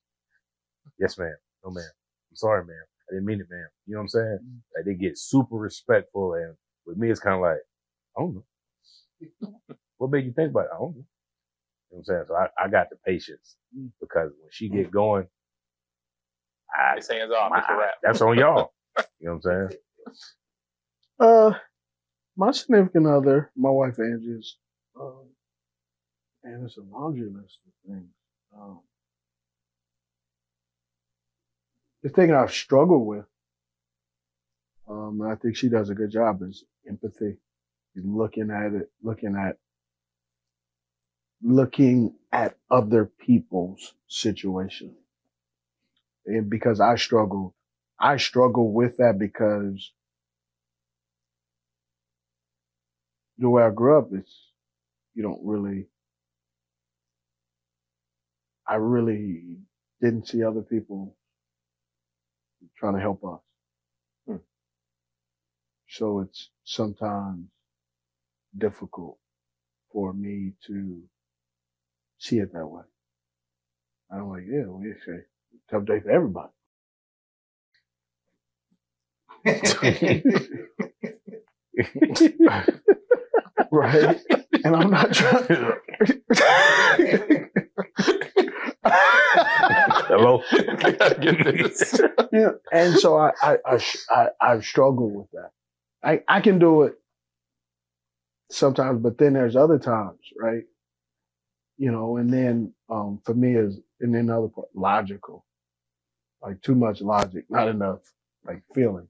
yes, 0.99 1.17
ma'am. 1.17 1.35
No, 1.63 1.71
ma'am. 1.71 1.83
I'm 2.31 2.35
sorry, 2.35 2.65
ma'am. 2.65 2.85
I 3.09 3.13
didn't 3.13 3.25
mean 3.25 3.41
it, 3.41 3.47
ma'am. 3.49 3.67
You 3.85 3.93
know 3.93 3.99
what 3.99 4.03
I'm 4.03 4.09
saying? 4.09 4.39
Mm-hmm. 4.43 4.57
Like 4.75 4.85
they 4.85 4.93
get 4.93 5.17
super 5.17 5.55
respectful, 5.55 6.33
and 6.33 6.55
with 6.85 6.97
me, 6.97 7.09
it's 7.09 7.19
kind 7.19 7.35
of 7.35 7.41
like, 7.41 7.59
I 8.17 8.21
don't 8.21 8.35
know. 8.35 9.75
what 9.97 10.11
made 10.11 10.25
you 10.25 10.33
think 10.33 10.51
about 10.51 10.65
it? 10.65 10.71
I 10.73 10.77
don't 10.77 10.95
know. 10.95 11.05
You 11.91 11.97
know 11.97 11.97
what 11.97 11.99
I'm 11.99 12.05
saying? 12.05 12.23
So 12.27 12.35
I, 12.35 12.65
I 12.65 12.67
got 12.69 12.89
the 12.89 12.97
patience 13.05 13.57
mm. 13.77 13.89
because 13.99 14.31
when 14.39 14.49
she 14.51 14.69
mm. 14.69 14.73
get 14.73 14.91
going, 14.91 15.27
I, 16.77 16.95
His 16.97 17.07
hands 17.09 17.31
off. 17.31 17.49
my- 17.51 17.59
It's 17.59 17.67
a 17.69 17.77
wrap. 17.77 17.93
that's 18.03 18.21
on 18.21 18.37
y'all. 18.37 18.71
You 19.19 19.27
know 19.27 19.39
what 19.43 19.51
I'm 19.53 19.69
saying? 19.69 19.79
Uh, 21.19 21.51
my 22.37 22.51
significant 22.51 23.07
other, 23.07 23.51
my 23.55 23.69
wife 23.69 23.99
Angie's, 23.99 24.57
um, 24.99 25.25
and 26.43 26.65
it's 26.65 26.77
a 26.77 26.81
laundry 26.81 27.29
list 27.29 27.59
of 27.67 27.91
things. 27.91 28.09
Um, 28.57 28.79
the 32.03 32.09
thing 32.09 32.31
I've 32.33 32.53
struggled 32.53 33.05
with, 33.05 33.25
um, 34.87 35.19
and 35.21 35.31
I 35.31 35.35
think 35.35 35.57
she 35.57 35.67
does 35.69 35.89
a 35.89 35.95
good 35.95 36.11
job 36.11 36.41
is 36.43 36.63
empathy. 36.87 37.37
Looking 37.95 38.49
at 38.51 38.73
it, 38.73 38.91
looking 39.03 39.35
at, 39.35 39.57
looking 41.41 42.13
at 42.31 42.57
other 42.69 43.05
people's 43.05 43.93
situation. 44.07 44.95
And 46.25 46.49
because 46.49 46.79
I 46.79 46.95
struggle, 46.95 47.55
I 47.99 48.17
struggle 48.17 48.73
with 48.73 48.97
that 48.97 49.17
because 49.19 49.91
the 53.37 53.49
way 53.49 53.63
I 53.63 53.71
grew 53.71 53.97
up 53.99 54.09
is 54.13 54.29
you 55.13 55.23
don't 55.23 55.41
really 55.43 55.87
I 58.67 58.75
really 58.75 59.57
didn't 60.01 60.27
see 60.27 60.43
other 60.43 60.61
people 60.61 61.15
trying 62.77 62.95
to 62.95 63.01
help 63.01 63.23
us. 63.23 63.39
Hmm. 64.27 64.37
So 65.87 66.21
it's 66.21 66.49
sometimes 66.63 67.45
difficult 68.57 69.17
for 69.91 70.13
me 70.13 70.53
to 70.67 71.03
see 72.17 72.39
it 72.39 72.53
that 72.53 72.65
way. 72.65 72.83
I'm 74.11 74.29
like, 74.29 74.43
yeah, 74.47 74.65
it's 74.81 75.07
a 75.07 75.19
tough 75.71 75.85
day 75.85 76.01
for 76.01 76.11
everybody. 76.11 76.49
right? 83.71 84.19
And 84.63 84.75
I'm 84.75 84.89
not 84.91 85.13
trying. 85.13 85.71
Hello. 90.07 90.41
Gotta 90.51 91.17
get 91.19 91.43
this. 91.43 91.99
yeah. 92.31 92.49
And 92.71 92.95
so 92.95 93.17
I, 93.17 93.31
I, 93.41 93.57
I, 93.65 93.77
sh- 93.77 93.97
I, 94.09 94.27
I've 94.41 94.65
with 95.15 95.27
that. 95.33 95.51
I, 96.03 96.21
I 96.27 96.41
can 96.41 96.59
do 96.59 96.83
it 96.83 96.93
sometimes, 98.51 99.01
but 99.01 99.17
then 99.17 99.33
there's 99.33 99.55
other 99.55 99.79
times, 99.79 100.19
right? 100.39 100.63
You 101.77 101.91
know, 101.91 102.17
and 102.17 102.31
then, 102.31 102.73
um, 102.89 103.19
for 103.25 103.33
me 103.33 103.55
is, 103.55 103.79
and 103.99 104.13
then 104.13 104.27
the 104.27 104.37
other 104.37 104.47
part, 104.47 104.67
logical. 104.73 105.45
Like 106.41 106.61
too 106.61 106.75
much 106.75 107.01
logic, 107.01 107.45
not 107.49 107.67
enough, 107.67 107.99
like 108.45 108.61
feeling. 108.73 109.07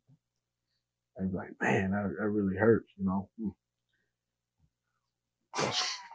I'm 1.19 1.33
like, 1.33 1.51
man, 1.61 1.91
that, 1.91 2.15
that 2.19 2.29
really 2.29 2.57
hurts, 2.57 2.91
you 2.97 3.05
know? 3.05 3.29
Hmm. 3.39 3.49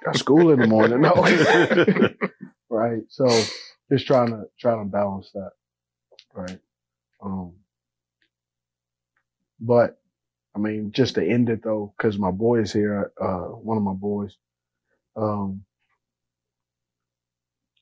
Got, 0.04 0.16
school 0.16 0.50
in 0.50 0.60
the 0.60 0.66
morning, 0.66 1.00
no. 1.00 1.14
right? 2.70 3.02
So 3.08 3.26
just 3.90 4.06
trying 4.06 4.28
to, 4.28 4.44
trying 4.58 4.84
to 4.84 4.90
balance 4.90 5.30
that, 5.34 5.50
right? 6.34 6.58
Um, 7.22 7.54
but 9.60 10.00
I 10.54 10.58
mean, 10.58 10.92
just 10.92 11.14
to 11.14 11.26
end 11.26 11.48
it 11.48 11.62
though, 11.62 11.94
because 11.96 12.18
my 12.18 12.30
boy 12.30 12.60
is 12.60 12.72
here, 12.72 13.12
uh, 13.20 13.48
one 13.56 13.76
of 13.76 13.82
my 13.82 13.92
boys. 13.92 14.36
Um, 15.16 15.64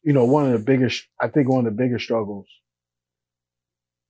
you 0.03 0.13
know, 0.13 0.25
one 0.25 0.47
of 0.47 0.53
the 0.53 0.65
biggest, 0.65 1.07
I 1.21 1.29
think 1.29 1.49
one 1.49 1.67
of 1.67 1.77
the 1.77 1.83
biggest 1.83 2.05
struggles 2.05 2.47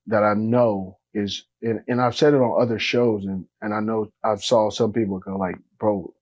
that 0.07 0.23
I 0.23 0.35
know 0.35 0.99
is, 1.15 1.47
and, 1.63 1.81
and 1.89 2.01
I've 2.01 2.17
said 2.17 2.35
it 2.35 2.41
on 2.41 2.63
other 2.63 2.79
shows 2.79 3.25
and, 3.25 3.47
and 3.61 3.75
I 3.75 3.81
know 3.81 4.11
I've 4.25 4.43
saw 4.45 4.71
some 4.71 4.93
people 4.93 5.19
go 5.19 5.37
like, 5.37 5.57
bro, 5.79 6.13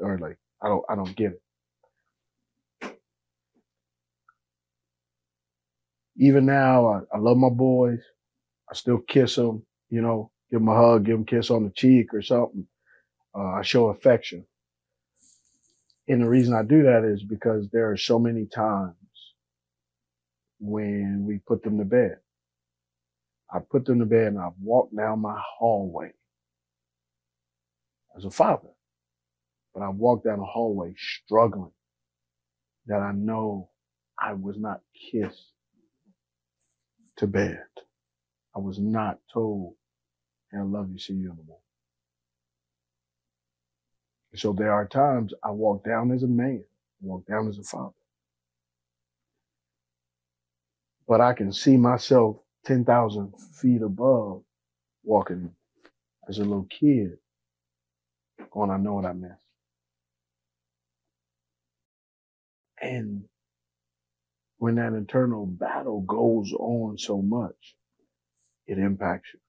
or 0.00 0.18
like, 0.18 0.38
I 0.62 0.68
don't, 0.68 0.84
I 0.88 0.94
don't 0.94 1.16
get 1.16 1.32
it. 1.32 1.42
Even 6.18 6.46
now, 6.46 6.86
I, 6.86 7.00
I 7.16 7.18
love 7.18 7.36
my 7.36 7.50
boys. 7.50 8.00
I 8.70 8.74
still 8.74 8.98
kiss 8.98 9.36
them, 9.36 9.64
you 9.90 10.00
know, 10.02 10.30
give 10.50 10.60
them 10.60 10.68
a 10.68 10.74
hug, 10.74 11.04
give 11.04 11.14
them 11.14 11.22
a 11.22 11.26
kiss 11.26 11.50
on 11.50 11.64
the 11.64 11.70
cheek 11.70 12.14
or 12.14 12.22
something. 12.22 12.66
Uh, 13.36 13.52
I 13.52 13.62
show 13.62 13.88
affection. 13.88 14.46
And 16.08 16.22
the 16.22 16.28
reason 16.28 16.54
I 16.54 16.62
do 16.62 16.84
that 16.84 17.04
is 17.04 17.22
because 17.22 17.68
there 17.70 17.90
are 17.90 17.96
so 17.96 18.18
many 18.18 18.46
times 18.46 18.94
when 20.60 21.24
we 21.26 21.38
put 21.46 21.62
them 21.62 21.78
to 21.78 21.84
bed. 21.84 22.18
I 23.52 23.60
put 23.60 23.84
them 23.86 24.00
to 24.00 24.06
bed 24.06 24.28
and 24.28 24.38
I 24.40 24.50
walk 24.62 24.90
down 24.96 25.20
my 25.20 25.38
hallway 25.58 26.12
as 28.16 28.24
a 28.24 28.30
father, 28.30 28.68
but 29.74 29.82
I 29.82 29.90
walk 29.90 30.24
down 30.24 30.40
the 30.40 30.46
hallway 30.46 30.94
struggling 30.98 31.72
that 32.86 33.00
I 33.00 33.12
know 33.12 33.70
I 34.20 34.34
was 34.34 34.58
not 34.58 34.80
kissed 35.12 35.52
to 37.18 37.26
bed. 37.26 37.64
I 38.56 38.60
was 38.60 38.78
not 38.78 39.18
told, 39.32 39.74
and 40.52 40.62
I 40.62 40.64
love 40.64 40.90
you, 40.92 40.98
see 40.98 41.14
you 41.14 41.30
in 41.30 41.36
the 41.36 41.44
morning. 41.44 41.62
So 44.36 44.52
there 44.52 44.72
are 44.72 44.86
times 44.88 45.34
I 45.44 45.50
walk 45.52 45.84
down 45.84 46.12
as 46.12 46.22
a 46.22 46.28
man, 46.28 46.64
walk 47.02 47.26
down 47.26 47.48
as 47.48 47.58
a 47.58 47.62
father. 47.64 47.94
But 51.08 51.20
I 51.20 51.34
can 51.34 51.52
see 51.52 51.76
myself 51.76 52.36
10,000 52.64 53.32
feet 53.38 53.82
above 53.82 54.42
walking 55.04 55.52
as 56.28 56.38
a 56.38 56.42
little 56.42 56.66
kid 56.68 57.18
going, 58.50 58.70
I 58.70 58.78
know 58.78 58.94
what 58.94 59.04
I 59.04 59.12
missed. 59.12 59.34
And 62.80 63.24
when 64.58 64.76
that 64.76 64.94
internal 64.94 65.46
battle 65.46 66.00
goes 66.00 66.52
on 66.52 66.98
so 66.98 67.20
much, 67.20 67.76
it 68.66 68.78
impacts 68.78 69.30
you. 69.34 69.40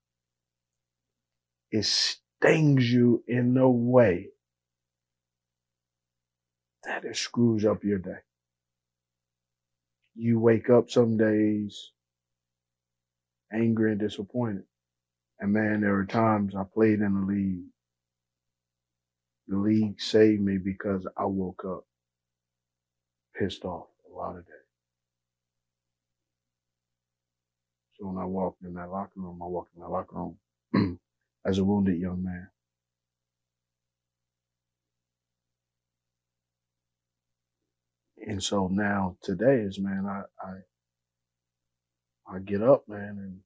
It 1.79 1.85
stings 1.85 2.91
you 2.91 3.23
in 3.27 3.57
a 3.57 3.69
way 3.69 4.29
that 6.84 7.03
it 7.05 7.15
screws 7.17 7.65
up 7.65 7.84
your 7.84 7.99
day. 7.99 8.19
You 10.18 10.39
wake 10.39 10.69
up 10.72 10.91
some 10.91 11.18
days 11.18 11.91
angry 13.53 13.91
and 13.91 13.99
disappointed. 14.02 14.64
And 15.39 15.53
man, 15.53 15.81
there 15.81 15.95
are 15.95 16.06
times 16.06 16.56
I 16.56 16.64
played 16.64 17.02
in 17.02 17.14
the 17.15 17.22
league. 17.27 17.65
The 19.48 19.57
league 19.57 20.02
saved 20.02 20.41
me 20.41 20.57
because 20.57 21.07
I 21.18 21.26
woke 21.26 21.64
up 21.65 21.85
pissed 23.38 23.65
off 23.65 23.88
a 24.11 24.15
lot 24.15 24.38
of 24.38 24.45
days. 24.45 24.56
So 27.99 28.07
when 28.07 28.18
I 28.18 28.26
walked 28.26 28.64
in 28.64 28.76
that 28.76 28.91
locker 28.91 29.11
room, 29.18 29.41
I 29.44 29.48
walked 29.48 29.76
in 29.76 29.81
that 29.81 29.89
locker 29.89 30.15
room 30.73 30.99
as 31.45 31.60
a 31.60 31.65
wounded 31.65 31.99
young 31.99 32.23
man. 32.23 32.48
And 38.27 38.43
so 38.43 38.69
now 38.69 39.17
today 39.23 39.61
is, 39.61 39.79
man, 39.79 40.05
I, 40.05 40.23
I, 40.45 42.35
I 42.35 42.39
get 42.39 42.61
up, 42.61 42.83
man, 42.89 43.17
and 43.19 43.39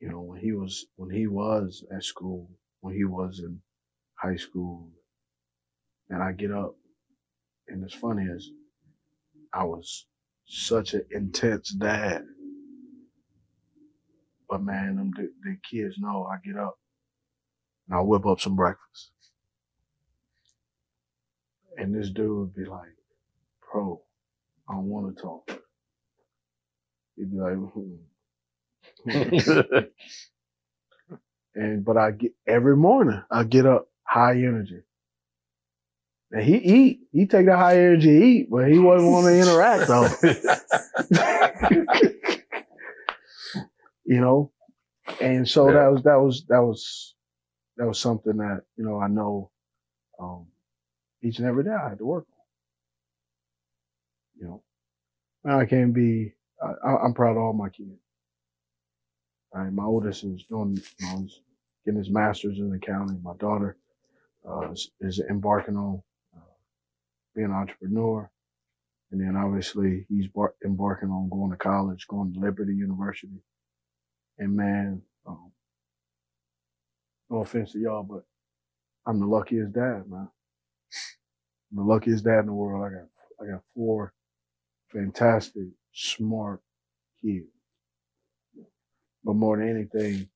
you 0.00 0.10
know, 0.10 0.20
when 0.20 0.40
he 0.40 0.52
was, 0.52 0.86
when 0.96 1.10
he 1.10 1.26
was 1.26 1.84
at 1.94 2.04
school, 2.04 2.48
when 2.82 2.94
he 2.94 3.04
was 3.04 3.40
in 3.40 3.60
high 4.14 4.36
school, 4.36 4.90
and 6.08 6.22
I 6.22 6.32
get 6.32 6.52
up, 6.52 6.76
and 7.68 7.82
it's 7.84 7.94
funny 7.94 8.24
is, 8.24 8.50
I 9.52 9.64
was 9.64 10.06
such 10.46 10.94
an 10.94 11.04
intense 11.10 11.70
dad. 11.70 12.22
But 14.48 14.62
man, 14.62 14.96
them 14.96 15.12
the, 15.16 15.30
the 15.42 15.56
kids 15.68 15.96
know 15.98 16.28
I 16.30 16.36
get 16.46 16.56
up 16.60 16.76
and 17.88 17.98
I 17.98 18.02
whip 18.02 18.26
up 18.26 18.40
some 18.40 18.56
breakfast. 18.56 19.12
And 21.76 21.94
this 21.94 22.10
dude 22.10 22.30
would 22.38 22.54
be 22.54 22.64
like, 22.64 22.88
bro, 23.72 24.00
I 24.68 24.74
don't 24.74 24.86
want 24.86 25.16
to 25.16 25.22
talk. 25.22 25.50
He'd 27.16 27.30
be 27.30 27.38
like, 27.38 27.54
hmm. 27.56 27.94
and, 31.54 31.84
but 31.84 31.96
I 31.96 32.10
get, 32.12 32.32
every 32.46 32.76
morning 32.76 33.22
I 33.30 33.44
get 33.44 33.66
up 33.66 33.88
high 34.04 34.32
energy. 34.34 34.82
And 36.32 36.42
he 36.44 36.56
eat, 36.56 37.00
he 37.12 37.26
take 37.26 37.46
the 37.46 37.56
high 37.56 37.76
energy 37.78 38.10
eat, 38.10 38.50
but 38.50 38.70
he 38.70 38.78
wasn't 38.78 39.10
want 39.12 39.26
to 39.26 39.40
interact 39.40 39.88
though. 39.88 40.08
you 44.04 44.20
know, 44.20 44.52
and 45.20 45.48
so 45.48 45.66
Yeah. 45.68 45.72
that 45.72 45.92
was 45.92 46.02
that 46.04 46.20
was 46.20 46.44
that 46.48 46.60
was 46.62 47.14
that 47.78 47.86
was 47.88 47.98
something 47.98 48.36
that 48.38 48.62
you 48.76 48.84
know 48.84 49.00
I 49.00 49.08
know 49.08 49.50
um, 50.20 50.46
each 51.22 51.38
and 51.38 51.46
every 51.48 51.64
day 51.64 51.70
I 51.70 51.90
had 51.90 51.98
to 51.98 52.06
work 52.06 52.26
on. 52.32 52.42
You 54.40 54.48
know, 54.48 54.62
now 55.44 55.60
I 55.60 55.66
can't 55.66 55.94
be. 55.94 56.34
I, 56.62 56.96
I'm 57.04 57.14
proud 57.14 57.32
of 57.32 57.38
all 57.38 57.52
my 57.54 57.70
kids. 57.70 57.98
All 59.54 59.62
right, 59.62 59.72
my 59.72 59.84
oldest 59.84 60.24
is 60.24 60.44
doing, 60.44 60.76
you 61.00 61.06
know, 61.06 61.28
getting 61.84 61.98
his 61.98 62.10
master's 62.10 62.58
in 62.58 62.72
accounting. 62.72 63.20
My 63.22 63.34
daughter 63.40 63.76
uh, 64.48 64.70
is, 64.72 64.90
is 65.00 65.20
embarking 65.30 65.76
on 65.76 66.02
uh, 66.36 66.40
being 67.34 67.48
an 67.48 67.54
entrepreneur, 67.54 68.30
and 69.10 69.20
then 69.20 69.36
obviously 69.36 70.06
he's 70.08 70.28
bar- 70.28 70.54
embarking 70.64 71.10
on 71.10 71.28
going 71.30 71.50
to 71.50 71.56
college, 71.56 72.06
going 72.08 72.32
to 72.34 72.40
Liberty 72.40 72.74
University. 72.74 73.42
And 74.38 74.56
man, 74.56 75.02
um, 75.26 75.52
no 77.30 77.38
offense 77.38 77.72
to 77.72 77.80
y'all, 77.80 78.02
but 78.04 78.24
I'm 79.06 79.20
the 79.20 79.26
luckiest 79.26 79.72
dad, 79.72 80.04
man. 80.08 80.28
I'm 81.72 81.78
the 81.78 81.82
luckiest 81.84 82.24
dad 82.24 82.40
in 82.40 82.46
the 82.46 82.52
world. 82.54 82.84
I 82.86 82.90
got 82.96 83.08
I 83.48 83.52
got 83.52 83.62
four 83.74 84.12
fantastic, 84.92 85.68
smart 85.94 86.60
kids. 87.22 87.46
But 89.24 89.34
more 89.36 89.58
than 89.58 89.68
anything, 89.70 90.28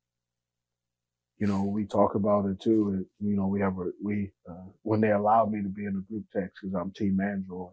you 1.38 1.46
know, 1.46 1.64
we 1.64 1.86
talk 1.86 2.14
about 2.16 2.46
it 2.46 2.60
too. 2.60 2.90
and, 2.90 3.06
You 3.30 3.36
know, 3.36 3.46
we 3.46 3.60
have 3.60 3.78
a, 3.78 3.90
we, 4.02 4.32
uh, 4.50 4.54
when 4.82 5.00
they 5.00 5.12
allowed 5.12 5.52
me 5.52 5.62
to 5.62 5.68
be 5.68 5.84
in 5.86 5.96
a 5.96 6.12
group 6.12 6.24
text, 6.34 6.60
cause 6.62 6.74
I'm 6.74 6.92
team 6.92 7.20
Android, 7.20 7.72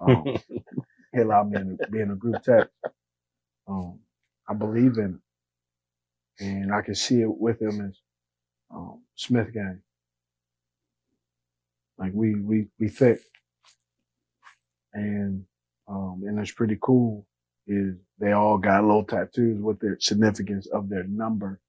um, 0.00 0.30
he 1.14 1.20
allowed 1.20 1.50
me 1.50 1.58
to 1.58 1.78
be 1.90 2.00
in 2.00 2.10
a 2.12 2.16
group 2.16 2.42
text. 2.42 2.70
Um, 3.68 4.00
I 4.48 4.54
believe 4.54 4.98
in 4.98 5.20
it. 6.40 6.44
And 6.44 6.74
I 6.74 6.82
can 6.82 6.94
see 6.96 7.22
it 7.22 7.30
with 7.38 7.60
him 7.62 7.80
as, 7.88 7.96
um, 8.74 9.02
Smith 9.16 9.52
gang. 9.54 9.82
Like 11.98 12.12
we, 12.14 12.34
we, 12.34 12.68
we 12.78 12.88
thick. 12.88 13.20
And, 14.92 15.44
um, 15.88 16.22
and 16.26 16.38
it's 16.38 16.52
pretty 16.52 16.78
cool 16.80 17.26
is 17.66 17.94
they 18.18 18.32
all 18.32 18.58
got 18.58 18.84
little 18.84 19.04
tattoos 19.04 19.60
with 19.60 19.80
their 19.80 19.98
significance 20.00 20.66
of 20.66 20.88
their 20.88 21.04
number 21.04 21.60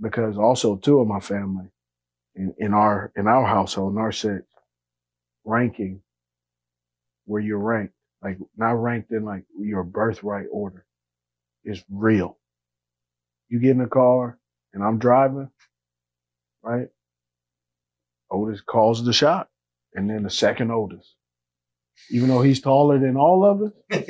because 0.00 0.36
also 0.36 0.76
two 0.76 1.00
of 1.00 1.08
my 1.08 1.20
family 1.20 1.66
in, 2.34 2.54
in 2.58 2.74
our 2.74 3.12
in 3.16 3.26
our 3.26 3.46
household 3.46 3.92
in 3.94 3.98
our 3.98 4.12
set 4.12 4.42
ranking 5.44 6.00
where 7.24 7.40
you're 7.40 7.58
ranked 7.58 7.94
like 8.22 8.38
not 8.56 8.72
ranked 8.72 9.10
in 9.12 9.24
like 9.24 9.44
your 9.58 9.82
birthright 9.82 10.46
order. 10.52 10.84
Is 11.64 11.84
real. 11.90 12.38
You 13.48 13.58
get 13.58 13.72
in 13.72 13.78
the 13.78 13.86
car 13.86 14.38
and 14.72 14.82
i'm 14.82 14.98
driving 14.98 15.50
right? 16.62 16.88
Oldest 18.30 18.66
calls 18.66 19.04
the 19.04 19.12
shot 19.12 19.48
and 19.94 20.08
then 20.08 20.22
the 20.22 20.30
second 20.30 20.70
oldest 20.70 21.14
even 22.10 22.28
though 22.28 22.42
he's 22.42 22.60
taller 22.60 22.98
than 22.98 23.16
all 23.16 23.44
of 23.44 23.62
us 23.62 23.72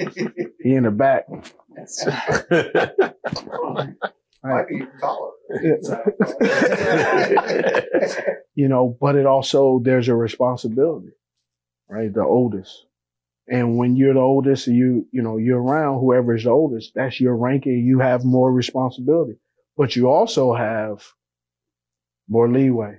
he 0.62 0.74
in 0.74 0.84
the 0.84 0.90
back 0.90 1.26
Might 4.42 4.68
be 4.68 4.80
taller. 5.00 5.32
you 8.54 8.68
know, 8.68 8.96
but 9.00 9.16
it 9.16 9.26
also, 9.26 9.80
there's 9.82 10.08
a 10.08 10.14
responsibility, 10.14 11.10
right? 11.88 12.12
The 12.12 12.24
oldest. 12.24 12.86
And 13.48 13.76
when 13.76 13.96
you're 13.96 14.14
the 14.14 14.20
oldest, 14.20 14.68
you, 14.68 15.06
you 15.12 15.22
know, 15.22 15.36
you're 15.36 15.60
around 15.60 16.00
whoever 16.00 16.34
is 16.34 16.44
the 16.44 16.50
oldest, 16.50 16.92
that's 16.94 17.20
your 17.20 17.36
ranking. 17.36 17.84
You 17.84 17.98
have 17.98 18.24
more 18.24 18.52
responsibility, 18.52 19.38
but 19.76 19.96
you 19.96 20.08
also 20.08 20.54
have 20.54 21.04
more 22.28 22.48
leeway. 22.48 22.98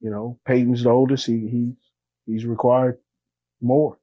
You 0.00 0.10
know, 0.10 0.38
Peyton's 0.46 0.84
the 0.84 0.90
oldest. 0.90 1.26
He 1.26 1.48
he's 1.48 1.74
he's 2.26 2.44
required 2.44 2.98
more. 3.60 3.98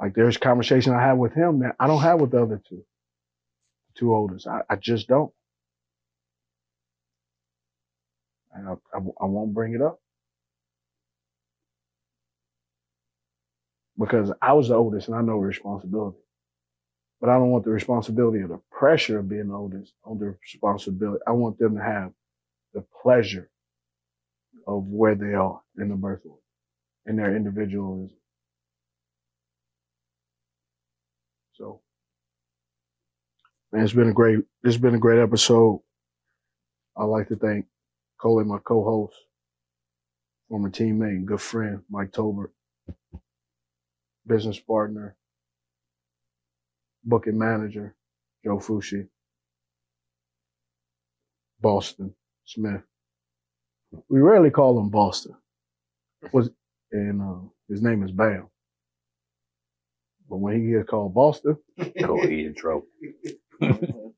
Like 0.00 0.14
there's 0.14 0.36
conversation 0.36 0.92
I 0.92 1.02
have 1.02 1.18
with 1.18 1.34
him 1.34 1.60
that 1.60 1.76
I 1.78 1.86
don't 1.86 2.02
have 2.02 2.20
with 2.20 2.32
the 2.32 2.42
other 2.42 2.62
two, 2.68 2.84
two 3.96 4.14
oldest. 4.14 4.46
I, 4.46 4.62
I 4.68 4.76
just 4.76 5.08
don't. 5.08 5.32
And 8.54 8.68
I, 8.68 8.72
I, 8.72 8.98
I 9.20 9.26
won't 9.26 9.54
bring 9.54 9.74
it 9.74 9.82
up 9.82 10.00
because 13.98 14.32
I 14.42 14.52
was 14.54 14.68
the 14.68 14.74
oldest 14.74 15.08
and 15.08 15.16
I 15.16 15.22
know 15.22 15.36
responsibility. 15.36 16.18
But 17.20 17.30
I 17.30 17.34
don't 17.34 17.50
want 17.50 17.64
the 17.64 17.70
responsibility 17.70 18.40
or 18.40 18.48
the 18.48 18.60
pressure 18.70 19.18
of 19.18 19.28
being 19.28 19.50
oldest 19.50 19.92
on 20.04 20.18
the 20.18 20.36
responsibility. 20.42 21.22
I 21.26 21.32
want 21.32 21.58
them 21.58 21.76
to 21.76 21.82
have 21.82 22.12
the 22.74 22.84
pleasure 23.02 23.50
of 24.66 24.84
where 24.86 25.14
they 25.14 25.34
are 25.34 25.60
in 25.78 25.88
the 25.88 25.96
birth 25.96 26.20
order 26.24 26.40
and 27.06 27.18
their 27.18 27.36
individualism. 27.36 28.10
So, 31.54 31.80
man, 33.72 33.84
it's 33.84 33.92
been 33.92 34.08
a 34.10 34.12
great, 34.14 34.40
it's 34.64 34.76
been 34.76 34.94
a 34.94 34.98
great 34.98 35.22
episode. 35.22 35.80
I'd 36.96 37.04
like 37.04 37.28
to 37.28 37.36
thank 37.36 37.66
Coley, 38.20 38.44
my 38.44 38.58
co-host, 38.58 39.16
former 40.48 40.70
teammate 40.70 41.10
and 41.16 41.26
good 41.26 41.40
friend, 41.40 41.82
Mike 41.90 42.12
Tolbert, 42.12 42.50
business 44.26 44.58
partner, 44.58 45.16
booking 47.04 47.38
manager, 47.38 47.94
Joe 48.44 48.58
Fushey, 48.58 49.08
Boston 51.60 52.14
Smith. 52.44 52.82
We 54.08 54.20
rarely 54.20 54.50
call 54.50 54.78
him 54.78 54.90
Boston. 54.90 55.34
Was 56.32 56.50
and 56.92 57.20
uh, 57.20 57.48
his 57.68 57.82
name 57.82 58.02
is 58.02 58.12
Bam. 58.12 58.48
But 60.28 60.36
when 60.36 60.60
he 60.60 60.72
gets 60.72 60.88
called 60.88 61.14
Boston, 61.14 61.56
oh, 62.04 62.26
he 62.26 62.46
in 62.46 62.54
trouble. 62.54 62.86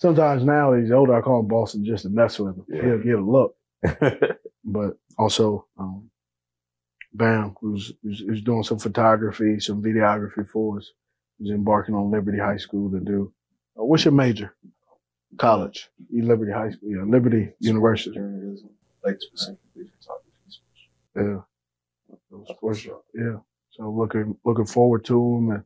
sometimes 0.00 0.44
now 0.44 0.74
he's 0.74 0.90
older, 0.90 1.14
I 1.14 1.20
call 1.20 1.40
him 1.40 1.48
Boston 1.48 1.84
just 1.84 2.02
to 2.02 2.08
mess 2.10 2.38
with 2.38 2.56
him. 2.56 2.64
Yeah. 2.68 2.82
He'll 2.82 2.98
get 2.98 3.18
a 3.18 3.20
look. 3.20 3.54
but 4.64 4.96
also, 5.18 5.66
um, 5.78 6.10
Bam, 7.12 7.56
who's, 7.60 7.92
who's, 8.02 8.20
who's 8.20 8.42
doing 8.42 8.62
some 8.62 8.78
photography, 8.78 9.58
some 9.60 9.82
videography 9.82 10.48
for 10.48 10.78
us, 10.78 10.90
who's 11.38 11.50
embarking 11.50 11.94
on 11.94 12.10
Liberty 12.10 12.38
High 12.38 12.56
School 12.58 12.90
to 12.90 13.00
do. 13.00 13.32
Uh, 13.78 13.84
what's 13.84 14.04
your 14.04 14.12
major? 14.12 14.54
College. 15.38 15.88
You 16.10 16.24
Liberty 16.24 16.52
High 16.52 16.70
School, 16.70 16.90
yeah, 16.90 17.02
Liberty 17.02 17.52
University. 17.60 18.14
Journalism, 18.14 18.70
like 19.04 19.16
specifically 19.20 19.84
photography. 19.98 20.30
Yeah. 21.16 21.40
Those 22.30 22.48
sports- 22.56 22.86
Yeah. 23.14 23.38
So 23.70 23.90
looking 23.90 24.36
looking 24.44 24.66
forward 24.66 25.04
to 25.06 25.16
him, 25.36 25.64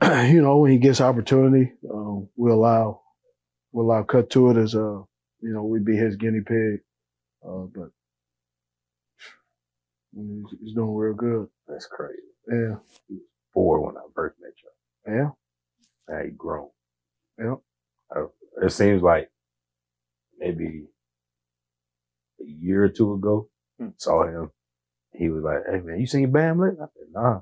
and 0.00 0.30
you 0.34 0.42
know 0.42 0.58
when 0.58 0.70
he 0.72 0.78
gets 0.78 1.00
opportunity, 1.00 1.72
uh, 1.84 2.20
we'll 2.36 2.54
allow 2.54 3.02
we'll 3.72 3.86
allow 3.86 4.02
cut 4.02 4.30
to 4.30 4.50
it 4.50 4.56
as 4.56 4.74
a 4.74 5.02
you 5.40 5.52
know 5.52 5.64
we'd 5.64 5.84
be 5.84 5.96
his 5.96 6.16
guinea 6.16 6.40
pig, 6.40 6.80
uh, 7.46 7.66
but 7.74 7.90
he's, 10.14 10.44
he's 10.60 10.74
doing 10.74 10.94
real 10.94 11.14
good. 11.14 11.48
That's 11.68 11.86
crazy. 11.86 12.18
Yeah. 12.50 12.76
Four 13.52 13.80
when 13.86 13.96
I 13.96 14.00
first 14.14 14.36
met 14.40 14.52
you. 14.62 15.14
Yeah. 15.14 15.30
Now 16.08 16.22
he 16.24 16.30
grown. 16.30 16.68
Yeah. 17.38 17.54
Uh, 18.14 18.26
It 18.62 18.70
seems 18.72 19.02
like 19.02 19.30
maybe 20.38 20.86
a 22.40 22.44
year 22.44 22.84
or 22.84 22.88
two 22.88 23.14
ago, 23.14 23.48
saw 23.96 24.26
him. 24.26 24.50
He 25.12 25.28
was 25.30 25.42
like, 25.42 25.58
"Hey 25.70 25.80
man, 25.80 25.98
you 26.00 26.06
seen 26.06 26.30
Bam 26.30 26.58
lately?" 26.60 26.78
I 26.80 26.86
said, 26.94 27.08
"Nah." 27.12 27.40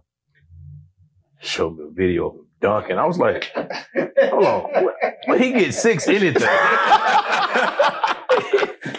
Showed 1.40 1.76
me 1.76 1.84
a 1.84 1.90
video 1.90 2.28
of 2.28 2.34
him 2.36 2.46
dunking. 2.60 2.98
I 2.98 3.06
was 3.06 3.18
like, 3.18 3.52
"Hold 3.54 4.44
on, 4.44 4.84
what, 5.26 5.40
he 5.40 5.52
get 5.52 5.74
six 5.74 6.08
anything?" 6.18 6.42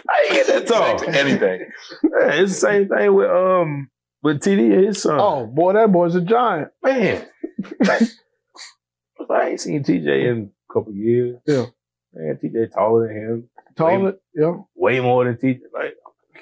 I 0.07 0.26
ain't 0.26 0.34
get 0.34 0.47
that 0.47 0.67
tall. 0.67 1.09
Anything. 1.15 1.61
Yeah, 2.03 2.34
it's 2.34 2.53
the 2.53 2.59
same 2.59 2.88
thing 2.89 3.13
with 3.13 3.30
um 3.30 3.89
with 4.22 4.41
TD 4.41 4.73
and 4.76 4.85
his 4.88 5.01
son. 5.01 5.17
Oh 5.19 5.45
boy, 5.47 5.73
that 5.73 5.91
boy's 5.91 6.15
a 6.15 6.22
giant. 6.22 6.69
man, 6.84 7.26
I 9.30 9.49
ain't 9.49 9.61
seen 9.61 9.84
TJ 9.84 10.31
in 10.31 10.51
a 10.69 10.73
couple 10.73 10.93
years. 10.93 11.39
Yeah. 11.47 11.65
Man, 12.13 12.39
TJ 12.41 12.72
taller 12.73 13.07
than 13.07 13.15
him, 13.17 13.49
Taller. 13.76 14.15
Yeah. 14.34 14.57
way 14.76 14.99
more 14.99 15.26
than 15.26 15.35
TJ. 15.38 15.60
Like, 15.73 15.95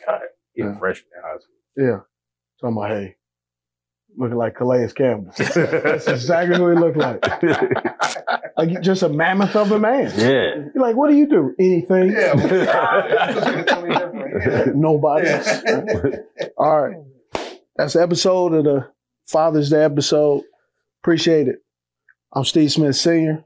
God, 0.06 0.22
he's 0.54 0.66
Yeah. 0.66 0.76
a 0.76 0.80
freshman 0.80 1.12
in 1.16 1.22
high 1.24 1.38
school. 1.40 1.56
Yeah. 1.78 2.00
Talking 2.62 2.78
about 2.78 2.90
hey, 2.92 3.16
looking 4.16 4.38
like 4.38 4.56
Calais 4.56 4.88
Campbell. 4.96 5.32
That's 5.38 6.08
exactly 6.08 6.60
what 6.60 6.74
he 6.74 6.80
looked 6.80 6.98
like. 6.98 7.24
Like 8.56 8.82
just 8.82 9.02
a 9.02 9.10
mammoth 9.10 9.56
of 9.56 9.72
a 9.72 9.80
man. 9.80 10.12
yeah. 10.16 10.70
You're 10.76 10.84
like, 10.84 10.96
what 10.96 11.10
do 11.10 11.16
you 11.16 11.26
do? 11.28 11.56
Anything? 11.58 12.12
Yeah. 12.12 12.34
Nobody. 14.76 15.28
All 16.56 16.82
right. 16.84 16.96
That's 17.76 17.94
the 17.94 18.04
episode 18.04 18.54
of 18.54 18.64
the 18.64 18.88
Father's 19.26 19.72
Day 19.72 19.84
episode. 19.84 20.44
Appreciate 21.02 21.48
it. 21.48 21.64
I'm 22.32 22.46
Steve 22.46 22.72
Smith 22.72 22.96
Sr. 22.96 23.44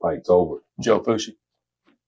Like 0.00 0.22
over. 0.28 0.62
Joe 0.80 1.00
Fushey. 1.00 1.36